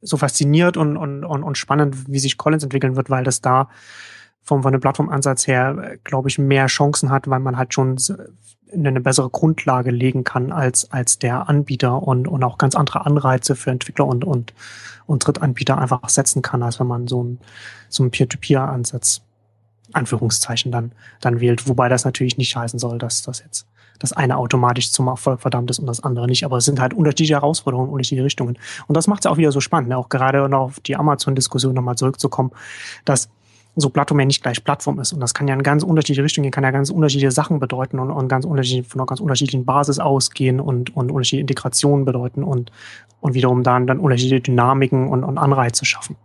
so 0.00 0.16
fasziniert 0.16 0.76
und, 0.76 0.96
und, 0.96 1.24
und, 1.24 1.58
spannend, 1.58 2.08
wie 2.08 2.18
sich 2.18 2.36
Collins 2.36 2.62
entwickeln 2.62 2.96
wird, 2.96 3.10
weil 3.10 3.24
das 3.24 3.40
da 3.40 3.68
vom, 4.42 4.62
von 4.62 4.72
dem 4.72 4.80
Plattformansatz 4.80 5.46
her, 5.46 5.98
glaube 6.04 6.28
ich, 6.28 6.38
mehr 6.38 6.66
Chancen 6.66 7.10
hat, 7.10 7.28
weil 7.28 7.40
man 7.40 7.56
halt 7.56 7.74
schon 7.74 7.98
eine 8.72 9.00
bessere 9.00 9.30
Grundlage 9.30 9.90
legen 9.90 10.24
kann 10.24 10.52
als, 10.52 10.90
als 10.92 11.18
der 11.18 11.48
Anbieter 11.48 12.02
und, 12.02 12.28
und 12.28 12.44
auch 12.44 12.58
ganz 12.58 12.74
andere 12.74 13.06
Anreize 13.06 13.56
für 13.56 13.70
Entwickler 13.70 14.06
und, 14.06 14.24
und, 14.24 14.54
und 15.06 15.26
Drittanbieter 15.26 15.78
einfach 15.78 16.06
setzen 16.08 16.42
kann, 16.42 16.62
als 16.62 16.78
wenn 16.78 16.86
man 16.86 17.08
so 17.08 17.24
ein, 17.24 17.38
so 17.88 18.04
ein 18.04 18.10
Peer-to-Peer-Ansatz, 18.10 19.22
Anführungszeichen, 19.92 20.70
dann, 20.70 20.92
dann 21.20 21.40
wählt. 21.40 21.66
Wobei 21.66 21.88
das 21.88 22.04
natürlich 22.04 22.36
nicht 22.36 22.54
heißen 22.54 22.78
soll, 22.78 22.98
dass 22.98 23.22
das 23.22 23.42
jetzt 23.42 23.66
das 23.98 24.12
eine 24.12 24.36
automatisch 24.36 24.92
zum 24.92 25.08
Erfolg 25.08 25.40
verdammt 25.40 25.70
ist 25.70 25.78
und 25.78 25.86
das 25.86 26.02
andere 26.02 26.26
nicht. 26.26 26.44
Aber 26.44 26.58
es 26.58 26.64
sind 26.64 26.80
halt 26.80 26.94
unterschiedliche 26.94 27.34
Herausforderungen, 27.34 27.90
unterschiedliche 27.90 28.24
Richtungen. 28.24 28.58
Und 28.86 28.96
das 28.96 29.06
macht 29.06 29.24
es 29.24 29.30
auch 29.30 29.36
wieder 29.36 29.52
so 29.52 29.60
spannend, 29.60 29.88
ne? 29.88 29.96
auch 29.96 30.08
gerade 30.08 30.48
noch 30.48 30.60
auf 30.60 30.80
die 30.80 30.96
Amazon-Diskussion 30.96 31.74
nochmal 31.74 31.96
zurückzukommen, 31.96 32.50
dass 33.04 33.28
so 33.80 33.90
Plattform 33.90 34.20
ja 34.20 34.26
nicht 34.26 34.42
gleich 34.42 34.64
Plattform 34.64 34.98
ist. 34.98 35.12
Und 35.12 35.20
das 35.20 35.34
kann 35.34 35.46
ja 35.46 35.54
in 35.54 35.62
ganz 35.62 35.82
unterschiedliche 35.82 36.24
Richtungen 36.24 36.44
gehen, 36.44 36.52
kann 36.52 36.64
ja 36.64 36.70
ganz 36.70 36.90
unterschiedliche 36.90 37.30
Sachen 37.30 37.60
bedeuten 37.60 37.98
und, 37.98 38.10
und 38.10 38.28
ganz 38.28 38.44
unterschiedlich, 38.44 38.86
von 38.86 39.00
einer 39.00 39.06
ganz 39.06 39.20
unterschiedlichen 39.20 39.64
Basis 39.64 39.98
ausgehen 39.98 40.60
und, 40.60 40.96
und 40.96 41.10
unterschiedliche 41.10 41.42
Integrationen 41.42 42.04
bedeuten 42.04 42.42
und, 42.42 42.72
und 43.20 43.34
wiederum 43.34 43.62
dann, 43.62 43.86
dann 43.86 44.00
unterschiedliche 44.00 44.40
Dynamiken 44.40 45.08
und, 45.08 45.22
und 45.24 45.38
Anreize 45.38 45.84
schaffen. 45.84 46.16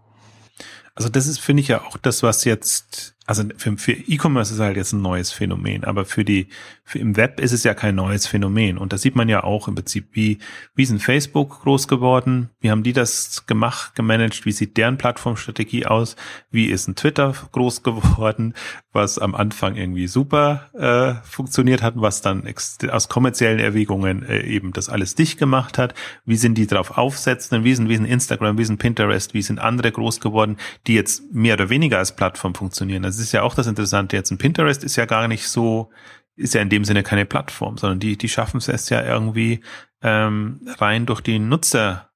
Also 0.95 1.09
das 1.09 1.27
ist, 1.27 1.39
finde 1.39 1.61
ich 1.61 1.67
ja 1.67 1.81
auch 1.81 1.97
das, 1.97 2.23
was 2.23 2.43
jetzt 2.43 3.12
also 3.25 3.43
für, 3.55 3.77
für 3.77 3.93
E-Commerce 3.93 4.53
ist 4.53 4.59
halt 4.59 4.75
jetzt 4.75 4.91
ein 4.91 5.01
neues 5.01 5.31
Phänomen, 5.31 5.85
aber 5.85 6.03
für 6.03 6.25
die, 6.25 6.47
für 6.83 6.99
im 6.99 7.15
Web 7.15 7.39
ist 7.39 7.53
es 7.53 7.63
ja 7.63 7.73
kein 7.73 7.95
neues 7.95 8.27
Phänomen. 8.27 8.77
Und 8.77 8.91
da 8.91 8.97
sieht 8.97 9.15
man 9.15 9.29
ja 9.29 9.43
auch 9.43 9.69
im 9.69 9.75
Prinzip, 9.75 10.07
wie, 10.11 10.39
wie 10.75 10.85
ein 10.85 10.99
Facebook 10.99 11.61
groß 11.61 11.87
geworden? 11.87 12.49
Wie 12.59 12.69
haben 12.69 12.83
die 12.83 12.91
das 12.91 13.45
gemacht, 13.45 13.95
gemanagt? 13.95 14.45
Wie 14.45 14.51
sieht 14.51 14.75
deren 14.75 14.97
Plattformstrategie 14.97 15.85
aus? 15.85 16.17
Wie 16.51 16.65
ist 16.65 16.87
ein 16.87 16.95
Twitter 16.95 17.33
groß 17.53 17.83
geworden, 17.83 18.55
was 18.91 19.17
am 19.19 19.35
Anfang 19.35 19.77
irgendwie 19.77 20.07
super 20.07 20.69
äh, 20.73 21.25
funktioniert 21.25 21.81
hat, 21.81 21.93
was 21.95 22.21
dann 22.21 22.43
aus 22.89 23.07
kommerziellen 23.07 23.59
Erwägungen 23.59 24.23
äh, 24.23 24.41
eben 24.41 24.73
das 24.73 24.89
alles 24.89 25.15
dicht 25.15 25.39
gemacht 25.39 25.77
hat? 25.77 25.93
Wie 26.25 26.35
sind 26.35 26.57
die 26.57 26.67
drauf 26.67 26.97
aufsetzen? 26.97 27.63
Wie 27.63 27.73
sind, 27.73 27.87
wie 27.87 27.95
sind 27.95 28.05
Instagram, 28.05 28.57
wie 28.57 28.65
sind 28.65 28.79
Pinterest, 28.79 29.33
wie 29.33 29.41
sind 29.41 29.59
andere 29.59 29.93
groß 29.93 30.19
geworden, 30.19 30.57
die 30.87 30.95
jetzt 30.95 31.33
mehr 31.33 31.53
oder 31.53 31.69
weniger 31.69 31.99
als 31.99 32.13
Plattform 32.15 32.53
funktionieren? 32.53 33.12
Das 33.13 33.21
ist 33.21 33.31
ja 33.31 33.43
auch 33.43 33.55
das 33.55 33.67
Interessante 33.67 34.15
jetzt. 34.15 34.31
Ein 34.31 34.37
Pinterest 34.37 34.83
ist 34.83 34.95
ja 34.95 35.05
gar 35.05 35.27
nicht 35.27 35.47
so, 35.47 35.91
ist 36.35 36.53
ja 36.53 36.61
in 36.61 36.69
dem 36.69 36.85
Sinne 36.85 37.03
keine 37.03 37.25
Plattform, 37.25 37.77
sondern 37.77 37.99
die, 37.99 38.17
die 38.17 38.29
schaffen 38.29 38.57
es 38.57 38.67
erst 38.67 38.89
ja 38.89 39.03
irgendwie 39.03 39.61
ähm, 40.01 40.61
rein 40.79 41.05
durch 41.05 41.21
die 41.21 41.39
Nutzer 41.39 42.09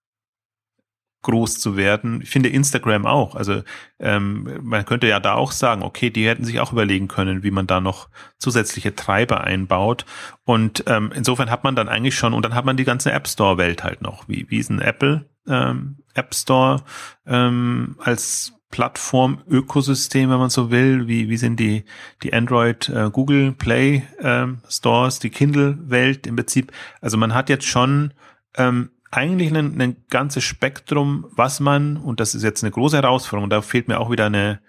groß 1.23 1.59
zu 1.59 1.75
werden. 1.75 2.21
Ich 2.21 2.29
finde 2.29 2.49
Instagram 2.49 3.05
auch. 3.05 3.35
Also 3.35 3.61
ähm, 3.99 4.59
man 4.61 4.85
könnte 4.85 5.07
ja 5.07 5.19
da 5.19 5.33
auch 5.33 5.51
sagen, 5.51 5.83
okay, 5.83 6.09
die 6.09 6.27
hätten 6.27 6.45
sich 6.45 6.59
auch 6.59 6.71
überlegen 6.71 7.07
können, 7.07 7.43
wie 7.43 7.51
man 7.51 7.67
da 7.67 7.81
noch 7.81 8.09
zusätzliche 8.37 8.95
Treiber 8.95 9.43
einbaut. 9.43 10.05
Und 10.45 10.83
ähm, 10.87 11.11
insofern 11.13 11.51
hat 11.51 11.63
man 11.63 11.75
dann 11.75 11.89
eigentlich 11.89 12.15
schon, 12.15 12.33
und 12.33 12.43
dann 12.43 12.55
hat 12.55 12.65
man 12.65 12.77
die 12.77 12.85
ganze 12.85 13.11
App 13.11 13.27
Store-Welt 13.27 13.83
halt 13.83 14.01
noch. 14.01 14.27
Wie, 14.27 14.45
wie 14.49 14.57
ist 14.57 14.69
ein 14.69 14.81
Apple 14.81 15.29
ähm, 15.47 15.97
App 16.13 16.33
Store 16.33 16.83
ähm, 17.25 17.97
als 17.99 18.53
Plattform-Ökosystem, 18.71 20.29
wenn 20.29 20.39
man 20.39 20.49
so 20.49 20.71
will. 20.71 21.07
Wie, 21.07 21.29
wie 21.29 21.37
sind 21.37 21.59
die, 21.59 21.85
die 22.23 22.33
Android, 22.33 22.89
äh, 22.89 23.09
Google 23.11 23.53
Play 23.53 24.03
ähm, 24.19 24.59
Stores, 24.67 25.19
die 25.19 25.29
Kindle-Welt 25.29 26.27
im 26.27 26.35
Prinzip. 26.35 26.71
Also 27.01 27.17
man 27.17 27.33
hat 27.33 27.49
jetzt 27.49 27.65
schon 27.65 28.13
ähm, 28.55 28.89
eigentlich 29.11 29.53
ein, 29.53 29.79
ein 29.81 29.97
ganzes 30.09 30.43
Spektrum, 30.43 31.25
was 31.31 31.59
man, 31.59 31.97
und 31.97 32.19
das 32.19 32.35
ist 32.35 32.43
jetzt 32.43 32.63
eine 32.63 32.71
große 32.71 32.97
Herausforderung, 32.97 33.49
da 33.49 33.61
fehlt 33.61 33.87
mir 33.87 33.99
auch 33.99 34.11
wieder 34.11 34.25
eine, 34.25 34.59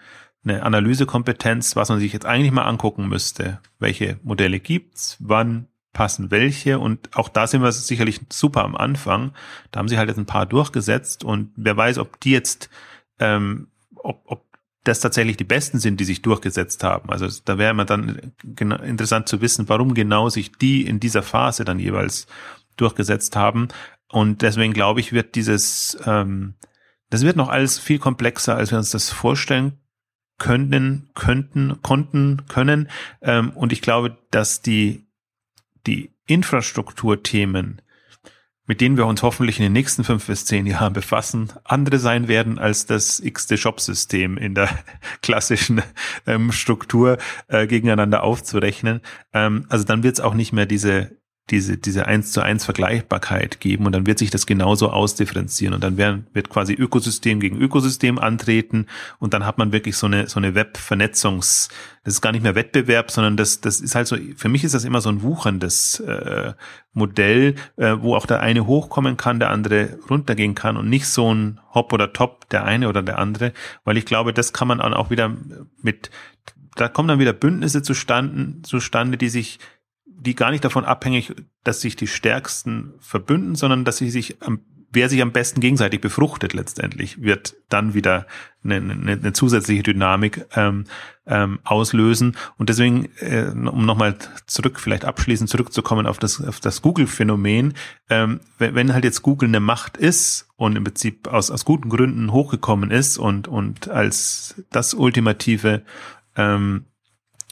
eine 0.44 0.62
Analysekompetenz, 0.62 1.76
was 1.76 1.88
man 1.88 1.99
sich 1.99 2.12
jetzt 2.12 2.26
eigentlich 2.26 2.53
mal 2.53 2.62
angucken 2.62 3.09
müsste. 3.09 3.61
Welche 3.78 4.18
Modelle 4.22 4.61
gibt's? 4.61 5.16
Wann 5.20 5.66
passen 5.92 6.30
welche 6.30 6.78
und 6.78 7.16
auch 7.16 7.28
da 7.28 7.46
sind 7.46 7.62
wir 7.62 7.72
sicherlich 7.72 8.20
super 8.30 8.62
am 8.62 8.76
Anfang. 8.76 9.32
Da 9.72 9.80
haben 9.80 9.88
sie 9.88 9.99
halt 9.99 10.09
jetzt 10.09 10.18
ein 10.18 10.26
paar 10.26 10.46
durchgesetzt 10.46 11.24
und 11.24 11.51
wer 11.57 11.76
weiß, 11.76 11.99
ob 11.99 12.20
die 12.20 12.30
jetzt, 12.30 12.70
ähm, 13.18 13.68
ob, 14.03 14.22
ob 14.26 14.44
das 14.84 15.01
tatsächlich 15.01 15.36
die 15.36 15.44
besten 15.44 15.78
sind, 15.78 16.01
die 16.01 16.05
sich 16.05 16.22
durchgesetzt 16.22 16.82
haben. 16.82 17.11
Also 17.11 17.28
da 17.44 17.59
wäre 17.59 17.70
immer 17.70 17.84
dann 17.84 18.32
interessant 18.59 19.28
zu 19.28 19.40
wissen, 19.40 19.68
warum 19.68 19.94
genau 19.94 20.28
sich 20.28 20.53
die 20.53 20.86
in 20.86 21.01
dieser 21.01 21.22
Phase 21.22 21.64
dann 21.64 21.78
jeweils 21.78 22.26
durchgesetzt 22.76 23.36
haben. 23.36 23.68
Und 24.09 24.42
deswegen 24.42 24.72
glaube 24.72 25.01
ich, 25.01 25.12
wird 25.12 25.34
dieses, 25.34 25.99
ähm, 26.07 26.55
das 27.11 27.22
wird 27.22 27.36
noch 27.36 27.49
alles 27.49 27.78
viel 27.78 27.99
komplexer, 27.99 28.57
als 28.57 28.70
wir 28.70 28.78
uns 28.78 28.90
das 28.90 29.11
vorstellen 29.11 29.78
können, 30.38 31.11
könnten, 31.14 31.82
konnten, 31.82 32.46
können. 32.49 32.88
Ähm, 33.20 33.51
und 33.51 33.72
ich 33.72 33.82
glaube, 33.82 34.16
dass 34.30 34.62
die, 34.62 35.07
die 35.86 36.14
Infrastrukturthemen, 36.26 37.82
mit 38.68 38.82
denen 38.82 38.96
wir 38.96 39.06
uns 39.06 39.22
hoffentlich 39.22 39.58
in 39.58 39.64
den 39.64 39.72
nächsten 39.72 40.04
fünf 40.04 40.26
bis 40.26 40.44
zehn 40.44 40.66
Jahren 40.66 40.92
befassen, 40.92 41.52
andere 41.64 41.98
sein 41.98 42.28
werden 42.28 42.58
als 42.58 42.86
das 42.86 43.18
X-Shop-System 43.18 44.36
in 44.36 44.54
der 44.54 44.68
klassischen 45.22 45.82
ähm, 46.26 46.52
Struktur 46.52 47.16
äh, 47.48 47.66
gegeneinander 47.66 48.22
aufzurechnen. 48.22 49.00
Ähm, 49.32 49.64
also 49.70 49.84
dann 49.84 50.02
wird 50.02 50.14
es 50.14 50.20
auch 50.20 50.34
nicht 50.34 50.52
mehr 50.52 50.66
diese 50.66 51.17
diese, 51.51 51.78
diese 51.78 52.07
eins 52.07 52.32
zu 52.32 52.42
eins 52.42 52.64
Vergleichbarkeit 52.64 53.61
geben 53.61 53.86
und 53.86 53.92
dann 53.92 54.07
wird 54.07 54.18
sich 54.18 54.30
das 54.30 54.46
genauso 54.46 54.90
ausdifferenzieren 54.90 55.74
und 55.74 55.82
dann 55.82 55.96
werden, 55.96 56.26
wird 56.32 56.51
quasi 56.51 56.74
Ökosystem 56.74 57.40
gegen 57.40 57.57
Ökosystem 57.59 58.18
antreten 58.18 58.86
und 59.18 59.34
dann 59.34 59.46
hat 59.46 59.59
man 59.59 59.72
wirklich 59.72 59.96
so 59.96 60.07
eine, 60.07 60.28
so 60.28 60.38
eine 60.38 60.55
Web-Vernetzungs, 60.55 61.68
das 62.05 62.14
ist 62.14 62.20
gar 62.20 62.32
nicht 62.32 62.42
mehr 62.42 62.55
Wettbewerb, 62.55 63.11
sondern 63.11 63.36
das, 63.36 63.61
das 63.61 63.80
ist 63.80 63.94
halt 63.94 64.07
so, 64.07 64.16
für 64.36 64.49
mich 64.49 64.64
ist 64.64 64.74
das 64.74 64.84
immer 64.84 65.01
so 65.01 65.09
ein 65.09 65.22
wucherndes 65.22 66.01
äh, 66.01 66.53
Modell, 66.92 67.55
äh, 67.76 67.96
wo 67.99 68.14
auch 68.14 68.26
der 68.26 68.40
eine 68.40 68.66
hochkommen 68.66 69.16
kann, 69.16 69.38
der 69.38 69.51
andere 69.51 69.99
runtergehen 70.11 70.55
kann 70.55 70.76
und 70.76 70.88
nicht 70.88 71.07
so 71.09 71.32
ein 71.32 71.61
Hop 71.72 71.92
oder 71.92 72.12
Top, 72.12 72.49
der 72.51 72.64
eine 72.64 72.88
oder 72.88 73.03
der 73.03 73.18
andere, 73.18 73.53
weil 73.84 73.96
ich 73.96 74.05
glaube, 74.05 74.34
das 74.34 74.53
kann 74.53 74.68
man 74.68 74.78
dann 74.78 74.94
auch 74.94 75.11
wieder 75.11 75.34
mit, 75.80 76.11
da 76.76 76.88
kommen 76.88 77.09
dann 77.09 77.18
wieder 77.18 77.32
Bündnisse 77.32 77.82
zustande, 77.82 78.62
zustande, 78.62 79.16
die 79.16 79.28
sich 79.28 79.59
die 80.18 80.34
gar 80.34 80.50
nicht 80.50 80.64
davon 80.64 80.84
abhängig, 80.84 81.34
dass 81.64 81.80
sich 81.80 81.96
die 81.96 82.06
Stärksten 82.06 82.94
verbünden, 83.00 83.54
sondern 83.54 83.84
dass 83.84 83.98
sie 83.98 84.10
sich 84.10 84.42
am 84.42 84.60
wer 84.90 85.08
sich 85.08 85.20
am 85.20 85.32
besten 85.32 85.60
gegenseitig 85.60 86.00
befruchtet 86.00 86.54
letztendlich, 86.54 87.20
wird 87.20 87.56
dann 87.68 87.94
wieder 87.94 88.26
eine, 88.64 88.76
eine, 88.76 89.12
eine 89.12 89.32
zusätzliche 89.32 89.82
Dynamik 89.82 90.46
ähm, 90.56 90.84
ähm, 91.26 91.58
auslösen. 91.64 92.36
Und 92.56 92.70
deswegen, 92.70 93.08
äh, 93.20 93.50
um 93.50 93.84
nochmal 93.84 94.16
zurück, 94.46 94.80
vielleicht 94.80 95.04
abschließend 95.04 95.50
zurückzukommen 95.50 96.06
auf 96.06 96.18
das, 96.18 96.42
auf 96.42 96.60
das 96.60 96.80
Google-Phänomen, 96.80 97.74
ähm, 98.08 98.40
wenn, 98.56 98.74
wenn 98.74 98.94
halt 98.94 99.04
jetzt 99.04 99.22
Google 99.22 99.48
eine 99.48 99.60
Macht 99.60 99.96
ist 99.96 100.48
und 100.56 100.76
im 100.76 100.84
Prinzip 100.84 101.28
aus, 101.28 101.50
aus 101.50 101.64
guten 101.64 101.90
Gründen 101.90 102.32
hochgekommen 102.32 102.90
ist 102.90 103.18
und, 103.18 103.46
und 103.46 103.88
als 103.88 104.62
das 104.70 104.94
ultimative 104.94 105.82
ähm, 106.34 106.86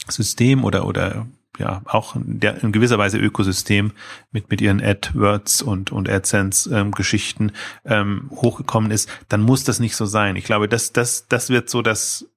System 0.08 0.64
oder, 0.64 0.86
oder 0.86 1.26
ja 1.58 1.82
auch 1.84 2.16
in, 2.16 2.40
der, 2.40 2.62
in 2.62 2.72
gewisser 2.72 2.98
Weise 2.98 3.18
Ökosystem 3.18 3.92
mit 4.32 4.50
mit 4.50 4.60
ihren 4.60 4.82
AdWords 4.82 5.62
und 5.62 5.92
und 5.92 6.08
AdSense 6.08 6.74
ähm, 6.74 6.92
Geschichten 6.92 7.52
ähm, 7.84 8.30
hochgekommen 8.30 8.90
ist, 8.90 9.08
dann 9.28 9.42
muss 9.42 9.64
das 9.64 9.80
nicht 9.80 9.96
so 9.96 10.06
sein. 10.06 10.36
Ich 10.36 10.44
glaube, 10.44 10.68
das 10.68 10.92
das 10.92 11.28
das 11.28 11.50
wird 11.50 11.68
so 11.68 11.82
das 11.82 12.28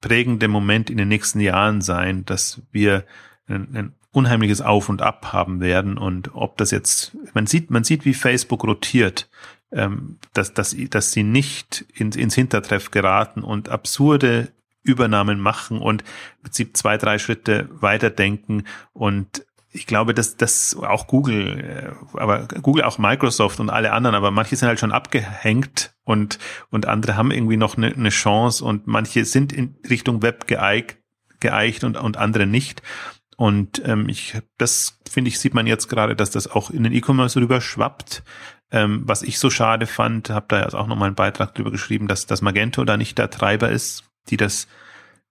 prägende 0.00 0.48
Moment 0.48 0.90
in 0.90 0.96
den 0.96 1.08
nächsten 1.08 1.40
Jahren 1.40 1.80
sein, 1.80 2.24
dass 2.24 2.62
wir 2.70 3.04
ein, 3.46 3.68
ein 3.74 3.94
unheimliches 4.12 4.60
Auf 4.60 4.88
und 4.88 5.02
Ab 5.02 5.32
haben 5.32 5.60
werden 5.60 5.98
und 5.98 6.34
ob 6.34 6.56
das 6.56 6.70
jetzt 6.70 7.16
man 7.34 7.46
sieht 7.46 7.70
man 7.70 7.84
sieht 7.84 8.04
wie 8.04 8.14
Facebook 8.14 8.64
rotiert 8.64 9.28
ähm, 9.70 10.18
dass, 10.32 10.54
dass, 10.54 10.74
dass 10.90 11.12
sie 11.12 11.22
nicht 11.22 11.84
ins, 11.94 12.16
ins 12.16 12.34
Hintertreff 12.34 12.90
geraten 12.90 13.42
und 13.42 13.68
absurde 13.68 14.52
Übernahmen 14.88 15.38
machen 15.38 15.80
und 15.80 16.02
im 16.02 16.42
Prinzip 16.42 16.76
zwei, 16.76 16.96
drei 16.96 17.18
Schritte 17.18 17.68
weiterdenken 17.70 18.64
und 18.92 19.44
ich 19.70 19.86
glaube, 19.86 20.14
dass 20.14 20.36
das 20.36 20.76
auch 20.76 21.06
Google, 21.06 21.94
äh, 22.14 22.18
aber 22.18 22.48
Google 22.48 22.84
auch 22.84 22.98
Microsoft 22.98 23.60
und 23.60 23.70
alle 23.70 23.92
anderen, 23.92 24.16
aber 24.16 24.30
manche 24.30 24.56
sind 24.56 24.66
halt 24.66 24.80
schon 24.80 24.92
abgehängt 24.92 25.94
und 26.04 26.38
und 26.70 26.86
andere 26.86 27.16
haben 27.16 27.30
irgendwie 27.30 27.56
noch 27.56 27.76
eine, 27.76 27.88
eine 27.88 28.08
Chance 28.08 28.64
und 28.64 28.86
manche 28.86 29.24
sind 29.24 29.52
in 29.52 29.76
Richtung 29.88 30.22
Web 30.22 30.46
geeigt, 30.46 30.98
geeicht 31.40 31.84
und 31.84 31.96
und 31.96 32.16
andere 32.16 32.46
nicht. 32.46 32.82
Und 33.36 33.80
ähm, 33.84 34.08
ich, 34.08 34.36
das 34.56 34.98
finde 35.08 35.28
ich, 35.28 35.38
sieht 35.38 35.54
man 35.54 35.68
jetzt 35.68 35.88
gerade, 35.88 36.16
dass 36.16 36.30
das 36.30 36.48
auch 36.48 36.70
in 36.70 36.82
den 36.82 36.92
E-Commerce 36.92 37.40
rüber 37.40 37.60
schwappt. 37.60 38.24
Ähm, 38.72 39.02
was 39.04 39.22
ich 39.22 39.38
so 39.38 39.48
schade 39.48 39.86
fand, 39.86 40.28
habe 40.30 40.46
da 40.48 40.62
jetzt 40.62 40.74
auch 40.74 40.88
nochmal 40.88 41.06
einen 41.06 41.14
Beitrag 41.14 41.54
drüber 41.54 41.70
geschrieben, 41.70 42.08
dass 42.08 42.26
das 42.26 42.42
Magento 42.42 42.84
da 42.84 42.96
nicht 42.96 43.16
der 43.16 43.30
Treiber 43.30 43.70
ist, 43.70 44.07
die 44.30 44.36
das 44.36 44.68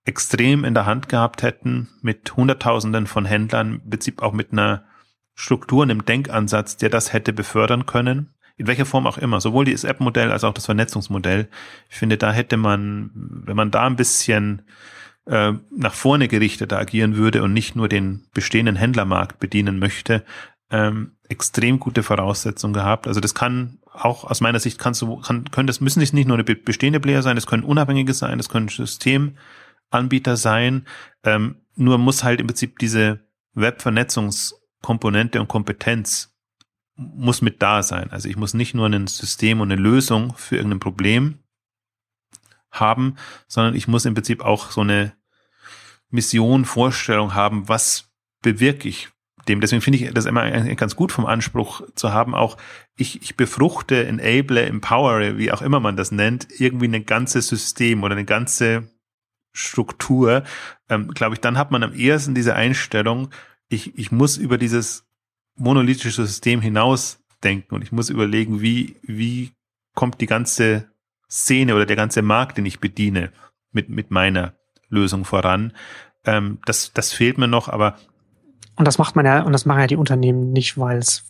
extrem 0.05 0.63
in 0.63 0.73
der 0.73 0.85
Hand 0.85 1.09
gehabt 1.09 1.43
hätten, 1.43 1.89
mit 2.01 2.35
Hunderttausenden 2.35 3.07
von 3.07 3.25
Händlern, 3.25 3.81
im 3.83 3.89
Prinzip 3.89 4.21
auch 4.21 4.33
mit 4.33 4.51
einer 4.51 4.85
Struktur, 5.35 5.83
einem 5.83 6.05
Denkansatz, 6.05 6.77
der 6.77 6.89
das 6.89 7.13
hätte 7.13 7.33
befördern 7.33 7.85
können. 7.85 8.33
In 8.55 8.65
welcher 8.65 8.85
Form 8.85 9.05
auch 9.05 9.19
immer, 9.19 9.39
sowohl 9.39 9.65
das 9.65 9.83
App-Modell 9.83 10.31
als 10.31 10.43
auch 10.43 10.53
das 10.53 10.65
Vernetzungsmodell. 10.65 11.47
Ich 11.89 11.95
finde, 11.97 12.17
da 12.17 12.31
hätte 12.31 12.57
man, 12.57 13.11
wenn 13.13 13.55
man 13.55 13.69
da 13.69 13.85
ein 13.85 13.97
bisschen 13.97 14.63
äh, 15.25 15.53
nach 15.69 15.93
vorne 15.93 16.27
gerichtet 16.27 16.73
agieren 16.73 17.17
würde 17.17 17.43
und 17.43 17.53
nicht 17.53 17.75
nur 17.75 17.87
den 17.87 18.25
bestehenden 18.33 18.75
Händlermarkt 18.75 19.39
bedienen 19.39 19.77
möchte, 19.77 20.23
ähm, 20.71 21.11
extrem 21.29 21.79
gute 21.79 22.01
Voraussetzungen 22.01 22.73
gehabt. 22.73 23.07
Also 23.07 23.19
das 23.19 23.35
kann 23.35 23.79
auch 23.97 24.23
aus 24.23 24.41
meiner 24.41 24.59
Sicht 24.59 24.79
kannst 24.79 25.01
du, 25.01 25.17
kann, 25.17 25.49
können 25.51 25.67
das 25.67 25.81
müssen 25.81 25.99
nicht 25.99 26.13
nur 26.13 26.37
eine 26.37 26.43
bestehende 26.43 26.99
Player 26.99 27.21
sein, 27.21 27.35
das 27.35 27.47
können 27.47 27.63
unabhängige 27.63 28.13
sein, 28.13 28.37
das 28.37 28.49
können 28.49 28.67
Systemanbieter 28.67 30.37
sein. 30.37 30.85
Ähm, 31.23 31.57
nur 31.75 31.97
muss 31.97 32.23
halt 32.23 32.39
im 32.39 32.47
Prinzip 32.47 32.79
diese 32.79 33.19
Webvernetzungskomponente 33.53 35.39
und 35.39 35.47
Kompetenz 35.47 36.35
muss 36.95 37.41
mit 37.41 37.61
da 37.61 37.83
sein. 37.83 38.11
Also 38.11 38.27
ich 38.27 38.37
muss 38.37 38.53
nicht 38.53 38.73
nur 38.73 38.87
ein 38.87 39.07
System 39.07 39.61
und 39.61 39.71
eine 39.71 39.81
Lösung 39.81 40.35
für 40.35 40.55
irgendein 40.55 40.79
Problem 40.79 41.39
haben, 42.71 43.15
sondern 43.47 43.75
ich 43.75 43.87
muss 43.87 44.05
im 44.05 44.13
Prinzip 44.13 44.43
auch 44.43 44.71
so 44.71 44.81
eine 44.81 45.13
Mission, 46.09 46.65
Vorstellung 46.65 47.33
haben, 47.33 47.67
was 47.67 48.11
bewirke 48.41 48.87
ich 48.87 49.09
dem. 49.47 49.61
Deswegen 49.61 49.81
finde 49.81 49.99
ich 49.99 50.13
das 50.13 50.25
immer 50.25 50.49
ganz 50.75 50.95
gut 50.95 51.11
vom 51.11 51.25
Anspruch 51.25 51.81
zu 51.95 52.11
haben, 52.11 52.35
auch 52.35 52.57
ich, 52.95 53.21
ich 53.21 53.35
befruchte, 53.35 54.05
enable, 54.05 54.65
empowere, 54.65 55.37
wie 55.37 55.51
auch 55.51 55.61
immer 55.61 55.79
man 55.79 55.95
das 55.95 56.11
nennt, 56.11 56.47
irgendwie 56.59 56.87
ein 56.87 57.05
ganzes 57.05 57.47
System 57.47 58.03
oder 58.03 58.15
eine 58.15 58.25
ganze 58.25 58.89
Struktur. 59.53 60.43
Ähm, 60.89 61.09
Glaube 61.09 61.35
ich, 61.35 61.41
dann 61.41 61.57
hat 61.57 61.71
man 61.71 61.83
am 61.83 61.93
ehesten 61.93 62.35
diese 62.35 62.55
Einstellung, 62.55 63.29
ich, 63.69 63.97
ich 63.97 64.11
muss 64.11 64.37
über 64.37 64.57
dieses 64.57 65.05
monolithische 65.55 66.25
System 66.25 66.61
hinaus 66.61 67.23
denken 67.43 67.75
und 67.75 67.81
ich 67.81 67.91
muss 67.91 68.09
überlegen, 68.09 68.61
wie, 68.61 68.95
wie 69.01 69.51
kommt 69.93 70.21
die 70.21 70.27
ganze 70.27 70.89
Szene 71.29 71.75
oder 71.75 71.85
der 71.85 71.95
ganze 71.95 72.21
Markt, 72.21 72.57
den 72.57 72.65
ich 72.65 72.79
bediene, 72.79 73.31
mit, 73.71 73.89
mit 73.89 74.11
meiner 74.11 74.53
Lösung 74.89 75.25
voran. 75.25 75.73
Ähm, 76.25 76.59
das, 76.65 76.93
das 76.93 77.11
fehlt 77.13 77.37
mir 77.37 77.47
noch, 77.47 77.67
aber 77.67 77.97
und 78.77 78.87
das 78.87 78.97
macht 78.97 79.15
man 79.15 79.25
ja, 79.25 79.41
und 79.41 79.51
das 79.51 79.65
machen 79.65 79.81
ja 79.81 79.87
die 79.87 79.95
Unternehmen 79.95 80.53
nicht, 80.53 80.77
weil 80.77 80.99
es 80.99 81.25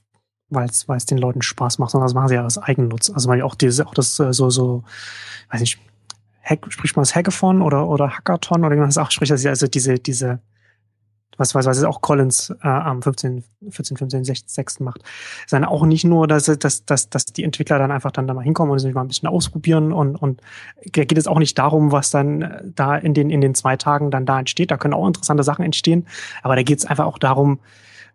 weil 0.49 0.69
es 0.69 0.87
weil 0.87 0.97
es 0.97 1.05
den 1.05 1.17
Leuten 1.17 1.41
Spaß 1.41 1.79
macht, 1.79 1.91
sondern 1.91 2.07
das 2.07 2.13
machen 2.13 2.29
sie 2.29 2.35
ja 2.35 2.45
aus 2.45 2.57
Eigennutz. 2.57 3.09
Also 3.09 3.27
weil 3.29 3.41
auch 3.41 3.55
diese, 3.55 3.85
auch 3.85 3.93
das 3.93 4.19
äh, 4.19 4.31
so, 4.31 4.49
so, 4.49 4.83
weiß 5.51 5.61
nicht, 5.61 5.79
Hack, 6.43 6.65
spricht 6.69 6.95
man 6.95 7.01
das 7.01 7.15
Hackathon 7.15 7.61
oder, 7.61 7.87
oder 7.87 8.09
Hackathon 8.09 8.63
oder 8.63 8.75
wie 8.75 8.79
man 8.79 8.87
das 8.87 8.97
auch 8.97 9.11
spricht, 9.11 9.31
also 9.31 9.67
diese, 9.67 9.95
diese, 9.95 10.39
was 11.37 11.55
weiß 11.55 11.65
was 11.65 11.83
auch 11.83 12.01
Collins 12.01 12.53
äh, 12.63 12.67
am 12.67 13.01
15, 13.01 13.43
14, 13.69 13.97
15, 13.97 14.23
16, 14.25 14.49
6. 14.49 14.79
macht, 14.81 15.03
ist 15.43 15.53
dann 15.53 15.65
auch 15.65 15.85
nicht 15.85 16.03
nur, 16.03 16.27
dass, 16.27 16.45
dass, 16.45 16.85
dass, 16.85 17.09
dass 17.09 17.25
die 17.25 17.43
Entwickler 17.43 17.79
dann 17.79 17.91
einfach 17.91 18.11
dann 18.11 18.27
da 18.27 18.33
mal 18.33 18.43
hinkommen 18.43 18.71
und 18.71 18.79
sich 18.79 18.93
mal 18.93 19.01
ein 19.01 19.07
bisschen 19.07 19.29
ausprobieren 19.29 19.91
und, 19.91 20.15
und 20.15 20.41
da 20.93 21.03
geht 21.03 21.17
es 21.17 21.27
auch 21.27 21.39
nicht 21.39 21.57
darum, 21.57 21.91
was 21.91 22.09
dann 22.09 22.41
äh, 22.41 22.63
da 22.75 22.95
in 22.95 23.13
den, 23.13 23.29
in 23.29 23.41
den 23.41 23.55
zwei 23.55 23.77
Tagen 23.77 24.11
dann 24.11 24.25
da 24.25 24.39
entsteht. 24.39 24.71
Da 24.71 24.77
können 24.77 24.93
auch 24.93 25.07
interessante 25.07 25.43
Sachen 25.43 25.63
entstehen, 25.63 26.07
aber 26.43 26.55
da 26.55 26.63
geht 26.63 26.79
es 26.79 26.85
einfach 26.85 27.05
auch 27.05 27.17
darum, 27.17 27.59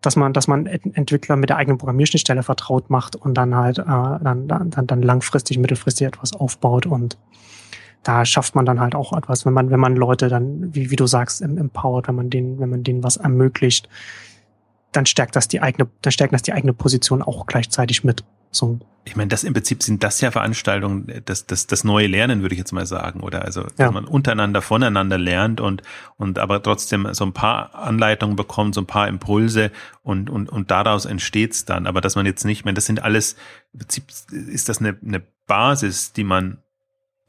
dass 0.03 0.17
man, 0.17 0.33
dass 0.33 0.49
man 0.49 0.67
Entwickler 0.67 1.37
mit 1.37 1.49
der 1.49 1.57
eigenen 1.57 1.79
Programmierschnittstelle 1.79 2.43
vertraut 2.43 2.91
macht 2.91 3.17
und 3.17 3.35
dann 3.35 3.55
halt 3.55 3.79
äh, 3.79 3.85
dann, 3.85 4.49
dann, 4.49 4.71
dann 4.71 5.03
langfristig, 5.03 5.59
mittelfristig 5.59 6.07
etwas 6.07 6.33
aufbaut 6.33 6.87
und 6.87 7.17
da 8.03 8.25
schafft 8.25 8.55
man 8.55 8.67
dann 8.67 8.81
halt 8.81 8.95
auch 8.95 9.13
etwas, 9.13 9.47
wenn 9.47 9.53
man, 9.53 9.71
wenn 9.71 9.81
man 9.81 9.97
Leute 9.97 10.29
dann, 10.29 10.75
wie, 10.75 10.91
wie 10.91 10.97
du 10.97 11.07
sagst, 11.07 11.41
empowert, 11.43 12.09
wenn 12.09 12.15
man 12.15 12.31
denen, 12.31 12.59
wenn 12.59 12.71
man 12.71 12.83
denen 12.83 13.03
was 13.03 13.17
ermöglicht, 13.17 13.89
dann 14.93 15.07
stärkt 15.07 15.37
das 15.37 15.49
die 15.49 15.61
eigene, 15.61 15.89
dann 16.03 16.13
stärkt 16.13 16.35
das 16.35 16.43
die 16.43 16.53
eigene 16.53 16.73
Position 16.73 17.23
auch 17.23 17.47
gleichzeitig 17.47 18.05
mit. 18.05 18.25
So 18.51 18.81
ich 19.05 19.17
meine, 19.17 19.29
das 19.29 19.43
im 19.43 19.53
Prinzip 19.53 19.83
sind 19.83 20.05
das 20.05 20.21
ja 20.21 20.31
Veranstaltungen, 20.31 21.23
das, 21.25 21.47
das, 21.47 21.67
das 21.67 21.83
neue 21.83 22.07
Lernen, 22.07 22.43
würde 22.43 22.55
ich 22.55 22.59
jetzt 22.59 22.73
mal 22.73 22.87
sagen, 22.87 23.21
oder 23.21 23.45
also, 23.45 23.67
dass 23.77 23.93
man 23.93 24.05
untereinander 24.05 24.63
voneinander 24.63 25.19
lernt 25.19 25.61
und, 25.61 25.83
und 26.17 26.39
aber 26.39 26.63
trotzdem 26.63 27.09
so 27.13 27.25
ein 27.25 27.33
paar 27.33 27.75
Anleitungen 27.75 28.37
bekommt, 28.37 28.77
so 28.77 28.81
ein 28.81 28.87
paar 28.87 29.09
Impulse 29.09 29.73
und, 30.03 30.31
und, 30.31 30.51
und 30.51 30.71
daraus 30.71 31.05
entsteht's 31.05 31.65
dann. 31.65 31.89
Aber 31.89 32.01
dass 32.01 32.15
man 32.15 32.27
jetzt 32.27 32.45
nicht 32.45 32.65
mehr, 32.65 32.75
das 32.75 32.87
sind 32.87 33.03
alles, 33.03 33.35
im 33.73 33.81
Prinzip 33.81 34.05
ist 34.31 34.69
das 34.69 34.79
eine, 34.79 34.97
eine 35.05 35.23
Basis, 35.49 36.13
die 36.13 36.25
man 36.25 36.62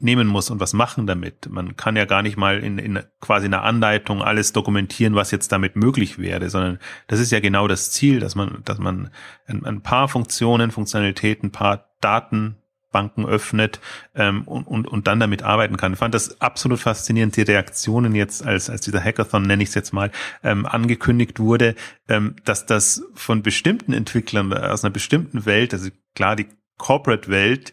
nehmen 0.04 0.28
muss 0.28 0.50
und 0.50 0.60
was 0.60 0.72
machen 0.72 1.06
damit. 1.06 1.48
Man 1.50 1.76
kann 1.76 1.96
ja 1.96 2.04
gar 2.04 2.22
nicht 2.22 2.36
mal 2.36 2.62
in, 2.62 2.78
in 2.78 3.00
quasi 3.20 3.46
einer 3.46 3.62
Anleitung 3.62 4.22
alles 4.22 4.52
dokumentieren, 4.52 5.14
was 5.14 5.30
jetzt 5.30 5.50
damit 5.50 5.74
möglich 5.74 6.18
wäre, 6.18 6.48
sondern 6.50 6.78
das 7.06 7.18
ist 7.18 7.32
ja 7.32 7.40
genau 7.40 7.66
das 7.66 7.90
Ziel, 7.90 8.20
dass 8.20 8.34
man, 8.34 8.62
dass 8.64 8.78
man 8.78 9.10
ein, 9.46 9.64
ein 9.64 9.80
paar 9.80 10.08
Funktionen, 10.08 10.70
Funktionalitäten, 10.70 11.48
ein 11.48 11.52
paar 11.52 11.86
Datenbanken 12.00 13.26
öffnet 13.26 13.80
ähm, 14.14 14.42
und, 14.42 14.66
und, 14.66 14.86
und 14.86 15.06
dann 15.06 15.20
damit 15.20 15.42
arbeiten 15.42 15.76
kann. 15.76 15.94
Ich 15.94 15.98
fand 15.98 16.14
das 16.14 16.40
absolut 16.40 16.78
faszinierend, 16.78 17.36
die 17.36 17.42
Reaktionen 17.42 18.14
jetzt, 18.14 18.46
als, 18.46 18.68
als 18.68 18.82
dieser 18.82 19.02
Hackathon, 19.02 19.42
nenne 19.42 19.62
ich 19.62 19.70
es 19.70 19.74
jetzt 19.74 19.92
mal, 19.92 20.10
ähm, 20.42 20.66
angekündigt 20.66 21.40
wurde, 21.40 21.74
ähm, 22.08 22.36
dass 22.44 22.66
das 22.66 23.02
von 23.14 23.42
bestimmten 23.42 23.92
Entwicklern 23.94 24.52
aus 24.52 24.84
einer 24.84 24.92
bestimmten 24.92 25.46
Welt, 25.46 25.72
also 25.72 25.88
klar 26.14 26.36
die 26.36 26.46
Corporate-Welt, 26.76 27.72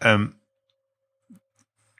ähm, 0.00 0.34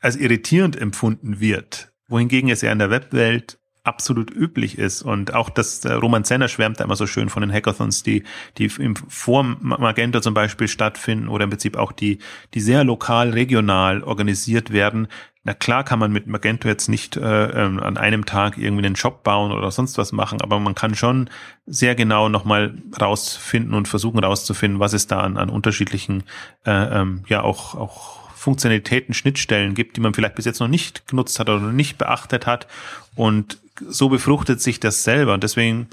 als 0.03 0.17
irritierend 0.17 0.77
empfunden 0.79 1.41
wird, 1.41 1.93
wohingegen 2.09 2.51
es 2.51 2.61
ja 2.61 2.71
in 2.71 2.79
der 2.79 2.91
Webwelt 2.91 3.59
absolut 3.85 4.31
üblich 4.31 4.79
ist. 4.79 5.03
Und 5.03 5.35
auch 5.35 5.51
das 5.51 5.85
äh, 5.85 5.93
Roman 5.95 6.25
Zenner 6.25 6.49
schwärmt 6.49 6.79
da 6.79 6.85
immer 6.85 6.97
so 6.97 7.07
schön 7.07 7.29
von 7.29 7.41
den 7.41 7.53
Hackathons, 7.53 8.03
die, 8.03 8.23
die 8.59 8.71
im 8.79 8.95
vor 8.97 9.43
Magento 9.43 10.21
zum 10.21 10.35
Beispiel 10.35 10.69
stattfinden 10.69 11.29
oder 11.29 11.45
im 11.45 11.51
Prinzip 11.51 11.77
auch 11.77 11.93
die, 11.93 12.19
die 12.55 12.61
sehr 12.61 12.85
lokal, 12.85 13.31
regional 13.31 14.03
organisiert 14.03 14.73
werden. 14.73 15.09
Na 15.45 15.55
klar 15.55 15.83
kann 15.83 15.99
man 15.99 16.13
mit 16.13 16.29
Magento 16.29 16.69
jetzt 16.69 16.89
nicht 16.89 17.17
äh, 17.17 17.47
ähm, 17.47 17.81
an 17.81 17.97
einem 17.97 18.25
Tag 18.25 18.57
irgendwie 18.57 18.87
einen 18.87 18.95
Shop 18.95 19.25
bauen 19.25 19.51
oder 19.51 19.73
sonst 19.73 19.99
was 19.99 20.13
machen, 20.13 20.41
aber 20.41 20.61
man 20.61 20.77
kann 20.77 20.95
schon 20.95 21.29
sehr 21.67 21.97
genau 21.97 22.29
nochmal 22.29 22.77
rausfinden 23.01 23.75
und 23.75 23.89
versuchen 23.89 24.23
rauszufinden, 24.23 24.79
was 24.79 24.93
es 24.93 25.09
da 25.09 25.21
an, 25.21 25.37
an 25.37 25.51
unterschiedlichen, 25.51 26.23
äh, 26.65 27.01
ähm, 27.01 27.25
ja 27.27 27.43
auch, 27.43 27.75
auch 27.75 28.22
Funktionalitäten, 28.43 29.15
Schnittstellen 29.15 29.75
gibt, 29.75 29.97
die 29.97 30.01
man 30.01 30.15
vielleicht 30.15 30.35
bis 30.35 30.47
jetzt 30.47 30.59
noch 30.59 30.67
nicht 30.67 31.07
genutzt 31.07 31.39
hat 31.39 31.49
oder 31.49 31.71
nicht 31.71 31.97
beachtet 31.97 32.45
hat. 32.45 32.67
Und 33.15 33.59
so 33.89 34.09
befruchtet 34.09 34.61
sich 34.61 34.81
das 34.81 35.05
selber. 35.05 35.35
Und 35.35 35.45
deswegen, 35.45 35.87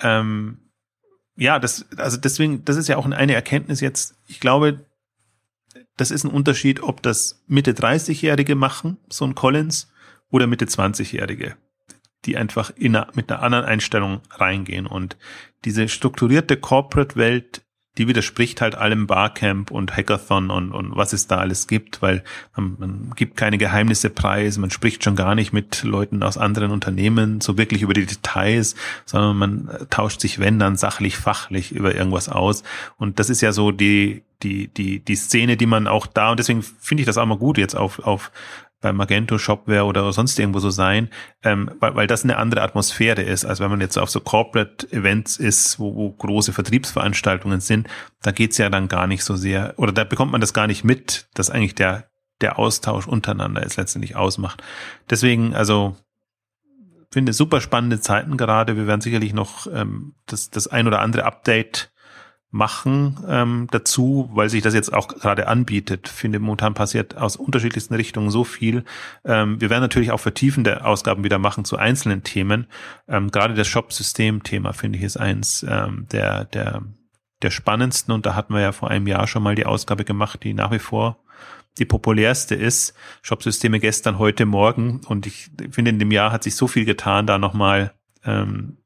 ähm, 0.00 0.58
ja, 1.36 1.60
das, 1.60 1.86
also 1.96 2.16
deswegen, 2.16 2.64
das 2.64 2.76
ist 2.76 2.88
ja 2.88 2.96
auch 2.96 3.06
eine 3.06 3.32
Erkenntnis 3.32 3.80
jetzt. 3.80 4.16
Ich 4.26 4.40
glaube, 4.40 4.84
das 5.96 6.10
ist 6.10 6.24
ein 6.24 6.32
Unterschied, 6.32 6.82
ob 6.82 7.00
das 7.00 7.44
Mitte 7.46 7.74
30-Jährige 7.74 8.56
machen, 8.56 8.98
so 9.08 9.24
ein 9.24 9.36
Collins, 9.36 9.92
oder 10.30 10.48
Mitte 10.48 10.64
20-Jährige, 10.64 11.54
die 12.24 12.36
einfach 12.36 12.72
in 12.74 12.96
einer, 12.96 13.08
mit 13.14 13.30
einer 13.30 13.40
anderen 13.40 13.66
Einstellung 13.66 14.20
reingehen. 14.30 14.88
Und 14.88 15.16
diese 15.64 15.88
strukturierte 15.88 16.56
Corporate-Welt 16.56 17.63
die 17.98 18.08
widerspricht 18.08 18.60
halt 18.60 18.74
allem 18.74 19.06
Barcamp 19.06 19.70
und 19.70 19.96
Hackathon 19.96 20.50
und, 20.50 20.72
und 20.72 20.96
was 20.96 21.12
es 21.12 21.28
da 21.28 21.36
alles 21.38 21.68
gibt, 21.68 22.02
weil 22.02 22.24
man, 22.56 22.76
man 22.78 23.12
gibt 23.14 23.36
keine 23.36 23.56
Geheimnisse 23.56 24.10
preis, 24.10 24.58
man 24.58 24.70
spricht 24.70 25.04
schon 25.04 25.14
gar 25.14 25.34
nicht 25.34 25.52
mit 25.52 25.84
Leuten 25.84 26.22
aus 26.22 26.36
anderen 26.36 26.72
Unternehmen 26.72 27.40
so 27.40 27.56
wirklich 27.56 27.82
über 27.82 27.94
die 27.94 28.06
Details, 28.06 28.74
sondern 29.04 29.36
man 29.36 29.70
tauscht 29.90 30.20
sich, 30.20 30.40
wenn 30.40 30.58
dann 30.58 30.76
sachlich, 30.76 31.16
fachlich 31.16 31.72
über 31.72 31.94
irgendwas 31.94 32.28
aus. 32.28 32.64
Und 32.98 33.20
das 33.20 33.30
ist 33.30 33.40
ja 33.40 33.52
so 33.52 33.70
die, 33.70 34.22
die, 34.42 34.68
die, 34.68 35.00
die 35.00 35.16
Szene, 35.16 35.56
die 35.56 35.66
man 35.66 35.86
auch 35.86 36.06
da, 36.06 36.30
und 36.30 36.38
deswegen 36.38 36.62
finde 36.62 37.02
ich 37.02 37.06
das 37.06 37.18
auch 37.18 37.26
mal 37.26 37.38
gut, 37.38 37.58
jetzt 37.58 37.74
auf, 37.74 38.00
auf, 38.00 38.32
bei 38.84 38.92
Magento 38.92 39.38
Shopware 39.38 39.86
oder 39.86 40.12
sonst 40.12 40.38
irgendwo 40.38 40.58
so 40.58 40.68
sein, 40.68 41.08
ähm, 41.42 41.70
weil, 41.80 41.94
weil 41.94 42.06
das 42.06 42.22
eine 42.22 42.36
andere 42.36 42.60
Atmosphäre 42.60 43.22
ist, 43.22 43.46
als 43.46 43.58
wenn 43.58 43.70
man 43.70 43.80
jetzt 43.80 43.96
auf 43.96 44.10
so 44.10 44.20
Corporate 44.20 44.92
Events 44.92 45.38
ist, 45.38 45.80
wo, 45.80 45.94
wo 45.94 46.12
große 46.12 46.52
Vertriebsveranstaltungen 46.52 47.60
sind, 47.60 47.88
da 48.20 48.30
geht's 48.30 48.58
ja 48.58 48.68
dann 48.68 48.88
gar 48.88 49.06
nicht 49.06 49.24
so 49.24 49.36
sehr, 49.36 49.72
oder 49.78 49.90
da 49.90 50.04
bekommt 50.04 50.32
man 50.32 50.42
das 50.42 50.52
gar 50.52 50.66
nicht 50.66 50.84
mit, 50.84 51.30
dass 51.32 51.48
eigentlich 51.48 51.74
der, 51.74 52.10
der 52.42 52.58
Austausch 52.58 53.08
untereinander 53.08 53.64
es 53.64 53.78
letztendlich 53.78 54.16
ausmacht. 54.16 54.62
Deswegen, 55.08 55.54
also 55.54 55.96
finde 57.10 57.32
super 57.32 57.62
spannende 57.62 58.00
Zeiten 58.00 58.36
gerade. 58.36 58.76
Wir 58.76 58.86
werden 58.86 59.00
sicherlich 59.00 59.32
noch 59.32 59.66
ähm, 59.72 60.14
das, 60.26 60.50
das 60.50 60.66
ein 60.66 60.86
oder 60.86 61.00
andere 61.00 61.24
Update 61.24 61.90
machen 62.54 63.18
ähm, 63.28 63.66
dazu, 63.72 64.30
weil 64.32 64.48
sich 64.48 64.62
das 64.62 64.74
jetzt 64.74 64.94
auch 64.94 65.08
gerade 65.08 65.48
anbietet. 65.48 66.08
Finde, 66.08 66.38
momentan 66.38 66.72
passiert 66.72 67.16
aus 67.16 67.34
unterschiedlichsten 67.34 67.94
Richtungen 67.94 68.30
so 68.30 68.44
viel. 68.44 68.84
Ähm, 69.24 69.60
wir 69.60 69.70
werden 69.70 69.82
natürlich 69.82 70.12
auch 70.12 70.20
vertiefende 70.20 70.84
Ausgaben 70.84 71.24
wieder 71.24 71.40
machen 71.40 71.64
zu 71.64 71.76
einzelnen 71.76 72.22
Themen. 72.22 72.68
Ähm, 73.08 73.32
gerade 73.32 73.54
das 73.54 73.66
Shop-System-Thema 73.66 74.72
finde 74.72 74.98
ich 74.98 75.04
ist 75.04 75.16
eins 75.16 75.66
ähm, 75.68 76.06
der, 76.12 76.44
der, 76.44 76.82
der 77.42 77.50
spannendsten 77.50 78.14
und 78.14 78.24
da 78.24 78.36
hatten 78.36 78.54
wir 78.54 78.60
ja 78.60 78.70
vor 78.70 78.88
einem 78.88 79.08
Jahr 79.08 79.26
schon 79.26 79.42
mal 79.42 79.56
die 79.56 79.66
Ausgabe 79.66 80.04
gemacht, 80.04 80.44
die 80.44 80.54
nach 80.54 80.70
wie 80.70 80.78
vor 80.78 81.18
die 81.78 81.86
populärste 81.86 82.54
ist. 82.54 82.94
Shop-Systeme 83.22 83.80
gestern, 83.80 84.20
heute, 84.20 84.46
morgen 84.46 85.00
und 85.08 85.26
ich 85.26 85.50
finde, 85.72 85.90
in 85.90 85.98
dem 85.98 86.12
Jahr 86.12 86.30
hat 86.30 86.44
sich 86.44 86.54
so 86.54 86.68
viel 86.68 86.84
getan, 86.84 87.26
da 87.26 87.36
nochmal 87.36 87.94
ähm, 88.24 88.76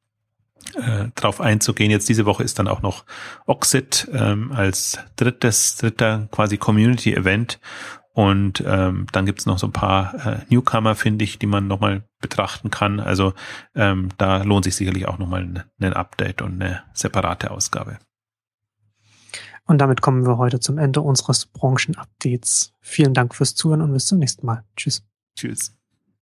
äh, 0.74 1.09
drauf 1.14 1.40
einzugehen. 1.40 1.90
Jetzt 1.90 2.09
diese 2.09 2.26
Woche 2.26 2.42
ist 2.42 2.59
dann 2.59 2.68
auch 2.68 2.82
noch 2.82 3.04
Oxid 3.46 4.09
ähm, 4.12 4.52
als 4.52 4.98
drittes, 5.16 5.76
dritter 5.76 6.28
quasi 6.30 6.56
Community-Event. 6.56 7.61
Und 8.12 8.64
ähm, 8.66 9.06
dann 9.12 9.26
gibt's 9.26 9.46
noch 9.46 9.59
so 9.59 9.68
ein 9.68 9.72
paar 9.72 10.14
äh, 10.26 10.38
Newcomer, 10.48 10.96
finde 10.96 11.24
ich, 11.24 11.38
die 11.38 11.46
man 11.46 11.68
nochmal 11.68 12.02
betrachten 12.20 12.68
kann. 12.68 12.98
Also 12.98 13.32
ähm, 13.76 14.09
da 14.18 14.42
lohnt 14.42 14.64
sich 14.64 14.74
sicherlich 14.74 15.06
auch 15.06 15.18
nochmal 15.18 15.42
ein, 15.42 15.62
ein 15.80 15.92
Update 15.92 16.42
und 16.42 16.61
eine 16.61 16.82
separate 16.94 17.52
Ausgabe. 17.52 17.98
Und 19.66 19.78
damit 19.78 20.00
kommen 20.00 20.26
wir 20.26 20.38
heute 20.38 20.59
zum 20.61 20.78
Ende 20.78 21.02
unseres 21.02 21.46
Branchen-Updates. 21.46 22.72
Vielen 22.80 23.14
Dank 23.14 23.34
fürs 23.34 23.54
Zuhören 23.54 23.82
und 23.82 23.92
bis 23.92 24.06
zum 24.06 24.18
nächsten 24.18 24.46
Mal. 24.46 24.64
Tschüss. 24.76 25.04
Tschüss. 25.36 25.77